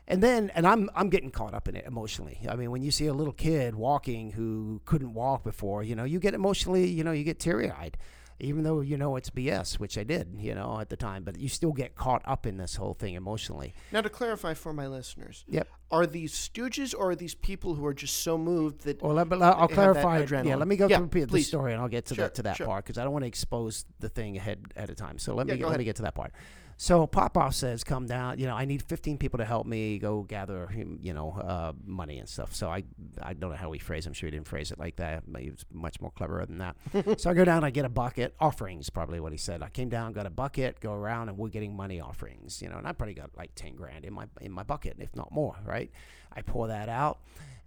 and 0.08 0.24
then 0.24 0.50
and 0.56 0.66
I'm 0.66 0.90
I'm 0.96 1.10
getting 1.10 1.32
caught 1.32 1.54
up 1.54 1.68
in 1.68 1.76
it 1.76 1.86
emotionally. 1.86 2.40
I 2.50 2.56
mean, 2.56 2.72
when 2.72 2.82
you 2.82 2.92
see 2.92 3.08
a 3.08 3.14
little 3.14 3.34
kid 3.34 3.76
walking 3.76 4.32
who 4.32 4.82
couldn't 4.86 5.14
walk 5.14 5.44
before, 5.44 5.84
you 5.84 5.96
know, 5.96 6.06
you 6.06 6.20
get 6.20 6.34
emotionally, 6.34 6.88
you 6.88 7.04
know, 7.04 7.12
you 7.12 7.24
get 7.24 7.40
teary 7.40 7.70
eyed 7.70 7.98
even 8.40 8.64
though 8.64 8.82
you 8.82 8.98
know 8.98 9.16
it's 9.16 9.30
BS, 9.30 9.80
which 9.80 9.98
I 9.98 10.04
did, 10.04 10.36
you 10.38 10.54
know, 10.54 10.80
at 10.80 10.90
the 10.90 10.96
time, 10.96 11.24
but 11.24 11.40
you 11.40 11.50
still 11.50 11.72
get 11.72 11.96
caught 11.96 12.22
up 12.26 12.46
in 12.46 12.58
this 12.58 12.76
whole 12.76 12.94
thing 12.94 13.16
emotionally. 13.16 13.74
Now, 13.92 14.02
to 14.02 14.10
clarify 14.10 14.54
for 14.54 14.74
my 14.74 14.88
listeners, 14.88 15.44
Yep. 15.50 15.68
are 15.92 16.06
these 16.06 16.34
stooges 16.34 16.94
or 16.98 17.12
are 17.12 17.16
these 17.16 17.34
people 17.36 17.76
who 17.76 17.86
are 17.86 17.94
just 17.94 18.18
so 18.24 18.38
moved 18.38 18.82
that? 18.84 19.02
Well, 19.02 19.14
let, 19.14 19.32
I'll 19.32 19.68
They 19.68 19.76
have 19.76 19.94
that 19.96 20.04
clarify. 20.04 20.44
Yeah, 20.44 20.56
let 20.56 20.68
me 20.68 20.76
go 20.78 20.88
Yeah, 20.88 21.06
through 21.08 21.26
the 21.26 21.42
story, 21.42 21.74
and 21.74 21.82
I'll 21.82 21.88
get 21.88 22.06
to 22.08 22.16
Sure, 22.16 22.26
that 22.26 22.36
to 22.36 22.44
that 22.44 22.58
sure. 22.58 22.68
part 22.68 22.86
because 22.86 22.98
I 22.98 23.04
don't 23.04 23.14
want 23.14 23.24
to 23.24 23.28
expose 23.28 23.86
the 24.00 24.10
thing 24.10 24.38
ahead 24.38 24.66
at 24.76 24.90
a 24.90 24.96
time. 24.96 25.18
So 25.18 25.34
let 25.34 25.48
Yeah, 25.48 25.54
me 25.56 25.60
go 25.60 25.66
let 25.66 25.70
ahead. 25.72 25.80
me 25.80 25.86
get 25.86 25.96
to 25.98 26.04
that 26.04 26.16
part. 26.16 26.32
So 26.80 27.08
Popoff 27.08 27.56
says, 27.56 27.84
"Come 27.84 28.06
down. 28.06 28.38
You 28.40 28.46
know, 28.46 28.56
I 28.56 28.66
need 28.66 28.84
15 28.84 29.18
people 29.18 29.40
to 29.40 29.46
help 29.46 29.66
me 29.66 29.98
go 29.98 30.22
gather, 30.22 30.70
you 31.02 31.12
know, 31.12 31.32
uh, 31.32 31.74
money 31.84 32.20
and 32.20 32.30
stuff." 32.30 32.54
So 32.54 32.70
I 32.70 32.84
I 33.20 33.34
don't 33.34 33.50
know 33.50 33.58
how 33.58 33.72
he 33.72 33.80
phrased. 33.80 34.06
it. 34.06 34.10
I'm 34.10 34.14
sure 34.14 34.28
he 34.28 34.32
didn't 34.32 34.48
phrase 34.48 34.72
it 34.72 34.78
like 34.78 34.98
that. 34.98 35.24
He 35.40 35.50
was 35.50 35.66
much 35.74 36.00
more 36.00 36.12
cleverer 36.12 36.46
than 36.46 36.60
that. 36.60 36.76
so 37.20 37.32
I 37.32 37.34
go 37.34 37.44
down. 37.44 37.64
I 37.64 37.72
get 37.72 37.86
a 37.86 37.90
bucket. 37.90 38.36
Offerings, 38.40 38.92
probably 38.92 39.20
what 39.20 39.32
he 39.32 39.40
said. 39.40 39.64
I 39.64 39.70
came 39.70 39.90
down, 39.90 40.14
got 40.14 40.28
a 40.28 40.30
bucket, 40.30 40.80
go 40.80 40.94
around, 40.94 41.30
and 41.30 41.38
we're 41.38 41.50
getting 41.50 41.76
money 41.76 42.00
offerings. 42.00 42.62
You 42.62 42.70
know, 42.70 42.78
and 42.78 42.88
I 42.88 42.92
probably 42.92 43.16
got 43.16 43.32
like 43.36 43.56
10 43.56 43.76
grand 43.76 44.06
in 44.06 44.14
my 44.14 44.28
in 44.40 44.52
my 44.52 44.64
bucket, 44.64 44.98
if 45.00 45.16
not 45.16 45.32
more. 45.32 45.56
Right. 45.66 45.92
I 46.32 46.44
pour 46.44 46.68
that 46.68 46.90
out. 46.90 47.20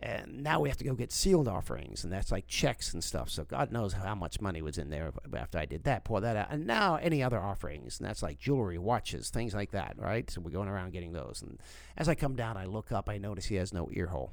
And 0.02 0.42
now 0.42 0.60
we 0.60 0.68
have 0.70 0.78
to 0.78 0.84
go 0.84 0.94
get 0.94 1.12
sealed 1.12 1.46
offerings, 1.46 2.04
and 2.04 2.12
that's 2.12 2.32
like 2.32 2.46
checks 2.46 2.94
and 2.94 3.04
stuff. 3.04 3.28
So 3.28 3.44
God 3.44 3.70
knows 3.70 3.92
how 3.92 4.14
much 4.14 4.40
money 4.40 4.62
was 4.62 4.78
in 4.78 4.88
there 4.88 5.12
after 5.36 5.58
I 5.58 5.66
did 5.66 5.84
that. 5.84 6.04
Pour 6.04 6.20
that 6.22 6.36
out, 6.36 6.48
and 6.50 6.66
now 6.66 6.96
any 6.96 7.22
other 7.22 7.38
offerings, 7.38 8.00
and 8.00 8.08
that's 8.08 8.22
like 8.22 8.38
jewelry, 8.38 8.78
watches, 8.78 9.28
things 9.28 9.54
like 9.54 9.72
that, 9.72 9.96
right? 9.98 10.30
So 10.30 10.40
we're 10.40 10.50
going 10.50 10.68
around 10.68 10.92
getting 10.92 11.12
those. 11.12 11.42
And 11.42 11.58
as 11.96 12.08
I 12.08 12.14
come 12.14 12.34
down, 12.34 12.56
I 12.56 12.64
look 12.64 12.92
up, 12.92 13.10
I 13.10 13.18
notice 13.18 13.46
he 13.46 13.56
has 13.56 13.74
no 13.74 13.90
ear 13.92 14.06
hole. 14.06 14.32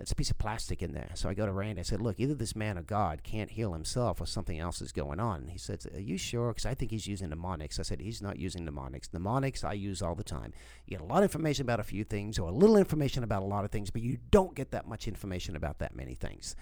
It's 0.00 0.10
a 0.10 0.16
piece 0.16 0.30
of 0.30 0.38
plastic 0.38 0.82
in 0.82 0.92
there. 0.94 1.10
So 1.14 1.28
I 1.28 1.34
go 1.34 1.46
to 1.46 1.52
Randi. 1.52 1.80
I 1.80 1.84
said, 1.84 2.00
"Look, 2.00 2.18
either 2.18 2.34
this 2.34 2.56
man 2.56 2.76
of 2.76 2.86
God 2.86 3.22
can't 3.22 3.50
heal 3.50 3.72
himself, 3.72 4.20
or 4.20 4.26
something 4.26 4.58
else 4.58 4.80
is 4.80 4.90
going 4.90 5.20
on." 5.20 5.48
He 5.48 5.58
said, 5.58 5.84
"Are 5.94 6.00
you 6.00 6.16
sure?" 6.16 6.50
Because 6.52 6.66
I 6.66 6.74
think 6.74 6.90
he's 6.90 7.06
using 7.06 7.28
mnemonics. 7.28 7.78
I 7.78 7.82
said, 7.82 8.00
"He's 8.00 8.22
not 8.22 8.38
using 8.38 8.64
mnemonics. 8.64 9.12
Mnemonics 9.12 9.62
I 9.62 9.74
use 9.74 10.02
all 10.02 10.14
the 10.14 10.24
time. 10.24 10.52
You 10.86 10.96
get 10.96 11.02
a 11.02 11.08
lot 11.08 11.18
of 11.18 11.24
information 11.24 11.64
about 11.64 11.78
a 11.78 11.84
few 11.84 12.04
things, 12.04 12.38
or 12.38 12.48
a 12.48 12.52
little 12.52 12.76
information 12.76 13.22
about 13.22 13.42
a 13.42 13.46
lot 13.46 13.64
of 13.64 13.70
things, 13.70 13.90
but 13.90 14.02
you 14.02 14.18
don't 14.30 14.56
get 14.56 14.70
that 14.72 14.88
much 14.88 15.06
information 15.06 15.54
about 15.54 15.78
that 15.78 15.94
many 15.94 16.14
things." 16.14 16.56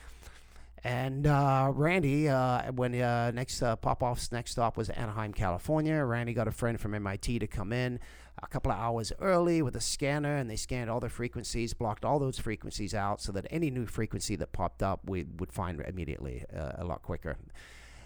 And 0.83 1.27
uh, 1.27 1.73
Randi, 1.75 2.29
uh, 2.29 2.73
when 2.73 2.99
uh, 3.01 3.31
next 3.33 3.63
uh, 3.63 3.77
Popoff's 3.77 4.33
next 4.33 4.53
stop 4.53 4.77
was 4.77 4.89
Anaheim, 4.91 5.33
California, 5.35 6.03
Randi 6.05 6.33
got 6.33 6.49
a 6.49 6.53
friend 6.53 6.81
from 6.81 6.95
MIT 6.95 7.39
to 7.39 7.47
come 7.47 7.73
in 7.73 8.01
a 8.43 8.47
couple 8.47 8.73
of 8.73 8.79
hours 8.79 9.13
early 9.21 9.63
with 9.63 9.77
a 9.77 9.81
scanner, 9.81 10.37
and 10.37 10.51
they 10.51 10.57
scanned 10.57 10.91
all 10.91 11.01
the 11.01 11.09
frequencies, 11.09 11.75
blocked 11.75 12.05
all 12.05 12.19
those 12.19 12.39
frequencies 12.39 12.95
out, 12.95 13.21
so 13.21 13.33
that 13.33 13.47
any 13.51 13.71
new 13.71 13.87
frequency 13.87 14.37
that 14.37 14.53
popped 14.53 14.83
up, 14.83 15.01
we 15.09 15.25
would 15.39 15.53
find 15.53 15.81
immediately 15.83 16.45
uh, 16.57 16.73
a 16.77 16.85
lot 16.85 17.03
quicker. 17.03 17.37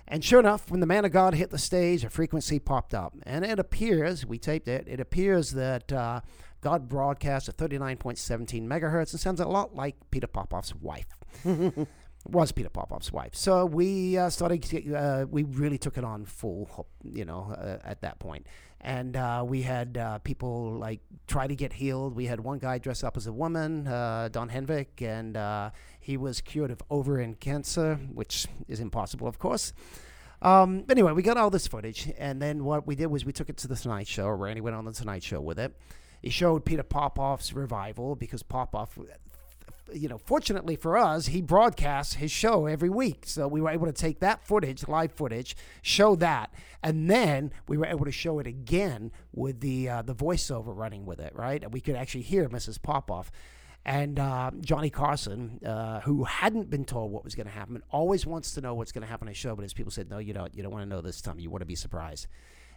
And 0.07 0.23
sure 0.23 0.41
enough, 0.41 0.71
when 0.71 0.81
the 0.81 0.87
man 0.87 1.05
of 1.05 1.13
God 1.13 1.35
hit 1.35 1.51
the 1.51 1.59
stage, 1.59 2.05
a 2.05 2.11
frequency 2.11 2.59
popped 2.59 2.95
up. 2.95 3.15
And 3.23 3.45
it 3.45 3.59
appears, 3.59 4.27
we 4.27 4.39
taped 4.39 4.69
it, 4.69 4.87
it 4.87 5.01
appears 5.01 5.53
that 5.53 5.91
uh, 5.93 6.21
God 6.61 6.89
broadcast 6.89 7.49
at 7.49 7.57
39.17 7.57 8.67
megahertz 8.67 9.13
and 9.13 9.21
sounds 9.21 9.41
a 9.41 9.47
lot 9.47 9.75
like 9.75 9.97
Peter 10.11 10.27
Popoff's 10.27 10.75
wife. 10.75 11.07
was 12.27 12.53
Peter 12.53 12.69
Popoff's 12.71 13.13
wife. 13.13 13.35
So 13.35 13.67
we 13.67 14.17
uh, 14.17 14.31
started, 14.31 14.63
to- 14.65 14.95
uh, 14.95 15.27
we 15.31 15.43
really 15.43 15.79
took 15.79 15.99
it 15.99 16.05
on 16.05 16.25
full, 16.25 16.87
you 17.03 17.25
know, 17.25 17.55
uh, 17.57 17.79
at 17.85 18.01
that 18.03 18.19
point. 18.19 18.47
And 18.81 19.17
uh, 19.17 19.45
we 19.47 19.63
had 19.63 19.97
uh, 19.97 20.19
people 20.19 20.73
like 20.75 21.01
try 21.27 21.47
to 21.47 21.55
get 21.55 21.73
healed. 21.73 22.15
We 22.15 22.27
had 22.27 22.41
one 22.41 22.59
guy 22.59 22.79
dress 22.79 23.03
up 23.03 23.17
as 23.17 23.27
a 23.27 23.33
woman, 23.33 23.87
uh, 23.87 24.29
Don 24.31 24.51
Henvick, 24.51 25.01
and 25.01 25.73
he 26.01 26.19
was 26.19 26.43
cured 26.43 26.71
of 26.71 26.83
ovarian 26.91 27.35
cancer, 27.35 27.95
which 28.13 28.47
is 28.69 28.81
impossible, 28.81 29.27
of 29.27 29.39
course. 29.39 29.73
Um, 30.43 30.85
anyway, 30.91 31.13
we 31.13 31.23
got 31.23 31.39
all 31.39 31.49
this 31.49 31.67
footage, 31.67 32.13
and 32.19 32.43
then 32.43 32.65
what 32.65 32.87
we 32.87 32.95
did 32.95 33.07
was 33.07 33.25
we 33.25 33.33
took 33.33 33.49
it 33.49 33.57
to 33.59 33.69
the 33.69 33.77
Tonight 33.77 34.07
Show. 34.07 34.29
Randi 34.29 34.61
went 34.61 34.77
on 34.77 34.85
the 34.85 34.93
Tonight 34.93 35.23
Show 35.23 35.41
with 35.41 35.59
it. 35.59 35.75
He 36.21 36.29
showed 36.29 36.67
Peter 36.67 36.83
Popoff's 36.83 37.55
revival 37.55 38.15
because 38.17 38.43
Popoff, 38.43 38.99
you 39.95 40.09
know, 40.09 40.19
fortunately 40.19 40.77
for 40.77 40.97
us, 40.97 41.27
he 41.27 41.41
broadcasts 41.41 42.15
his 42.15 42.31
show 42.31 42.67
every 42.67 42.91
week. 42.91 43.25
So 43.27 43.49
we 43.49 43.61
were 43.61 43.71
able 43.71 43.87
to 43.87 43.93
take 43.93 44.21
that 44.21 44.45
footage, 44.45 44.87
live 44.89 45.13
footage, 45.13 45.57
show 45.83 46.17
that, 46.17 46.53
and 46.83 47.09
then 47.09 47.53
we 47.69 47.77
were 47.77 47.87
able 47.87 48.05
to 48.05 48.13
show 48.13 48.39
it 48.39 48.47
again 48.47 49.13
with 49.33 49.61
the 49.61 49.89
uh, 49.89 50.03
the 50.03 50.15
voiceover 50.15 50.77
running 50.77 51.07
with 51.07 51.21
it, 51.21 51.35
right? 51.35 51.63
And 51.63 51.73
we 51.73 51.81
could 51.81 51.97
actually 51.97 52.23
hear 52.23 52.49
Mrs. 52.49 52.81
Popoff. 52.81 53.31
And 53.87 54.19
uh, 54.19 54.51
Johnny 54.61 54.89
Carson, 54.89 55.61
uh, 55.63 56.01
who 56.01 56.25
hadn't 56.25 56.71
been 56.71 56.87
told 56.87 57.13
what 57.13 57.23
was 57.23 57.35
going 57.35 57.47
to 57.47 57.53
happen, 57.53 57.83
always 57.91 58.25
wants 58.25 58.53
to 58.53 58.63
know 58.63 58.73
what's 58.73 58.93
going 58.93 59.03
to 59.03 59.09
happen 59.09 59.29
on 59.29 59.33
his 59.33 59.37
show. 59.37 59.55
But 59.55 59.63
his 59.63 59.75
people 59.75 59.93
said, 59.93 60.09
"No, 60.09 60.19
you 60.19 60.33
don't. 60.33 60.55
You 60.55 60.63
don't 60.63 60.73
want 60.73 60.85
to 60.85 60.89
know 60.89 61.03
this 61.03 61.21
time. 61.21 61.39
You 61.39 61.51
want 61.51 61.61
to 61.61 61.67
be 61.67 61.75
surprised." 61.75 62.27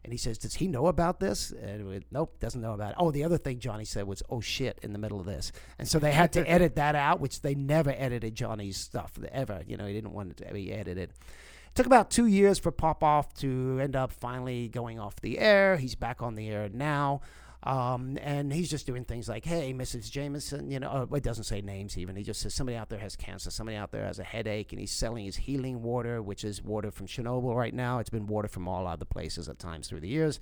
And 0.04 0.14
he 0.14 0.18
says, 0.18 0.38
"Does 0.38 0.56
he 0.56 0.68
know 0.68 0.88
about 0.88 1.20
this?" 1.20 1.52
And 1.52 1.88
we, 1.88 2.02
nope, 2.12 2.40
doesn't 2.40 2.62
know 2.62 2.74
about 2.74 2.92
it. 2.92 2.96
Oh, 2.98 3.12
the 3.12 3.24
other 3.24 3.38
thing 3.38 3.60
Johnny 3.60 3.86
said 3.86 4.08
was, 4.08 4.24
"Oh 4.30 4.42
shit!" 4.42 4.80
in 4.82 4.94
the 4.94 5.00
middle 5.00 5.20
of 5.20 5.26
this, 5.26 5.52
and 5.78 5.88
so 5.88 6.00
they 6.00 6.12
had 6.12 6.32
to 6.34 6.50
edit 6.50 6.76
that 6.76 6.96
out, 6.96 7.20
which 7.20 7.42
they 7.42 7.56
never 7.56 7.94
edited 7.98 8.36
Johnny's 8.36 8.78
stuff 8.78 9.18
ever. 9.32 9.64
You 9.68 9.78
know, 9.78 9.86
he 9.86 9.94
didn't 9.94 10.14
want 10.14 10.32
it 10.32 10.46
to 10.46 10.54
be 10.54 10.72
edited. 10.72 11.10
It 11.10 11.76
took 11.76 11.86
about 11.86 12.10
two 12.10 12.26
years 12.26 12.58
for 12.58 12.72
Popoff 12.72 13.34
to 13.36 13.80
end 13.82 13.96
up 13.96 14.12
finally 14.12 14.68
going 14.68 15.00
off 15.00 15.18
the 15.18 15.40
air. 15.40 15.78
He's 15.78 15.96
back 15.96 16.22
on 16.22 16.36
the 16.36 16.48
air 16.48 16.70
now. 16.74 17.22
Um, 17.64 18.18
and 18.22 18.54
he's 18.54 18.70
just 18.70 18.86
doing 18.86 19.04
things 19.04 19.28
like, 19.28 19.44
hey, 19.44 19.74
Mrs. 19.74 20.12
Jameson, 20.12 20.70
you 20.70 20.80
know, 20.80 21.08
uh, 21.12 21.16
it 21.16 21.24
doesn't 21.24 21.46
say 21.46 21.62
names 21.62 21.98
even. 21.98 22.16
He 22.16 22.24
just 22.24 22.42
says 22.42 22.54
somebody 22.54 22.78
out 22.78 22.90
there 22.90 23.00
has 23.00 23.16
cancer, 23.16 23.50
somebody 23.50 23.76
out 23.78 23.92
there 23.92 24.06
has 24.06 24.20
a 24.20 24.24
headache, 24.24 24.72
and 24.72 24.80
he's 24.80 24.92
selling 24.92 25.26
his 25.26 25.36
healing 25.36 25.82
water, 25.82 26.22
which 26.22 26.44
is 26.44 26.64
water 26.64 26.92
from 26.92 27.08
Chernobyl 27.08 27.56
right 27.56 27.74
now. 27.74 28.00
It's 28.00 28.10
been 28.10 28.28
water 28.28 28.48
from 28.48 28.68
all 28.68 28.88
other 28.88 29.06
places 29.06 29.50
at 29.50 29.60
times 29.60 29.90
through 29.90 30.02
the 30.02 30.08
years. 30.08 30.40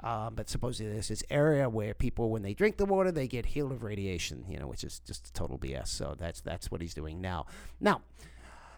Um, 0.00 0.34
but 0.34 0.50
supposedly 0.50 0.92
there's 0.92 1.08
this 1.08 1.22
area 1.30 1.68
where 1.68 1.94
people, 1.94 2.30
when 2.30 2.42
they 2.42 2.54
drink 2.54 2.76
the 2.76 2.84
water, 2.84 3.12
they 3.12 3.28
get 3.28 3.46
healed 3.46 3.72
of 3.72 3.84
radiation, 3.84 4.44
you 4.48 4.58
know, 4.58 4.66
which 4.66 4.84
is 4.84 5.00
just 5.00 5.32
total 5.34 5.58
BS. 5.58 5.88
So 5.88 6.16
that's 6.18 6.40
that's 6.40 6.70
what 6.70 6.80
he's 6.80 6.94
doing 6.94 7.20
now. 7.20 7.46
Now, 7.80 8.02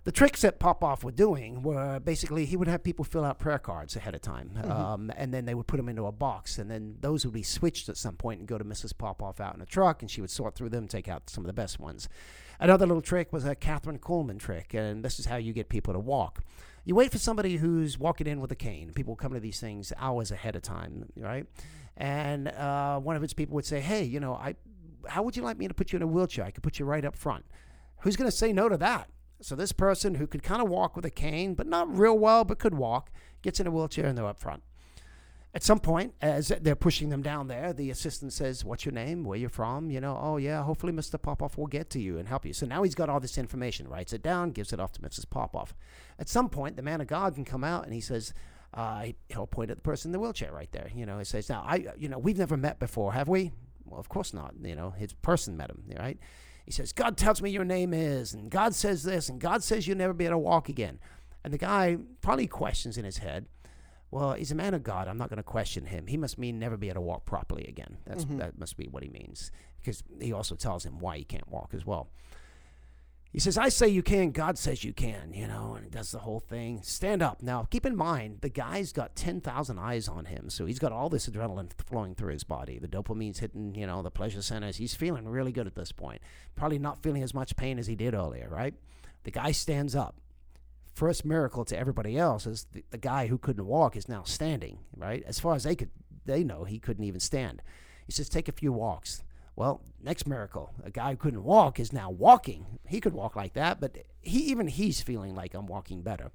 the 0.07 0.13
tricks 0.13 0.43
that 0.43 0.61
Popoff 0.61 1.03
were 1.03 1.11
doing 1.11 1.63
were 1.65 1.99
basically 1.99 2.47
he 2.47 2.57
would 2.57 2.69
have 2.69 2.85
people 2.85 3.05
fill 3.05 3.25
out 3.25 3.41
prayer 3.41 3.59
cards 3.59 3.97
ahead 3.97 4.15
of 4.15 4.21
time, 4.23 4.53
um, 4.63 5.11
and 5.17 5.35
then 5.35 5.47
they 5.47 5.55
would 5.55 5.67
put 5.67 5.79
them 5.79 5.89
into 5.89 6.07
a 6.07 6.13
box, 6.13 6.59
and 6.59 6.71
then 6.71 6.95
those 7.01 7.25
would 7.25 7.35
be 7.35 7.43
switched 7.43 7.89
at 7.89 7.97
some 7.97 8.15
point 8.15 8.39
and 8.39 8.47
go 8.47 8.57
to 8.57 8.65
Mrs. 8.65 8.97
Popoff 8.97 9.41
out 9.41 9.57
in 9.57 9.61
a 9.61 9.67
truck, 9.67 10.03
and 10.03 10.11
she 10.11 10.21
would 10.21 10.31
sort 10.31 10.55
through 10.55 10.69
them, 10.69 10.87
take 10.87 11.09
out 11.09 11.29
some 11.29 11.43
of 11.43 11.49
the 11.49 11.53
best 11.53 11.81
ones. 11.81 12.09
Another 12.61 12.87
little 12.87 13.03
trick 13.03 13.33
was 13.33 13.45
a 13.45 13.57
Kathryn 13.57 13.99
Kuhlman 13.99 14.39
trick, 14.39 14.75
and 14.75 15.05
this 15.05 15.19
is 15.19 15.27
how 15.27 15.35
you 15.35 15.53
get 15.53 15.69
people 15.69 15.93
to 15.93 15.99
walk. 15.99 16.45
You 16.85 16.95
wait 16.95 17.11
for 17.11 17.19
somebody 17.19 17.57
who's 17.57 17.99
walking 17.99 18.29
in 18.29 18.41
with 18.41 18.53
a 18.53 18.57
cane. 18.57 18.93
People 18.95 19.17
come 19.17 19.33
to 19.33 19.41
these 19.41 19.59
things 19.59 19.93
hours 19.99 20.31
ahead 20.31 20.55
of 20.55 20.63
time, 20.63 21.07
right? 21.17 21.47
And 21.97 22.47
uh, 22.47 23.01
one 23.01 23.17
of 23.17 23.25
its 23.25 23.33
people 23.33 23.57
would 23.57 23.67
say, 23.67 23.81
"Hey, 23.81 24.05
you 24.05 24.21
know, 24.21 24.35
I, 24.35 24.55
how 25.09 25.25
would 25.25 25.37
you 25.37 25.43
like 25.43 25.59
me 25.59 25.67
to 25.67 25.75
put 25.75 25.93
you 25.93 25.97
in 25.97 26.05
a 26.05 26.07
wheelchair? 26.07 26.45
I 26.45 26.53
could 26.53 26.63
put 26.63 26.79
you 26.79 26.85
right 26.85 27.05
up 27.05 27.17
front." 27.17 27.45
Who's 28.03 28.15
going 28.15 28.31
to 28.31 28.37
say 28.37 28.53
no 28.53 28.69
to 28.69 28.77
that? 28.77 29.09
So 29.41 29.55
this 29.55 29.73
person 29.73 30.17
who 30.17 30.27
could 30.27 30.43
kind 30.43 30.63
of 30.63 30.69
walk 30.69 30.97
with 30.97 31.05
a 31.05 31.11
cane, 31.11 31.55
but 31.55 31.67
not 31.67 31.95
real 31.97 32.19
well, 32.19 32.45
but 32.45 32.59
could 32.59 32.75
walk, 32.75 33.11
gets 33.43 33.61
in 33.61 33.67
a 33.67 33.71
wheelchair 33.71 34.07
and 34.07 34.17
they're 34.17 34.27
up 34.27 34.39
front. 34.39 34.63
At 35.55 35.63
some 35.63 35.79
point, 35.79 36.13
as 36.21 36.49
they're 36.61 36.77
pushing 36.77 37.09
them 37.09 37.23
down 37.23 37.49
there, 37.49 37.73
the 37.73 37.91
assistant 37.91 38.35
says, 38.35 38.63
"What's 38.63 38.85
your 38.85 38.93
name? 38.93 39.25
Where 39.25 39.39
you 39.39 39.49
from? 39.49 39.91
You 39.91 40.03
know, 40.03 40.19
oh 40.21 40.37
yeah, 40.37 40.63
hopefully 40.63 40.93
Mr. 40.93 41.21
Popoff 41.21 41.57
will 41.57 41.67
get 41.67 41.89
to 41.91 42.01
you 42.01 42.19
and 42.19 42.29
help 42.29 42.45
you." 42.45 42.53
So 42.53 42.67
now 42.67 42.83
he's 42.83 42.95
got 42.95 43.09
all 43.09 43.21
this 43.21 43.39
information, 43.39 43.89
writes 43.89 44.13
it 44.13 44.23
down, 44.23 44.51
gives 44.51 44.75
it 44.75 44.81
off 44.81 44.93
to 44.93 45.01
Mrs. 45.01 45.31
Popoff. 45.31 45.75
At 46.19 46.29
some 46.29 46.51
point, 46.51 46.77
the 46.77 46.83
man 46.83 47.01
of 47.01 47.07
God 47.07 47.35
can 47.35 47.47
come 47.47 47.65
out 47.65 47.85
and 47.85 47.95
he 47.95 48.03
says, 48.03 48.35
uh, 48.75 49.07
he'll 49.31 49.47
point 49.47 49.71
at 49.71 49.79
the 49.79 49.83
person 49.83 50.11
in 50.11 50.13
the 50.13 50.19
wheelchair 50.19 50.53
right 50.53 50.71
there. 50.73 50.91
You 50.95 51.07
know, 51.07 51.19
he 51.19 51.25
says, 51.25 51.49
"Now, 51.49 51.65
I, 51.67 51.87
you 51.97 52.11
know, 52.11 52.19
we've 52.19 52.37
never 52.37 52.59
met 52.59 52.79
before, 52.79 53.15
have 53.15 53.29
we?" 53.29 53.53
Well, 53.87 53.99
of 53.99 54.11
course 54.11 54.35
not. 54.35 54.55
You 54.63 54.75
know, 54.75 54.91
his 54.91 55.15
person 55.15 55.57
met 55.57 55.71
him, 55.71 55.85
right? 55.99 56.19
He 56.67 56.73
says, 56.73 56.93
God 56.93 57.17
tells 57.17 57.41
me 57.41 57.51
your 57.51 57.65
name 57.65 57.95
is, 57.95 58.35
and 58.35 58.51
God 58.51 58.75
says 58.75 59.05
this, 59.05 59.29
and 59.29 59.41
God 59.41 59.63
says 59.63 59.87
you'll 59.87 59.97
never 59.97 60.13
be 60.13 60.25
able 60.25 60.35
to 60.35 60.39
walk 60.39 60.69
again. 60.69 60.99
And 61.45 61.55
the 61.55 61.59
guy 61.59 61.97
probably 62.21 62.49
questions 62.49 62.99
in 62.99 63.05
his 63.05 63.19
head, 63.19 63.47
well, 64.11 64.33
he's 64.33 64.51
a 64.51 64.57
man 64.57 64.75
of 64.75 64.83
God. 64.83 65.07
I'm 65.07 65.19
not 65.19 65.29
going 65.29 65.37
to 65.37 65.45
question 65.45 65.87
him. 65.87 66.09
He 66.09 66.17
must 66.17 66.39
mean 66.39 66.59
never 66.59 66.77
be 66.77 66.89
able 66.89 66.97
to 66.97 67.01
walk 67.03 67.25
properly 67.25 67.67
again. 67.69 67.99
That's, 68.05 68.25
mm-hmm. 68.25 68.39
That 68.39 68.59
must 68.59 68.77
be 68.77 68.89
what 68.89 69.05
he 69.05 69.09
means. 69.09 69.53
Because 69.81 70.03
he 70.21 70.33
also 70.33 70.57
tells 70.57 70.85
him 70.85 70.99
why 70.99 71.19
he 71.19 71.25
can't 71.25 71.49
walk 71.49 71.71
as 71.73 71.87
well. 71.87 72.09
He 73.37 73.41
says, 73.41 73.59
I 73.59 73.69
say 73.69 73.87
you 73.87 74.03
can, 74.03 74.31
God 74.31 74.57
says 74.57 74.83
you 74.83 74.95
can, 74.95 75.35
you 75.35 75.47
know, 75.47 75.75
and 75.75 75.91
does 75.91 76.11
the 76.11 76.21
whole 76.21 76.41
thing. 76.41 76.81
Stand 76.83 77.21
up. 77.21 77.43
Now, 77.43 77.67
keep 77.69 77.85
in 77.85 77.95
mind, 77.95 78.39
the 78.41 78.49
guy's 78.49 78.93
got 78.93 79.15
10,000 79.15 79.79
eyes 79.79 80.09
on 80.09 80.25
him, 80.25 80.49
so 80.49 80.65
he's 80.65 80.79
got 80.79 80.91
all 80.91 81.11
this 81.11 81.29
adrenaline 81.29 81.71
flowing 81.87 82.15
through 82.15 82.33
his 82.33 82.45
body. 82.45 82.79
The 82.79 82.89
dopamine's 82.89 83.41
hitting, 83.41 83.75
you 83.75 83.87
know, 83.87 84.01
the 84.01 84.11
pleasure 84.11 84.41
centers. 84.41 84.79
He's 84.79 84.95
feeling 84.95 85.29
really 85.29 85.53
good 85.53 85.67
at 85.67 85.75
this 85.75 85.93
point. 85.93 86.23
Probably 86.55 86.79
not 86.79 87.03
feeling 87.03 87.23
as 87.23 87.35
much 87.35 87.57
pain 87.57 87.79
as 87.79 87.87
he 87.87 87.95
did 87.95 88.15
earlier, 88.15 88.49
right? 88.49 88.73
The 89.25 89.33
guy 89.33 89.53
stands 89.53 89.95
up. 89.95 90.17
First 90.95 91.27
miracle 91.27 91.67
to 91.67 91.79
everybody 91.79 92.17
else 92.17 92.47
is 92.47 92.67
the, 92.73 92.87
the 92.89 92.97
guy 92.97 93.27
who 93.27 93.37
couldn't 93.37 93.67
walk 93.67 93.97
is 93.97 94.09
now 94.09 94.23
standing, 94.23 94.79
right? 94.97 95.23
As 95.27 95.39
far 95.39 95.55
as 95.55 95.65
they 95.65 95.77
could, 95.77 95.91
they 96.25 96.43
know 96.43 96.65
he 96.65 96.79
couldn't 96.79 97.05
even 97.05 97.21
stand. 97.21 97.61
He 98.07 98.13
says, 98.13 98.31
take 98.31 98.49
a 98.49 98.53
few 98.53 98.73
walks. 98.73 99.25
Well, 99.57 99.81
next 100.03 100.27
miracle, 100.29 100.75
a 100.85 100.91
guy 100.91 101.13
who 101.13 101.17
couldn't 101.17 101.43
walk 101.43 101.81
is 101.81 101.93
now 101.93 102.11
walking. 102.11 102.67
He 102.87 103.01
could 103.01 103.15
walk 103.15 103.35
like 103.35 103.55
that, 103.55 103.81
but 103.81 103.97
he 104.21 104.41
even 104.41 104.69
he's 104.69 105.01
feeling 105.01 105.35
like 105.35 105.55
I'm 105.55 105.67
walking 105.67 106.03
better. 106.03 106.31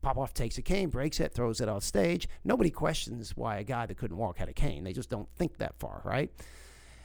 Popoff 0.00 0.34
takes 0.34 0.58
a 0.58 0.62
cane, 0.62 0.88
breaks 0.88 1.20
it, 1.20 1.32
throws 1.32 1.60
it 1.60 1.68
off 1.68 1.84
stage. 1.84 2.28
Nobody 2.44 2.70
questions 2.70 3.36
why 3.36 3.58
a 3.58 3.64
guy 3.64 3.86
that 3.86 3.98
couldn't 3.98 4.16
walk 4.16 4.38
had 4.38 4.48
a 4.48 4.52
cane. 4.54 4.82
They 4.84 4.92
just 4.92 5.10
don't 5.10 5.28
think 5.36 5.58
that 5.58 5.78
far, 5.78 6.00
right? 6.04 6.32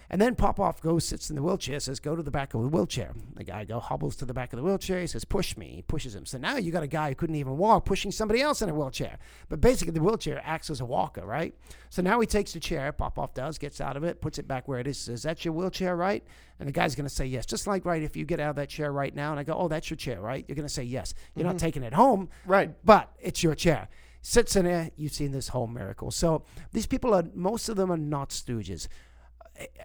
And 0.10 0.22
then 0.22 0.36
Popoff 0.36 0.82
goes, 0.82 1.06
sits 1.06 1.30
in 1.30 1.36
the 1.36 1.44
wheelchair, 1.44 1.80
says, 1.80 2.00
go 2.00 2.16
to 2.16 2.24
the 2.24 2.32
back 2.32 2.54
of 2.54 2.62
the 2.62 2.70
wheelchair. 2.70 3.12
The 3.36 3.44
guy 3.44 3.66
go 3.66 3.80
hobbles 3.80 4.16
to 4.18 4.26
the 4.26 4.34
back 4.34 4.54
of 4.54 4.58
the 4.58 4.64
wheelchair. 4.64 5.02
He 5.02 5.08
says, 5.08 5.26
push 5.26 5.58
me. 5.58 5.74
He 5.76 5.82
pushes 5.82 6.16
him. 6.16 6.26
So 6.26 6.38
now 6.38 6.56
you 6.56 6.72
got 6.72 6.84
a 6.84 6.88
guy 6.88 7.10
who 7.10 7.16
couldn't 7.16 7.36
even 7.36 7.58
walk 7.58 7.86
pushing 7.86 8.12
somebody 8.12 8.42
else 8.42 8.62
in 8.62 8.70
a 8.70 8.74
wheelchair. 8.74 9.20
But 9.50 9.60
basically, 9.60 9.94
the 9.94 10.02
wheelchair 10.02 10.42
acts 10.46 10.70
as 10.70 10.80
a 10.80 10.86
walker, 10.86 11.26
right? 11.26 11.54
So 11.90 12.02
now 12.02 12.20
he 12.22 12.28
takes 12.28 12.54
the 12.54 12.60
chair, 12.60 12.92
Popoff 12.94 13.34
does, 13.34 13.58
gets 13.58 13.82
out 13.82 13.98
of 13.98 14.04
it, 14.04 14.22
puts 14.22 14.40
it 14.40 14.48
back 14.48 14.68
where 14.68 14.80
it 14.80 14.88
is. 14.88 14.98
Says, 14.98 15.24
That's 15.24 15.44
your 15.44 15.54
wheelchair, 15.54 15.96
right? 15.96 16.24
And 16.60 16.68
the 16.68 16.74
guy's 16.74 16.96
going 16.96 17.08
to 17.08 17.14
say 17.14 17.26
yes. 17.26 17.46
Just 17.46 17.68
like, 17.68 17.86
right, 17.86 18.02
if 18.02 18.16
you 18.16 18.26
get 18.26 18.40
out 18.40 18.52
of 18.52 18.56
that 18.56 18.70
chair 18.70 18.92
right 18.92 19.14
now 19.14 19.32
and 19.32 19.40
I 19.40 19.44
go, 19.44 19.54
oh, 19.54 19.68
that's 19.68 19.90
your 19.90 19.98
chair, 19.98 20.20
right? 20.20 20.44
You're 20.48 20.56
going 20.56 20.68
to 20.68 20.74
say 20.74 20.84
yes. 20.84 21.14
You're 21.36 21.46
not 21.46 21.56
mm-hmm. 21.56 21.66
taking 21.66 21.84
it 21.84 21.94
home. 21.94 22.30
Right. 22.46 22.74
But 22.84 23.12
it's 23.20 23.44
your 23.44 23.54
chair. 23.54 23.90
Sits 24.22 24.56
in 24.56 24.66
there, 24.66 24.90
you've 24.98 25.14
seen 25.14 25.32
this 25.32 25.50
whole 25.50 25.68
miracle. 25.68 26.12
So 26.12 26.44
these 26.74 26.88
people 26.88 27.14
are, 27.14 27.24
most 27.34 27.70
of 27.70 27.78
them 27.78 27.92
are 27.92 27.98
not 27.98 28.30
stooges 28.30 28.88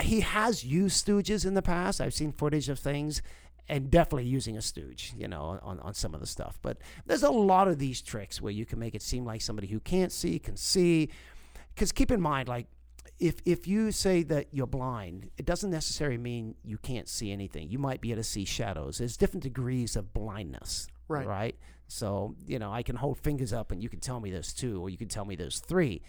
he 0.01 0.21
has 0.21 0.65
used 0.65 1.07
stooges 1.07 1.47
in 1.47 1.55
the 1.55 1.63
past. 1.63 2.01
I've 2.01 2.15
seen 2.15 2.33
footage 2.33 2.69
of 2.69 2.79
things 2.79 3.23
and 3.69 3.91
definitely 3.91 4.27
using 4.27 4.57
a 4.57 4.63
stooge, 4.63 5.15
you 5.17 5.29
know, 5.29 5.59
on, 5.63 5.79
on 5.81 5.95
some 5.95 6.15
of 6.15 6.21
the 6.21 6.27
stuff. 6.27 6.59
But 6.63 6.79
there's 7.07 7.23
a 7.23 7.31
lot 7.31 7.69
of 7.69 7.79
these 7.79 8.03
tricks 8.03 8.41
where 8.41 8.53
you 8.53 8.67
can 8.67 8.79
make 8.79 8.95
it 8.95 9.03
seem 9.03 9.25
like 9.25 9.41
somebody 9.41 9.69
who 9.69 9.81
can't 9.81 10.13
see 10.13 10.39
can 10.39 10.57
see. 10.57 11.11
Because 11.75 11.93
keep 11.93 12.11
in 12.11 12.21
mind, 12.21 12.49
like, 12.49 12.67
if, 13.19 13.37
if 13.45 13.69
you 13.69 13.93
say 13.93 14.25
that 14.25 14.49
you're 14.51 14.67
blind, 14.67 15.31
it 15.39 15.47
doesn't 15.47 15.71
necessarily 15.71 16.19
mean 16.19 16.57
you 16.65 16.77
can't 16.77 17.09
see 17.09 17.31
anything. 17.31 17.71
You 17.71 17.79
might 17.79 18.01
be 18.01 18.11
able 18.11 18.21
to 18.21 18.29
see 18.29 18.45
shadows. 18.45 18.99
There's 18.99 19.17
different 19.17 19.45
degrees 19.45 19.97
of 19.97 20.13
blindness. 20.13 20.89
Right. 21.09 21.27
Right. 21.27 21.57
So, 21.87 22.35
you 22.47 22.59
know, 22.59 22.73
I 22.73 22.83
can 22.83 22.97
hold 22.97 23.19
fingers 23.19 23.53
up 23.53 23.71
and 23.71 23.83
you 23.83 23.89
can 23.89 24.01
tell 24.01 24.19
me 24.19 24.31
there's 24.31 24.53
two, 24.53 24.81
or 24.81 24.91
you 24.91 24.97
can 24.97 25.09
tell 25.09 25.25
me 25.25 25.37
there's 25.37 25.61
three. 25.61 26.03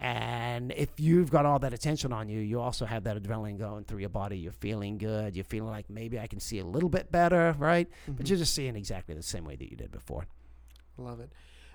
And 0.00 0.72
if 0.72 0.98
you've 0.98 1.30
got 1.30 1.44
all 1.44 1.58
that 1.58 1.74
attention 1.74 2.10
on 2.10 2.30
you, 2.30 2.40
you 2.40 2.58
also 2.58 2.86
have 2.86 3.04
that 3.04 3.22
adrenaline 3.22 3.58
going 3.58 3.84
through 3.84 3.98
your 3.98 4.08
body. 4.08 4.38
You're 4.38 4.52
feeling 4.52 4.96
good. 4.96 5.36
You're 5.36 5.44
feeling 5.44 5.70
like 5.70 5.90
maybe 5.90 6.18
I 6.18 6.26
can 6.26 6.40
see 6.40 6.58
a 6.58 6.64
little 6.64 6.88
bit 6.88 7.12
better, 7.12 7.54
right? 7.58 7.86
But 8.06 8.14
mm-hmm. 8.14 8.26
you're 8.26 8.38
just 8.38 8.54
seeing 8.54 8.76
exactly 8.76 9.14
the 9.14 9.22
same 9.22 9.44
way 9.44 9.56
that 9.56 9.70
you 9.70 9.76
did 9.76 9.92
before. 9.92 10.26
Love 10.96 11.20
it. 11.20 11.30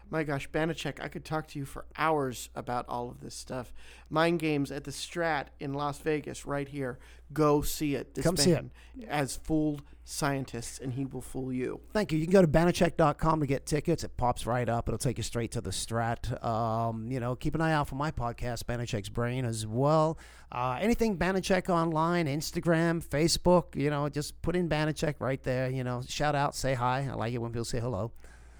My 0.10 0.24
gosh, 0.24 0.50
Banachek, 0.50 1.04
I 1.04 1.08
could 1.08 1.26
talk 1.26 1.48
to 1.50 1.60
you 1.60 1.66
for 1.66 1.86
hours 1.98 2.50
about 2.56 2.88
all 2.88 3.10
of 3.10 3.22
this 3.22 3.34
stuff. 3.34 3.74
Mind 4.10 4.40
Games 4.40 4.72
at 4.72 4.84
the 4.84 4.92
Strat 4.92 5.48
in 5.60 5.74
Las 5.74 5.98
Vegas, 6.00 6.46
right 6.46 6.68
here. 6.68 7.00
Go 7.34 7.62
see 7.62 7.96
it. 7.96 8.14
This 8.14 8.24
Come 8.24 8.38
see 8.38 8.52
man 8.54 8.72
Has 9.10 9.36
fooled 9.36 9.82
scientists, 10.04 10.78
and 10.78 10.94
he 10.94 11.06
will 11.06 11.22
fool 11.22 11.52
you. 11.52 11.82
Thank 11.92 12.12
you. 12.12 12.20
You 12.20 12.26
can 12.26 12.34
go 12.34 12.42
to 12.44 12.48
banachek.com 12.48 13.40
to 13.40 13.48
get 13.48 13.66
tickets. 13.66 14.04
It 14.04 14.16
pops 14.16 14.46
right 14.46 14.70
up. 14.70 14.88
It'll 14.88 15.00
take 15.00 15.18
you 15.18 15.24
straight 15.24 15.52
to 15.54 15.62
the 15.62 15.72
Strat. 15.72 16.44
Um, 16.46 17.12
you 17.12 17.20
know, 17.20 17.36
keep 17.36 17.56
an 17.56 17.62
eye 17.62 17.74
out 17.74 17.88
for 17.88 17.96
my 17.96 18.12
podcast, 18.12 18.66
Banachek's 18.66 19.10
Brain, 19.10 19.44
as 19.44 19.66
well. 19.66 20.20
Uh, 20.52 20.78
anything 20.80 21.18
Banachek 21.18 21.68
online, 21.68 22.28
Instagram, 22.28 23.04
Facebook, 23.04 23.76
you 23.76 23.90
know, 23.90 24.08
just 24.08 24.40
put 24.44 24.56
in 24.56 24.70
Banachek 24.70 25.16
right 25.20 25.42
there. 25.42 25.70
You 25.70 25.84
know, 25.84 26.04
shout 26.08 26.36
out, 26.36 26.56
say 26.56 26.76
hi. 26.76 27.08
I 27.12 27.16
like 27.16 27.34
it 27.34 27.40
when 27.40 27.52
people 27.52 27.66
say 27.66 27.80
hello. 27.80 28.12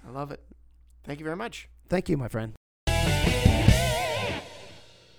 I 0.06 0.10
love 0.10 0.32
it. 0.32 0.40
Thank 1.06 1.20
you 1.20 1.24
very 1.24 1.36
much. 1.36 1.68
Thank 1.88 2.08
you, 2.08 2.16
my 2.16 2.28
friend. 2.28 2.54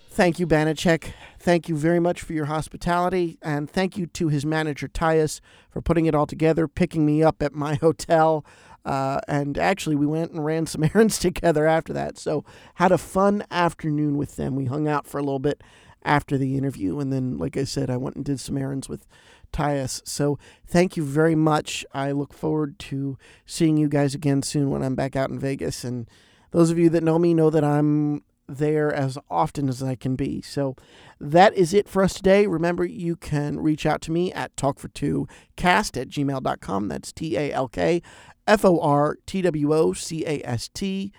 Thank 0.10 0.40
you, 0.40 0.48
Banachek. 0.48 1.14
Thank 1.40 1.70
you 1.70 1.78
very 1.78 2.00
much 2.00 2.22
for 2.22 2.34
your 2.34 2.46
hospitality, 2.46 3.38
and 3.42 3.70
thank 3.70 3.98
you 3.98 4.08
to 4.08 4.28
his 4.28 4.46
manager 4.46 4.88
Tyus 4.88 5.40
for 5.70 5.80
putting 5.80 6.08
it 6.08 6.16
all 6.16 6.26
together, 6.26 6.68
picking 6.68 7.06
me 7.06 7.24
up 7.24 7.42
at 7.42 7.54
my 7.54 7.76
hotel, 7.82 8.44
uh, 8.84 9.20
and 9.28 9.58
actually 9.58 9.96
we 9.96 10.08
went 10.08 10.32
and 10.32 10.44
ran 10.44 10.66
some 10.66 10.84
errands 10.96 11.20
together 11.20 11.68
after 11.68 11.94
that. 11.94 12.18
So 12.18 12.44
had 12.76 12.92
a 12.92 12.98
fun 12.98 13.44
afternoon 13.52 14.18
with 14.18 14.36
them. 14.36 14.56
We 14.56 14.66
hung 14.66 14.88
out 14.88 15.06
for 15.06 15.20
a 15.20 15.24
little 15.24 15.40
bit 15.40 15.62
after 16.04 16.38
the 16.38 16.58
interview, 16.58 17.00
and 17.00 17.14
then, 17.14 17.38
like 17.38 17.56
I 17.56 17.64
said, 17.64 17.90
I 17.90 17.98
went 17.98 18.16
and 18.16 18.26
did 18.26 18.40
some 18.40 18.58
errands 18.58 18.90
with 18.90 19.06
Tyus. 19.52 20.02
So 20.06 20.38
thank 20.66 20.98
you 20.98 21.04
very 21.04 21.36
much. 21.36 21.86
I 21.94 22.12
look 22.12 22.34
forward 22.34 22.80
to 22.80 23.18
seeing 23.46 23.78
you 23.78 23.88
guys 23.88 24.16
again 24.16 24.44
soon 24.44 24.70
when 24.70 24.84
I'm 24.84 24.96
back 24.96 25.16
out 25.16 25.30
in 25.30 25.40
Vegas, 25.40 25.84
and 25.84 26.08
those 26.52 26.72
of 26.72 26.78
you 26.78 26.90
that 26.90 27.04
know 27.04 27.20
me 27.20 27.34
know 27.34 27.50
that 27.50 27.64
I'm 27.64 28.24
there 28.48 28.94
as 28.94 29.18
often 29.30 29.68
as 29.68 29.84
I 29.84 29.96
can 29.96 30.16
be. 30.16 30.42
So 30.42 30.76
that 31.20 31.54
is 31.54 31.74
it 31.74 31.88
for 31.88 32.04
us 32.04 32.14
today. 32.14 32.48
Remember, 32.48 32.86
you 32.86 33.16
can 33.16 33.60
reach 33.60 33.86
out 33.86 34.02
to 34.04 34.12
me 34.12 34.32
at 34.32 34.56
talkfor2cast 34.56 36.02
at 36.02 36.10
gmail.com. 36.10 36.88
That's 36.88 37.12
T 37.12 37.38
A 37.38 37.52
L 37.52 37.68
K 37.68 38.02
F 38.48 38.64
O 38.64 38.80
R 38.80 39.18
T 39.26 39.42
W 39.42 39.74
O 39.74 39.94
C 39.94 40.26
A 40.26 40.42
S 40.46 40.70
T 40.70 41.12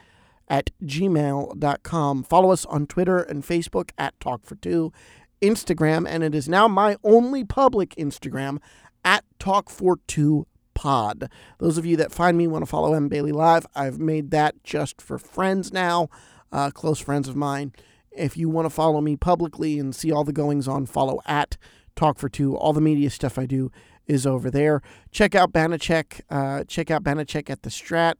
at 0.48 0.70
gmail.com. 0.82 2.22
Follow 2.22 2.50
us 2.50 2.64
on 2.66 2.86
Twitter 2.86 3.18
and 3.18 3.42
Facebook 3.44 3.90
at 3.98 4.18
talkfor2, 4.18 4.92
Instagram, 5.40 6.06
and 6.08 6.22
it 6.22 6.34
is 6.34 6.48
now 6.48 6.68
my 6.68 6.96
only 7.04 7.44
public 7.44 7.94
Instagram 7.96 8.58
at 9.04 9.24
talkfor2pod. 9.38 11.28
Those 11.58 11.78
of 11.78 11.86
you 11.86 11.96
that 11.96 12.12
find 12.12 12.36
me 12.36 12.46
want 12.46 12.62
to 12.62 12.66
follow 12.66 12.94
M. 12.94 13.08
Bailey 13.08 13.32
Live, 13.32 13.66
I've 13.74 13.98
made 13.98 14.30
that 14.30 14.62
just 14.62 15.00
for 15.00 15.18
friends 15.18 15.72
now 15.72 16.08
uh, 16.52 16.70
close 16.70 17.00
friends 17.00 17.28
of 17.28 17.36
mine. 17.36 17.72
If 18.10 18.36
you 18.36 18.48
want 18.48 18.66
to 18.66 18.70
follow 18.70 19.00
me 19.00 19.16
publicly 19.16 19.78
and 19.78 19.94
see 19.94 20.10
all 20.10 20.24
the 20.24 20.32
goings 20.32 20.66
on, 20.66 20.86
follow 20.86 21.20
at 21.26 21.56
Talk 21.94 22.18
for 22.18 22.28
Two. 22.28 22.56
All 22.56 22.72
the 22.72 22.80
media 22.80 23.10
stuff 23.10 23.38
I 23.38 23.46
do 23.46 23.70
is 24.06 24.26
over 24.26 24.50
there. 24.50 24.82
Check 25.10 25.34
out 25.34 25.52
Banachek. 25.52 26.22
Uh, 26.30 26.64
check 26.64 26.90
out 26.90 27.04
Banachek 27.04 27.50
at 27.50 27.62
the 27.62 27.70
Strat. 27.70 28.14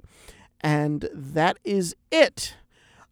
And 0.60 1.08
that 1.12 1.58
is 1.64 1.94
it. 2.10 2.56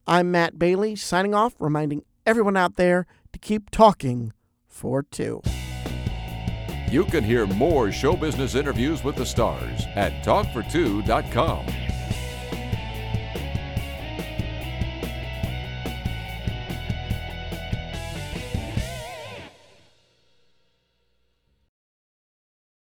I'm 0.06 0.30
Matt 0.30 0.58
Bailey 0.58 0.94
signing 0.96 1.34
off, 1.34 1.54
reminding 1.58 2.04
everyone 2.26 2.56
out 2.56 2.76
there 2.76 3.06
to 3.36 3.48
keep 3.48 3.70
talking 3.70 4.32
for 4.66 5.02
two. 5.02 5.42
You 6.90 7.04
can 7.04 7.24
hear 7.24 7.46
more 7.46 7.92
show 7.92 8.16
business 8.16 8.54
interviews 8.54 9.04
with 9.04 9.16
the 9.16 9.26
stars 9.26 9.84
at 9.94 10.24
talkfor2.com. 10.24 11.85